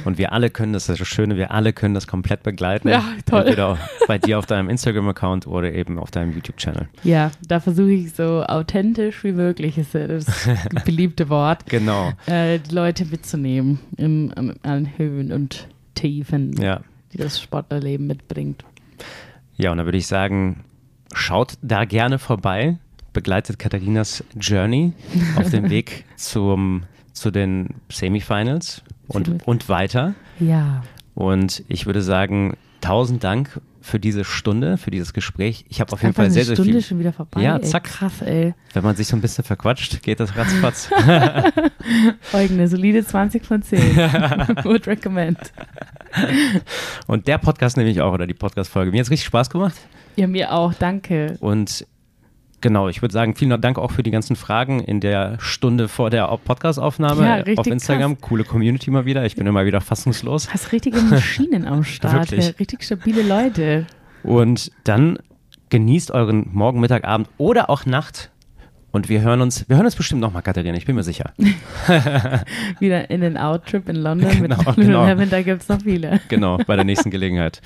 Und 0.05 0.17
wir 0.17 0.31
alle 0.31 0.49
können 0.49 0.73
das, 0.73 0.85
das 0.85 0.95
ist 0.95 1.01
das 1.01 1.07
Schöne, 1.07 1.37
wir 1.37 1.51
alle 1.51 1.73
können 1.73 1.93
das 1.93 2.07
komplett 2.07 2.43
begleiten. 2.43 2.87
Ja, 2.87 3.03
toll. 3.25 3.41
Entweder 3.41 3.77
bei 4.07 4.17
dir 4.17 4.37
auf 4.39 4.45
deinem 4.45 4.69
Instagram-Account 4.69 5.47
oder 5.47 5.71
eben 5.73 5.97
auf 5.99 6.11
deinem 6.11 6.31
YouTube-Channel. 6.33 6.87
Ja, 7.03 7.31
da 7.47 7.59
versuche 7.59 7.91
ich 7.91 8.13
so 8.13 8.43
authentisch 8.43 9.23
wie 9.23 9.31
möglich, 9.31 9.77
ist 9.77 9.93
ja 9.93 10.07
das 10.07 10.25
beliebte 10.85 11.29
Wort, 11.29 11.65
Genau. 11.67 12.11
äh, 12.27 12.59
die 12.59 12.73
Leute 12.73 13.05
mitzunehmen 13.05 13.79
im, 13.97 14.31
im, 14.35 14.53
an 14.63 14.89
Höhen 14.97 15.31
und 15.31 15.67
Tiefen, 15.95 16.53
Ja. 16.61 16.81
Die 17.15 17.23
das 17.23 17.41
Sportlerleben 17.41 18.07
mitbringt. 18.07 18.63
Ja, 19.55 19.71
und 19.71 19.77
da 19.77 19.85
würde 19.85 19.97
ich 19.97 20.07
sagen, 20.07 20.65
schaut 21.13 21.53
da 21.61 21.85
gerne 21.85 22.19
vorbei, 22.19 22.77
begleitet 23.13 23.57
Katharinas 23.57 24.23
Journey 24.39 24.93
auf 25.37 25.49
dem 25.49 25.69
Weg 25.69 26.05
zum, 26.17 26.83
zu 27.13 27.31
den 27.31 27.75
Semifinals 27.89 28.83
und, 29.07 29.47
und 29.47 29.69
weiter. 29.69 30.15
Ja, 30.39 30.83
Und 31.13 31.63
ich 31.69 31.85
würde 31.85 32.01
sagen, 32.01 32.57
tausend 32.81 33.23
Dank 33.23 33.61
für 33.85 33.99
diese 33.99 34.23
Stunde, 34.23 34.77
für 34.77 34.89
dieses 34.89 35.13
Gespräch. 35.13 35.65
Ich 35.69 35.79
habe 35.79 35.93
auf 35.93 36.01
jeden 36.01 36.15
Fall 36.15 36.31
sehr, 36.31 36.43
sehr 36.43 36.55
Stunde 36.55 36.73
viel. 36.73 36.81
schon 36.81 36.99
wieder 36.99 37.13
vorbei. 37.13 37.41
Ja, 37.41 37.57
ey. 37.57 37.61
zack. 37.61 37.83
Krass, 37.83 38.21
ey. 38.21 38.55
Wenn 38.73 38.83
man 38.83 38.95
sich 38.95 39.07
so 39.07 39.15
ein 39.15 39.21
bisschen 39.21 39.43
verquatscht, 39.43 40.01
geht 40.01 40.19
das 40.19 40.35
ratzfatz. 40.35 40.89
Folgende 42.21 42.67
solide 42.67 43.05
20 43.05 43.45
von 43.45 43.61
10. 43.61 43.79
Would 44.63 44.87
recommend. 44.87 45.37
Und 47.05 47.27
der 47.27 47.37
Podcast 47.37 47.77
nämlich 47.77 48.01
auch, 48.01 48.13
oder 48.13 48.25
die 48.25 48.33
Podcast-Folge. 48.33 48.91
Mir 48.91 48.99
hat 48.99 49.05
es 49.05 49.11
richtig 49.11 49.27
Spaß 49.27 49.51
gemacht. 49.51 49.75
Ja, 50.15 50.25
mir 50.25 50.51
auch, 50.51 50.73
danke. 50.73 51.37
Und 51.39 51.85
genau, 52.65 52.89
ich 52.89 53.03
würde 53.03 53.13
sagen, 53.13 53.35
vielen 53.35 53.61
Dank 53.61 53.77
auch 53.77 53.91
für 53.91 54.01
die 54.01 54.09
ganzen 54.09 54.35
Fragen 54.35 54.79
in 54.79 54.99
der 54.99 55.37
Stunde 55.39 55.87
vor 55.87 56.09
der 56.09 56.25
Podcast-Aufnahme 56.43 57.43
Ja, 57.45 57.53
auf 57.57 57.67
Instagram. 57.67 58.19
Coole 58.19 58.43
Community 58.43 58.89
mal 58.89 59.05
wieder. 59.05 59.23
Ich 59.23 59.35
bin 59.35 59.45
immer 59.45 59.67
wieder 59.67 59.81
fassungslos. 59.81 60.51
Hast 60.51 60.71
richtige 60.71 60.99
Maschinen 60.99 61.67
am 61.67 61.83
Start, 61.83 62.31
Wirklich. 62.31 62.59
richtig 62.59 62.83
stabile 62.83 63.21
Leute. 63.21 63.85
Und 64.23 64.71
dann 64.83 65.19
genießt 65.69 66.09
euren 66.09 66.49
Morgen, 66.53 66.79
Mittag, 66.79 67.03
Abend 67.03 67.29
oder 67.37 67.69
auch 67.69 67.85
Nacht. 67.85 68.31
Und 68.95 69.09
wir 69.09 69.19
hören 69.19 69.41
uns, 69.41 69.67
wir 69.67 69.75
hören 69.75 69.85
uns 69.85 69.97
bestimmt 69.97 70.21
nochmal, 70.21 70.41
Katharina, 70.41 70.77
ich 70.77 70.85
bin 70.85 70.95
mir 70.95 71.03
sicher. 71.03 71.33
Wieder 72.79 73.09
in 73.09 73.19
den 73.19 73.35
Out-Trip 73.37 73.89
in 73.89 73.97
London 73.97 74.29
Genau, 74.29 74.55
mit 74.55 74.75
genau. 74.77 74.99
Lululemon, 75.01 75.29
da 75.29 75.41
gibt 75.41 75.63
es 75.63 75.67
noch 75.67 75.81
viele. 75.81 76.21
Genau, 76.29 76.59
bei 76.65 76.77
der 76.77 76.85
nächsten 76.85 77.11
Gelegenheit. 77.11 77.61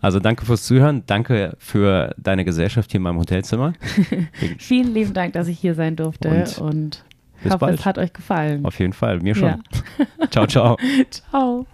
Also 0.00 0.20
danke 0.20 0.46
fürs 0.46 0.64
Zuhören, 0.64 1.02
danke 1.04 1.54
für 1.58 2.14
deine 2.16 2.46
Gesellschaft 2.46 2.92
hier 2.92 2.96
in 2.96 3.02
meinem 3.02 3.18
Hotelzimmer. 3.18 3.74
Vielen 4.58 4.94
lieben 4.94 5.12
Dank, 5.12 5.34
dass 5.34 5.48
ich 5.48 5.58
hier 5.58 5.74
sein 5.74 5.96
durfte 5.96 6.30
Und 6.30 6.58
und, 6.58 7.04
hoffe, 7.44 7.58
bald. 7.58 7.78
es 7.78 7.84
hat 7.84 7.98
euch 7.98 8.14
gefallen. 8.14 8.64
Auf 8.64 8.78
jeden 8.78 8.94
Fall, 8.94 9.20
mir 9.20 9.34
schon. 9.34 9.48
Ja. 9.48 10.28
Ciao, 10.30 10.46
ciao. 10.46 10.78
Ciao. 11.10 11.66